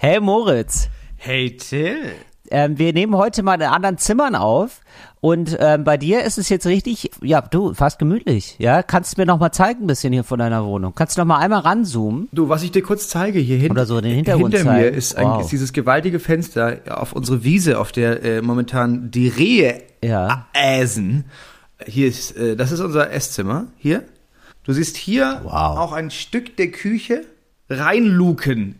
Hey 0.00 0.20
Moritz, 0.20 0.88
Hey 1.16 1.56
Till. 1.56 1.96
ähm, 2.52 2.78
wir 2.78 2.92
nehmen 2.92 3.16
heute 3.16 3.42
mal 3.42 3.54
in 3.54 3.62
anderen 3.62 3.98
Zimmern 3.98 4.36
auf 4.36 4.80
und 5.20 5.56
ähm, 5.58 5.82
bei 5.82 5.96
dir 5.96 6.22
ist 6.22 6.38
es 6.38 6.48
jetzt 6.48 6.66
richtig, 6.66 7.10
ja 7.20 7.40
du, 7.40 7.74
fast 7.74 7.98
gemütlich, 7.98 8.54
ja? 8.60 8.84
Kannst 8.84 9.16
du 9.16 9.20
mir 9.20 9.26
noch 9.26 9.40
mal 9.40 9.50
zeigen 9.50 9.82
ein 9.84 9.86
bisschen 9.88 10.12
hier 10.12 10.22
von 10.22 10.38
deiner 10.38 10.64
Wohnung? 10.64 10.94
Kannst 10.94 11.16
du 11.16 11.20
noch 11.22 11.26
mal 11.26 11.38
einmal 11.38 11.60
ranzoomen? 11.60 12.28
Du, 12.30 12.48
was 12.48 12.62
ich 12.62 12.70
dir 12.70 12.82
kurz 12.82 13.08
zeige 13.08 13.40
hier 13.40 13.56
hinten. 13.56 13.72
Oder 13.72 13.86
so 13.86 14.00
den 14.00 14.14
Hintergrund 14.14 14.54
Hinter 14.54 14.72
mir 14.72 14.82
zeigen. 14.84 14.94
ist, 14.96 15.16
ein, 15.16 15.26
Wow. 15.26 15.40
ist 15.40 15.50
dieses 15.50 15.72
gewaltige 15.72 16.20
Fenster 16.20 16.78
auf 16.88 17.12
unsere 17.12 17.42
Wiese, 17.42 17.80
auf 17.80 17.90
der 17.90 18.22
äh, 18.22 18.40
momentan 18.42 19.10
die 19.10 19.26
Rehe 19.28 19.82
Ja. 20.04 20.46
äsen. 20.54 21.24
Hier 21.84 22.06
ist, 22.06 22.36
äh, 22.36 22.54
das 22.54 22.70
ist 22.70 22.78
unser 22.80 23.10
Esszimmer. 23.10 23.66
Hier. 23.76 24.04
Du 24.62 24.72
siehst 24.72 24.96
hier 24.96 25.40
Wow. 25.42 25.52
auch 25.52 25.92
ein 25.92 26.12
Stück 26.12 26.56
der 26.56 26.70
Küche 26.70 27.24
reinluken 27.68 28.77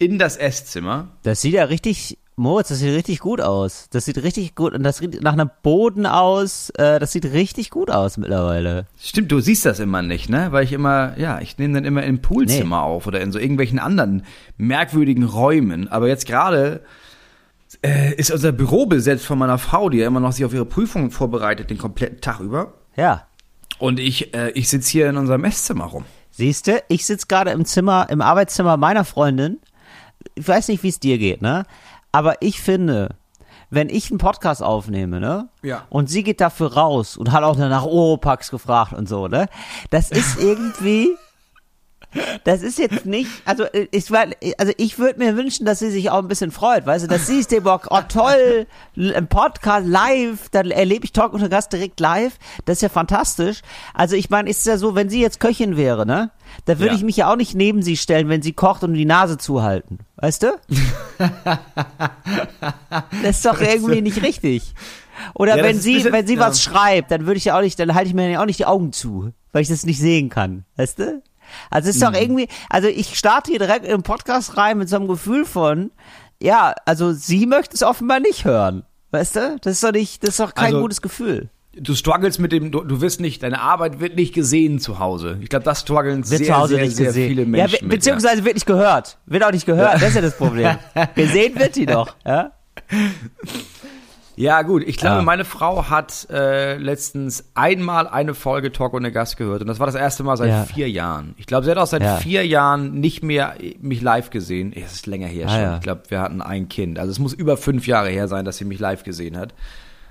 in 0.00 0.18
das 0.18 0.36
Esszimmer. 0.36 1.08
Das 1.22 1.42
sieht 1.42 1.52
ja 1.52 1.64
richtig, 1.64 2.18
Moritz, 2.34 2.68
das 2.68 2.78
sieht 2.78 2.92
richtig 2.94 3.20
gut 3.20 3.40
aus. 3.40 3.86
Das 3.90 4.06
sieht 4.06 4.22
richtig 4.22 4.54
gut 4.54 4.72
und 4.74 4.82
das 4.82 4.96
sieht 4.98 5.22
nach 5.22 5.34
einem 5.34 5.50
Boden 5.62 6.06
aus. 6.06 6.70
Äh, 6.70 6.98
das 6.98 7.12
sieht 7.12 7.26
richtig 7.26 7.70
gut 7.70 7.90
aus 7.90 8.16
mittlerweile. 8.16 8.86
Stimmt, 8.98 9.30
du 9.30 9.40
siehst 9.40 9.66
das 9.66 9.78
immer 9.78 10.00
nicht, 10.02 10.28
ne? 10.30 10.48
Weil 10.50 10.64
ich 10.64 10.72
immer, 10.72 11.16
ja, 11.18 11.40
ich 11.40 11.58
nehme 11.58 11.74
dann 11.74 11.84
immer 11.84 12.02
im 12.02 12.20
Poolzimmer 12.22 12.78
Nee. 12.78 12.82
auf 12.82 13.06
oder 13.06 13.20
in 13.20 13.30
so 13.30 13.38
irgendwelchen 13.38 13.78
anderen 13.78 14.24
merkwürdigen 14.56 15.24
Räumen. 15.24 15.86
Aber 15.88 16.08
jetzt 16.08 16.26
gerade 16.26 16.80
äh, 17.82 18.14
ist 18.14 18.30
unser 18.30 18.52
Büro 18.52 18.86
besetzt 18.86 19.26
von 19.26 19.38
meiner 19.38 19.58
Frau, 19.58 19.90
die 19.90 19.98
ja 19.98 20.06
immer 20.06 20.20
noch 20.20 20.32
sich 20.32 20.44
auf 20.46 20.54
ihre 20.54 20.64
Prüfung 20.66 21.10
vorbereitet, 21.10 21.68
den 21.70 21.78
kompletten 21.78 22.20
Tag 22.22 22.40
über. 22.40 22.72
Ja. 22.96 23.26
Und 23.78 24.00
ich, 24.00 24.34
äh, 24.34 24.50
ich 24.52 24.68
sitze 24.70 24.90
hier 24.90 25.08
in 25.10 25.16
unserem 25.18 25.44
Esszimmer 25.44 25.84
rum. 25.84 26.04
Siehst 26.30 26.68
du, 26.68 26.82
ich 26.88 27.04
sitze 27.04 27.26
gerade 27.26 27.50
im 27.50 27.64
Zimmer, 27.66 28.06
im 28.08 28.22
Arbeitszimmer 28.22 28.76
meiner 28.78 29.04
Freundin. 29.04 29.58
Ich 30.34 30.46
weiß 30.46 30.68
nicht, 30.68 30.82
wie 30.82 30.88
es 30.88 31.00
dir 31.00 31.18
geht, 31.18 31.42
ne? 31.42 31.64
Aber 32.12 32.42
ich 32.42 32.60
finde, 32.60 33.16
wenn 33.70 33.88
ich 33.88 34.10
einen 34.10 34.18
Podcast 34.18 34.62
aufnehme, 34.62 35.20
ne? 35.20 35.48
Ja. 35.62 35.86
Und 35.88 36.10
sie 36.10 36.22
geht 36.22 36.40
dafür 36.40 36.74
raus 36.74 37.16
und 37.16 37.32
hat 37.32 37.44
auch 37.44 37.56
nach 37.56 37.84
Oropax 37.84 38.50
gefragt 38.50 38.92
und 38.92 39.08
so, 39.08 39.28
ne? 39.28 39.48
Das 39.90 40.10
ist 40.10 40.38
irgendwie. 40.40 41.16
Das 42.44 42.62
ist 42.62 42.78
jetzt 42.78 43.06
nicht, 43.06 43.30
also 43.44 43.62
äh, 43.64 43.86
ich, 43.92 44.10
also 44.58 44.72
ich 44.76 44.98
würde 44.98 45.18
mir 45.20 45.36
wünschen, 45.36 45.64
dass 45.64 45.78
sie 45.78 45.90
sich 45.90 46.10
auch 46.10 46.18
ein 46.18 46.26
bisschen 46.28 46.50
freut, 46.50 46.84
weißt 46.86 47.04
du, 47.04 47.08
dass 47.08 47.26
sie 47.28 47.38
ist 47.38 47.52
der 47.52 47.60
Bock, 47.60 47.86
oh 47.90 48.00
toll, 48.08 48.66
ein 48.96 49.28
Podcast 49.28 49.86
live, 49.86 50.48
dann 50.50 50.70
erlebe 50.72 51.04
ich 51.04 51.12
Talk 51.12 51.32
und 51.34 51.48
Gast 51.50 51.72
direkt 51.72 52.00
live, 52.00 52.32
das 52.64 52.78
ist 52.78 52.82
ja 52.82 52.88
fantastisch. 52.88 53.60
Also 53.94 54.16
ich 54.16 54.28
meine, 54.30 54.50
ist 54.50 54.66
ja 54.66 54.76
so, 54.76 54.94
wenn 54.96 55.08
sie 55.08 55.20
jetzt 55.20 55.38
Köchin 55.38 55.76
wäre, 55.76 56.04
ne, 56.04 56.30
da 56.64 56.78
würde 56.80 56.92
Ja. 56.92 56.96
ich 56.96 57.04
mich 57.04 57.16
ja 57.16 57.30
auch 57.32 57.36
nicht 57.36 57.54
neben 57.54 57.82
sie 57.82 57.96
stellen, 57.96 58.28
wenn 58.28 58.42
sie 58.42 58.52
kocht 58.52 58.82
und 58.82 58.94
die 58.94 59.04
Nase 59.04 59.38
zuhalten, 59.38 59.98
weißt 60.16 60.42
du? 60.42 60.48
das 63.22 63.36
ist 63.36 63.46
doch 63.46 63.60
irgendwie 63.60 64.02
nicht 64.02 64.22
richtig. 64.22 64.74
Oder 65.34 65.56
Ja, 65.58 65.64
wenn 65.64 65.78
sie, 65.78 65.94
bisschen- 65.94 66.12
wenn 66.12 66.26
sie 66.26 66.34
ja. 66.36 66.40
was 66.40 66.62
schreibt, 66.62 67.10
dann 67.10 67.26
würde 67.26 67.38
ich 67.38 67.44
ja 67.46 67.56
auch 67.56 67.62
nicht, 67.62 67.78
dann 67.78 67.94
halte 67.94 68.08
ich 68.08 68.14
mir 68.14 68.28
ja 68.30 68.40
auch 68.40 68.46
nicht 68.46 68.58
die 68.58 68.66
Augen 68.66 68.92
zu, 68.92 69.32
weil 69.52 69.62
ich 69.62 69.68
das 69.68 69.84
nicht 69.84 70.00
sehen 70.00 70.28
kann, 70.28 70.64
weißt 70.76 70.98
du? 70.98 71.22
Also 71.70 71.88
es 71.90 71.96
ist 71.96 72.02
Mhm. 72.02 72.12
doch 72.12 72.20
irgendwie, 72.20 72.48
also 72.68 72.88
ich 72.88 73.16
starte 73.18 73.50
hier 73.50 73.58
direkt 73.60 73.86
im 73.86 74.02
Podcast 74.02 74.56
rein 74.56 74.78
mit 74.78 74.88
so 74.88 74.96
einem 74.96 75.08
Gefühl 75.08 75.44
von, 75.44 75.90
ja, 76.42 76.74
also 76.86 77.12
sie 77.12 77.46
möchte 77.46 77.74
es 77.74 77.82
offenbar 77.82 78.20
nicht 78.20 78.44
hören, 78.44 78.84
weißt 79.10 79.36
du? 79.36 79.56
Das 79.62 79.74
ist 79.74 79.84
doch 79.84 79.92
nicht, 79.92 80.22
das 80.22 80.30
ist 80.30 80.40
doch 80.40 80.54
kein 80.54 80.66
Also- 80.66 80.80
gutes 80.80 81.02
Gefühl. 81.02 81.50
Du 81.76 81.94
struggles 81.94 82.40
mit 82.40 82.50
dem, 82.50 82.72
du, 82.72 82.82
du 82.82 83.00
wirst 83.00 83.20
nicht, 83.20 83.44
deine 83.44 83.60
Arbeit 83.60 84.00
wird 84.00 84.16
nicht 84.16 84.34
gesehen 84.34 84.80
zu 84.80 84.98
Hause. 84.98 85.38
Ich 85.40 85.48
glaube, 85.48 85.64
das 85.64 85.82
strugglen 85.82 86.24
sehr, 86.24 86.42
zu 86.42 86.56
Hause 86.56 86.74
sehr, 86.74 86.90
sehr 86.90 87.06
gesehen. 87.06 87.28
viele 87.28 87.42
ja, 87.42 87.48
Menschen 87.48 87.78
be- 87.78 87.84
mit. 87.84 87.90
beziehungsweise 87.98 88.44
wird 88.44 88.54
nicht 88.54 88.66
gehört. 88.66 89.18
Wird 89.26 89.44
auch 89.44 89.52
nicht 89.52 89.66
gehört, 89.66 89.94
das 89.94 90.02
ist 90.08 90.14
ja 90.16 90.20
das 90.20 90.36
Problem. 90.36 90.76
Gesehen 91.14 91.56
wird 91.56 91.76
die 91.76 91.86
doch, 91.86 92.16
ja? 92.26 92.50
Ja, 94.40 94.62
gut. 94.62 94.82
Ich 94.86 94.96
glaube, 94.96 95.16
Ja. 95.16 95.22
meine 95.22 95.44
Frau 95.44 95.90
hat 95.90 96.26
äh, 96.30 96.76
letztens 96.78 97.50
einmal 97.54 98.08
eine 98.08 98.32
Folge 98.34 98.72
Talk 98.72 98.94
ohne 98.94 99.12
Gast 99.12 99.36
gehört 99.36 99.60
und 99.60 99.66
das 99.66 99.78
war 99.80 99.86
das 99.86 99.94
erste 99.94 100.22
Mal 100.22 100.36
seit 100.38 100.48
Ja. 100.48 100.64
vier 100.64 100.88
Jahren. 100.88 101.34
Ich 101.36 101.44
glaube, 101.46 101.64
sie 101.66 101.70
hat 101.70 101.76
auch 101.78 101.86
seit 101.86 102.02
Ja. 102.02 102.16
vier 102.16 102.46
Jahren 102.46 103.00
nicht 103.00 103.22
mehr 103.22 103.54
mich 103.80 104.00
live 104.00 104.30
gesehen. 104.30 104.72
Es 104.74 104.92
ist 104.92 105.06
länger 105.06 105.26
her 105.26 105.46
Ah, 105.46 105.50
schon. 105.52 105.60
ja. 105.60 105.74
Ich 105.76 105.82
glaube, 105.82 106.02
wir 106.08 106.20
hatten 106.20 106.40
ein 106.40 106.68
Kind. 106.70 106.98
Also 106.98 107.10
es 107.12 107.18
muss 107.18 107.34
über 107.34 107.56
fünf 107.58 107.86
Jahre 107.86 108.08
her 108.08 108.28
sein, 108.28 108.44
dass 108.46 108.56
sie 108.56 108.64
mich 108.64 108.78
live 108.80 109.04
gesehen 109.04 109.36
hat. 109.36 109.52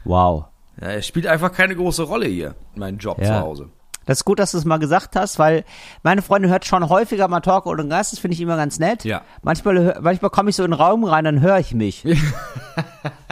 Wow. 0.04 0.46
Ja, 0.80 0.90
es 0.92 1.08
spielt 1.08 1.26
einfach 1.26 1.52
keine 1.52 1.76
große 1.76 2.04
Rolle 2.04 2.28
hier, 2.28 2.54
mein 2.76 2.98
Job 3.00 3.18
zu 3.24 3.34
Hause. 3.34 3.70
Das 4.10 4.18
ist 4.22 4.26
gut, 4.26 4.40
dass 4.40 4.54
du 4.54 4.58
es 4.58 4.66
mal 4.66 4.80
gesagt 4.80 5.16
hast, 5.16 5.38
weil 5.38 5.64
meine 6.02 6.24
Freundin 6.24 6.50
hört 6.50 6.66
schon 6.66 6.90
häufiger 6.90 7.28
mal 7.28 7.42
Talk 7.42 7.68
ohne 7.68 7.88
Gast, 7.88 8.12
das 8.12 8.18
finde 8.18 8.34
ich 8.34 8.42
immer 8.42 8.56
ganz 8.58 8.80
nett. 8.80 9.06
Ja. 9.06 9.22
Manchmal, 9.44 10.00
manchmal 10.02 10.32
komme 10.32 10.50
ich 10.50 10.56
so 10.56 10.64
in 10.64 10.72
den 10.72 10.80
Raum 10.82 11.04
rein, 11.04 11.26
dann 11.26 11.42
höre 11.42 11.60
ich 11.60 11.76
mich. 11.76 12.04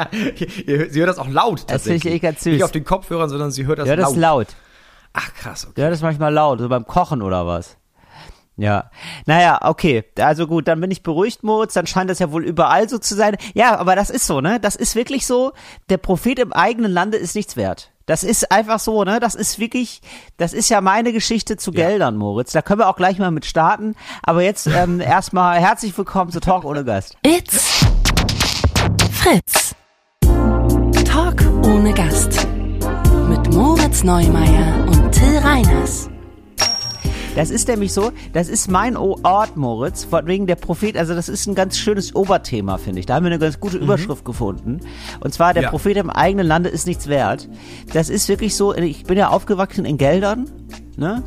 Hört- 0.67 0.91
sie 0.91 0.99
hört 0.99 1.09
das 1.09 1.17
auch 1.17 1.27
laut 1.29 1.63
Das 1.69 1.81
finde 1.83 1.95
ich 1.97 2.05
echt 2.05 2.21
ganz 2.21 2.43
süß. 2.43 2.53
Nicht 2.53 2.63
auf 2.63 2.71
den 2.71 2.85
Kopfhörern, 2.85 3.27
sondern 3.27 3.49
sie 3.49 3.65
hört 3.65 3.79
das 3.79 3.87
Ja, 3.87 3.95
das 3.95 4.09
laut. 4.11 4.17
laut. 4.19 4.47
Ach 5.13 5.33
krass, 5.33 5.65
okay. 5.67 5.81
Ja, 5.81 5.89
das 5.89 5.97
ist 5.99 6.03
manchmal 6.03 6.31
laut, 6.31 6.59
so 6.59 6.69
beim 6.69 6.85
Kochen 6.85 7.23
oder 7.23 7.47
was. 7.47 7.77
Ja. 8.57 8.89
Naja, 9.27 9.59
okay. 9.61 10.03
Also 10.19 10.47
gut, 10.47 10.67
dann 10.67 10.81
bin 10.81 10.89
ich 10.91 11.03
beruhigt, 11.03 11.43
Moritz. 11.43 11.73
Dann 11.73 11.87
scheint 11.87 12.09
das 12.09 12.19
ja 12.19 12.31
wohl 12.31 12.43
überall 12.43 12.89
so 12.89 12.97
zu 12.97 13.15
sein. 13.15 13.37
Ja, 13.53 13.77
aber 13.77 13.95
das 13.95 14.09
ist 14.09 14.25
so, 14.25 14.41
ne? 14.41 14.59
Das 14.59 14.75
ist 14.75 14.95
wirklich 14.95 15.27
so. 15.27 15.53
Der 15.89 15.97
Prophet 15.97 16.39
im 16.39 16.51
eigenen 16.51 16.91
Lande 16.91 17.17
ist 17.17 17.35
nichts 17.35 17.55
wert. 17.55 17.91
Das 18.07 18.23
ist 18.23 18.51
einfach 18.51 18.79
so, 18.79 19.03
ne? 19.03 19.19
Das 19.19 19.35
ist 19.35 19.59
wirklich, 19.59 20.01
das 20.37 20.53
ist 20.53 20.69
ja 20.69 20.81
meine 20.81 21.13
Geschichte 21.13 21.57
zu 21.57 21.71
Geldern, 21.71 22.17
Moritz. 22.17 22.51
Da 22.51 22.61
können 22.61 22.79
wir 22.79 22.89
auch 22.89 22.95
gleich 22.95 23.19
mal 23.19 23.31
mit 23.31 23.45
starten. 23.45 23.95
Aber 24.23 24.41
jetzt 24.41 24.65
ähm, 24.65 24.99
erstmal 25.01 25.59
herzlich 25.59 25.95
willkommen 25.95 26.31
zu 26.31 26.39
Talk 26.39 26.65
ohne 26.65 26.83
Gast. 26.83 27.15
It's 27.23 27.85
Fritz. 29.11 29.75
Talk 31.05 31.43
ohne 31.63 31.93
Gast. 31.93 32.47
Mit 33.29 33.53
Moritz 33.53 34.03
Neumeier 34.03 34.85
und 34.87 35.11
Till 35.11 35.37
Reiners. 35.37 36.09
Das 37.37 37.51
ist 37.51 37.67
nämlich 37.67 37.93
so, 37.93 38.11
das 38.33 38.49
ist 38.49 38.67
mein 38.67 38.97
Ort, 38.97 39.57
Moritz, 39.57 40.03
von 40.05 40.25
wegen 40.25 40.47
der 40.47 40.55
Prophet, 40.55 40.97
also 40.97 41.13
das 41.13 41.29
ist 41.29 41.45
ein 41.45 41.53
ganz 41.53 41.77
schönes 41.77 42.15
Oberthema, 42.15 42.79
finde 42.79 42.99
ich. 42.99 43.05
Da 43.05 43.13
haben 43.13 43.25
wir 43.25 43.31
eine 43.31 43.37
ganz 43.37 43.59
gute 43.59 43.77
Überschrift 43.77 44.25
gefunden. 44.25 44.79
Und 45.19 45.35
zwar, 45.35 45.53
der 45.53 45.61
Ja. 45.61 45.69
Prophet 45.69 45.97
im 45.97 46.09
eigenen 46.09 46.47
Lande 46.47 46.69
ist 46.69 46.87
nichts 46.87 47.07
wert. 47.07 47.47
Das 47.93 48.09
ist 48.09 48.27
wirklich 48.27 48.55
so, 48.55 48.73
ich 48.73 49.03
bin 49.03 49.19
ja 49.19 49.27
aufgewachsen 49.29 49.85
in 49.85 49.99
Geldern, 49.99 50.49
ne? 50.97 51.23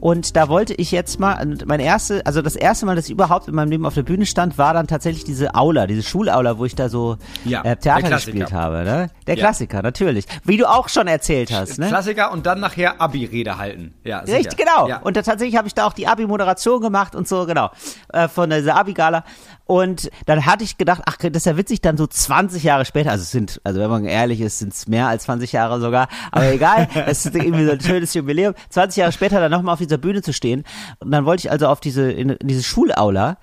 Und 0.00 0.36
da 0.36 0.48
wollte 0.48 0.74
ich 0.74 0.90
jetzt 0.92 1.18
mal, 1.20 1.44
mein 1.66 1.80
erste, 1.80 2.24
also 2.26 2.42
das 2.42 2.56
erste 2.56 2.86
Mal, 2.86 2.96
dass 2.96 3.06
ich 3.06 3.10
überhaupt 3.12 3.48
in 3.48 3.54
meinem 3.54 3.70
Leben 3.70 3.86
auf 3.86 3.94
der 3.94 4.02
Bühne 4.02 4.26
stand, 4.26 4.58
war 4.58 4.74
dann 4.74 4.86
tatsächlich 4.86 5.24
diese 5.24 5.54
Aula, 5.54 5.86
diese 5.86 6.02
Schulaula, 6.02 6.58
wo 6.58 6.64
ich 6.64 6.74
da 6.74 6.88
so 6.88 7.16
Ja, 7.44 7.62
äh, 7.62 7.76
Theater 7.76 8.10
gespielt 8.10 8.52
habe, 8.52 8.84
ne? 8.84 9.10
Der 9.26 9.36
Ja. 9.36 9.40
Klassiker, 9.44 9.82
natürlich. 9.82 10.26
Wie 10.44 10.56
du 10.56 10.66
auch 10.70 10.88
schon 10.88 11.06
erzählt 11.06 11.52
hast, 11.52 11.78
ne? 11.78 11.88
Klassiker 11.88 12.32
und 12.32 12.46
dann 12.46 12.60
nachher 12.60 13.00
Abi-Rede 13.00 13.58
halten. 13.58 13.94
Ja. 14.04 14.20
Richtig, 14.20 14.56
genau. 14.56 14.88
Ja. 14.88 14.98
Und 14.98 15.16
da 15.16 15.22
tatsächlich 15.22 15.56
habe 15.56 15.68
ich 15.68 15.74
da 15.74 15.86
auch 15.86 15.92
die 15.92 16.06
Abi-Moderation 16.06 16.80
gemacht 16.80 17.14
und 17.14 17.26
so, 17.28 17.46
genau, 17.46 17.70
äh, 18.12 18.28
von 18.28 18.50
dieser 18.50 18.76
Abi-Gala. 18.76 19.24
Und 19.66 20.10
dann 20.26 20.44
hatte 20.44 20.62
ich 20.62 20.76
gedacht, 20.76 21.02
ach, 21.06 21.16
das 21.16 21.30
ist 21.34 21.46
ja 21.46 21.56
witzig, 21.56 21.80
dann 21.80 21.96
so 21.96 22.06
20 22.06 22.62
Jahre 22.64 22.84
später, 22.84 23.10
also 23.10 23.22
es 23.22 23.30
sind, 23.30 23.60
also 23.64 23.80
wenn 23.80 23.88
man 23.88 24.04
ehrlich 24.04 24.42
ist, 24.42 24.58
sind 24.58 24.74
es 24.74 24.86
mehr 24.88 25.08
als 25.08 25.22
20 25.24 25.52
Jahre 25.52 25.80
sogar, 25.80 26.08
aber 26.32 26.52
egal, 26.52 26.86
es 27.06 27.24
ist 27.24 27.34
irgendwie 27.34 27.64
so 27.64 27.72
ein 27.72 27.80
schönes 27.80 28.12
Jubiläum, 28.12 28.54
20 28.68 28.98
Jahre 29.00 29.12
später 29.12 29.40
dann 29.40 29.50
nochmal 29.50 29.72
auf 29.72 29.78
dieser 29.78 29.96
Bühne 29.96 30.20
zu 30.20 30.34
stehen. 30.34 30.64
Und 31.00 31.10
dann 31.12 31.24
wollte 31.24 31.46
ich 31.46 31.50
also 31.50 31.68
auf 31.68 31.80
diese, 31.80 32.12
in, 32.12 32.28
in 32.30 32.46
diese 32.48 32.62
Schulaula 32.62 33.38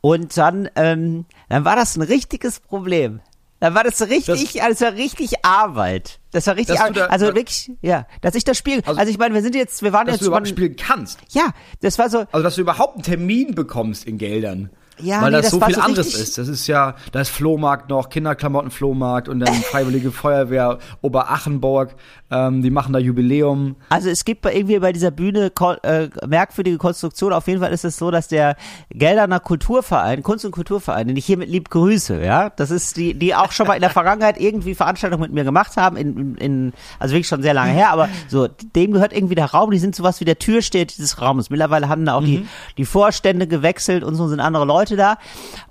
und 0.00 0.34
dann, 0.38 0.70
ähm, 0.76 1.26
dann 1.50 1.64
war 1.66 1.76
das 1.76 1.94
ein 1.96 2.02
richtiges 2.02 2.58
Problem. 2.60 3.20
Dann 3.60 3.74
war 3.74 3.84
das 3.84 4.00
richtig, 4.02 4.52
Das- 4.54 4.62
also 4.62 4.84
war 4.86 4.92
richtig 4.94 5.44
Arbeit. 5.44 6.20
Das 6.30 6.46
war 6.46 6.56
richtig, 6.56 6.78
Dass 6.78 6.92
da- 6.92 7.06
also 7.06 7.26
wirklich, 7.34 7.70
ja, 7.82 8.06
dass 8.22 8.34
ich 8.34 8.44
das 8.44 8.56
Spiel, 8.58 8.82
also, 8.86 8.98
Also- 9.00 9.10
ich 9.10 9.18
meine, 9.18 9.34
wir 9.34 9.42
sind 9.42 9.54
jetzt, 9.54 9.82
wir 9.82 9.92
waren 9.92 10.06
Dass 10.06 10.16
jetzt 10.16 10.22
du 10.22 10.26
überhaupt 10.28 10.48
spielen 10.48 10.76
kannst. 10.76 11.18
ja, 11.30 11.50
das 11.80 11.98
war 11.98 12.08
so, 12.10 12.20
Also, 12.32 12.42
dass 12.42 12.54
du 12.54 12.60
überhaupt 12.62 12.94
einen 12.94 13.02
Termin 13.02 13.54
bekommst 13.54 14.04
in 14.06 14.18
Geldern. 14.18 14.70
Ja, 15.00 15.20
Weil 15.20 15.30
nee, 15.30 15.36
das, 15.36 15.46
das 15.46 15.50
so 15.52 15.60
viel 15.60 15.74
so 15.74 15.80
anderes 15.80 16.14
ist. 16.14 16.38
Das 16.38 16.48
ist 16.48 16.66
ja, 16.66 16.94
da 17.12 17.20
ist 17.20 17.30
Flohmarkt 17.30 17.90
noch, 17.90 18.08
Kinderklamottenflohmarkt 18.08 19.28
und 19.28 19.40
dann 19.40 19.54
Freiwillige 19.70 20.10
Feuerwehr 20.10 20.78
Oberachenburg. 21.02 21.94
Ähm, 22.28 22.62
die 22.62 22.70
machen 22.70 22.92
da 22.92 22.98
Jubiläum. 22.98 23.76
also 23.88 24.08
es 24.08 24.24
gibt 24.24 24.40
bei, 24.42 24.52
irgendwie 24.52 24.80
bei 24.80 24.92
dieser 24.92 25.12
Bühne 25.12 25.52
äh, 25.82 26.08
merkwürdige 26.26 26.76
Konstruktion. 26.76 27.32
Auf 27.32 27.46
jeden 27.46 27.60
Fall 27.60 27.72
ist 27.72 27.84
es 27.84 27.98
so, 27.98 28.10
dass 28.10 28.26
der 28.26 28.56
Gelderner 28.90 29.38
Kulturverein, 29.38 30.24
Kunst- 30.24 30.44
und 30.44 30.50
Kulturverein, 30.50 31.06
den 31.06 31.16
ich 31.16 31.26
hiermit 31.26 31.48
lieb 31.48 31.70
grüße, 31.70 32.24
ja, 32.24 32.50
das 32.50 32.72
ist 32.72 32.96
die, 32.96 33.14
die 33.14 33.34
auch 33.34 33.52
schon 33.52 33.68
mal 33.68 33.74
in 33.74 33.80
der 33.80 33.90
Vergangenheit 33.90 34.40
irgendwie 34.40 34.74
Veranstaltungen 34.74 35.22
mit 35.22 35.32
mir 35.32 35.44
gemacht 35.44 35.76
haben, 35.76 35.96
in, 35.96 36.34
in, 36.36 36.72
also 36.98 37.14
wirklich 37.14 37.28
schon 37.28 37.42
sehr 37.42 37.54
lange 37.54 37.72
her, 37.72 37.90
aber 37.90 38.08
so, 38.26 38.48
dem 38.48 38.92
gehört 38.92 39.12
irgendwie 39.12 39.36
der 39.36 39.52
Raum, 39.52 39.70
die 39.70 39.78
sind 39.78 39.94
sowas 39.94 40.20
wie 40.20 40.24
der 40.24 40.38
Türsteher 40.38 40.84
dieses 40.84 41.20
Raumes. 41.20 41.50
Mittlerweile 41.50 41.88
haben 41.88 42.04
da 42.04 42.14
auch 42.14 42.24
die, 42.24 42.46
die 42.76 42.84
Vorstände 42.84 43.46
gewechselt 43.46 44.02
und 44.02 44.16
so 44.16 44.26
sind 44.26 44.40
andere 44.40 44.64
Leute 44.64 44.85
da. 44.94 45.18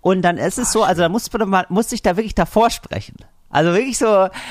Und 0.01 0.23
dann 0.23 0.37
ist 0.37 0.57
es 0.57 0.73
so, 0.73 0.83
also 0.83 1.01
da 1.01 1.07
musste 1.07 1.45
man 1.45 1.65
musste 1.69 1.95
ich 1.95 2.01
da 2.01 2.17
wirklich 2.17 2.35
davor 2.35 2.69
sprechen. 2.69 3.15
Also 3.49 3.71
wirklich 3.71 3.97
so, 3.97 4.07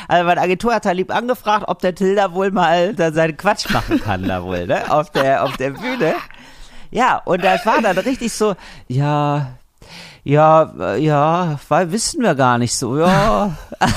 also 0.08 0.24
meine 0.24 0.40
Agentur 0.40 0.74
hat 0.74 0.86
da 0.86 0.92
lieb 0.92 1.14
angefragt, 1.14 1.66
ob 1.68 1.80
der 1.80 1.94
Till 1.94 2.14
da 2.14 2.32
wohl 2.32 2.50
mal 2.50 2.94
da 2.94 3.12
seinen 3.12 3.36
Quatsch 3.36 3.68
machen 3.68 4.00
kann, 4.00 4.26
da 4.26 4.42
wohl, 4.42 4.66
ne? 4.66 4.90
Auf 4.90 5.10
der, 5.10 5.44
auf 5.44 5.58
der 5.58 5.72
Bühne. 5.72 6.14
Ja, 6.90 7.18
und 7.18 7.44
das 7.44 7.66
war 7.66 7.82
dann 7.82 7.98
richtig 7.98 8.32
so, 8.32 8.54
ja, 8.88 9.58
Ja, 10.26 10.94
ja, 10.96 11.60
weil 11.68 11.92
wissen 11.92 12.22
wir 12.22 12.34
gar 12.34 12.56
nicht 12.56 12.74
so, 12.74 12.98
ja. 12.98 13.54
das 13.78 13.92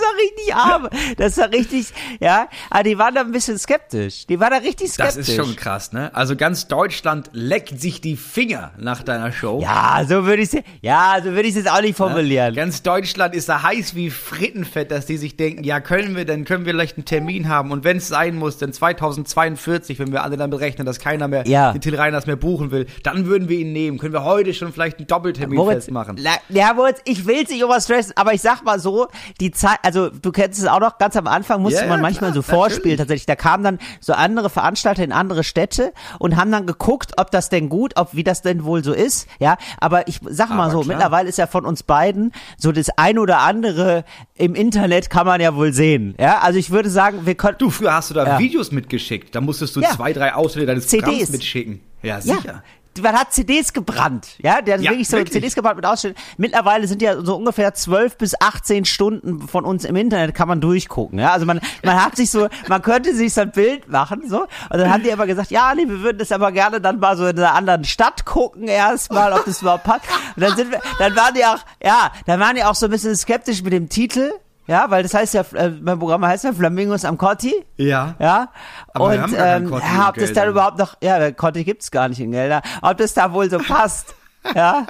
war 0.00 0.14
richtig 0.20 0.54
arm. 0.54 0.88
Das 1.16 1.36
war 1.38 1.50
richtig, 1.50 1.88
ja. 2.20 2.46
Aber 2.70 2.84
die 2.84 2.96
waren 2.96 3.12
da 3.14 3.22
ein 3.22 3.32
bisschen 3.32 3.58
skeptisch. 3.58 4.24
Die 4.28 4.38
waren 4.38 4.50
da 4.50 4.58
richtig 4.58 4.92
skeptisch. 4.92 5.16
Das 5.16 5.28
ist 5.28 5.34
schon 5.34 5.56
krass, 5.56 5.92
ne? 5.92 6.14
Also 6.14 6.36
ganz 6.36 6.68
Deutschland 6.68 7.30
leckt 7.32 7.80
sich 7.80 8.00
die 8.00 8.16
Finger 8.16 8.70
nach 8.78 9.02
deiner 9.02 9.32
Show. 9.32 9.58
Ja, 9.60 10.04
so 10.08 10.24
würde 10.26 10.42
ich 10.42 10.54
es, 10.54 10.62
ja, 10.80 11.16
so 11.18 11.30
würde 11.30 11.42
ich 11.42 11.56
es 11.56 11.64
jetzt 11.64 11.70
auch 11.70 11.80
nicht 11.80 11.96
formulieren. 11.96 12.54
Ganz 12.54 12.82
Deutschland 12.82 13.34
ist 13.34 13.48
da 13.48 13.64
heiß 13.64 13.96
wie 13.96 14.10
Frittenfett, 14.10 14.92
dass 14.92 15.06
die 15.06 15.16
sich 15.16 15.36
denken, 15.36 15.64
ja, 15.64 15.80
können 15.80 16.14
wir, 16.14 16.24
dann 16.24 16.44
können 16.44 16.66
wir 16.66 16.72
vielleicht 16.72 16.98
einen 16.98 17.04
Termin 17.04 17.48
haben 17.48 17.72
und 17.72 17.82
wenn 17.82 17.96
es 17.96 18.06
sein 18.06 18.36
muss, 18.36 18.58
dann 18.58 18.72
2042, 18.72 19.98
wenn 19.98 20.12
wir 20.12 20.22
alle 20.22 20.36
dann 20.36 20.50
berechnen, 20.50 20.86
dass 20.86 21.00
keiner 21.00 21.26
mehr 21.26 21.44
Ja. 21.48 21.72
den 21.72 21.80
Till 21.80 21.96
Reiners 21.96 22.26
mehr 22.26 22.36
buchen 22.36 22.70
will, 22.70 22.86
dann 23.02 23.26
würden 23.26 23.48
wir 23.48 23.58
ihn 23.58 23.72
nehmen. 23.72 23.98
Können 23.98 24.12
wir 24.12 24.22
heute 24.22 24.35
schon 24.54 24.72
vielleicht 24.72 24.98
einen 24.98 25.06
Doppeltermin 25.06 25.56
Moritz, 25.56 25.84
festmachen. 25.84 26.16
la- 26.18 26.38
ja, 26.48 26.72
Moritz, 26.74 27.00
ich 27.04 27.26
will 27.26 27.46
sich 27.46 27.60
überstressen, 27.60 28.12
aber 28.16 28.32
ich 28.34 28.40
sag 28.42 28.62
mal 28.64 28.78
so, 28.78 29.08
die 29.40 29.50
Zeit, 29.50 29.78
also 29.82 30.10
du 30.10 30.32
kennst 30.32 30.58
es 30.58 30.66
auch 30.66 30.80
noch, 30.80 30.98
ganz 30.98 31.16
am 31.16 31.26
Anfang 31.26 31.62
musste 31.62 31.82
Ja, 31.82 31.86
man 31.88 32.00
manchmal 32.00 32.32
klar, 32.32 32.42
so 32.42 32.42
vorspielen 32.42 32.96
natürlich. 32.98 32.98
tatsächlich. 32.98 33.26
Da 33.26 33.36
kamen 33.36 33.64
dann 33.64 33.78
so 34.00 34.12
andere 34.12 34.50
Veranstalter 34.50 35.02
in 35.04 35.12
andere 35.12 35.44
Städte 35.44 35.92
und 36.18 36.36
haben 36.36 36.50
dann 36.52 36.66
geguckt, 36.66 37.12
ob 37.18 37.30
das 37.30 37.48
denn 37.48 37.68
gut, 37.68 37.92
ob 37.96 38.14
wie 38.14 38.24
das 38.24 38.42
denn 38.42 38.64
wohl 38.64 38.84
so 38.84 38.92
ist. 38.92 39.26
Ja, 39.38 39.56
aber 39.78 40.08
ich 40.08 40.20
sag 40.28 40.50
mal 40.50 40.64
Aber 40.64 40.70
so, 40.72 40.80
klar. 40.80 40.96
mittlerweile 40.96 41.28
ist 41.28 41.38
ja 41.38 41.46
von 41.46 41.64
uns 41.64 41.82
beiden 41.82 42.32
so 42.58 42.72
das 42.72 42.90
ein 42.96 43.18
oder 43.18 43.38
andere 43.40 44.04
im 44.34 44.54
Internet 44.54 45.10
kann 45.10 45.26
man 45.26 45.40
ja 45.40 45.54
wohl 45.54 45.72
sehen. 45.72 46.14
Ja, 46.18 46.38
also 46.40 46.58
ich 46.58 46.70
würde 46.70 46.90
sagen, 46.90 47.26
wir 47.26 47.34
könnten. 47.34 47.58
Du, 47.58 47.70
früher 47.70 47.94
hast 47.94 48.10
du 48.10 48.14
da 48.14 48.26
Ja. 48.26 48.38
Videos 48.38 48.72
mitgeschickt. 48.72 49.34
Da 49.34 49.40
musstest 49.40 49.74
du 49.76 49.80
Ja. 49.80 49.90
zwei, 49.90 50.12
drei 50.12 50.34
Ausschnitte 50.34 50.66
deines 50.66 50.88
CDs. 50.88 51.04
Programms 51.04 51.30
mitschicken. 51.30 51.80
Ja, 52.02 52.20
sicher. 52.20 52.36
Ja. 52.44 52.62
Man 53.02 53.14
hat 53.14 53.32
CDs 53.32 53.72
gebrannt, 53.72 54.28
ja, 54.38 54.60
der 54.62 54.74
hat 54.74 54.80
Ja, 54.82 54.90
wirklich 54.90 55.08
so 55.08 55.16
wirklich. 55.16 55.32
CDs 55.32 55.54
gebrannt 55.54 55.76
mit 55.76 55.86
Ausschnitten. 55.86 56.20
Mittlerweile 56.36 56.86
sind 56.88 57.02
ja 57.02 57.20
so 57.22 57.36
ungefähr 57.36 57.74
12 57.74 58.16
bis 58.18 58.40
18 58.40 58.84
Stunden 58.84 59.48
von 59.48 59.64
uns 59.64 59.84
im 59.84 59.96
Internet 59.96 60.34
kann 60.34 60.48
man 60.48 60.60
durchgucken, 60.60 61.18
ja. 61.18 61.32
Also 61.32 61.46
man, 61.46 61.60
man 61.84 62.02
hat 62.02 62.16
sich 62.16 62.30
so, 62.30 62.48
man 62.68 62.82
könnte 62.82 63.14
sich 63.14 63.34
so 63.34 63.42
ein 63.42 63.50
Bild 63.52 63.88
machen, 63.88 64.22
so. 64.28 64.42
Und 64.42 64.48
dann 64.78 64.92
haben 64.92 65.02
die 65.02 65.12
aber 65.12 65.26
gesagt, 65.26 65.50
ja, 65.50 65.74
nee, 65.74 65.88
wir 65.88 66.00
würden 66.00 66.18
das 66.18 66.32
aber 66.32 66.52
gerne 66.52 66.80
dann 66.80 66.98
mal 66.98 67.16
so 67.16 67.26
in 67.26 67.38
einer 67.38 67.54
anderen 67.54 67.84
Stadt 67.84 68.24
gucken 68.24 68.68
erstmal, 68.68 69.32
ob 69.32 69.44
das 69.44 69.62
überhaupt 69.62 69.84
passt. 69.84 70.04
Und 70.36 70.42
dann 70.42 70.56
sind 70.56 70.70
wir, 70.70 70.80
dann 70.98 71.14
waren 71.16 71.34
die 71.34 71.44
auch, 71.44 71.58
ja, 71.82 72.12
dann 72.26 72.40
waren 72.40 72.56
die 72.56 72.64
auch 72.64 72.74
so 72.74 72.86
ein 72.86 72.90
bisschen 72.90 73.16
skeptisch 73.16 73.62
mit 73.62 73.72
dem 73.72 73.88
Titel. 73.88 74.30
Ja, 74.66 74.90
weil 74.90 75.02
das 75.02 75.14
heißt 75.14 75.34
ja, 75.34 75.44
äh, 75.54 75.70
mein 75.70 75.98
Programm 75.98 76.26
heißt 76.26 76.44
ja 76.44 76.52
Flamingos 76.52 77.04
am 77.04 77.16
Cotti. 77.16 77.54
Ja. 77.76 78.14
Ja. 78.18 78.48
Aber 78.92 79.12
wir 79.12 79.16
und 79.16 79.22
haben 79.22 79.32
gar 79.32 79.46
keinen 79.46 79.72
ähm, 79.72 79.80
ja, 79.80 80.08
ob 80.08 80.14
das 80.16 80.32
dann 80.32 80.48
überhaupt 80.48 80.78
noch, 80.78 80.96
ja, 81.02 81.30
Conti 81.30 81.64
gibt's 81.64 81.90
gar 81.90 82.08
nicht 82.08 82.20
in 82.20 82.32
Gelder, 82.32 82.62
ob 82.82 82.96
das 82.96 83.14
da 83.14 83.32
wohl 83.32 83.48
so 83.48 83.58
passt. 83.58 84.14
ja. 84.54 84.86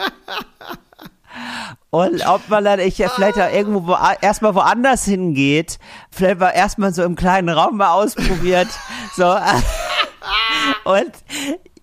Und 1.91 2.27
ob 2.27 2.49
man 2.49 2.65
dann 2.65 2.81
ich 2.81 2.97
ja 2.97 3.11
vielleicht 3.11 3.39
auch 3.39 3.53
irgendwo 3.53 3.89
wo, 3.89 3.97
erstmal 4.23 4.55
woanders 4.55 5.05
hingeht, 5.05 5.79
vielleicht 6.11 6.41
mal 6.41 6.51
erstmal 6.51 6.95
so 6.95 7.03
im 7.03 7.15
kleinen 7.15 7.51
Raum 7.51 7.77
mal 7.77 7.91
ausprobiert. 7.93 8.69
so. 9.15 9.27
Und 10.85 11.13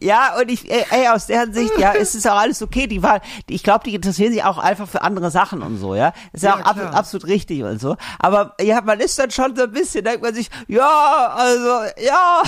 ja, 0.03 0.37
und 0.39 0.51
ich, 0.51 0.69
ey, 0.69 0.85
ey, 0.89 1.07
aus 1.07 1.27
der 1.27 1.41
Hinsicht, 1.41 1.77
ja, 1.77 1.93
es 1.93 2.13
ist 2.15 2.27
auch 2.27 2.37
alles 2.37 2.61
okay. 2.61 2.87
Die 2.87 3.01
war, 3.01 3.21
die, 3.49 3.55
ich 3.55 3.63
glaube, 3.63 3.83
die 3.85 3.95
interessieren 3.95 4.33
sich 4.33 4.43
auch 4.43 4.57
einfach 4.57 4.87
für 4.87 5.01
andere 5.01 5.31
Sachen 5.31 5.61
und 5.61 5.77
so, 5.77 5.95
ja. 5.95 6.13
Ist 6.33 6.43
ja, 6.43 6.57
Ja, 6.57 6.65
auch 6.65 6.65
ab, 6.65 6.93
absolut 6.93 7.27
richtig 7.27 7.63
und 7.63 7.79
so. 7.79 7.95
Aber 8.19 8.55
ja, 8.61 8.81
man 8.81 8.99
ist 8.99 9.17
dann 9.17 9.31
schon 9.31 9.55
so 9.55 9.63
ein 9.63 9.71
bisschen, 9.71 10.03
denkt 10.03 10.21
man 10.21 10.33
sich, 10.33 10.49
ja, 10.67 11.33
also, 11.35 11.69
ja. 11.97 12.43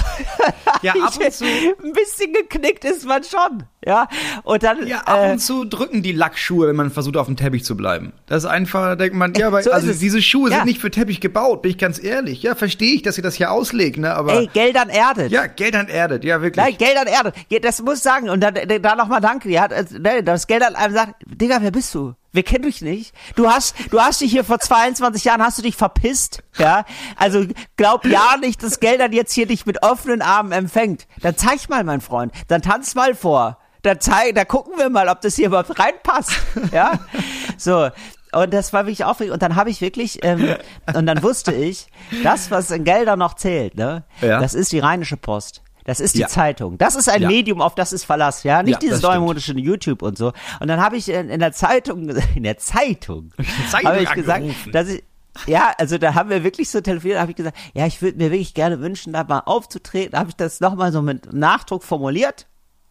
Ja, 0.81 0.93
ab 1.03 1.13
und 1.17 1.33
zu. 1.33 1.45
Ein 1.45 1.93
bisschen 1.93 2.33
geknickt 2.33 2.83
ist 2.85 3.05
man 3.05 3.23
schon, 3.23 3.63
ja. 3.85 4.07
Und 4.43 4.63
dann, 4.63 4.85
Ja, 4.87 4.99
ab 5.01 5.19
äh, 5.23 5.31
und 5.33 5.39
zu 5.39 5.65
drücken 5.65 6.01
die 6.03 6.11
Lackschuhe, 6.11 6.67
wenn 6.67 6.75
man 6.75 6.91
versucht, 6.91 7.17
auf 7.17 7.27
dem 7.27 7.35
Teppich 7.37 7.63
zu 7.63 7.77
bleiben. 7.77 8.13
Das 8.27 8.43
ist 8.43 8.49
einfach, 8.49 8.85
da 8.85 8.95
denkt 8.95 9.15
man, 9.15 9.33
ja, 9.35 9.47
aber 9.47 9.61
So 9.63 9.71
also 9.71 9.89
es. 9.91 9.99
diese 9.99 10.21
Schuhe 10.21 10.49
Ja. 10.49 10.57
sind 10.57 10.65
nicht 10.65 10.79
für 10.81 10.91
Teppich 10.91 11.21
gebaut, 11.21 11.61
bin 11.61 11.71
ich 11.71 11.77
ganz 11.77 12.03
ehrlich. 12.03 12.43
Ja, 12.43 12.55
verstehe 12.55 12.93
ich, 12.95 13.01
dass 13.03 13.17
ihr 13.17 13.23
das 13.23 13.35
hier 13.35 13.51
auslegt, 13.51 13.97
ne, 13.97 14.13
aber 14.13 14.33
ey, 14.33 14.47
Geld 14.53 14.77
an 14.77 14.89
Erdet. 14.89 15.31
ja, 15.31 15.45
Geld 15.47 15.75
an 15.75 15.87
Erdet, 15.87 16.23
ja, 16.23 16.41
wirklich. 16.41 16.63
Nein, 16.65 16.75
Geld 16.77 16.97
an 16.97 17.07
Erde. 17.07 17.33
Ja, 17.49 17.59
Das 17.59 17.81
muss 17.81 17.97
ich 17.97 18.03
sagen. 18.03 18.29
Und 18.29 18.41
dann, 18.41 18.55
da 18.81 18.95
nochmal 18.95 19.21
danke. 19.21 19.47
Die 19.49 19.59
hat, 19.59 19.71
äh, 19.71 19.85
ne, 19.99 20.23
das 20.23 20.47
Geld 20.47 20.63
an 20.63 20.75
einem 20.75 20.93
sagt, 20.93 21.15
Digga, 21.25 21.57
wer 21.61 21.71
bist 21.71 21.93
du? 21.95 22.13
Wir 22.31 22.43
kennen 22.43 22.63
dich 22.65 22.81
nicht. 22.81 23.13
Du 23.37 23.47
hast, 23.49 23.75
du 23.91 24.01
hast 24.01 24.19
dich 24.19 24.29
hier 24.31 24.43
vor 24.43 24.59
22 24.59 25.23
Jahren, 25.23 25.41
hast 25.41 25.57
du 25.57 25.61
dich 25.61 25.77
verpisst, 25.77 26.43
ja? 26.57 26.83
Also, 27.15 27.45
glaub 27.77 28.05
ja 28.05 28.35
nicht, 28.41 28.61
dass 28.61 28.81
Geldern 28.81 29.13
jetzt 29.13 29.31
hier 29.33 29.45
dich 29.45 29.65
mit 29.65 29.83
offenen 29.83 30.21
Armen 30.21 30.51
empfängt. 30.51 31.07
Dann 31.21 31.37
zeig 31.37 31.69
mal, 31.69 31.85
mein 31.85 32.01
Freund. 32.01 32.33
Dann 32.49 32.61
tanz 32.61 32.93
mal 32.93 33.15
vor. 33.15 33.57
Da 33.85 33.99
zeig, 33.99 34.33
da 34.33 34.45
gucken 34.45 34.73
wir 34.77 34.89
mal, 34.89 35.07
ob 35.09 35.21
das 35.21 35.35
hier 35.35 35.47
überhaupt 35.47 35.77
reinpasst, 35.79 36.31
ja? 36.71 36.99
So. 37.57 37.89
Und 38.33 38.53
das 38.53 38.73
war 38.73 38.85
wirklich 38.85 39.05
aufregend. 39.05 39.33
Und 39.33 39.41
dann 39.43 39.55
habe 39.55 39.69
ich 39.69 39.79
wirklich, 39.79 40.19
ähm, 40.25 40.55
und 40.93 41.05
dann 41.05 41.21
wusste 41.23 41.53
ich, 41.53 41.87
das, 42.23 42.51
was 42.51 42.69
in 42.71 42.83
Geldern 42.83 43.19
noch 43.19 43.35
zählt, 43.35 43.75
ne? 43.75 44.03
Ja. 44.21 44.39
Das 44.41 44.53
ist 44.53 44.71
die 44.71 44.79
Rheinische 44.79 45.15
Post. 45.17 45.61
Das 45.85 45.99
ist 45.99 46.15
die 46.15 46.21
Ja. 46.21 46.27
Zeitung. 46.27 46.77
Das 46.79 46.95
ist 46.95 47.07
ein 47.07 47.21
Ja. 47.21 47.27
Medium, 47.27 47.61
auf 47.61 47.75
das 47.75 47.93
ist 47.93 48.03
Verlass, 48.05 48.43
ja. 48.43 48.63
Nicht 48.63 48.73
Ja, 48.73 48.79
dieses 48.79 49.01
neumodische 49.03 49.53
YouTube 49.53 50.01
und 50.01 50.17
so. 50.17 50.33
Und 50.59 50.67
dann 50.67 50.81
habe 50.81 50.97
ich 50.97 51.07
in, 51.09 51.29
in 51.29 51.39
der 51.39 51.53
Zeitung, 51.53 52.09
in 52.35 52.43
der 52.43 52.57
Zeitung, 52.57 53.31
Zeitung 53.69 53.91
habe 53.91 54.01
ich 54.01 54.11
gesagt, 54.11 54.43
dass 54.73 54.89
ich, 54.89 55.03
ja, 55.45 55.73
also 55.77 55.97
da 55.99 56.15
haben 56.15 56.29
wir 56.29 56.43
wirklich 56.43 56.69
so 56.71 56.81
telefoniert, 56.81 57.19
habe 57.19 57.31
ich 57.31 57.37
gesagt, 57.37 57.55
ja, 57.73 57.85
ich 57.85 58.01
würde 58.01 58.17
mir 58.17 58.31
wirklich 58.31 58.53
gerne 58.55 58.79
wünschen, 58.81 59.13
da 59.13 59.23
mal 59.23 59.43
aufzutreten. 59.45 60.13
Da 60.13 60.19
habe 60.19 60.29
ich 60.29 60.35
das 60.35 60.59
nochmal 60.59 60.91
so 60.91 61.01
mit 61.01 61.31
Nachdruck 61.31 61.83
formuliert. 61.83 62.47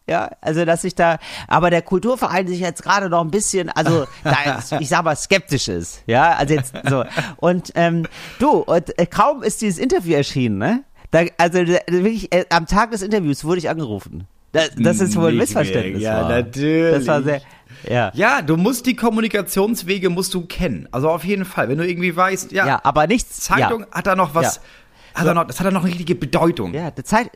Ja, 0.07 0.29
also 0.41 0.65
dass 0.65 0.83
ich 0.83 0.93
da, 0.93 1.17
aber 1.47 1.71
der 1.71 1.81
Kulturverein 1.81 2.47
sich 2.47 2.59
jetzt 2.59 2.83
gerade 2.83 3.09
noch 3.09 3.21
ein 3.21 3.31
bisschen, 3.31 3.69
also 3.69 4.05
da, 4.23 4.59
ich 4.79 4.87
sag 4.89 5.03
mal, 5.03 5.15
skeptisch 5.15 5.67
ist. 5.67 6.03
Ja, 6.05 6.33
also 6.33 6.53
jetzt 6.53 6.73
so. 6.87 7.03
Und 7.37 7.71
ähm, 7.75 8.05
du, 8.39 8.49
und 8.51 8.97
äh, 8.99 9.07
kaum 9.07 9.41
ist 9.41 9.61
dieses 9.61 9.79
Interview 9.79 10.13
erschienen, 10.15 10.59
ne? 10.59 10.83
Da, 11.11 11.23
also 11.37 11.63
da- 11.63 11.79
wirklich, 11.87 12.31
äh, 12.33 12.45
am 12.49 12.67
Tag 12.67 12.91
des 12.91 13.01
Interviews 13.01 13.43
wurde 13.45 13.57
ich 13.59 13.69
angerufen. 13.69 14.27
Das, 14.51 14.69
das 14.77 14.99
ist 15.01 15.15
wohl 15.17 15.29
ein 15.29 15.37
Missverständnis. 15.37 16.01
Ja, 16.03 16.21
war. 16.21 16.29
natürlich. 16.29 16.95
Das 16.95 17.07
war 17.07 17.23
sehr, 17.23 17.41
ja. 17.89 18.11
Ja, 18.13 18.41
du 18.41 18.57
musst 18.57 18.85
die 18.85 18.95
Kommunikationswege 18.95 20.09
musst 20.09 20.33
du 20.33 20.45
kennen. 20.45 20.87
Also 20.91 21.09
auf 21.09 21.25
jeden 21.25 21.45
Fall, 21.45 21.67
wenn 21.67 21.77
du 21.77 21.85
irgendwie 21.87 22.15
weißt, 22.15 22.51
ja, 22.51 22.65
Ja, 22.67 22.79
aber 22.83 23.07
nichts. 23.07 23.41
Zeitung 23.41 23.81
ja. 23.81 23.87
hat 23.91 24.07
da 24.07 24.15
noch 24.15 24.33
was, 24.35 24.61
Ja. 25.15 25.19
hat 25.21 25.27
da 25.27 25.33
noch, 25.33 25.45
das 25.47 25.59
hat 25.59 25.67
da 25.67 25.71
noch 25.71 25.81
eine 25.81 25.89
richtige 25.89 26.15
Bedeutung. 26.15 26.73
Ja, 26.73 26.89
die 26.91 27.03
Zeit, 27.03 27.31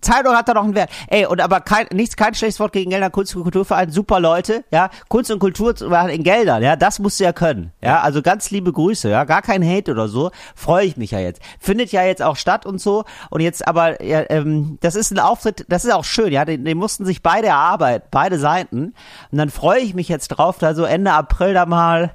Zeitung 0.00 0.34
hat 0.34 0.48
da 0.48 0.54
noch 0.54 0.64
einen 0.64 0.74
Wert. 0.74 0.90
Ey, 1.08 1.26
und 1.26 1.40
aber 1.40 1.60
kein, 1.60 1.86
nichts, 1.92 2.16
kein 2.16 2.34
schlechtes 2.34 2.60
Wort 2.60 2.72
gegen 2.72 2.90
Gelder 2.90 3.10
Kunst- 3.10 3.34
und 3.36 3.42
Kulturverein. 3.42 3.90
Super 3.90 4.20
Leute, 4.20 4.64
ja. 4.70 4.90
Kunst 5.08 5.30
und 5.30 5.38
Kultur 5.38 5.74
zu 5.74 5.88
machen 5.88 6.10
in 6.10 6.22
Geldern, 6.22 6.62
ja. 6.62 6.76
Das 6.76 6.98
musst 6.98 7.20
du 7.20 7.24
ja 7.24 7.32
können. 7.32 7.72
Ja, 7.82 8.00
also 8.00 8.22
ganz 8.22 8.50
liebe 8.50 8.72
Grüße, 8.72 9.08
ja. 9.08 9.24
Gar 9.24 9.42
kein 9.42 9.66
Hate 9.66 9.92
oder 9.92 10.08
so. 10.08 10.30
Freue 10.54 10.86
ich 10.86 10.96
mich 10.96 11.10
ja 11.10 11.20
jetzt. 11.20 11.40
Findet 11.58 11.92
ja 11.92 12.02
jetzt 12.02 12.22
auch 12.22 12.36
statt 12.36 12.66
und 12.66 12.80
so. 12.80 13.04
Und 13.30 13.40
jetzt 13.40 13.66
aber, 13.66 14.02
ja, 14.02 14.24
ähm, 14.28 14.78
das 14.80 14.94
ist 14.94 15.10
ein 15.10 15.18
Auftritt, 15.18 15.64
das 15.68 15.84
ist 15.84 15.92
auch 15.92 16.04
schön, 16.04 16.32
ja. 16.32 16.44
Den, 16.44 16.64
den 16.64 16.78
mussten 16.78 17.04
sich 17.04 17.22
beide 17.22 17.48
erarbeiten, 17.48 18.06
beide 18.10 18.38
Seiten. 18.38 18.94
Und 19.30 19.38
dann 19.38 19.50
freue 19.50 19.80
ich 19.80 19.94
mich 19.94 20.08
jetzt 20.08 20.28
drauf, 20.28 20.58
da 20.58 20.74
so 20.74 20.84
Ende 20.84 21.12
April 21.12 21.54
da 21.54 21.66
mal, 21.66 22.14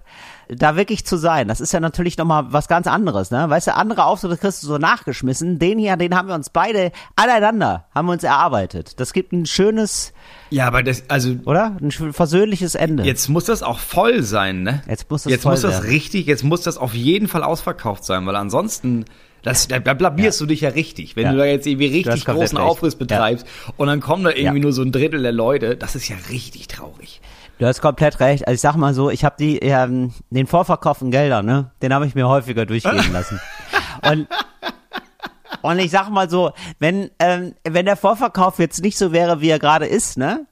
da 0.54 0.76
wirklich 0.76 1.06
zu 1.06 1.16
sein, 1.16 1.48
das 1.48 1.62
ist 1.62 1.72
ja 1.72 1.80
natürlich 1.80 2.18
nochmal 2.18 2.46
was 2.50 2.68
ganz 2.68 2.86
anderes, 2.86 3.32
ne? 3.32 3.50
Weißt 3.50 3.68
du, 3.68 3.76
andere 3.76 4.04
Auftritte 4.06 4.36
kriegst 4.38 4.62
du 4.64 4.68
so 4.68 4.78
nachgeschmissen. 4.78 5.60
Den 5.60 5.80
hier, 5.80 5.96
den 5.96 6.14
haben 6.16 6.28
wir 6.28 6.36
uns 6.36 6.50
beide 6.50 6.92
aneinander, 7.16 7.86
haben 7.96 8.08
wir 8.08 8.12
uns 8.14 8.24
erarbeitet. 8.24 9.00
Das 9.00 9.14
gibt 9.14 9.32
ein 9.32 9.46
schönes, 9.46 10.14
Ja, 10.50 10.68
aber 10.68 10.84
das, 10.84 11.04
also 11.08 11.36
oder? 11.46 11.78
Ein 11.82 11.92
versöhnliches 11.92 12.76
Ende. 12.76 13.04
jetzt 13.04 13.30
muss 13.30 13.46
das 13.46 13.64
auch 13.64 13.80
voll 13.80 14.24
sein, 14.24 14.64
ne? 14.64 14.82
Jetzt 14.90 15.10
muss 15.10 15.24
das 15.24 15.32
jetzt 15.32 15.46
muss 15.46 15.62
das 15.62 15.76
werden. 15.76 15.90
richtig, 15.90 16.26
jetzt 16.28 16.44
muss 16.44 16.62
das 16.62 16.78
auf 16.78 16.94
jeden 16.94 17.28
Fall 17.30 17.44
ausverkauft 17.44 18.04
sein, 18.04 18.26
weil 18.26 18.36
ansonsten 18.36 19.06
das, 19.44 19.68
da 19.68 19.80
da 19.80 19.94
blamierst 19.96 20.40
du 20.42 20.46
dich 20.46 20.62
ja 20.62 20.70
richtig, 20.70 21.16
wenn 21.16 21.24
Ja. 21.26 21.32
du 21.32 21.38
da 21.38 21.46
jetzt 21.46 21.66
irgendwie 21.66 21.88
richtig 21.88 22.26
großen. 22.26 22.58
Aufriss 22.58 22.96
betreibst 22.96 23.48
und 23.78 23.88
dann 23.88 24.00
kommen 24.02 24.24
da 24.24 24.30
irgendwie 24.32 24.58
Ja. 24.60 24.64
nur 24.64 24.74
so 24.74 24.82
ein 24.84 24.92
Drittel 24.92 25.22
der 25.24 25.32
Leute, 25.32 25.76
das 25.78 25.96
ist 25.96 26.10
ja 26.10 26.18
richtig 26.30 26.68
traurig. 26.68 27.22
Du 27.62 27.68
hast 27.68 27.80
komplett 27.80 28.20
recht. 28.20 28.48
Also 28.48 28.56
ich 28.56 28.62
sag 28.62 28.76
mal 28.76 28.96
so, 28.96 29.12
ich 29.12 29.24
habe 29.24 29.36
die 29.38 29.60
ähm, 29.60 30.12
den 30.32 30.48
Vorverkauf 30.48 31.00
in 31.04 31.12
Gelder, 31.12 31.44
ne? 31.44 31.70
Den 31.84 31.94
habe 31.94 32.08
ich 32.08 32.16
mir 32.16 32.28
häufiger 32.28 32.66
durchgehen 32.66 33.14
lassen. 33.14 33.40
Und 34.10 34.28
und 35.62 35.78
ich 35.78 35.92
sag 35.92 36.10
mal 36.10 36.28
so, 36.28 36.54
wenn 36.80 37.12
ähm, 37.20 37.54
wenn 37.64 37.86
der 37.86 37.98
Vorverkauf 37.98 38.58
jetzt 38.58 38.82
nicht 38.82 38.98
so 38.98 39.12
wäre, 39.12 39.42
wie 39.42 39.50
er 39.50 39.60
gerade 39.60 39.86
ist, 39.86 40.18
ne? 40.18 40.48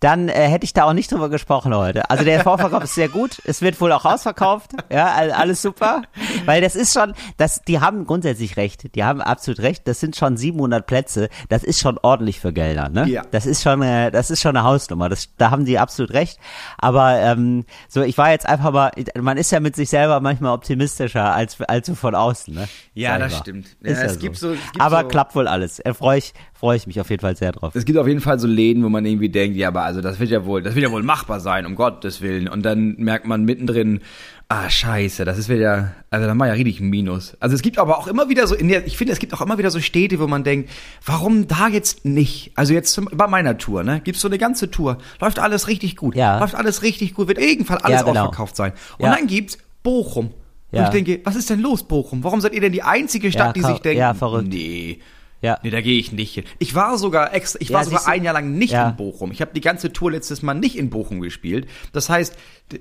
Dann 0.00 0.28
äh, 0.28 0.48
hätte 0.48 0.64
ich 0.64 0.72
da 0.72 0.84
auch 0.84 0.92
nicht 0.94 1.12
drüber 1.12 1.28
gesprochen 1.28 1.74
heute. 1.74 2.08
Also 2.10 2.24
der 2.24 2.40
Vorverkauf 2.44 2.82
ist 2.84 2.94
sehr 2.94 3.08
gut. 3.08 3.40
Es 3.44 3.60
wird 3.62 3.80
wohl 3.80 3.92
auch 3.92 4.04
ausverkauft. 4.04 4.72
Ja, 4.90 5.12
all- 5.12 5.30
alles 5.32 5.60
super. 5.62 6.02
Weil 6.46 6.60
das 6.62 6.74
ist 6.74 6.94
schon, 6.94 7.12
das, 7.36 7.62
die 7.62 7.80
haben 7.80 8.06
grundsätzlich 8.06 8.56
recht. 8.56 8.94
Die 8.94 9.04
haben 9.04 9.20
absolut 9.20 9.60
recht. 9.60 9.86
Das 9.86 10.00
sind 10.00 10.16
schon 10.16 10.36
700 10.36 10.86
Plätze. 10.86 11.28
Das 11.50 11.62
ist 11.64 11.80
schon 11.80 11.98
ordentlich 11.98 12.40
für 12.40 12.52
Gelder, 12.52 12.88
ne? 12.88 13.06
Ja. 13.08 13.22
Das 13.30 13.44
ist 13.46 13.62
schon, 13.62 13.82
äh, 13.82 14.10
das 14.10 14.30
ist 14.30 14.40
schon 14.40 14.56
eine 14.56 14.64
Hausnummer. 14.66 15.08
Das, 15.08 15.28
da 15.36 15.50
haben 15.50 15.64
die 15.66 15.78
absolut 15.78 16.12
recht. 16.12 16.38
Aber 16.78 17.18
ähm, 17.18 17.64
so, 17.88 18.02
ich 18.02 18.16
war 18.18 18.30
jetzt 18.30 18.46
einfach 18.48 18.72
mal, 18.72 18.90
man 19.20 19.36
ist 19.36 19.50
ja 19.52 19.60
mit 19.60 19.76
sich 19.76 19.90
selber 19.90 20.20
manchmal 20.20 20.52
optimistischer 20.54 21.34
als 21.34 21.60
als 21.60 21.86
so 21.86 21.94
von 21.94 22.14
außen, 22.14 22.54
ne? 22.54 22.68
Ja, 22.94 23.18
das 23.18 23.32
mal. 23.32 23.38
stimmt. 23.38 23.66
Ja, 23.82 23.90
es 23.92 24.14
ja 24.14 24.18
gibt 24.18 24.36
so. 24.38 24.48
so- 24.48 24.54
es 24.54 24.72
gibt 24.72 24.80
Aber 24.84 25.02
so- 25.02 25.08
klappt 25.08 25.34
wohl 25.34 25.46
alles. 25.46 25.78
Äh, 25.80 25.92
freue 25.94 26.18
ich, 26.18 26.32
freue 26.60 26.76
ich 26.76 26.86
mich 26.86 27.00
auf 27.00 27.08
jeden 27.10 27.20
Fall 27.22 27.34
sehr 27.36 27.52
drauf. 27.52 27.74
Es 27.74 27.84
gibt 27.86 27.98
auf 27.98 28.06
jeden 28.06 28.20
Fall 28.20 28.38
so 28.38 28.46
Läden, 28.46 28.84
wo 28.84 28.88
man 28.90 29.04
irgendwie 29.06 29.30
denkt, 29.30 29.56
ja, 29.56 29.68
aber 29.68 29.82
also 29.82 30.00
das 30.02 30.20
wird 30.20 30.30
ja 30.30 30.44
wohl, 30.44 30.62
das 30.62 30.74
wird 30.74 30.84
ja 30.84 30.92
wohl 30.92 31.02
machbar 31.02 31.40
sein, 31.40 31.64
um 31.66 31.74
Gottes 31.74 32.20
Willen. 32.20 32.48
Und 32.48 32.62
dann 32.64 32.96
merkt 32.98 33.26
man 33.26 33.44
mittendrin, 33.44 34.00
ah, 34.48 34.68
scheiße, 34.68 35.24
das 35.24 35.38
ist 35.38 35.48
wieder, 35.48 35.94
also 36.10 36.26
dann 36.26 36.38
war 36.38 36.46
ja 36.48 36.52
richtig 36.52 36.78
ein 36.80 36.90
Minus. 36.90 37.34
Also 37.40 37.54
es 37.56 37.62
gibt 37.62 37.78
aber 37.78 37.98
auch 37.98 38.06
immer 38.08 38.28
wieder 38.28 38.46
so, 38.46 38.54
in 38.54 38.68
der, 38.68 38.86
ich 38.86 38.96
finde, 38.98 39.12
es 39.14 39.18
gibt 39.18 39.32
auch 39.32 39.40
immer 39.40 39.56
wieder 39.58 39.70
so 39.70 39.80
Städte, 39.80 40.20
wo 40.20 40.26
man 40.26 40.44
denkt, 40.44 40.68
warum 41.04 41.48
da 41.48 41.68
jetzt 41.68 42.04
nicht? 42.04 42.52
Also 42.56 42.74
jetzt 42.74 42.92
zum, 42.92 43.08
bei 43.12 43.26
meiner 43.26 43.56
Tour, 43.56 43.82
ne, 43.82 44.00
gibt's 44.04 44.20
so 44.20 44.28
eine 44.28 44.36
ganze 44.38 44.70
Tour, 44.70 44.98
läuft 45.20 45.38
alles 45.38 45.66
richtig 45.66 45.96
gut, 45.96 46.14
Ja. 46.14 46.38
läuft 46.40 46.54
alles 46.54 46.82
richtig 46.82 47.14
gut, 47.14 47.28
wird 47.28 47.38
irgendwann 47.38 47.78
alles 47.78 48.00
Ja, 48.00 48.06
genau. 48.06 48.20
ausverkauft 48.24 48.56
sein. 48.56 48.72
Und 48.98 49.06
Ja. 49.06 49.14
dann 49.16 49.26
gibt's 49.26 49.56
Bochum. 49.82 50.30
Ja. 50.72 50.80
Und 50.80 50.84
ich 50.94 51.04
denke, 51.04 51.20
was 51.24 51.36
ist 51.36 51.48
denn 51.48 51.60
los, 51.60 51.82
Bochum? 51.84 52.22
Warum 52.22 52.40
seid 52.42 52.52
ihr 52.52 52.60
denn 52.60 52.72
die 52.72 52.82
einzige 52.82 53.32
Stadt, 53.32 53.46
Ja, 53.46 53.52
die 53.54 53.62
sich 53.62 53.78
denkt, 53.80 53.98
ja, 53.98 54.12
verrückt. 54.14 54.48
nee, 54.48 54.98
Ja. 55.42 55.58
Nee, 55.62 55.70
da 55.70 55.80
gehe 55.80 55.98
ich 55.98 56.12
nicht 56.12 56.34
hin. 56.34 56.44
Ich 56.58 56.74
war 56.74 56.98
sogar 56.98 57.32
extra, 57.32 57.58
ich 57.62 57.70
Ja, 57.70 57.78
war 57.78 57.84
sogar 57.84 58.06
ein 58.06 58.22
Jahr 58.24 58.34
lang 58.34 58.52
nicht 58.58 58.72
Ja. 58.72 58.90
in 58.90 58.96
Bochum. 58.96 59.32
Ich 59.32 59.40
habe 59.40 59.52
die 59.54 59.60
ganze 59.62 59.92
Tour 59.92 60.10
letztes 60.12 60.42
Mal 60.42 60.54
nicht 60.54 60.76
in 60.76 60.90
Bochum 60.90 61.20
gespielt. 61.20 61.66
Das 61.92 62.10
heißt, 62.10 62.36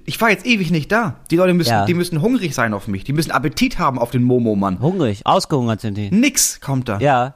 ich 0.06 0.20
war 0.20 0.30
jetzt 0.30 0.46
ewig 0.46 0.70
nicht 0.72 0.92
da. 0.92 1.20
Die 1.32 1.38
Leute 1.38 1.54
müssen, 1.54 1.70
Ja. 1.72 1.86
die 1.86 1.94
müssen 1.94 2.22
hungrig 2.22 2.54
sein 2.54 2.74
auf 2.74 2.88
mich. 2.88 3.04
Die 3.06 3.14
müssen 3.14 3.32
Appetit 3.32 3.80
haben 3.80 3.98
auf 3.98 4.12
den 4.12 4.24
Momo-Mann. 4.24 4.80
Hungrig, 4.82 5.26
ausgehungert 5.26 5.82
sind 5.82 5.98
die. 5.98 6.12
Nix 6.12 6.60
kommt 6.60 6.90
da. 6.90 7.00
Ja. 7.00 7.36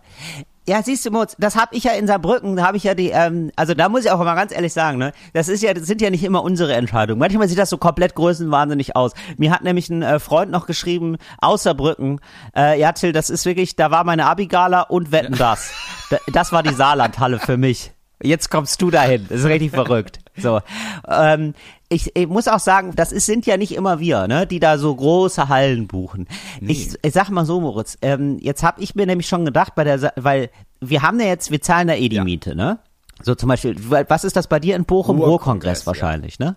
Ja, 0.65 0.81
siehst 0.81 1.05
du, 1.05 1.11
Moritz, 1.11 1.35
das 1.39 1.57
habe 1.57 1.75
ich 1.75 1.83
ja 1.83 1.91
in 1.91 2.07
Saarbrücken, 2.07 2.55
da 2.55 2.65
habe 2.65 2.77
ich 2.77 2.83
ja 2.83 2.95
die, 2.95 3.09
ähm, 3.09 3.51
also 3.57 3.73
da 3.73 3.89
muss 3.89 4.05
ich 4.05 4.11
auch 4.11 4.19
mal 4.19 4.33
ganz 4.35 4.53
ehrlich 4.53 4.71
sagen, 4.71 4.97
ne, 4.97 5.11
das 5.33 5.49
ist 5.49 5.61
ja, 5.61 5.73
das 5.73 5.85
sind 5.85 6.01
ja 6.01 6.09
nicht 6.09 6.23
immer 6.23 6.41
unsere 6.41 6.73
Entscheidungen. 6.73 7.19
Manchmal 7.19 7.49
sieht 7.49 7.57
das 7.57 7.69
so 7.69 7.77
komplett 7.77 8.15
größenwahnsinnig 8.15 8.95
aus. 8.95 9.11
Mir 9.37 9.51
hat 9.51 9.63
nämlich 9.63 9.89
ein 9.89 10.03
äh, 10.03 10.19
Freund 10.19 10.51
noch 10.51 10.65
geschrieben 10.65 11.17
aus 11.39 11.63
Saarbrücken, 11.63 12.21
äh, 12.55 12.79
ja 12.79 12.93
Till, 12.93 13.11
das 13.11 13.29
ist 13.29 13.45
wirklich, 13.45 13.75
da 13.75 13.91
war 13.91 14.05
meine 14.05 14.25
Abigala 14.25 14.81
und 14.81 15.11
wetten 15.11 15.35
das. 15.37 15.71
Da, 16.09 16.17
das 16.31 16.53
war 16.53 16.63
die 16.63 16.73
Saarlandhalle 16.73 17.39
für 17.39 17.57
mich. 17.57 17.91
Jetzt 18.21 18.49
kommst 18.49 18.81
du 18.81 18.89
dahin. 18.89 19.25
Das 19.27 19.41
ist 19.41 19.45
richtig 19.45 19.71
verrückt. 19.71 20.19
So. 20.37 20.61
Ähm, 21.09 21.53
ich, 21.93 22.15
ich 22.15 22.27
muss 22.27 22.47
auch 22.47 22.59
sagen, 22.59 22.93
das 22.95 23.11
ist, 23.11 23.25
sind 23.25 23.45
ja 23.45 23.57
nicht 23.57 23.73
immer 23.73 23.99
wir, 23.99 24.27
ne, 24.27 24.45
die 24.47 24.59
da 24.59 24.77
so 24.77 24.93
große 24.95 25.47
Hallen 25.49 25.87
buchen. 25.87 26.27
Ich, 26.61 26.93
ich 27.01 27.13
sag 27.13 27.29
mal 27.29 27.45
so, 27.45 27.61
Moritz, 27.61 27.97
ähm, 28.01 28.37
jetzt 28.41 28.63
habe 28.63 28.81
ich 28.81 28.95
mir 28.95 29.05
nämlich 29.05 29.27
schon 29.27 29.45
gedacht, 29.45 29.75
bei 29.75 29.83
der, 29.83 29.99
Sa- 29.99 30.13
weil 30.15 30.49
wir 30.81 31.01
haben 31.01 31.19
ja 31.19 31.27
jetzt, 31.27 31.51
wir 31.51 31.61
zahlen 31.61 31.87
da 31.87 31.93
eh 31.95 32.09
die 32.09 32.17
Ja. 32.17 32.23
Miete, 32.23 32.55
ne? 32.55 32.79
So 33.21 33.35
zum 33.35 33.47
Beispiel, 33.49 33.75
was 33.89 34.23
ist 34.23 34.35
das 34.35 34.47
bei 34.47 34.59
dir 34.59 34.75
in 34.75 34.85
Bochum? 34.85 35.17
Ruhrkongress, 35.17 35.29
Ruhrkongress 35.31 35.79
ja. 35.81 35.85
wahrscheinlich, 35.87 36.39
ne? 36.39 36.55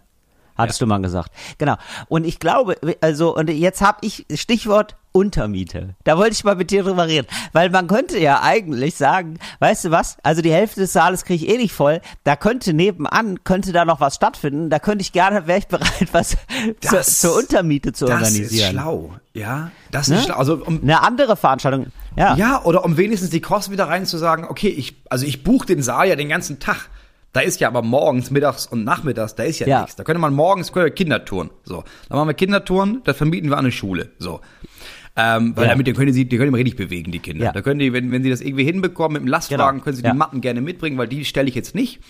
Hattest 0.56 0.80
du 0.80 0.86
mal 0.86 0.98
gesagt. 1.02 1.30
Genau. 1.58 1.74
Und 2.08 2.24
ich 2.24 2.38
glaube, 2.38 2.76
also, 3.02 3.36
und 3.36 3.50
jetzt 3.50 3.82
habe 3.82 3.98
ich 4.00 4.24
Stichwort 4.34 4.96
Untermiete. 5.16 5.94
Da 6.04 6.16
wollte 6.18 6.32
ich 6.32 6.44
mal 6.44 6.56
mit 6.56 6.70
dir 6.70 6.82
drüber 6.84 7.06
reden. 7.06 7.26
Weil 7.52 7.70
man 7.70 7.86
könnte 7.86 8.18
ja 8.18 8.42
eigentlich 8.42 8.94
sagen, 8.96 9.38
weißt 9.60 9.86
du 9.86 9.90
was, 9.90 10.18
also 10.22 10.42
die 10.42 10.52
Hälfte 10.52 10.80
des 10.80 10.92
Saales 10.92 11.24
kriege 11.24 11.44
ich 11.46 11.50
eh 11.52 11.56
nicht 11.56 11.72
voll. 11.72 12.00
Da 12.24 12.36
könnte 12.36 12.72
nebenan, 12.74 13.42
könnte 13.44 13.72
da 13.72 13.84
noch 13.84 13.98
was 14.00 14.14
stattfinden. 14.16 14.70
Da 14.70 14.78
könnte 14.78 15.02
ich 15.02 15.12
gerne, 15.12 15.46
wäre 15.46 15.58
ich 15.58 15.66
bereit, 15.68 16.08
was 16.12 16.30
zur, 16.30 16.36
Das- 16.98 17.20
zur 17.20 17.36
Untermiete 17.36 17.92
zu 17.92 18.04
Das 18.06 18.14
organisieren. 18.14 18.66
ist 18.66 18.70
schlau. 18.72 19.14
Ja, 19.34 19.70
das 19.90 20.08
Ne? 20.08 20.16
ist 20.16 20.24
schlau. 20.26 20.36
Also 20.36 20.54
um, 20.64 20.80
Eine 20.82 21.02
andere 21.02 21.36
Veranstaltung. 21.36 21.86
Ja. 22.16 22.36
Ja, 22.36 22.62
oder 22.64 22.84
um 22.84 22.96
wenigstens 22.96 23.30
die 23.30 23.40
Kosten 23.40 23.72
wieder 23.72 23.88
rein 23.88 24.06
zu 24.06 24.18
sagen, 24.18 24.46
okay, 24.48 24.68
ich, 24.68 24.96
also 25.10 25.26
ich 25.26 25.42
buche 25.44 25.66
den 25.66 25.82
Saal 25.82 26.08
ja 26.08 26.16
den 26.16 26.28
ganzen 26.28 26.58
Tag. 26.60 26.88
Da 27.32 27.40
ist 27.42 27.60
ja 27.60 27.68
aber 27.68 27.82
morgens, 27.82 28.30
mittags 28.30 28.66
und 28.66 28.84
nachmittags, 28.84 29.34
da 29.34 29.42
ist 29.42 29.58
ja, 29.58 29.66
Ja. 29.66 29.80
nichts. 29.82 29.96
Da 29.96 30.04
könnte 30.04 30.20
man 30.20 30.32
morgens 30.32 30.72
können 30.72 30.94
Kindertouren. 30.94 31.50
So. 31.64 31.84
Dann 32.08 32.16
machen 32.16 32.28
wir 32.28 32.34
Kindertouren, 32.34 33.02
das 33.04 33.16
vermieten 33.18 33.50
wir 33.50 33.58
an 33.58 33.66
eine 33.66 33.72
Schule. 33.72 34.10
So. 34.18 34.40
Ähm, 35.18 35.56
weil 35.56 35.64
Ja. 35.64 35.70
damit 35.70 35.86
die 35.86 35.92
können 35.94 36.12
sie, 36.12 36.26
die 36.26 36.36
können 36.36 36.48
immer 36.48 36.58
richtig 36.58 36.76
bewegen, 36.76 37.10
die 37.10 37.18
Kinder. 37.20 37.46
Ja. 37.46 37.52
Da 37.52 37.62
können 37.62 37.78
die, 37.78 37.92
wenn, 37.92 38.12
wenn 38.12 38.22
sie 38.22 38.28
das 38.30 38.42
irgendwie 38.42 38.64
hinbekommen 38.64 39.14
mit 39.14 39.22
dem 39.22 39.28
Lastwagen, 39.28 39.76
Genau. 39.78 39.84
können 39.84 39.96
sie 39.96 40.02
die 40.02 40.12
Matten 40.12 40.40
gerne 40.42 40.60
mitbringen, 40.60 40.98
weil 40.98 41.08
die 41.08 41.24
stelle 41.24 41.48
ich 41.48 41.54
jetzt 41.54 41.74
nicht. 41.74 42.00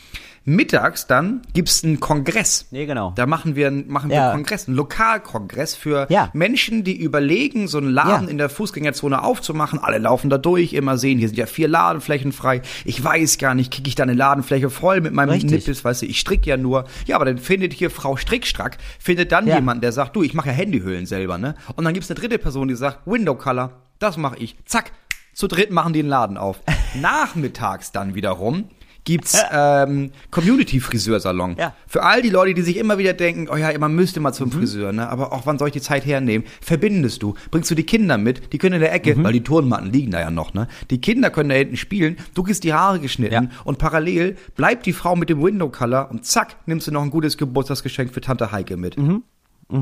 Mittags 0.49 1.09
dann 1.09 1.43
gibt's 1.55 1.83
einen 1.83 1.99
Kongress. 1.99 2.67
Nee, 2.71 2.87
genau. 2.87 3.13
Da 3.17 3.27
machen 3.27 3.57
wir, 3.57 3.67
einen- 3.67 3.89
machen 3.89 4.11
wir 4.11 4.17
Ja. 4.17 4.25
einen 4.31 4.37
Kongress, 4.45 4.69
einen 4.69 4.77
Lokalkongress 4.77 5.75
für 5.75 6.07
Ja. 6.09 6.31
Menschen, 6.35 6.85
die 6.85 6.97
überlegen, 6.97 7.67
so 7.67 7.79
einen 7.79 7.91
Laden 7.91 8.27
Ja. 8.27 8.31
in 8.31 8.39
der 8.39 8.49
Fußgängerzone 8.49 9.25
aufzumachen. 9.25 9.81
Alle 9.81 9.99
laufen 9.99 10.31
da 10.31 10.39
durch, 10.39 10.73
immer 10.73 10.99
sehen, 10.99 11.19
hier 11.19 11.27
sind 11.29 11.37
ja 11.37 11.47
vier 11.47 11.67
Ladenflächen 11.67 12.31
frei. 12.31 12.63
Ich 12.85 13.03
weiß 13.03 13.39
gar 13.39 13.55
nicht, 13.57 13.73
kriege 13.73 13.89
ich 13.89 13.97
da 13.97 14.05
eine 14.05 14.15
Ladenfläche 14.15 14.71
voll 14.71 15.01
mit 15.01 15.13
meinem 15.13 15.31
Richtig. 15.31 15.51
Nippes, 15.51 15.85
weißt 15.85 16.03
du, 16.03 16.07
ich 16.07 16.21
strick 16.21 16.47
ja 16.47 16.57
nur. 16.57 16.85
Ja, 17.07 17.17
aber 17.17 17.25
dann 17.25 17.39
findet 17.39 17.73
hier 17.73 17.91
Frau 17.91 18.17
Strickstrack, 18.17 18.79
findet 19.01 19.33
dann 19.33 19.49
jemanden, 19.49 19.81
der 19.81 19.91
sagt, 19.91 20.15
du, 20.15 20.23
ich 20.23 20.33
mache 20.33 20.51
ja 20.51 20.55
Handyhüllen 20.55 21.07
selber, 21.07 21.39
ne? 21.39 21.57
Und 21.75 21.85
dann 21.85 21.93
gibt's 21.93 22.09
eine 22.09 22.21
dritte 22.21 22.39
Person, 22.39 22.69
die 22.69 22.77
sagt, 22.77 23.01
Window 23.05 23.35
Color, 23.35 23.73
das 23.99 24.17
mache 24.17 24.37
ich. 24.39 24.57
Zack, 24.65 24.93
zu 25.35 25.49
dritt 25.49 25.73
machen 25.73 25.93
die 25.93 26.03
den 26.03 26.09
Laden 26.09 26.37
auf. 26.39 26.61
Nachmittags 27.01 27.91
dann 27.91 28.15
wiederum 28.15 28.69
gibt's 29.07 29.41
ähm, 29.51 30.11
Community-Friseursalon. 30.31 31.57
Ja. 31.59 31.73
Für 31.87 32.03
all 32.03 32.21
die 32.23 32.29
Leute, 32.29 32.53
die 32.55 32.63
sich 32.63 32.77
immer 32.77 32.99
wieder 32.99 33.15
denken, 33.15 33.49
oh 33.51 33.57
ja, 33.57 33.77
man 33.79 33.95
müsste 33.95 34.21
mal 34.21 34.31
Mhm. 34.31 34.35
zum 34.35 34.53
Friseur, 34.53 34.93
ne? 34.93 35.09
aber 35.09 35.33
auch 35.33 35.47
wann 35.47 35.59
soll 35.59 35.69
ich 35.69 35.73
die 35.73 35.81
Zeit 35.81 36.05
hernehmen? 36.05 36.47
Verbindest 36.61 37.23
du, 37.23 37.35
bringst 37.51 37.71
du 37.71 37.75
die 37.75 37.85
Kinder 37.85 38.19
mit, 38.19 38.53
die 38.53 38.59
können 38.59 38.75
in 38.75 38.81
der 38.81 38.93
Ecke, 38.93 39.15
Mhm. 39.17 39.25
weil 39.25 39.33
die 39.33 39.43
Turnmatten 39.43 39.91
liegen 39.93 40.11
da 40.11 40.21
ja 40.21 40.31
noch, 40.31 40.53
ne? 40.53 40.69
Die 40.91 41.01
Kinder 41.01 41.31
können 41.31 41.49
da 41.49 41.55
hinten 41.55 41.77
spielen, 41.77 42.17
du 42.35 42.43
kriegst 42.43 42.65
die 42.65 42.75
Haare 42.75 42.99
geschnitten 43.01 43.35
Ja. 43.35 43.51
und 43.65 43.79
parallel 43.79 44.37
bleibt 44.57 44.85
die 44.87 44.93
Frau 44.93 45.17
mit 45.17 45.31
dem 45.31 45.43
Window 45.43 45.69
Color 45.71 46.11
und 46.11 46.27
zack, 46.27 46.57
nimmst 46.67 46.87
du 46.89 46.93
noch 46.93 47.03
ein 47.03 47.11
gutes 47.11 47.39
Geburtstagsgeschenk 47.39 48.13
für 48.13 48.21
Tante 48.21 48.53
Heike 48.53 48.77
mit. 48.77 48.99
Mhm. 48.99 49.23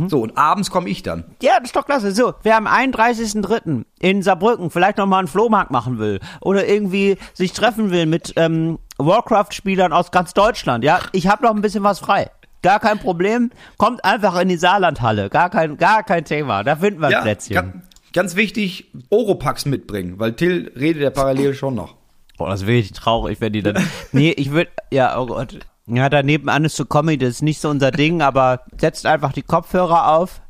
So, 0.08 0.22
und 0.22 0.38
abends 0.38 0.70
komme 0.70 0.88
ich 0.88 1.02
dann. 1.02 1.24
Ja, 1.42 1.58
das 1.58 1.64
ist 1.68 1.76
doch 1.76 1.84
klasse. 1.84 2.12
So, 2.14 2.32
wer 2.42 2.56
am 2.56 2.66
31.03. 2.66 3.84
in 4.00 4.22
Saarbrücken 4.22 4.70
vielleicht 4.70 4.96
noch 4.96 5.04
mal 5.04 5.18
einen 5.18 5.28
Flohmarkt 5.28 5.70
machen 5.70 5.98
will 5.98 6.20
oder 6.40 6.66
irgendwie 6.66 7.16
sich 7.34 7.52
treffen 7.52 7.90
will 7.90 8.06
mit 8.06 8.32
ähm, 8.36 8.78
Warcraft-Spielern 8.98 9.92
aus 9.92 10.10
ganz 10.10 10.34
Deutschland, 10.34 10.84
ja, 10.84 11.00
ich 11.12 11.26
habe 11.26 11.44
noch 11.44 11.54
ein 11.54 11.60
bisschen 11.60 11.84
was 11.84 11.98
frei. 11.98 12.30
Gar 12.62 12.80
kein 12.80 12.98
Problem. 12.98 13.50
Kommt 13.76 14.04
einfach 14.04 14.40
in 14.40 14.48
die 14.48 14.56
Saarlandhalle. 14.56 15.28
Gar 15.28 15.50
kein, 15.50 15.76
gar 15.76 16.02
kein 16.02 16.24
Thema. 16.24 16.64
Da 16.64 16.76
finden 16.76 17.00
wir 17.00 17.08
ein 17.08 17.22
Plätzchen. 17.22 17.54
ganz, 17.54 17.74
ganz 18.14 18.36
wichtig, 18.36 18.90
Oropax 19.10 19.66
mitbringen, 19.66 20.18
weil 20.18 20.32
Till 20.32 20.72
redet 20.74 21.02
ja 21.02 21.10
parallel 21.10 21.54
schon 21.54 21.74
noch. 21.74 21.96
Boah, 22.38 22.48
das 22.48 22.62
wäre 22.66 22.78
richtig 22.78 22.96
traurig, 22.96 23.40
wenn 23.40 23.52
die 23.52 23.62
dann. 23.62 23.76
nee, 24.12 24.30
ich 24.30 24.50
würde. 24.50 24.70
Ja, 24.90 25.18
oh 25.18 25.26
Gott. 25.26 25.58
Ja, 25.86 26.08
daneben 26.08 26.48
an 26.48 26.64
ist 26.64 26.76
zu 26.76 26.86
Comedy, 26.86 27.18
das 27.18 27.34
ist 27.36 27.42
nicht 27.42 27.60
so 27.60 27.68
unser 27.68 27.90
Ding, 27.90 28.22
aber 28.22 28.62
setzt 28.78 29.04
einfach 29.06 29.32
die 29.32 29.42
Kopfhörer 29.42 30.08
auf. 30.08 30.40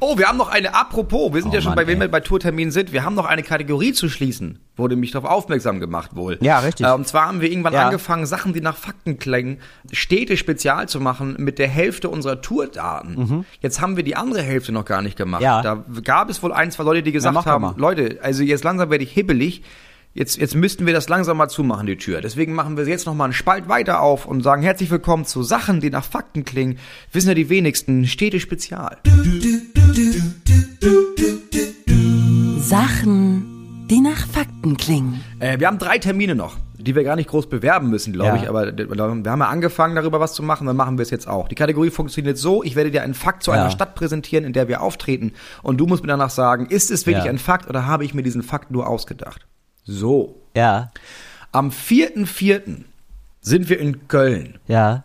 Oh, 0.00 0.18
wir 0.18 0.26
haben 0.26 0.36
noch 0.36 0.48
eine, 0.50 0.74
apropos, 0.74 1.32
wir 1.32 1.40
sind 1.40 1.52
Oh 1.52 1.54
ja 1.54 1.60
schon 1.60 1.70
Mann, 1.70 1.76
bei, 1.76 1.86
wenn 1.86 1.94
ey. 1.94 2.00
wir 2.02 2.10
bei 2.10 2.20
Tourterminen 2.20 2.72
sind, 2.72 2.92
wir 2.92 3.04
haben 3.04 3.14
noch 3.14 3.24
eine 3.24 3.42
Kategorie 3.44 3.92
zu 3.92 4.08
schließen. 4.08 4.58
Wurde 4.76 4.96
mich 4.96 5.12
darauf 5.12 5.30
aufmerksam 5.30 5.78
gemacht 5.78 6.16
wohl. 6.16 6.36
Ja, 6.42 6.58
richtig. 6.58 6.84
Äh, 6.84 6.92
und 6.92 7.06
zwar 7.06 7.28
haben 7.28 7.40
wir 7.40 7.48
irgendwann 7.50 7.72
Ja. 7.72 7.84
angefangen, 7.86 8.26
Sachen, 8.26 8.52
die 8.52 8.60
nach 8.60 8.76
Fakten 8.76 9.18
klingen, 9.18 9.58
Städte 9.92 10.36
spezial 10.36 10.88
zu 10.88 11.00
machen 11.00 11.36
mit 11.38 11.60
der 11.60 11.68
Hälfte 11.68 12.08
unserer 12.10 12.42
Tourdaten. 12.42 13.46
Jetzt 13.60 13.80
haben 13.80 13.96
wir 13.96 14.02
die 14.02 14.16
andere 14.16 14.42
Hälfte 14.42 14.72
noch 14.72 14.84
gar 14.84 15.02
nicht 15.02 15.16
gemacht. 15.16 15.40
Mhm. 15.40 15.44
Ja. 15.46 15.62
Da 15.62 15.84
gab 16.02 16.28
es 16.30 16.42
wohl 16.42 16.52
ein, 16.52 16.70
zwei 16.72 16.82
Leute, 16.82 17.02
die 17.04 17.12
gesagt 17.12 17.36
doch 17.36 17.46
haben, 17.46 17.62
mal. 17.62 17.74
Leute, 17.76 18.18
also 18.22 18.42
jetzt 18.42 18.64
langsam 18.64 18.90
werde 18.90 19.04
ich 19.04 19.12
hibbelig. 19.12 19.62
Jetzt, 20.16 20.36
jetzt 20.36 20.54
müssten 20.54 20.86
wir 20.86 20.92
das 20.92 21.08
langsam 21.08 21.36
mal 21.38 21.48
zumachen, 21.48 21.88
die 21.88 21.96
Tür. 21.96 22.20
Deswegen 22.20 22.54
machen 22.54 22.76
wir 22.76 22.86
jetzt 22.86 23.04
noch 23.04 23.14
mal 23.14 23.24
einen 23.24 23.32
Spalt 23.32 23.68
weiter 23.68 24.00
auf 24.00 24.26
und 24.26 24.42
sagen 24.42 24.62
herzlich 24.62 24.88
willkommen 24.92 25.24
zu 25.24 25.42
Sachen, 25.42 25.80
die 25.80 25.90
nach 25.90 26.04
Fakten 26.04 26.44
klingen. 26.44 26.78
Wissen 27.10 27.26
ja 27.30 27.34
die 27.34 27.48
wenigsten, 27.48 28.06
Städte 28.06 28.38
Spezial. 28.38 28.98
Sachen, 32.58 33.86
die 33.90 34.00
nach 34.00 34.26
Fakten 34.28 34.76
klingen. 34.76 35.24
Äh, 35.40 35.58
wir 35.58 35.66
haben 35.66 35.78
drei 35.78 35.98
Termine 35.98 36.36
noch, 36.36 36.58
die 36.78 36.94
wir 36.94 37.02
gar 37.02 37.16
nicht 37.16 37.28
groß 37.28 37.48
bewerben 37.48 37.90
müssen, 37.90 38.12
glaube 38.12 38.36
Ja. 38.36 38.42
ich. 38.44 38.48
Aber 38.48 38.66
wir 38.78 38.86
haben 39.02 39.24
ja 39.40 39.48
angefangen, 39.48 39.96
darüber 39.96 40.20
was 40.20 40.32
zu 40.34 40.44
machen, 40.44 40.68
dann 40.68 40.76
machen 40.76 40.96
wir 40.96 41.02
es 41.02 41.10
jetzt 41.10 41.26
auch. 41.26 41.48
Die 41.48 41.56
Kategorie 41.56 41.90
funktioniert 41.90 42.38
so, 42.38 42.62
ich 42.62 42.76
werde 42.76 42.92
dir 42.92 43.02
einen 43.02 43.14
Fakt 43.14 43.42
zu 43.42 43.50
Ja. 43.50 43.56
einer 43.62 43.70
Stadt 43.72 43.96
präsentieren, 43.96 44.44
in 44.44 44.52
der 44.52 44.68
wir 44.68 44.80
auftreten. 44.80 45.32
Und 45.64 45.78
du 45.78 45.86
musst 45.86 46.02
mir 46.04 46.08
danach 46.08 46.30
sagen, 46.30 46.66
ist 46.66 46.92
es 46.92 47.04
wirklich 47.04 47.24
Ja. 47.24 47.30
ein 47.32 47.38
Fakt 47.38 47.68
oder 47.68 47.86
habe 47.86 48.04
ich 48.04 48.14
mir 48.14 48.22
diesen 48.22 48.44
Fakt 48.44 48.70
nur 48.70 48.86
ausgedacht? 48.88 49.44
So. 49.84 50.40
Ja, 50.56 50.90
Am 51.52 51.70
4.4. 51.70 52.84
sind 53.40 53.68
wir 53.68 53.78
in 53.78 54.08
Köln. 54.08 54.58
ja. 54.66 55.04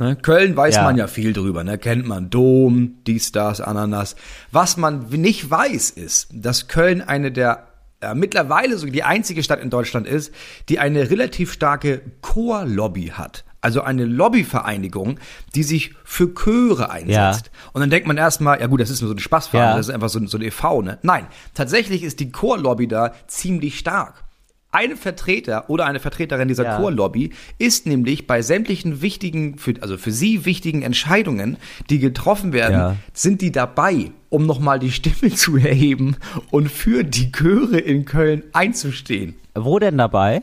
Ne? 0.00 0.16
Köln 0.16 0.56
weiß 0.56 0.74
Ja. 0.74 0.82
man 0.82 0.96
ja 0.96 1.06
viel 1.06 1.32
drüber, 1.32 1.62
ne? 1.62 1.78
kennt 1.78 2.04
man 2.04 2.28
Dom, 2.28 2.96
dies, 3.06 3.30
das, 3.30 3.60
Ananas. 3.60 4.16
Was 4.50 4.76
man 4.76 5.06
nicht 5.10 5.48
weiß, 5.48 5.90
ist, 5.90 6.28
dass 6.32 6.66
Köln 6.66 7.00
eine 7.00 7.30
der 7.30 7.68
äh, 8.00 8.12
mittlerweile 8.12 8.76
so 8.76 8.88
die 8.88 9.04
einzige 9.04 9.44
Stadt 9.44 9.60
in 9.60 9.70
Deutschland 9.70 10.08
ist, 10.08 10.34
die 10.68 10.80
eine 10.80 11.10
relativ 11.10 11.52
starke 11.52 12.00
Chorlobby 12.22 13.12
hat. 13.14 13.44
Also 13.64 13.80
eine 13.80 14.04
Lobbyvereinigung, 14.04 15.18
die 15.54 15.62
sich 15.62 15.94
für 16.04 16.34
Chöre 16.34 16.90
einsetzt. 16.90 17.50
Und 17.72 17.80
dann 17.80 17.88
denkt 17.90 18.06
man 18.06 18.18
erstmal, 18.18 18.60
ja 18.60 18.66
gut, 18.66 18.80
das 18.80 18.90
ist 18.90 19.00
nur 19.00 19.08
so 19.08 19.14
ein 19.14 19.18
Spaßverein, 19.18 19.70
Ja. 19.70 19.76
das 19.76 19.88
ist 19.88 19.94
einfach 19.94 20.10
so, 20.10 20.18
ein- 20.18 20.26
so 20.26 20.36
ein 20.36 20.42
e.V., 20.42 20.82
ne? 20.82 20.98
Nein, 21.02 21.26
tatsächlich 21.54 22.02
ist 22.02 22.20
die 22.20 22.30
Chorlobby 22.30 22.86
da 22.88 23.12
ziemlich 23.26 23.78
stark. 23.78 24.22
Ein 24.70 24.96
Vertreter 24.96 25.70
oder 25.70 25.86
eine 25.86 25.98
Vertreterin 26.00 26.48
dieser 26.48 26.64
Ja. 26.64 26.76
Chorlobby 26.76 27.30
ist 27.58 27.86
nämlich 27.86 28.26
bei 28.26 28.42
sämtlichen 28.42 29.00
wichtigen, 29.02 29.56
für, 29.56 29.74
also 29.80 29.96
für 29.96 30.10
sie 30.10 30.44
wichtigen 30.44 30.82
Entscheidungen, 30.82 31.56
die 31.90 32.00
getroffen 32.00 32.52
werden, 32.52 32.72
Ja. 32.78 32.96
sind 33.12 33.40
die 33.40 33.52
dabei, 33.52 34.10
um 34.30 34.44
nochmal 34.46 34.78
die 34.78 34.90
Stimme 34.92 35.32
zu 35.34 35.56
erheben 35.56 36.16
und 36.50 36.70
für 36.70 37.02
die 37.04 37.32
Chöre 37.32 37.78
in 37.78 38.04
Köln 38.04 38.42
einzustehen. 38.52 39.36
Wo 39.54 39.78
denn 39.78 39.96
dabei? 39.96 40.42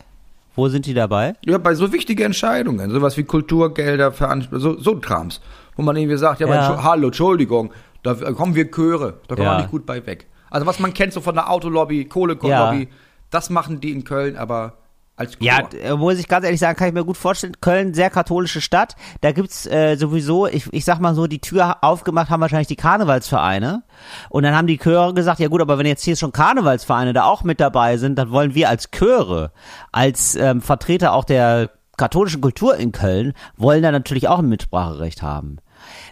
Wo 0.55 0.67
sind 0.67 0.85
die 0.85 0.93
dabei? 0.93 1.35
Ja, 1.45 1.57
bei 1.57 1.75
so 1.75 1.91
wichtigen 1.93 2.23
Entscheidungen, 2.23 2.89
sowas 2.91 3.15
wie 3.17 3.23
Kulturgelder, 3.23 4.11
so, 4.51 4.77
so 4.79 4.99
Krams, 4.99 5.39
wo 5.75 5.81
man 5.81 5.95
irgendwie 5.95 6.17
sagt, 6.17 6.39
ja, 6.41 6.47
Ja. 6.47 6.61
aber, 6.69 6.83
hallo, 6.83 7.07
Entschuldigung, 7.07 7.71
da 8.03 8.13
kommen 8.15 8.55
wir 8.55 8.69
Chöre, 8.69 9.13
da 9.27 9.35
kommen 9.35 9.45
Ja. 9.47 9.53
wir 9.53 9.57
nicht 9.59 9.71
gut 9.71 9.85
bei 9.85 10.05
weg. 10.05 10.27
Also 10.49 10.65
was 10.67 10.79
man 10.79 10.93
kennt 10.93 11.13
so 11.13 11.21
von 11.21 11.35
der 11.35 11.49
Autolobby, 11.49 12.05
Kohlekohllobby, 12.05 12.89
das 13.29 13.49
machen 13.49 13.79
die 13.79 13.91
in 13.91 14.03
Köln, 14.03 14.35
aber 14.35 14.73
als 15.21 15.37
Chor. 15.39 15.47
Ja, 15.47 15.69
äh, 15.81 15.95
muss 15.95 16.19
ich 16.19 16.27
ganz 16.27 16.45
ehrlich 16.45 16.59
sagen, 16.59 16.77
kann 16.77 16.87
ich 16.89 16.93
mir 16.93 17.05
gut 17.05 17.17
vorstellen. 17.17 17.53
Köln, 17.61 17.93
sehr 17.93 18.09
katholische 18.09 18.61
Stadt. 18.61 18.95
Da 19.21 19.31
gibt's 19.31 19.65
äh, 19.65 19.95
sowieso, 19.95 20.47
ich, 20.47 20.71
ich 20.73 20.83
sag 20.85 20.99
mal 20.99 21.15
so, 21.15 21.27
die 21.27 21.39
Tür 21.39 21.77
aufgemacht 21.83 22.29
haben 22.29 22.41
wahrscheinlich 22.41 22.67
die 22.67 22.75
Karnevalsvereine. 22.75 23.83
Und 24.29 24.43
dann 24.43 24.55
haben 24.55 24.67
die 24.67 24.77
Chöre 24.77 25.13
gesagt, 25.13 25.39
ja 25.39 25.47
gut, 25.47 25.61
aber 25.61 25.77
wenn 25.77 25.85
jetzt 25.85 26.03
hier 26.03 26.15
schon 26.15 26.31
Karnevalsvereine 26.31 27.13
da 27.13 27.23
auch 27.23 27.43
mit 27.43 27.59
dabei 27.59 27.97
sind, 27.97 28.17
dann 28.17 28.31
wollen 28.31 28.55
wir 28.55 28.69
als 28.69 28.91
Chöre, 28.91 29.51
als 29.91 30.35
ähm, 30.35 30.61
Vertreter 30.61 31.13
auch 31.13 31.23
der 31.25 31.69
katholischen 31.97 32.41
Kultur 32.41 32.75
in 32.77 32.91
Köln, 32.91 33.33
wollen 33.57 33.83
da 33.83 33.91
natürlich 33.91 34.27
auch 34.27 34.39
ein 34.39 34.49
Mitspracherecht 34.49 35.21
haben. 35.21 35.57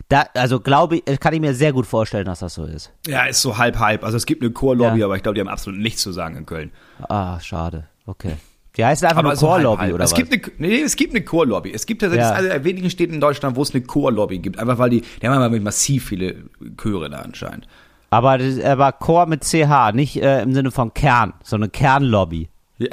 Da, 0.08 0.26
also 0.36 0.60
glaube 0.60 0.98
ich, 0.98 1.20
kann 1.20 1.34
ich 1.34 1.40
mir 1.42 1.54
sehr 1.54 1.74
gut 1.74 1.86
vorstellen, 1.86 2.26
dass 2.26 2.40
das 2.40 2.56
so 2.56 2.66
ist. 2.66 2.92
ja, 3.08 3.26
ist 3.26 3.42
so 3.42 3.58
halb 3.58 3.78
halb. 3.80 4.04
Also 4.04 4.18
es 4.18 4.26
gibt 4.26 4.42
eine 4.42 4.52
Chorlobby, 4.52 5.00
Ja. 5.00 5.06
aber 5.06 5.16
ich 5.16 5.24
glaube, 5.24 5.36
die 5.36 5.42
haben 5.42 5.48
absolut 5.48 5.80
nichts 5.80 6.02
zu 6.02 6.12
sagen 6.12 6.38
in 6.38 6.46
Köln. 6.46 6.72
Ah, 7.08 7.40
schade. 7.40 7.88
Okay. 8.08 8.38
Die 8.80 8.86
heißt 8.86 9.04
einfach 9.04 9.22
nur 9.24 9.32
halb, 9.32 9.40
Chorlobby 9.42 9.82
halb. 9.82 9.94
oder 9.96 10.06
es 10.06 10.12
was? 10.12 10.18
Gibt 10.18 10.32
eine, 10.32 10.42
nee, 10.58 10.82
es 10.82 10.96
gibt 10.96 11.14
eine 11.14 11.22
Chorlobby. 11.24 11.74
Es 11.74 11.86
gibt 11.86 12.02
tatsächlich 12.02 12.30
Ja. 12.30 12.34
eine 12.34 12.48
der 12.48 12.64
wenigen 12.64 12.90
Städte 12.90 13.14
in 13.14 13.20
Deutschland, 13.20 13.58
wo 13.58 13.62
es 13.62 13.76
eine 13.76 13.84
Chorlobby 13.84 14.40
gibt. 14.40 14.58
Einfach 14.58 14.78
weil 14.78 14.90
die, 14.90 15.02
die 15.22 15.28
haben 15.28 15.38
aber 15.38 15.60
massiv 15.60 16.06
viele 16.08 16.46
Chöre 16.82 17.10
da 17.10 17.18
anscheinend. 17.20 17.68
Aber, 18.10 18.38
das, 18.38 18.58
aber 18.64 18.94
Chor 18.94 19.26
mit 19.26 19.44
CH, 19.44 19.92
nicht 19.94 20.16
äh, 20.22 20.42
im 20.44 20.54
Sinne 20.54 20.72
von 20.72 20.94
Kern, 20.94 21.34
sondern 21.44 21.74
Kernlobby. 21.74 22.48
Ja. 22.78 22.88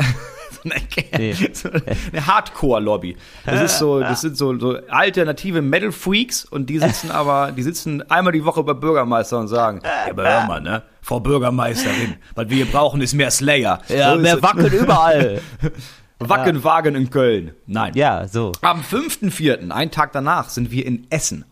Nee. 1.17 1.33
so 1.53 1.71
eine 1.71 2.27
Hardcore-Lobby. 2.27 3.17
Das 3.45 3.61
ist 3.63 3.79
so, 3.79 4.01
das 4.01 4.21
sind 4.21 4.37
so, 4.37 4.59
so 4.59 4.77
alternative 4.89 5.63
Metal-Freaks 5.63 6.45
und 6.45 6.69
die 6.69 6.79
sitzen 6.79 7.11
aber, 7.11 7.53
die 7.53 7.63
sitzen 7.63 8.03
einmal 8.11 8.33
die 8.33 8.45
Woche 8.45 8.63
bei 8.63 8.75
Bürgermeister 8.75 9.39
und 9.39 9.49
sagen, 9.49 9.81
ja, 9.85 10.11
aber 10.11 10.25
hör 10.29 10.47
mal, 10.47 10.61
ne? 10.61 10.83
Frau 11.01 11.21
Bürgermeisterin, 11.21 12.17
was 12.35 12.49
wir 12.49 12.57
hier 12.57 12.67
brauchen, 12.67 13.01
ist 13.01 13.15
mehr 13.15 13.31
Slayer. 13.31 13.81
Ja, 13.89 14.15
so 14.15 14.21
mehr. 14.21 14.43
Wacken 14.43 14.67
überall. 14.67 15.41
Wackenwagen 16.19 16.95
in 16.95 17.11
Köln. 17.11 17.53
Nein. 17.67 17.93
ja, 17.95 18.27
so. 18.27 18.53
Am 18.63 18.81
5.4., 18.81 19.71
einen 19.71 19.91
Tag 19.91 20.13
danach, 20.13 20.49
sind 20.49 20.71
wir 20.71 20.87
in 20.87 21.07
Essen. 21.11 21.45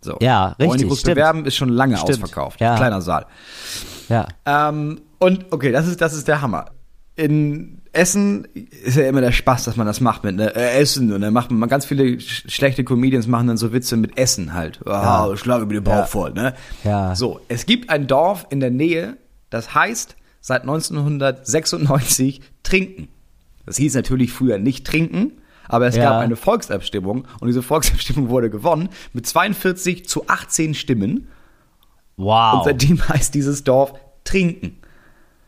So. 0.00 0.18
Ja, 0.20 0.48
richtig, 0.58 0.86
groß 0.88 1.00
stimmt. 1.00 1.14
bewerben, 1.16 1.46
ist 1.46 1.56
schon 1.56 1.70
lange 1.70 1.96
Stimmt. 1.96 2.22
ausverkauft. 2.22 2.60
Ja. 2.60 2.76
Kleiner 2.76 3.00
Saal. 3.00 3.26
Ja. 4.08 4.28
Ähm, 4.44 5.00
und 5.18 5.46
okay, 5.50 5.72
das 5.72 5.86
ist, 5.86 6.00
das 6.00 6.12
ist 6.12 6.28
der 6.28 6.42
Hammer. 6.42 6.66
In 7.16 7.80
Essen 7.94 8.44
ist 8.84 8.96
ja 8.96 9.08
immer 9.08 9.20
der 9.20 9.32
Spaß, 9.32 9.64
dass 9.64 9.76
man 9.76 9.86
das 9.86 10.00
macht 10.00 10.24
mit 10.24 10.36
ne, 10.36 10.54
äh, 10.54 10.80
Essen 10.80 11.12
und 11.12 11.20
dann 11.20 11.32
macht 11.32 11.50
man 11.50 11.68
ganz 11.68 11.86
viele 11.86 12.20
sch 12.20 12.44
schlechte 12.48 12.84
Comedians 12.84 13.26
machen 13.26 13.46
dann 13.46 13.56
so 13.56 13.72
Witze 13.72 13.96
mit 13.96 14.18
Essen 14.18 14.52
halt. 14.54 14.80
Ah, 14.86 15.26
Ja. 15.28 15.36
schlage 15.36 15.66
mir 15.66 15.74
den 15.74 15.84
Bauch 15.84 15.92
Ja. 15.94 16.04
voll, 16.06 16.32
ne? 16.32 16.54
Ja. 16.82 17.14
So, 17.14 17.40
es 17.48 17.66
gibt 17.66 17.90
ein 17.90 18.06
Dorf 18.06 18.46
in 18.50 18.60
der 18.60 18.70
Nähe, 18.70 19.16
das 19.50 19.74
heißt 19.74 20.16
seit 20.40 20.62
1996 20.62 22.40
Trinken. 22.62 23.08
Das 23.66 23.76
hieß 23.76 23.94
natürlich 23.94 24.32
früher 24.32 24.58
nicht 24.58 24.86
Trinken, 24.86 25.32
aber 25.68 25.86
es 25.86 25.96
Ja. 25.96 26.04
gab 26.10 26.20
eine 26.20 26.36
Volksabstimmung 26.36 27.26
und 27.40 27.48
diese 27.48 27.62
Volksabstimmung 27.62 28.28
wurde 28.28 28.50
gewonnen 28.50 28.88
mit 29.12 29.26
42 29.26 30.06
zu 30.08 30.28
18 30.28 30.74
Stimmen. 30.74 31.28
Wow. 32.16 32.54
Und 32.58 32.64
seitdem 32.64 33.08
heißt 33.08 33.34
dieses 33.34 33.64
Dorf 33.64 33.94
Trinken. 34.24 34.78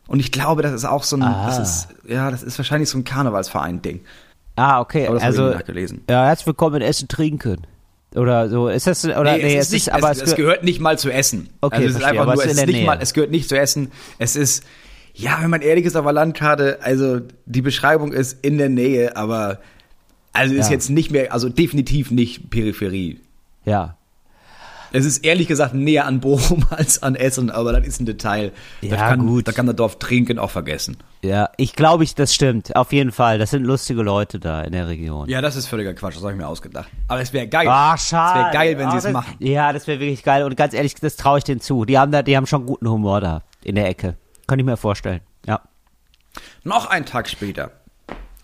Und 0.08 0.20
ich 0.20 0.30
glaube, 0.32 0.62
das 0.62 0.72
ist 0.72 0.84
auch 0.84 1.02
so 1.04 1.16
ein, 1.16 1.22
Ah. 1.22 1.46
das 1.46 1.58
ist, 1.58 1.88
ja, 2.08 2.30
das 2.30 2.42
ist 2.42 2.58
wahrscheinlich 2.58 2.88
so 2.88 2.98
ein 2.98 3.04
Karnevalsverein-Ding. 3.04 4.00
ah, 4.56 4.80
okay. 4.80 5.06
Aber 5.06 5.14
das 5.14 5.24
habe 5.24 5.32
also, 5.32 5.48
ich 5.50 5.56
nachgelesen. 5.56 6.02
ja, 6.08 6.26
herzlich 6.26 6.46
willkommen 6.46 6.76
in 6.76 6.82
Essen 6.82 7.08
trinken. 7.08 7.62
Oder 8.14 8.48
so. 8.48 8.68
Ist 8.68 8.86
das, 8.86 9.04
oder, 9.04 9.36
nee, 9.36 9.56
es, 9.56 9.66
ist 9.66 9.72
nicht, 9.72 9.92
aber 9.92 10.10
es, 10.10 10.22
es 10.22 10.34
gehört 10.36 10.64
nicht 10.64 10.80
mal 10.80 10.98
zu 10.98 11.10
Essen. 11.10 11.50
Okay, 11.60 11.76
also 11.76 11.88
es 11.88 11.90
ist 11.96 11.96
verstehe, 12.00 12.10
einfach 12.20 12.22
aber 12.22 12.34
nur, 12.36 12.44
es 12.44 12.52
ist 12.52 12.58
ist 12.60 12.66
nicht 12.66 12.76
Nähe. 12.76 12.86
mal, 12.86 12.98
es 13.00 13.12
gehört 13.12 13.30
nicht 13.30 13.48
zu 13.48 13.58
Essen. 13.58 13.90
Es 14.18 14.36
ist, 14.36 14.64
ja, 15.12 15.38
wenn 15.42 15.50
man 15.50 15.60
ehrlich 15.60 15.84
ist, 15.84 15.96
auf 15.96 16.04
der 16.04 16.12
Landkarte, 16.14 16.78
also 16.82 17.20
die 17.44 17.60
Beschreibung 17.62 18.12
ist 18.12 18.42
in 18.44 18.56
der 18.58 18.68
Nähe, 18.70 19.16
aber 19.16 19.58
also 20.32 20.54
ist 20.54 20.66
Ja. 20.66 20.72
jetzt 20.72 20.88
nicht 20.88 21.10
mehr, 21.10 21.32
also 21.32 21.48
definitiv 21.50 22.10
nicht 22.10 22.48
Peripherie. 22.50 23.20
ja. 23.64 23.96
Es 24.96 25.04
ist 25.04 25.24
ehrlich 25.24 25.46
gesagt 25.46 25.74
näher 25.74 26.06
an 26.06 26.20
Bochum 26.20 26.64
als 26.70 27.02
an 27.02 27.14
Essen, 27.16 27.50
aber 27.50 27.72
das 27.72 27.86
ist 27.86 28.00
ein 28.00 28.06
Detail. 28.06 28.52
Ja, 28.80 28.90
das 28.90 28.98
kann, 29.00 29.26
gut. 29.26 29.46
Da 29.46 29.52
kann 29.52 29.66
das 29.66 29.76
Dorf 29.76 29.98
Trinken 29.98 30.38
auch 30.38 30.50
vergessen. 30.50 30.96
Ja, 31.22 31.50
ich 31.56 31.74
glaube, 31.74 32.04
ich, 32.04 32.14
das 32.14 32.34
stimmt. 32.34 32.74
Auf 32.76 32.92
jeden 32.92 33.12
Fall. 33.12 33.38
Das 33.38 33.50
sind 33.50 33.64
lustige 33.64 34.02
Leute 34.02 34.38
da 34.38 34.62
in 34.62 34.72
der 34.72 34.88
Region. 34.88 35.28
Ja, 35.28 35.40
das 35.42 35.56
ist 35.56 35.66
völliger 35.66 35.92
Quatsch, 35.94 36.14
das 36.16 36.22
habe 36.22 36.32
ich 36.32 36.38
mir 36.38 36.46
ausgedacht. 36.48 36.88
Aber 37.08 37.20
es 37.20 37.32
wäre 37.32 37.46
geil. 37.46 37.66
Ah, 37.68 37.96
schade. 37.98 38.38
Es 38.38 38.44
wäre 38.44 38.52
geil, 38.54 38.78
wenn 38.78 38.86
Ah, 38.86 38.90
sie 38.92 38.96
es 38.98 39.02
das- 39.04 39.12
machen. 39.12 39.34
Ja, 39.40 39.72
das 39.72 39.86
wäre 39.86 40.00
wirklich 40.00 40.22
geil. 40.22 40.44
Und 40.44 40.56
ganz 40.56 40.72
ehrlich, 40.72 40.94
das 40.94 41.16
traue 41.16 41.38
ich 41.38 41.44
denen 41.44 41.60
zu. 41.60 41.84
Die 41.84 41.98
haben 41.98 42.10
da, 42.12 42.22
die 42.22 42.36
haben 42.36 42.46
schon 42.46 42.64
guten 42.66 42.88
Humor 42.88 43.20
da 43.20 43.42
in 43.64 43.74
der 43.74 43.88
Ecke. 43.88 44.16
Kann 44.46 44.58
ich 44.58 44.64
mir 44.64 44.76
vorstellen. 44.76 45.20
Ja. 45.46 45.60
Noch 46.64 46.86
einen 46.86 47.04
Tag 47.06 47.28
später 47.28 47.70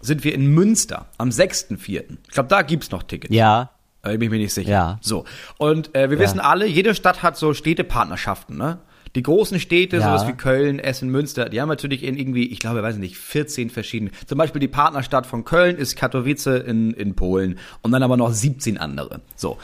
sind 0.00 0.24
wir 0.24 0.34
in 0.34 0.48
Münster 0.48 1.06
am 1.16 1.30
6.4. 1.30 2.18
Ich 2.26 2.30
glaube, 2.32 2.48
da 2.48 2.62
gibt's 2.62 2.90
noch 2.90 3.04
Tickets. 3.04 3.34
Ja. 3.34 3.70
Äh, 4.02 4.12
bin 4.18 4.22
ich 4.22 4.30
mir 4.30 4.38
nicht 4.38 4.54
sicher. 4.54 4.70
Ja. 4.70 4.98
So. 5.00 5.24
Und 5.58 5.94
äh, 5.94 6.10
wir 6.10 6.16
Ja. 6.18 6.24
wissen 6.24 6.40
alle, 6.40 6.66
jede 6.66 6.94
Stadt 6.94 7.22
hat 7.22 7.36
so 7.36 7.54
Städtepartnerschaften, 7.54 8.56
ne? 8.56 8.78
Die 9.14 9.22
großen 9.22 9.60
Städte, 9.60 9.98
Ja. 9.98 10.04
sowas 10.04 10.26
wie 10.26 10.32
Köln, 10.32 10.78
Essen, 10.78 11.10
Münster, 11.10 11.50
die 11.50 11.60
haben 11.60 11.68
natürlich 11.68 12.02
in 12.02 12.16
irgendwie, 12.16 12.46
ich 12.46 12.58
glaube, 12.60 12.82
weiß 12.82 12.96
nicht, 12.96 13.18
14 13.18 13.68
verschiedene. 13.68 14.10
Zum 14.26 14.38
Beispiel 14.38 14.58
die 14.58 14.68
Partnerstadt 14.68 15.26
von 15.26 15.44
Köln 15.44 15.76
ist 15.76 15.96
Katowice 15.96 16.46
in, 16.46 16.92
in 16.94 17.14
Polen 17.14 17.58
und 17.82 17.92
dann 17.92 18.02
aber 18.02 18.16
noch 18.16 18.32
17 18.32 18.78
andere. 18.78 19.20
So. 19.36 19.58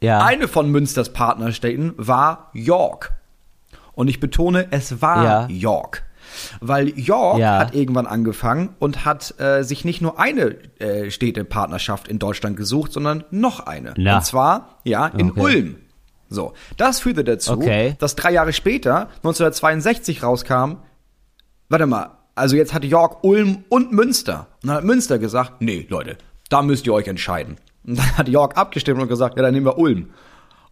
Ja. 0.00 0.24
Eine 0.24 0.48
von 0.48 0.70
Münsters 0.70 1.12
Partnerstädten 1.12 1.92
war 1.98 2.50
York. 2.54 3.12
Und 3.92 4.08
ich 4.08 4.18
betone, 4.18 4.66
es 4.70 5.00
war 5.02 5.24
Ja. 5.24 5.46
York. 5.48 6.02
Weil 6.60 6.88
York 6.98 7.38
Ja. 7.38 7.58
hat 7.58 7.74
irgendwann 7.74 8.06
angefangen 8.06 8.70
und 8.78 9.04
hat 9.04 9.34
äh, 9.40 9.62
sich 9.62 9.84
nicht 9.84 10.00
nur 10.02 10.18
eine 10.18 10.56
äh, 10.80 11.10
Städtepartnerschaft 11.10 12.08
in 12.08 12.18
Deutschland 12.18 12.56
gesucht, 12.56 12.92
sondern 12.92 13.24
noch 13.30 13.60
eine. 13.60 13.94
Na. 13.96 14.16
Und 14.18 14.24
zwar, 14.24 14.78
ja, 14.84 15.06
in 15.06 15.30
Okay. 15.32 15.40
Ulm. 15.40 15.76
So, 16.28 16.54
das 16.76 16.98
führte 17.00 17.22
dazu, 17.22 17.52
Okay. 17.52 17.94
dass 18.00 18.16
drei 18.16 18.32
Jahre 18.32 18.52
später, 18.52 19.08
1962 19.18 20.22
rauskam, 20.24 20.78
warte 21.68 21.86
mal, 21.86 22.10
also 22.34 22.56
jetzt 22.56 22.74
hat 22.74 22.84
York, 22.84 23.22
Ulm 23.22 23.64
und 23.68 23.92
Münster. 23.92 24.48
Und 24.62 24.68
dann 24.68 24.76
hat 24.78 24.84
Münster 24.84 25.18
gesagt, 25.18 25.60
nee, 25.60 25.86
Leute, 25.88 26.18
da 26.48 26.62
müsst 26.62 26.86
ihr 26.86 26.92
euch 26.94 27.06
entscheiden. 27.06 27.56
Und 27.86 27.98
dann 27.98 28.18
hat 28.18 28.28
York 28.28 28.56
abgestimmt 28.56 29.00
und 29.00 29.08
gesagt, 29.08 29.36
ja, 29.36 29.42
dann 29.42 29.54
nehmen 29.54 29.66
wir 29.66 29.78
Ulm. 29.78 30.10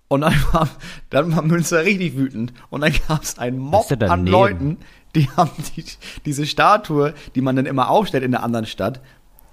Und 0.09 0.21
dann 0.23 0.35
war, 0.53 0.69
dann 1.11 1.35
war 1.35 1.43
Münster 1.43 1.85
richtig 1.85 2.17
wütend. 2.17 2.53
Und 2.71 2.81
dann 2.83 2.93
gab 3.09 3.23
es 3.23 3.39
einen 3.39 3.59
Mob 3.59 3.87
an? 4.03 4.27
Leuten, 4.27 4.79
die 5.15 5.29
haben 5.37 5.51
die, 5.77 5.85
diese 6.25 6.47
Statue, 6.47 7.15
die 7.35 7.41
man 7.41 7.57
dann 7.57 7.67
immer 7.67 7.91
aufstellt 7.91 8.25
in 8.25 8.31
der 8.33 8.43
anderen 8.43 8.67
Stadt, 8.67 9.01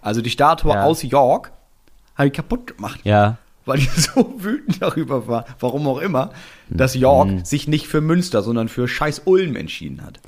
also 0.01 0.21
die 0.21 0.29
Statue 0.29 0.73
Ja. 0.73 0.83
aus 0.85 1.03
York, 1.03 1.51
haben 2.15 2.25
die 2.25 2.31
kaputt 2.31 2.67
gemacht 2.75 2.99
Ja. 3.03 3.37
weil 3.65 3.77
die 3.79 3.85
so 3.95 4.33
wütend 4.37 4.81
darüber 4.81 5.27
war, 5.27 5.45
warum 5.59 5.87
auch 5.87 5.99
immer, 5.99 6.31
dass 6.69 6.95
York 6.95 7.29
Mhm. 7.29 7.45
sich 7.45 7.67
nicht 7.67 7.87
für 7.87 8.01
Münster, 8.01 8.41
sondern 8.41 8.67
für 8.69 8.87
scheiß 8.87 9.21
Ulm 9.25 9.55
entschieden 9.55 10.01
hat. 10.03 10.19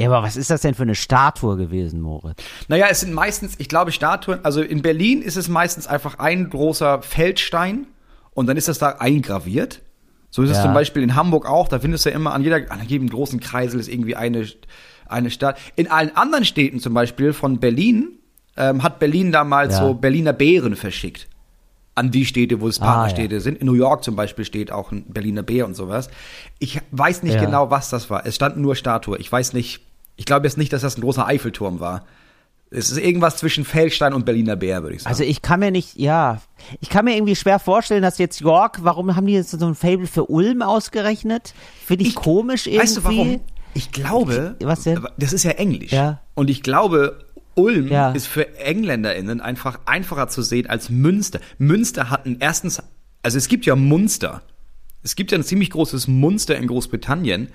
Ja, 0.00 0.08
aber 0.08 0.22
was 0.26 0.36
ist 0.36 0.50
das 0.50 0.62
denn 0.62 0.74
für 0.74 0.82
eine 0.82 0.94
Statue 0.94 1.56
gewesen, 1.56 2.00
Moritz? 2.00 2.42
Naja, 2.68 2.86
es 2.90 3.00
sind 3.00 3.12
meistens, 3.12 3.54
ich 3.58 3.68
glaube, 3.68 3.92
Statuen, 3.92 4.40
also 4.44 4.60
in 4.62 4.82
Berlin 4.82 5.22
ist 5.22 5.36
es 5.36 5.48
meistens 5.48 5.86
einfach 5.86 6.18
ein 6.18 6.50
großer 6.50 7.02
Feldstein 7.02 7.86
und 8.32 8.46
dann 8.46 8.56
ist 8.56 8.68
das 8.68 8.78
da 8.78 8.88
eingraviert. 8.98 9.80
So 10.34 10.42
ist 10.42 10.50
es 10.50 10.56
Ja. 10.56 10.62
zum 10.64 10.72
Beispiel 10.74 11.02
in 11.04 11.14
Hamburg 11.14 11.46
auch, 11.46 11.68
da 11.68 11.78
findest 11.78 12.04
du 12.06 12.08
ja 12.10 12.16
immer 12.16 12.32
an, 12.34 12.42
jeder, 12.42 12.56
an 12.70 12.80
jedem 12.86 13.08
großen 13.08 13.38
Kreisel 13.38 13.78
ist 13.78 13.88
irgendwie 13.88 14.16
eine, 14.16 14.44
eine 15.06 15.30
Stadt. 15.30 15.58
In 15.76 15.88
allen 15.90 16.16
anderen 16.16 16.44
Städten 16.46 16.80
zum 16.80 16.94
Beispiel 16.94 17.32
von 17.34 17.60
Berlin 17.60 18.18
ähm, 18.56 18.82
hat 18.82 18.98
Berlin 18.98 19.30
damals 19.30 19.74
Ja. 19.74 19.80
so 19.86 19.94
Berliner 19.94 20.32
Bären 20.32 20.74
verschickt. 20.74 21.28
An 21.94 22.10
die 22.10 22.24
Städte, 22.24 22.62
wo 22.62 22.68
es 22.68 22.80
Ah, 22.80 22.86
Partnerstädte 22.86 23.40
sind. 23.42 23.58
In 23.58 23.66
New 23.66 23.74
York 23.74 24.02
zum 24.02 24.16
Beispiel 24.16 24.46
steht 24.46 24.72
auch 24.72 24.90
ein 24.92 25.04
Berliner 25.08 25.42
Bär 25.42 25.66
und 25.66 25.74
sowas. 25.76 26.08
Ich 26.58 26.80
weiß 26.90 27.22
nicht 27.22 27.34
Ja. 27.34 27.44
genau, 27.44 27.70
was 27.70 27.90
das 27.90 28.08
war. 28.08 28.24
Es 28.24 28.34
stand 28.34 28.56
nur 28.56 28.74
Statue. 28.74 29.18
Ich 29.18 29.30
weiß 29.30 29.52
nicht, 29.52 29.80
ich 30.16 30.24
glaube 30.24 30.46
jetzt 30.46 30.56
nicht, 30.56 30.72
dass 30.72 30.80
das 30.80 30.96
ein 30.96 31.02
großer 31.02 31.26
Eiffelturm 31.26 31.80
war. 31.80 32.06
Es 32.74 32.90
ist 32.90 32.98
irgendwas 32.98 33.36
zwischen 33.36 33.64
Feldstein 33.64 34.14
und 34.14 34.24
Berliner 34.24 34.56
Bär, 34.56 34.82
würde 34.82 34.96
ich 34.96 35.02
sagen. 35.02 35.12
Also 35.12 35.24
ich 35.24 35.42
kann 35.42 35.60
mir 35.60 35.70
nicht, 35.70 35.98
ja, 35.98 36.40
ich 36.80 36.88
kann 36.88 37.04
mir 37.04 37.14
irgendwie 37.14 37.36
schwer 37.36 37.58
vorstellen, 37.58 38.02
dass 38.02 38.18
jetzt 38.18 38.40
York, 38.40 38.78
warum 38.82 39.14
haben 39.14 39.26
die 39.26 39.34
jetzt 39.34 39.50
so 39.50 39.66
ein 39.66 39.74
Fable 39.74 40.06
für 40.06 40.24
Ulm 40.26 40.62
ausgerechnet? 40.62 41.54
Finde 41.84 42.04
ich, 42.04 42.14
komisch 42.14 42.66
irgendwie. 42.66 42.82
Weißt 42.82 42.96
du 42.96 43.04
warum? 43.04 43.40
Ich 43.74 43.92
glaube, 43.92 44.56
Was 44.62 44.82
denn? 44.84 45.06
das 45.18 45.32
ist 45.32 45.42
ja 45.44 45.52
Englisch. 45.52 45.92
Ja. 45.92 46.20
Und 46.34 46.50
ich 46.50 46.62
glaube, 46.62 47.24
Ulm 47.54 47.88
Ja. 47.88 48.12
ist 48.12 48.26
für 48.26 48.58
EngländerInnen 48.58 49.40
einfach 49.40 49.80
einfacher 49.86 50.28
zu 50.28 50.42
sehen 50.42 50.66
als 50.68 50.88
Münster. 50.88 51.40
Münster 51.58 52.08
hatten 52.10 52.36
erstens, 52.40 52.82
also 53.22 53.38
es 53.38 53.48
gibt 53.48 53.66
ja 53.66 53.76
Munster. 53.76 54.42
Es 55.02 55.16
gibt 55.16 55.32
ja 55.32 55.38
ein 55.38 55.44
ziemlich 55.44 55.70
großes 55.70 56.06
Munster 56.08 56.56
in 56.56 56.66
Großbritannien. 56.68 57.48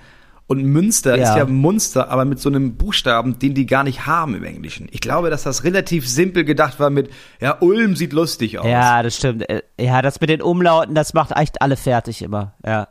Und 0.48 0.64
Münster 0.64 1.16
Ja. 1.16 1.22
ist 1.30 1.36
ja 1.36 1.44
Munster, 1.44 2.10
aber 2.10 2.24
mit 2.24 2.40
so 2.40 2.48
einem 2.48 2.74
Buchstaben, 2.76 3.38
den 3.38 3.54
die 3.54 3.66
gar 3.66 3.84
nicht 3.84 4.06
haben 4.06 4.34
im 4.34 4.42
Englischen. 4.44 4.88
Ich 4.90 5.00
glaube, 5.00 5.28
dass 5.30 5.42
das 5.44 5.62
relativ 5.62 6.08
simpel 6.08 6.44
gedacht 6.44 6.80
war 6.80 6.88
mit, 6.90 7.10
ja, 7.38 7.58
Ulm 7.60 7.94
sieht 7.96 8.12
lustig 8.14 8.58
aus. 8.58 8.66
Ja, 8.66 9.02
das 9.02 9.14
stimmt. 9.16 9.48
Äh, 9.48 9.62
Ja, 9.78 10.00
das 10.02 10.20
mit 10.20 10.30
den 10.30 10.40
Umlauten, 10.42 10.94
das 10.94 11.12
macht 11.14 11.32
echt 11.36 11.60
alle 11.62 11.76
fertig 11.76 12.22
immer. 12.22 12.54
Ja. 12.66 12.88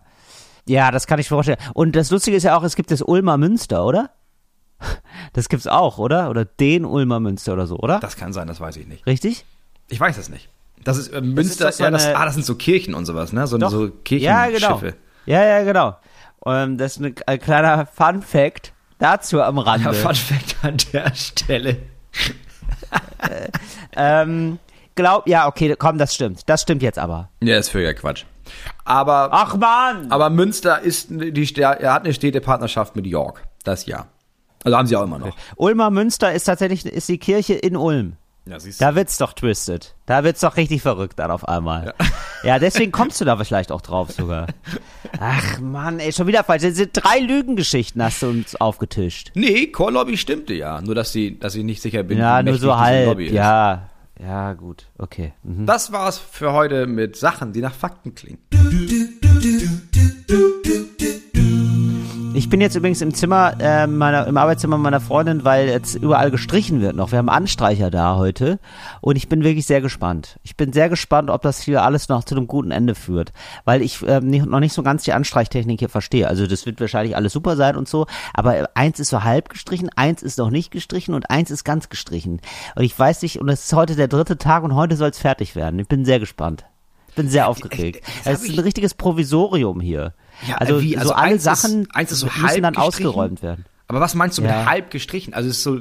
Ja, 0.67 0.91
das 0.91 1.07
kann 1.07 1.17
ich 1.19 1.29
mir 1.31 1.35
vorstellen. 1.35 1.57
Und 1.73 1.95
das 1.95 2.11
Lustige 2.11 2.37
ist 2.37 2.43
ja 2.43 2.55
auch, 2.57 2.63
es 2.63 2.75
gibt 2.75 2.91
das 2.91 3.01
Ulmer 3.01 3.37
Münster, 3.37 3.83
oder? 3.85 4.11
Das 5.33 5.49
gibt's 5.49 5.67
auch, 5.67 5.97
oder? 5.97 6.29
Oder 6.29 6.45
den 6.45 6.85
Ulmer 6.85 7.19
Münster 7.19 7.53
oder 7.53 7.65
so, 7.67 7.77
oder? 7.77 7.99
Das 7.99 8.15
kann 8.17 8.33
sein, 8.33 8.47
das 8.47 8.59
weiß 8.59 8.77
ich 8.77 8.87
nicht. 8.87 9.05
Richtig? 9.07 9.45
Ich 9.89 9.99
weiß 9.99 10.17
es 10.17 10.29
nicht. 10.29 10.49
Das 10.83 10.97
ist 10.97 11.07
äh, 11.09 11.21
Münster, 11.21 11.65
doch 11.65 11.73
so 11.73 11.83
ja, 11.83 11.89
das, 11.91 12.05
ah, 12.07 12.25
das 12.25 12.35
sind 12.35 12.45
so 12.45 12.53
Kirchen 12.55 12.93
und 12.93 13.05
sowas, 13.05 13.33
ne? 13.33 13.47
So, 13.47 13.57
Doch. 13.57 13.71
so 13.71 13.85
ja, 13.85 13.91
Kirchenschiffe. 14.03 14.79
genau. 14.85 14.95
Ja, 15.25 15.43
ja, 15.43 15.63
genau. 15.63 15.95
Ähm, 16.47 16.77
das 16.77 16.97
ist 16.97 17.03
ein, 17.03 17.15
ein 17.25 17.39
kleiner 17.39 17.85
Fun 17.85 18.21
Fact 18.21 18.73
dazu 18.99 19.41
am 19.41 19.57
Rande. 19.57 19.85
Ja, 19.85 19.93
Fun 19.93 20.15
Fact 20.15 20.55
an 20.63 20.77
der 20.93 21.13
Stelle. 21.13 21.77
ähm, 23.95 24.59
glaub, 24.95 25.27
ja, 25.27 25.47
okay, 25.47 25.75
komm, 25.77 25.97
das 25.97 26.13
stimmt. 26.13 26.41
Das 26.47 26.61
stimmt 26.61 26.81
jetzt 26.81 26.99
aber. 26.99 27.29
Ja, 27.41 27.57
ist 27.57 27.69
völliger 27.69 27.93
Quatsch. 27.93 28.25
Aber, 28.85 29.29
Ach 29.31 29.55
man! 29.57 30.11
aber 30.11 30.29
Münster 30.29 30.79
ist, 30.81 31.07
die, 31.09 31.53
er 31.61 31.93
hat 31.93 32.05
eine 32.05 32.13
Städtepartnerschaft 32.13 32.95
mit 32.95 33.05
York. 33.05 33.43
Das 33.63 33.85
ja. 33.85 34.07
Also 34.63 34.77
haben 34.77 34.87
sie 34.87 34.95
auch 34.95 35.03
immer 35.03 35.19
noch. 35.19 35.35
Ulmer 35.55 35.89
Münster 35.89 36.33
ist 36.33 36.45
tatsächlich 36.45 36.85
ist 36.85 37.09
die 37.09 37.17
Kirche 37.17 37.53
in 37.53 37.75
Ulm. 37.75 38.17
Ja, 38.49 38.59
siehst 38.59 38.81
Da 38.81 38.95
wird's 38.95 39.17
doch 39.17 39.33
twisted. 39.33 39.95
Da 40.05 40.23
wird's 40.23 40.41
doch 40.41 40.57
richtig 40.57 40.81
verrückt 40.81 41.19
dann 41.19 41.31
auf 41.31 41.47
einmal. 41.47 41.93
Ja, 42.43 42.59
deswegen 42.59 42.91
kommst 42.91 43.19
du 43.19 43.25
da 43.25 43.35
vielleicht 43.37 43.71
auch 43.71 43.81
drauf 43.81 44.11
sogar. 44.11 44.47
Ach 45.19 45.59
Mann, 45.59 45.99
ey, 45.99 46.13
schon 46.13 46.27
wieder 46.27 46.43
falsch. 46.43 46.63
Das 46.63 46.75
sind 46.75 46.91
drei 46.93 47.19
Lügengeschichten 47.19 48.01
hast 48.01 48.21
du 48.21 48.27
uns 48.27 48.55
aufgetischt. 48.55 49.31
Nee, 49.33 49.67
Core 49.67 49.91
Lobby 49.91 50.17
stimmte 50.17 50.53
ja. 50.53 50.81
Nur, 50.81 50.95
dass, 50.95 51.11
sie, 51.11 51.37
dass 51.39 51.55
ich 51.55 51.63
nicht 51.63 51.81
sicher 51.81 52.03
bin, 52.03 52.17
Ja, 52.17 52.39
wie 52.39 52.49
nur 52.49 52.57
so 52.57 52.77
halb. 52.77 53.07
Lobby 53.07 53.27
ist. 53.27 53.33
Ja, 53.33 53.89
ja, 54.19 54.53
gut, 54.53 54.87
okay. 54.97 55.33
Mhm. 55.43 55.65
Das 55.65 55.91
war's 55.91 56.17
für 56.17 56.53
heute 56.53 56.87
mit 56.87 57.15
Sachen, 57.15 57.53
die 57.53 57.61
nach 57.61 57.73
Fakten 57.73 58.15
klingen. 58.15 58.39
Ich 62.37 62.49
bin 62.49 62.61
jetzt 62.61 62.75
übrigens 62.75 63.01
im 63.01 63.15
Zimmer, 63.15 63.59
äh, 63.59 63.87
meiner, 63.87 64.27
im 64.27 64.37
Arbeitszimmer 64.37 64.77
meiner 64.77 64.99
Freundin, 64.99 65.43
weil 65.43 65.69
jetzt 65.69 65.95
überall 65.95 66.29
gestrichen 66.29 66.81
wird 66.81 66.95
noch. 66.95 67.11
Wir 67.11 67.17
haben 67.17 67.29
Anstreicher 67.29 67.89
da 67.89 68.15
heute 68.15 68.59
und 69.01 69.15
ich 69.15 69.27
bin 69.27 69.43
wirklich 69.43 69.65
sehr 69.65 69.81
gespannt. 69.81 70.37
Ich 70.43 70.55
bin 70.55 70.71
sehr 70.71 70.87
gespannt, 70.87 71.31
ob 71.31 71.41
das 71.41 71.63
hier 71.63 71.81
alles 71.81 72.09
noch 72.09 72.23
zu 72.23 72.35
einem 72.35 72.45
guten 72.45 72.69
Ende 72.69 72.93
führt, 72.93 73.33
weil 73.65 73.81
ich 73.81 74.03
ähm, 74.05 74.27
nicht, 74.27 74.45
noch 74.45 74.59
nicht 74.59 74.73
so 74.73 74.83
ganz 74.83 75.01
die 75.01 75.13
Anstreichtechnik 75.13 75.79
hier 75.79 75.89
verstehe. 75.89 76.27
Also 76.27 76.45
das 76.45 76.67
wird 76.67 76.79
wahrscheinlich 76.79 77.15
alles 77.15 77.33
super 77.33 77.55
sein 77.55 77.75
und 77.75 77.89
so, 77.89 78.05
aber 78.35 78.69
eins 78.75 78.99
ist 78.99 79.09
so 79.09 79.23
halb 79.23 79.49
gestrichen, 79.49 79.89
eins 79.95 80.21
ist 80.21 80.37
noch 80.37 80.51
nicht 80.51 80.69
gestrichen 80.69 81.15
und 81.15 81.31
eins 81.31 81.49
ist 81.49 81.63
ganz 81.63 81.89
gestrichen. 81.89 82.39
Und 82.75 82.83
ich 82.83 82.97
weiß 82.97 83.23
nicht, 83.23 83.41
und 83.41 83.49
es 83.49 83.63
ist 83.63 83.73
heute 83.73 83.95
der 83.95 84.09
dritte 84.09 84.37
Tag 84.37 84.61
und 84.61 84.75
heute 84.75 84.95
soll 84.95 85.09
es 85.09 85.17
fertig 85.17 85.55
werden. 85.55 85.79
Ich 85.79 85.87
bin 85.87 86.05
sehr 86.05 86.19
gespannt. 86.19 86.65
Ich 87.09 87.15
bin 87.15 87.29
sehr 87.29 87.47
aufgeregt. 87.47 88.03
Es 88.25 88.43
ist 88.43 88.53
ein 88.53 88.59
richtiges 88.59 88.93
Provisorium 88.93 89.81
hier. 89.81 90.13
Ja, 90.47 90.55
also, 90.55 90.81
wie? 90.81 90.97
Also 90.97 91.09
so 91.09 91.15
alle 91.15 91.27
eins 91.31 91.37
ist- 91.37 91.43
Sachen 91.61 91.87
eins 91.93 92.11
ist 92.11 92.19
so 92.19 92.27
müssen 92.41 92.61
dann 92.61 92.75
ausgeräumt 92.75 93.41
werden. 93.41 93.65
Aber 93.87 94.01
was 94.01 94.13
meinst 94.15 94.37
du 94.37 94.41
Ja. 94.41 94.59
mit 94.59 94.65
halb 94.69 94.91
gestrichen? 94.91 95.33
Also 95.33 95.49
ist 95.49 95.63
so, 95.63 95.79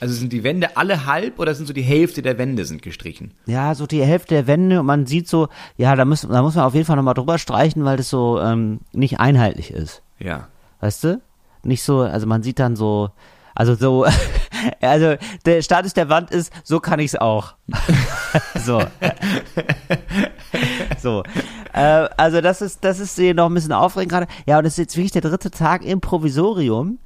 also 0.00 0.14
sind 0.14 0.32
die 0.32 0.42
Wände 0.42 0.76
alle 0.76 1.06
halb 1.06 1.38
oder 1.38 1.54
sind 1.54 1.66
so 1.66 1.72
die 1.72 1.82
Hälfte 1.82 2.22
der 2.22 2.38
Wände 2.38 2.64
sind 2.64 2.82
gestrichen? 2.82 3.34
Ja, 3.46 3.74
so 3.74 3.86
die 3.86 4.02
Hälfte 4.02 4.34
der 4.34 4.46
Wände 4.46 4.80
und 4.80 4.86
man 4.86 5.06
sieht 5.06 5.28
so, 5.28 5.48
ja, 5.76 5.94
da 5.94 6.04
muss, 6.04 6.22
da 6.22 6.42
muss 6.42 6.54
man 6.54 6.64
auf 6.64 6.74
jeden 6.74 6.86
Fall 6.86 6.96
nochmal 6.96 7.14
drüber 7.14 7.38
streichen, 7.38 7.84
weil 7.84 7.96
das 7.98 8.08
so 8.10 8.40
ähm, 8.40 8.80
nicht 8.92 9.20
einheitlich 9.20 9.70
ist. 9.72 10.02
Ja. 10.18 10.48
Weißt 10.80 11.04
du? 11.04 11.20
Nicht 11.62 11.82
so, 11.82 12.00
also 12.00 12.26
man 12.26 12.42
sieht 12.42 12.58
dann 12.58 12.76
so, 12.76 13.10
also 13.54 13.74
so, 13.74 14.04
also 14.80 15.16
der 15.44 15.62
Status 15.62 15.94
der 15.94 16.08
Wand 16.08 16.30
ist, 16.30 16.52
so 16.62 16.80
kann 16.80 17.00
ich's 17.00 17.16
auch. 17.16 17.54
so. 18.64 18.82
so. 21.02 21.22
Äh, 21.72 22.08
also 22.16 22.40
das 22.40 22.62
ist, 22.62 22.84
das 22.84 22.98
ist 23.00 23.18
noch 23.18 23.46
ein 23.46 23.54
bisschen 23.54 23.72
aufregend 23.72 24.12
gerade. 24.12 24.26
Ja, 24.46 24.58
und 24.58 24.64
das 24.64 24.74
ist 24.74 24.78
jetzt 24.78 24.96
wirklich 24.96 25.12
der 25.12 25.22
dritte 25.22 25.50
Tag 25.50 25.84
im 25.84 26.00
Provisorium. 26.00 26.98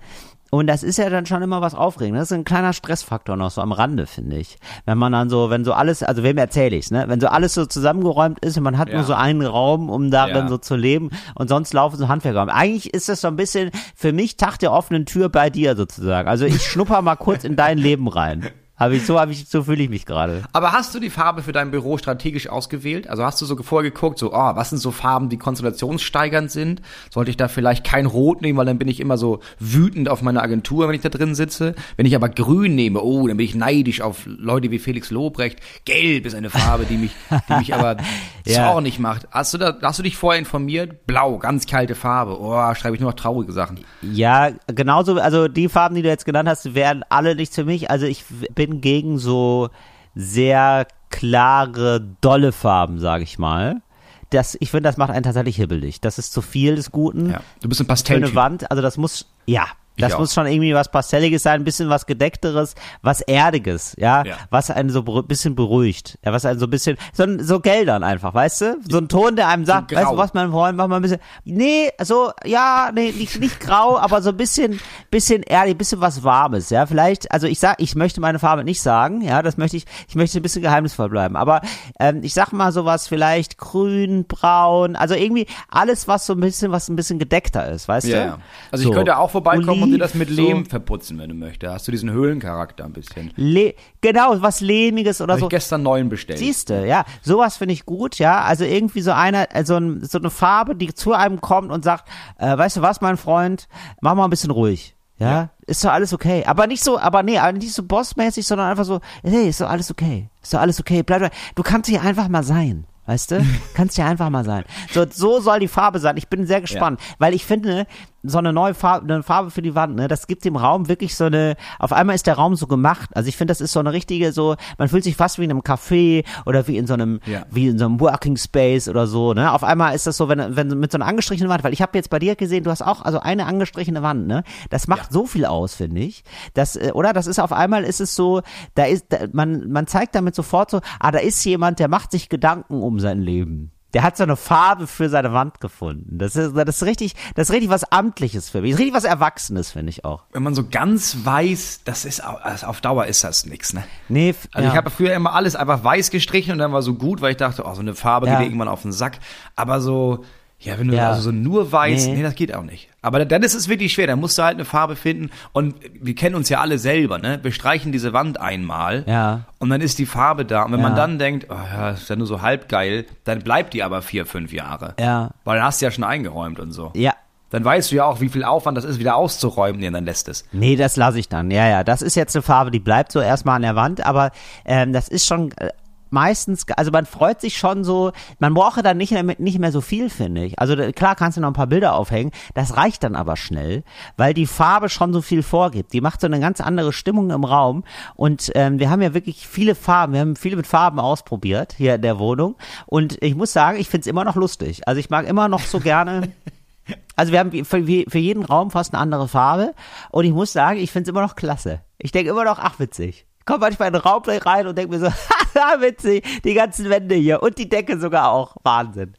Und 0.51 0.67
das 0.67 0.83
ist 0.83 0.97
ja 0.97 1.11
dann 1.11 1.27
schon 1.27 1.43
immer 1.43 1.61
was 1.61 1.75
Aufregendes. 1.75 2.23
Das 2.23 2.31
ist 2.31 2.39
ein 2.39 2.45
kleiner 2.45 2.73
Stressfaktor 2.73 3.37
noch 3.37 3.51
so 3.51 3.61
am 3.61 3.71
Rande, 3.73 4.07
finde 4.07 4.39
ich. 4.39 4.57
Wenn 4.87 4.97
man 4.97 5.13
dann 5.13 5.29
so, 5.29 5.51
wenn 5.51 5.63
so 5.65 5.75
alles, 5.75 6.03
also 6.03 6.23
wem 6.23 6.39
erzähle 6.39 6.77
ich's, 6.77 6.91
ne? 6.91 7.05
Wenn 7.07 7.21
so 7.21 7.27
alles 7.29 7.53
so 7.53 7.67
zusammengeräumt 7.67 8.39
ist 8.43 8.57
und 8.57 8.63
man 8.63 8.79
hat 8.79 8.89
Ja. 8.89 8.95
nur 8.97 9.05
so 9.05 9.13
einen 9.13 9.43
Raum, 9.45 9.91
um 9.91 10.11
darin 10.11 10.35
Ja. 10.37 10.49
so 10.49 10.57
zu 10.57 10.75
leben 10.75 11.11
und 11.35 11.49
sonst 11.49 11.75
laufen 11.75 11.97
so 11.99 12.09
Handwerker. 12.09 12.41
rum. 12.41 12.49
Eigentlich 12.49 12.95
ist 12.95 13.11
das 13.11 13.21
so 13.21 13.29
ein 13.29 13.37
bisschen 13.37 13.71
für 13.95 14.13
mich 14.15 14.39
Tag 14.39 14.59
der 14.59 14.73
offenen 14.73 15.05
Tür 15.05 15.29
bei 15.29 15.51
dir 15.51 15.77
sozusagen. 15.77 16.29
Also 16.29 16.47
ich 16.47 16.63
schnupper 16.63 17.03
mal 17.03 17.17
kurz 17.17 17.45
in 17.45 17.55
dein 17.57 17.77
Leben 17.77 18.09
rein. 18.09 18.47
Habe 18.79 18.97
ich 18.97 19.05
so, 19.07 19.19
habe 19.19 19.33
ich, 19.33 19.49
so 19.49 19.65
fühle 19.65 19.83
ich 19.83 19.91
mich 19.91 20.07
gerade. 20.07 20.43
Aber 20.53 20.73
hast 20.73 20.95
du 20.95 21.01
die 21.01 21.11
Farbe 21.11 21.43
für 21.43 21.53
dein 21.53 21.71
Büro 21.71 21.99
strategisch 21.99 22.49
ausgewählt? 22.49 23.09
Also 23.09 23.25
hast 23.25 23.41
du 23.41 23.47
so 23.47 23.57
vorher 23.57 23.91
geguckt, 23.91 24.19
so, 24.19 24.33
oh, 24.33 24.53
was 24.55 24.71
sind 24.71 24.79
so 24.79 24.91
Farben, 24.91 25.29
die 25.29 25.37
konstellationssteigernd 25.37 26.51
sind? 26.51 26.83
Sollte 27.11 27.31
ich 27.31 27.37
da 27.37 27.49
vielleicht 27.49 27.85
kein 27.85 28.07
Rot 28.07 28.41
nehmen, 28.43 28.59
weil 28.59 28.67
dann 28.67 28.79
bin 28.79 28.89
ich 28.89 29.01
immer 29.01 29.19
so 29.19 29.41
wütend 29.59 30.09
auf 30.09 30.23
meine 30.23 30.43
Agentur, 30.43 30.89
wenn 30.89 30.95
ich 30.95 31.01
da 31.01 31.09
drin 31.09 31.35
sitze. 31.35 31.75
Wenn 31.97 32.07
ich 32.07 32.15
aber 32.15 32.29
Grün 32.29 32.75
nehme, 32.75 33.03
oh, 33.03 33.27
dann 33.27 33.37
bin 33.37 33.47
ich 33.47 33.55
neidisch 33.55 34.01
auf 34.01 34.23
Leute 34.27 34.71
wie 34.71 34.79
Felix 34.79 35.11
Lobrecht. 35.11 35.59
Gelb 35.85 36.27
ist 36.27 36.35
eine 36.35 36.51
Farbe, 36.51 36.85
die 36.85 36.97
mich, 36.97 37.13
die 37.49 37.55
mich 37.55 37.75
aber 37.75 37.97
Ja. 38.47 38.73
zornig 38.73 38.99
macht. 38.99 39.29
Hast 39.31 39.53
du 39.53 39.59
da, 39.59 39.77
hast 39.83 39.99
du 39.99 40.03
dich 40.03 40.17
vorher 40.17 40.39
informiert? 40.39 41.07
Blau, 41.07 41.37
ganz 41.37 41.67
kalte 41.67 41.95
Farbe. 41.95 42.41
Oh, 42.41 42.75
schreibe 42.75 42.95
ich 42.95 43.01
nur 43.01 43.11
noch 43.11 43.17
traurige 43.17 43.53
Sachen. 43.53 43.81
Ja, 44.01 44.51
genauso, 44.69 45.17
also 45.21 45.49
die 45.49 45.69
Farben, 45.69 45.95
die 45.97 46.03
du 46.03 46.09
jetzt 46.09 46.25
genannt 46.25 46.49
hast, 46.49 46.75
wären 46.75 47.05
alle 47.11 47.35
nichts 47.37 47.55
für 47.57 47.65
mich. 47.65 47.91
Also 47.91 48.07
ich 48.07 48.25
bin 48.55 48.68
gegen 48.81 49.19
so 49.19 49.71
sehr 50.15 50.87
klare, 51.11 52.07
dolle 52.21 52.53
Farben, 52.53 52.99
sage 52.99 53.25
ich 53.25 53.39
mal. 53.39 53.83
Das, 54.31 54.57
ich 54.61 54.71
finde, 54.71 54.89
das 54.89 54.99
macht 54.99 55.11
einen 55.11 55.23
tatsächlich 55.23 55.57
hibbelig. 55.57 56.01
Das 56.01 56.19
ist 56.19 56.33
zu 56.33 56.43
viel 56.43 56.77
des 56.77 56.91
Guten. 56.91 57.31
Ja. 57.31 57.41
Du 57.63 57.69
bist 57.69 57.81
ein 57.81 57.85
eine 57.85 57.89
Pastelltyp. 57.89 58.35
Wand, 58.35 58.71
also 58.71 58.83
das 58.83 58.99
muss, 58.99 59.27
ja, 59.47 59.67
das 59.99 60.15
auch. 60.15 60.21
muss 60.21 60.35
schon 60.35 60.47
irgendwie 60.47 60.75
was 60.75 60.91
Pastelliges 60.91 61.43
sein, 61.43 61.61
ein 61.61 61.65
bisschen 61.65 61.89
was 61.89 62.07
Gedeckteres, 62.07 62.75
was 63.03 63.21
Erdiges, 63.21 63.95
ja, 63.99 64.25
Ja. 64.25 64.37
was 64.51 64.71
einen 64.71 64.91
so 64.91 65.05
ein 65.07 65.27
bisschen 65.27 65.55
beruhigt, 65.55 66.19
ja, 66.25 66.33
was 66.33 66.45
einen 66.45 66.59
so 66.59 66.67
ein 66.67 66.71
bisschen, 66.71 66.97
so, 67.13 67.25
so 67.41 67.61
Geldern 67.61 68.03
einfach, 68.05 68.35
weißt 68.35 68.61
du? 68.61 68.77
So 68.89 68.99
ein 68.99 69.09
Ton, 69.09 69.37
der 69.37 69.49
einem 69.49 69.65
sagt, 69.65 69.89
grau. 69.91 70.01
weißt 70.01 70.13
du 70.13 70.17
was, 70.17 70.35
mein 70.35 70.51
Freund, 70.51 70.77
mach 70.77 70.87
mal 70.89 70.97
ein 70.97 71.03
bisschen, 71.03 71.21
nee, 71.45 71.91
so, 72.03 72.31
ja, 72.45 72.91
nee, 72.95 73.13
nicht, 73.13 73.41
nicht 73.41 73.61
grau, 73.61 73.99
aber 74.01 74.23
so 74.23 74.31
ein 74.31 74.37
bisschen, 74.37 74.81
bisschen 75.11 75.43
erdig, 75.43 75.75
ein 75.75 75.79
bisschen 75.79 76.01
was 76.01 76.23
Warmes, 76.25 76.71
ja, 76.71 76.87
vielleicht, 76.87 77.31
also 77.33 77.47
ich 77.47 77.59
sag, 77.59 77.81
ich 77.81 77.95
möchte 77.95 78.21
meine 78.21 78.39
Farbe 78.39 78.65
nicht 78.65 78.81
sagen, 78.83 79.21
ja, 79.23 79.43
das 79.43 79.57
möchte 79.57 79.77
ich, 79.77 79.85
ich 80.09 80.15
möchte 80.15 80.39
ein 80.39 80.43
bisschen 80.43 80.63
geheimnisvoll 80.63 81.09
bleiben, 81.09 81.37
aber 81.37 81.61
ähm, 82.01 82.21
ich 82.23 82.35
sag 82.35 82.53
mal 82.53 82.73
sowas 82.73 83.09
vielleicht 83.09 83.59
grün, 83.59 84.27
braun, 84.27 84.97
also 84.97 85.15
irgendwie 85.15 85.47
alles, 85.69 86.09
was 86.09 86.27
so 86.27 86.35
ein 86.35 86.41
bisschen, 86.41 86.73
was 86.73 86.89
ein 86.89 86.97
bisschen 86.97 87.19
gedeckter 87.19 87.69
ist, 87.71 87.89
weißt 87.89 88.07
Ja, 88.09 88.19
du? 88.19 88.27
ja. 88.27 88.39
Also 88.71 88.83
ich 88.83 88.89
So. 88.89 88.95
könnte 88.95 89.17
auch 89.19 89.31
vorbeikommen 89.31 89.88
und 89.89 89.93
dir 89.93 89.99
das 89.99 90.15
mit 90.15 90.31
Lehm 90.31 90.65
so. 90.65 90.71
verputzen, 90.71 91.19
wenn 91.19 91.29
du 91.29 91.35
möchtest. 91.35 91.73
Hast 91.73 91.89
du 91.89 91.93
diesen 91.93 92.11
Höhlencharakter 92.11 92.85
ein 92.85 92.93
bisschen. 92.93 93.33
Le 93.37 93.75
genau, 94.01 94.41
was 94.41 94.61
lehmiges 94.61 95.21
oder 95.21 95.35
Habe 95.35 95.41
so. 95.41 95.47
ich 95.47 95.51
gestern 95.51 95.83
neuen 95.83 96.09
bestellt. 96.09 96.39
Siehste, 96.39 96.87
ja, 96.87 97.05
sowas 97.23 97.57
finde 97.57 97.75
ich 97.75 97.85
gut, 97.87 98.19
ja. 98.19 98.43
Also 98.43 98.65
irgendwie 98.65 99.01
so 99.01 99.13
eine, 99.13 99.51
also 99.55 99.77
ein, 99.77 100.05
so 100.05 100.19
eine 100.19 100.31
Farbe, 100.31 100.75
die 100.77 100.95
zu 100.95 101.13
einem 101.13 101.41
kommt 101.41 101.71
und 101.71 101.85
sagt, 101.85 102.09
äh, 102.39 102.57
weißt 102.57 102.79
du 102.79 102.83
was, 102.83 103.01
mein 103.01 103.17
Freund, 103.17 103.69
mach 104.01 104.15
mal 104.15 104.25
ein 104.25 104.31
bisschen 104.31 104.51
ruhig. 104.51 104.95
Ja, 105.19 105.51
ist 105.67 105.85
doch 105.85 105.91
alles 105.91 106.13
okay. 106.15 106.45
Aber 106.47 106.69
nicht 106.69 106.83
so, 106.85 106.97
aber 106.99 107.25
nee, 107.25 107.41
nicht 107.53 107.73
so 107.73 107.83
bossmäßig, 107.83 108.47
sondern 108.47 108.71
einfach 108.71 108.85
so, 108.85 109.01
hey, 109.25 109.49
ist 109.49 109.61
doch 109.61 109.69
alles 109.69 109.91
okay. 109.91 110.29
Ist 110.41 110.55
doch 110.55 110.61
alles 110.61 110.79
okay. 110.79 111.03
Bleib, 111.03 111.33
du 111.57 111.63
kannst 111.65 111.91
hier 111.91 112.03
einfach 112.03 112.29
mal 112.29 112.45
sein. 112.45 112.87
Weißt 113.09 113.31
du? 113.31 113.43
Kannst 113.75 113.97
ja 113.97 114.07
einfach 114.07 114.29
mal 114.29 114.45
sein. 114.45 114.65
So, 114.93 115.07
so 115.11 115.41
soll 115.41 115.61
die 115.61 115.69
Farbe 115.69 115.99
sein. 115.99 116.19
Ich 116.19 116.29
bin 116.29 116.47
sehr 116.47 116.61
gespannt, 116.61 117.01
weil 117.19 117.33
ich 117.33 117.47
finde, 117.47 117.87
so 118.23 118.39
eine 118.39 118.53
neue 118.53 118.75
Farbe, 118.75 119.13
eine 119.13 119.23
Farbe 119.23 119.51
für 119.51 119.63
die 119.63 119.75
Wand, 119.75 119.97
ne, 119.97 120.09
das 120.09 120.27
gibt 120.27 120.45
dem 120.45 120.57
Raum 120.57 120.89
wirklich 120.89 121.15
so 121.17 121.25
eine, 121.25 121.57
auf 121.79 121.93
einmal 121.93 122.15
ist 122.17 122.27
der 122.27 122.35
Raum 122.35 122.57
so 122.57 122.67
gemacht. 122.67 123.11
Also 123.15 123.29
ich 123.29 123.37
finde, 123.37 123.53
das 123.53 123.61
ist 123.61 123.73
so 123.73 123.81
eine 123.81 123.93
richtige, 123.93 124.33
so, 124.33 124.57
man 124.77 124.89
fühlt 124.89 125.05
sich 125.05 125.17
fast 125.17 125.39
wie 125.39 125.45
in 125.45 125.51
einem 125.51 125.61
Café 125.61 126.25
oder 126.47 126.67
wie 126.67 126.77
in 126.77 126.87
so 126.87 126.95
einem, 126.95 127.21
Ja. 127.27 127.43
wie 127.51 127.69
in 127.69 127.79
so 127.79 127.85
einem 127.85 128.01
Working 128.01 128.37
Space 128.37 128.89
oder 128.89 129.07
so, 129.07 129.35
ne. 129.35 129.53
Auf 129.53 129.63
einmal 129.63 129.95
ist 129.95 130.07
das 130.07 130.17
so, 130.17 130.29
wenn, 130.29 130.57
wenn 130.57 130.69
mit 130.81 130.91
so 130.93 130.99
einer 130.99 131.07
angestrichenen 131.07 131.49
Wand, 131.51 131.63
weil 131.65 131.73
ich 131.73 131.83
habe 131.83 131.97
jetzt 131.97 132.11
bei 132.11 132.19
dir 132.19 132.35
gesehen, 132.37 132.65
du 132.65 132.71
hast 132.71 132.83
auch, 132.83 133.03
also 133.03 133.21
eine 133.21 133.47
angestrichene 133.47 134.03
Wand, 134.03 134.27
ne. 134.27 134.43
Das 134.71 134.89
macht 134.89 135.13
so 135.13 135.27
viel 135.27 135.45
aus, 135.45 135.75
finde 135.75 136.01
ich. 136.01 136.25
Das, 136.55 136.77
äh, 136.77 136.91
oder? 136.93 137.13
Das 137.13 137.27
ist 137.27 137.39
auf 137.39 137.53
einmal 137.53 137.85
ist 137.85 138.01
es 138.01 138.15
so, 138.15 138.43
da 138.75 138.85
ist, 138.85 139.07
da, 139.11 139.19
man, 139.33 139.71
man 139.71 139.87
zeigt 139.87 140.15
damit 140.15 140.35
sofort 140.35 140.71
so, 140.71 140.81
ah, 140.99 141.11
da 141.13 141.19
ist 141.19 141.45
jemand, 141.45 141.79
der 141.79 141.89
macht 141.89 142.11
sich 142.11 142.29
Gedanken 142.29 142.83
um 142.83 142.99
sein 143.01 143.21
Leben. 143.21 143.71
Der 143.95 144.03
hat 144.03 144.17
so 144.19 144.23
eine 144.23 144.37
Farbe 144.37 144.87
für 144.87 145.09
seine 145.09 145.33
Wand 145.33 145.61
gefunden. 145.61 146.19
Das 146.19 146.37
ist, 146.37 146.55
das 146.55 146.77
ist 146.77 146.83
richtig, 146.83 147.15
das 147.35 147.49
ist 147.49 147.55
richtig 147.55 147.71
was 147.71 147.91
Amtliches 147.91 148.51
für 148.51 148.61
mich. 148.61 148.73
Das 148.73 148.81
ist 148.81 148.85
richtig 148.85 148.95
was 148.97 149.05
Erwachsenes, 149.05 149.71
finde 149.73 149.91
ich 149.91 150.05
auch. 150.05 150.25
Wenn 150.33 150.43
man 150.43 150.55
so 150.55 150.69
ganz 150.69 151.25
weiß, 151.25 151.81
das 151.85 152.05
ist 152.05 152.21
also 152.21 152.67
auf 152.67 152.81
Dauer 152.83 153.07
ist 153.07 153.25
das 153.25 153.47
nix, 153.47 153.73
ne? 153.73 153.85
Nee, 154.09 154.35
Also 154.53 154.67
ja. 154.67 154.73
ich 154.73 154.77
habe 154.77 154.91
früher 154.91 155.15
immer 155.15 155.33
alles 155.33 155.57
einfach 155.57 155.83
weiß 155.85 156.11
gestrichen 156.11 156.53
und 156.53 156.59
dann 156.59 156.73
war 156.73 156.83
so 156.83 156.95
gut, 156.95 157.21
weil 157.23 157.31
ich 157.31 157.37
dachte, 157.39 157.63
oh, 157.65 157.75
so 157.75 157.81
eine 157.81 157.95
Farbe 157.95 158.27
Ja. 158.27 158.39
geht 158.39 158.49
irgendwann 158.49 158.69
auf 158.69 158.83
den 158.83 158.93
Sack. 158.93 159.19
Aber 159.57 159.81
so, 159.81 160.25
Ja, 160.61 160.77
wenn 160.79 160.89
du 160.89 160.97
Ja. 160.97 161.11
also 161.11 161.23
so 161.23 161.31
nur 161.31 161.71
weiß, 161.71 162.07
Nee. 162.09 162.15
nee. 162.17 162.23
das 162.23 162.35
geht 162.35 162.53
auch 162.53 162.65
nicht. 162.65 162.89
Aber 163.01 163.25
dann 163.25 163.43
ist 163.45 163.55
es 163.55 163.69
wirklich 163.69 163.93
schwer, 163.93 164.09
dann 164.09 164.19
musst 164.19 164.37
du 164.39 164.43
halt 164.43 164.55
eine 164.57 164.65
Farbe 164.65 164.97
finden 164.97 165.31
und 165.53 165.77
wir 166.01 166.17
kennen 166.17 166.35
uns 166.35 166.49
ja 166.49 166.61
alle 166.61 166.79
selber, 166.79 167.19
ne? 167.19 167.39
Wir 167.43 167.53
streichen 167.53 167.93
diese 167.93 168.13
Wand 168.13 168.41
einmal 168.41 169.05
Ja. 169.07 169.43
und 169.61 169.71
dann 169.71 169.81
ist 169.81 169.99
die 170.01 170.07
Farbe 170.07 170.45
da 170.45 170.65
und 170.65 170.73
wenn 170.73 170.81
Ja. 170.81 170.89
man 170.89 170.97
dann 170.97 171.19
denkt, 171.21 171.47
oh 171.49 171.55
ja, 171.55 171.91
ist 171.91 172.11
ja 172.11 172.17
nur 172.17 172.27
so 172.27 172.43
halb 172.43 172.69
geil, 172.69 173.07
dann 173.23 173.39
bleibt 173.43 173.73
die 173.73 173.85
aber 173.85 174.03
vier, 174.03 174.27
fünf 174.27 174.53
Jahre. 174.53 174.95
Ja. 174.99 175.31
Weil 175.45 175.59
dann 175.59 175.67
hast 175.67 175.81
du 175.81 175.87
ja 175.87 175.93
schon 175.93 176.03
eingeräumt 176.05 176.59
und 176.59 176.73
so. 176.73 176.91
Ja. 176.95 177.13
Dann 177.51 177.65
weißt 177.65 177.93
du 177.93 177.97
ja 177.97 178.05
auch, 178.05 178.21
wie 178.21 178.29
viel 178.29 178.45
Aufwand 178.45 178.77
das 178.77 178.85
ist, 178.85 178.99
wieder 178.99 179.15
auszuräumen, 179.17 179.81
nee, 179.81 179.91
dann 179.91 180.05
lässt 180.05 180.29
es. 180.29 180.45
Nee, 180.53 180.75
das 180.77 180.97
lasse 180.97 181.19
ich 181.21 181.29
dann. 181.31 181.51
Ja, 181.51 181.67
ja, 181.69 181.83
das 181.85 182.03
ist 182.03 182.15
jetzt 182.15 182.35
eine 182.37 182.43
Farbe, 182.43 182.71
die 182.71 182.81
bleibt 182.81 183.11
so 183.13 183.21
erstmal 183.21 183.57
an 183.57 183.63
der 183.63 183.75
Wand, 183.77 184.05
aber 184.05 184.33
ähm, 184.67 184.93
das 184.93 185.09
ist 185.09 185.25
schon 185.27 185.53
äh, 185.53 185.71
meistens, 186.11 186.67
also 186.77 186.91
man 186.91 187.07
freut 187.07 187.41
sich 187.41 187.59
schon 187.59 187.85
so, 187.85 188.13
man 188.39 188.55
brauche 188.55 188.83
dann 188.83 188.97
nicht 188.97 189.13
mehr, 189.13 189.37
nicht 189.39 189.59
mehr 189.59 189.73
so 189.73 189.81
viel, 189.81 190.11
finde 190.11 190.45
ich. 190.45 190.59
Also 190.59 190.77
klar 190.93 191.15
kannst 191.15 191.37
du 191.37 191.41
noch 191.41 191.49
ein 191.49 191.55
paar 191.55 191.67
Bilder 191.67 191.95
aufhängen, 191.95 192.33
das 192.55 192.77
reicht 192.77 193.03
dann 193.05 193.15
aber 193.15 193.37
schnell, 193.37 193.83
weil 194.17 194.35
die 194.35 194.47
Farbe 194.47 194.89
schon 194.89 195.13
so 195.13 195.23
viel 195.23 195.43
vorgibt. 195.43 195.93
Die 195.93 196.01
macht 196.01 196.21
so 196.21 196.27
eine 196.27 196.41
ganz 196.41 196.61
andere 196.61 196.93
Stimmung 196.93 197.31
im 197.31 197.45
Raum 197.45 197.85
und 198.15 198.51
ähm, 198.55 198.79
wir 198.79 198.91
haben 198.91 199.03
ja 199.03 199.15
wirklich 199.15 199.47
viele 199.47 199.75
Farben, 199.75 200.13
wir 200.13 200.21
haben 200.21 200.37
viele 200.37 200.57
mit 200.57 200.67
Farben 200.67 201.01
ausprobiert 201.01 201.75
hier 201.77 201.97
in 201.97 202.03
der 202.03 202.19
Wohnung 202.19 202.57
und 202.87 203.23
ich 203.23 203.35
muss 203.35 203.53
sagen, 203.53 203.79
ich 203.79 203.89
finde 203.89 204.03
es 204.03 204.07
immer 204.07 204.25
noch 204.25 204.37
lustig. 204.37 204.87
Also 204.87 205.01
ich 205.01 205.11
mag 205.11 205.27
immer 205.27 205.49
noch 205.49 205.61
so 205.61 205.81
gerne 205.81 206.33
also 207.17 207.33
wir 207.33 207.41
haben 207.41 207.53
für, 207.65 207.83
für 208.09 208.19
jeden 208.19 208.45
Raum 208.45 208.71
fast 208.71 208.95
eine 208.95 209.03
andere 209.03 209.29
Farbe 209.29 209.75
und 210.11 210.25
ich 210.25 210.33
muss 210.33 210.53
sagen, 210.53 210.79
ich 210.79 210.91
finde 210.91 211.05
es 211.05 211.09
immer 211.09 211.23
noch 211.23 211.37
klasse. 211.37 211.81
Ich 211.99 212.13
denke 212.13 212.31
immer 212.31 212.45
noch, 212.45 212.59
ach 212.59 212.79
witzig. 212.79 213.27
Ich 213.39 213.47
komme 213.47 213.61
manchmal 213.61 213.89
in 213.89 213.95
den 213.95 214.03
Raum 214.03 214.23
rein 214.25 214.67
und 214.67 214.77
denke 214.77 214.93
mir 214.93 215.01
so, 215.01 215.07
haha, 215.11 215.38
witzig, 215.81 216.25
die 216.45 216.55
ganzen 216.55 216.89
Wände 216.91 217.15
hier 217.15 217.43
und 217.43 217.59
die 217.59 217.69
Decke 217.69 217.99
sogar 217.99 218.31
auch. 218.31 218.57
Wahnsinn. 218.63 219.15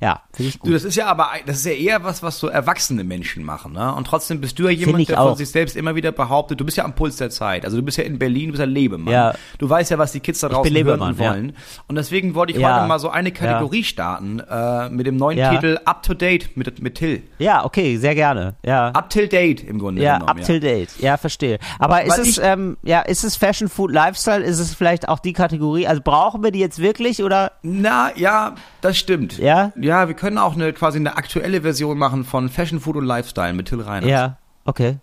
Ja, 0.00 0.22
finde 0.32 0.48
ich 0.50 0.58
Du, 0.58 0.66
gut. 0.66 0.74
das 0.74 0.84
ist 0.84 0.96
ja 0.96 1.06
aber, 1.06 1.28
das 1.46 1.56
ist 1.58 1.66
ja 1.66 1.72
eher 1.72 2.04
was, 2.04 2.22
was 2.22 2.38
so 2.38 2.48
erwachsene 2.48 3.04
Menschen 3.04 3.44
machen, 3.44 3.72
ne? 3.72 3.94
Und 3.94 4.06
trotzdem 4.06 4.40
bist 4.40 4.58
du 4.58 4.64
ja 4.64 4.70
jemand, 4.70 5.08
der 5.08 5.16
von 5.16 5.26
auch. 5.32 5.36
sich 5.36 5.50
selbst 5.50 5.76
immer 5.76 5.94
wieder 5.94 6.12
behauptet, 6.12 6.60
du 6.60 6.64
bist 6.64 6.76
ja 6.76 6.84
am 6.84 6.94
Puls 6.94 7.16
der 7.16 7.30
Zeit. 7.30 7.64
Also 7.64 7.76
du 7.78 7.82
bist 7.82 7.98
ja 7.98 8.04
in 8.04 8.18
Berlin, 8.18 8.46
du 8.46 8.52
bist 8.52 8.60
ja 8.60 8.66
Lebemann. 8.66 9.12
Ja. 9.12 9.34
Du 9.58 9.68
weißt 9.68 9.90
ja, 9.90 9.98
was 9.98 10.12
die 10.12 10.20
Kids 10.20 10.40
da 10.40 10.48
draußen 10.48 10.74
hören 10.74 11.00
und 11.00 11.18
ja. 11.20 11.30
wollen. 11.30 11.56
Und 11.88 11.96
deswegen 11.96 12.34
wollte 12.34 12.52
ich 12.52 12.58
Ja. 12.58 12.78
heute 12.78 12.88
mal 12.88 12.98
so 12.98 13.10
eine 13.10 13.32
Kategorie 13.32 13.84
starten, 13.84 14.40
äh, 14.40 14.88
mit 14.90 15.06
dem 15.06 15.16
neuen 15.16 15.38
Ja. 15.38 15.50
Titel 15.54 15.78
Up 15.84 16.02
to 16.02 16.14
Date 16.14 16.56
mit, 16.56 16.80
mit 16.82 16.94
Till. 16.96 17.22
Ja, 17.38 17.64
okay, 17.64 17.96
sehr 17.96 18.14
gerne. 18.14 18.54
Ja. 18.64 18.88
Up 18.88 19.10
till 19.10 19.28
Date 19.28 19.62
im 19.64 19.78
Grunde 19.78 20.02
ja, 20.02 20.18
genommen. 20.18 20.38
up 20.40 20.44
till 20.44 20.60
date. 20.60 20.90
Ja, 21.00 21.16
verstehe. 21.16 21.58
Aber 21.78 22.02
ist 22.04 22.12
Weil 22.12 22.20
es, 22.20 22.28
ich- 22.28 22.40
ähm, 22.42 22.76
ja, 22.82 23.00
ist 23.00 23.24
es 23.24 23.36
Fashion, 23.36 23.68
Food, 23.68 23.90
Lifestyle? 23.92 24.42
Ist 24.42 24.58
es 24.58 24.74
vielleicht 24.74 25.08
auch 25.08 25.18
die 25.18 25.32
Kategorie? 25.32 25.73
Also 25.86 26.00
brauchen 26.02 26.42
wir 26.42 26.50
die 26.50 26.60
jetzt 26.60 26.78
wirklich 26.78 27.22
oder? 27.22 27.52
Na, 27.62 28.10
ja, 28.16 28.54
das 28.80 28.96
stimmt. 28.96 29.38
Ja? 29.38 29.72
Ja, 29.76 30.08
wir 30.08 30.14
können 30.14 30.38
auch 30.38 30.54
eine 30.54 30.72
quasi 30.72 30.98
eine 30.98 31.16
aktuelle 31.16 31.62
Version 31.62 31.98
machen 31.98 32.24
von 32.24 32.48
Fashion, 32.48 32.80
Food 32.80 32.96
und 32.96 33.04
Lifestyle 33.04 33.52
mit 33.52 33.68
Till 33.68 33.80
Reiners. 33.80 34.08
Ja, 34.08 34.38
okay. 34.64 34.98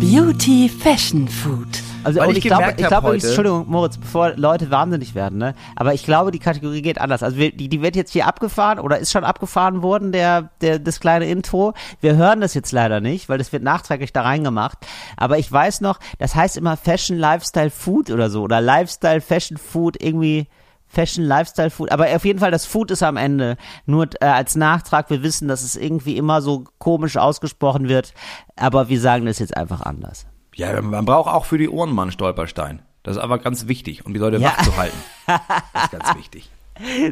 Beauty 0.00 0.68
Fashion 0.68 1.26
Food. 1.28 1.81
Also 2.04 2.20
Weil 2.20 2.30
ich 2.32 2.38
ich, 2.38 2.44
glaube, 2.44 2.74
ich 2.76 2.86
glaube, 2.86 3.12
Entschuldigung, 3.12 3.66
Moritz, 3.68 3.96
bevor 3.96 4.32
Leute 4.36 4.70
wahnsinnig 4.70 5.14
werden, 5.14 5.38
ne? 5.38 5.54
Aber 5.76 5.94
ich 5.94 6.04
glaube, 6.04 6.30
die 6.30 6.38
Kategorie 6.38 6.82
geht 6.82 7.00
anders. 7.00 7.22
Also 7.22 7.36
wir, 7.36 7.52
die, 7.52 7.68
die 7.68 7.82
wird 7.82 7.96
jetzt 7.96 8.12
hier 8.12 8.26
abgefahren 8.26 8.78
oder 8.78 8.98
ist 8.98 9.12
schon 9.12 9.24
abgefahren 9.24 9.82
worden, 9.82 10.12
der, 10.12 10.50
der, 10.60 10.78
das 10.78 11.00
kleine 11.00 11.26
Intro. 11.26 11.74
Wir 12.00 12.16
hören 12.16 12.40
das 12.40 12.54
jetzt 12.54 12.72
leider 12.72 13.00
nicht, 13.00 13.28
weil 13.28 13.38
das 13.38 13.52
wird 13.52 13.62
nachträglich 13.62 14.12
da 14.12 14.22
reingemacht. 14.22 14.78
Aber 15.16 15.38
ich 15.38 15.50
weiß 15.50 15.80
noch, 15.80 15.98
das 16.18 16.34
heißt 16.34 16.56
immer 16.56 16.76
Fashion, 16.76 17.18
Lifestyle, 17.18 17.70
Food 17.70 18.10
oder 18.10 18.30
so. 18.30 18.42
Oder 18.42 18.60
Lifestyle, 18.60 19.20
Fashion, 19.20 19.56
Food, 19.56 20.02
irgendwie. 20.02 20.48
Fashion, 20.86 21.24
Lifestyle, 21.24 21.70
Food. 21.70 21.90
Aber 21.90 22.06
auf 22.14 22.24
jeden 22.26 22.38
Fall, 22.38 22.50
das 22.50 22.66
Food 22.66 22.90
ist 22.90 23.02
am 23.02 23.16
Ende. 23.16 23.56
Nur 23.86 24.08
äh, 24.20 24.26
als 24.26 24.56
Nachtrag, 24.56 25.08
wir 25.08 25.22
wissen, 25.22 25.48
dass 25.48 25.62
es 25.62 25.74
irgendwie 25.74 26.18
immer 26.18 26.42
so 26.42 26.64
komisch 26.78 27.16
ausgesprochen 27.16 27.88
wird. 27.88 28.12
Aber 28.56 28.90
wir 28.90 29.00
sagen 29.00 29.24
das 29.24 29.38
jetzt 29.38 29.56
einfach 29.56 29.80
anders. 29.80 30.26
Ja, 30.54 30.80
man 30.82 31.04
braucht 31.04 31.32
auch 31.32 31.44
für 31.44 31.58
die 31.58 31.68
Ohren 31.68 31.92
mal 31.94 32.02
einen 32.02 32.12
Stolperstein. 32.12 32.82
Das 33.02 33.16
ist 33.16 33.22
aber 33.22 33.38
ganz 33.38 33.66
wichtig, 33.68 34.06
um 34.06 34.12
die 34.14 34.20
Leute 34.20 34.36
Ja. 34.38 34.48
wach 34.50 34.62
zu 34.62 34.76
halten. 34.76 34.96
Das 35.26 35.84
ist 35.84 35.90
ganz 35.92 36.14
wichtig. 36.16 36.50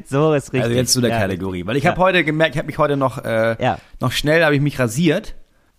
So 0.07 0.33
ist 0.35 0.53
richtig. 0.53 0.63
Also 0.63 0.75
jetzt 0.75 0.93
zu 0.93 1.01
der 1.01 1.11
Ja. 1.11 1.19
Kategorie. 1.19 1.67
Weil 1.67 1.77
ich 1.77 1.85
Ja. 1.85 1.91
habe 1.91 2.01
heute 2.01 2.25
gemerkt, 2.25 2.55
ich 2.55 2.59
habe 2.59 2.67
mich 2.67 2.79
heute 2.79 2.97
noch, 2.97 3.19
äh, 3.25 3.57
Ja. 3.63 3.79
noch 4.01 4.13
schnell, 4.13 4.45
habe 4.45 4.55
ich 4.55 4.61
mich 4.61 4.79
rasiert. 4.79 5.35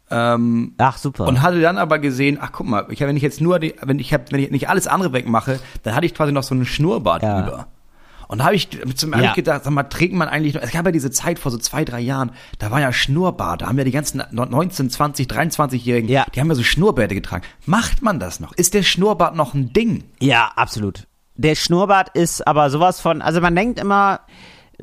Ähm, 0.09 0.73
Ach, 0.77 0.97
super. 0.97 1.25
und 1.25 1.41
hatte 1.41 1.61
dann 1.61 1.77
aber 1.77 1.97
gesehen, 1.97 2.37
ach 2.41 2.51
guck 2.51 2.67
mal, 2.67 2.85
ich, 2.89 2.99
wenn 2.99 3.15
ich 3.15 3.23
jetzt 3.23 3.39
nur, 3.39 3.59
die, 3.59 3.75
wenn 3.81 3.97
ich 3.97 4.13
hab, 4.13 4.29
wenn 4.33 4.41
ich 4.41 4.51
nicht 4.51 4.67
alles 4.67 4.87
andere 4.87 5.13
wegmache, 5.13 5.59
dann 5.83 5.95
hatte 5.95 6.05
ich 6.05 6.13
quasi 6.13 6.33
noch 6.33 6.43
so 6.43 6.53
einen 6.53 6.65
Schnurrbart 6.65 7.23
über. 7.23 7.67
Und 8.31 8.37
da 8.37 8.45
habe 8.45 8.55
ich 8.55 8.69
zum 8.95 9.13
hab 9.13 9.21
Ja. 9.21 9.33
gedacht, 9.33 9.65
sag 9.65 9.73
mal, 9.73 9.83
trägt 9.83 10.13
man 10.13 10.29
eigentlich 10.29 10.53
noch, 10.53 10.61
es 10.61 10.71
gab 10.71 10.85
ja 10.85 10.93
diese 10.93 11.11
Zeit 11.11 11.37
vor 11.37 11.51
so 11.51 11.57
zwei, 11.57 11.83
drei 11.83 11.99
Jahren, 11.99 12.31
da 12.59 12.71
war 12.71 12.79
ja 12.79 12.93
Schnurrbart, 12.93 13.61
da 13.61 13.67
haben 13.67 13.77
ja 13.77 13.83
die 13.83 13.91
ganzen 13.91 14.23
19, 14.31 14.89
20, 14.89 15.27
23-Jährigen, 15.27 16.09
Ja. 16.09 16.25
die 16.33 16.39
haben 16.39 16.47
ja 16.47 16.55
so 16.55 16.63
Schnurrbärte 16.63 17.13
getragen. 17.13 17.43
Macht 17.65 18.01
man 18.01 18.21
das 18.21 18.39
noch? 18.39 18.53
Ist 18.53 18.73
der 18.73 18.83
Schnurrbart 18.83 19.35
noch 19.35 19.53
ein 19.53 19.73
Ding? 19.73 20.05
Ja, 20.21 20.49
absolut. 20.55 21.07
Der 21.35 21.55
Schnurrbart 21.55 22.15
ist 22.15 22.47
aber 22.47 22.69
sowas 22.69 23.01
von, 23.01 23.21
also 23.21 23.41
man 23.41 23.53
denkt 23.53 23.79
immer, 23.81 24.21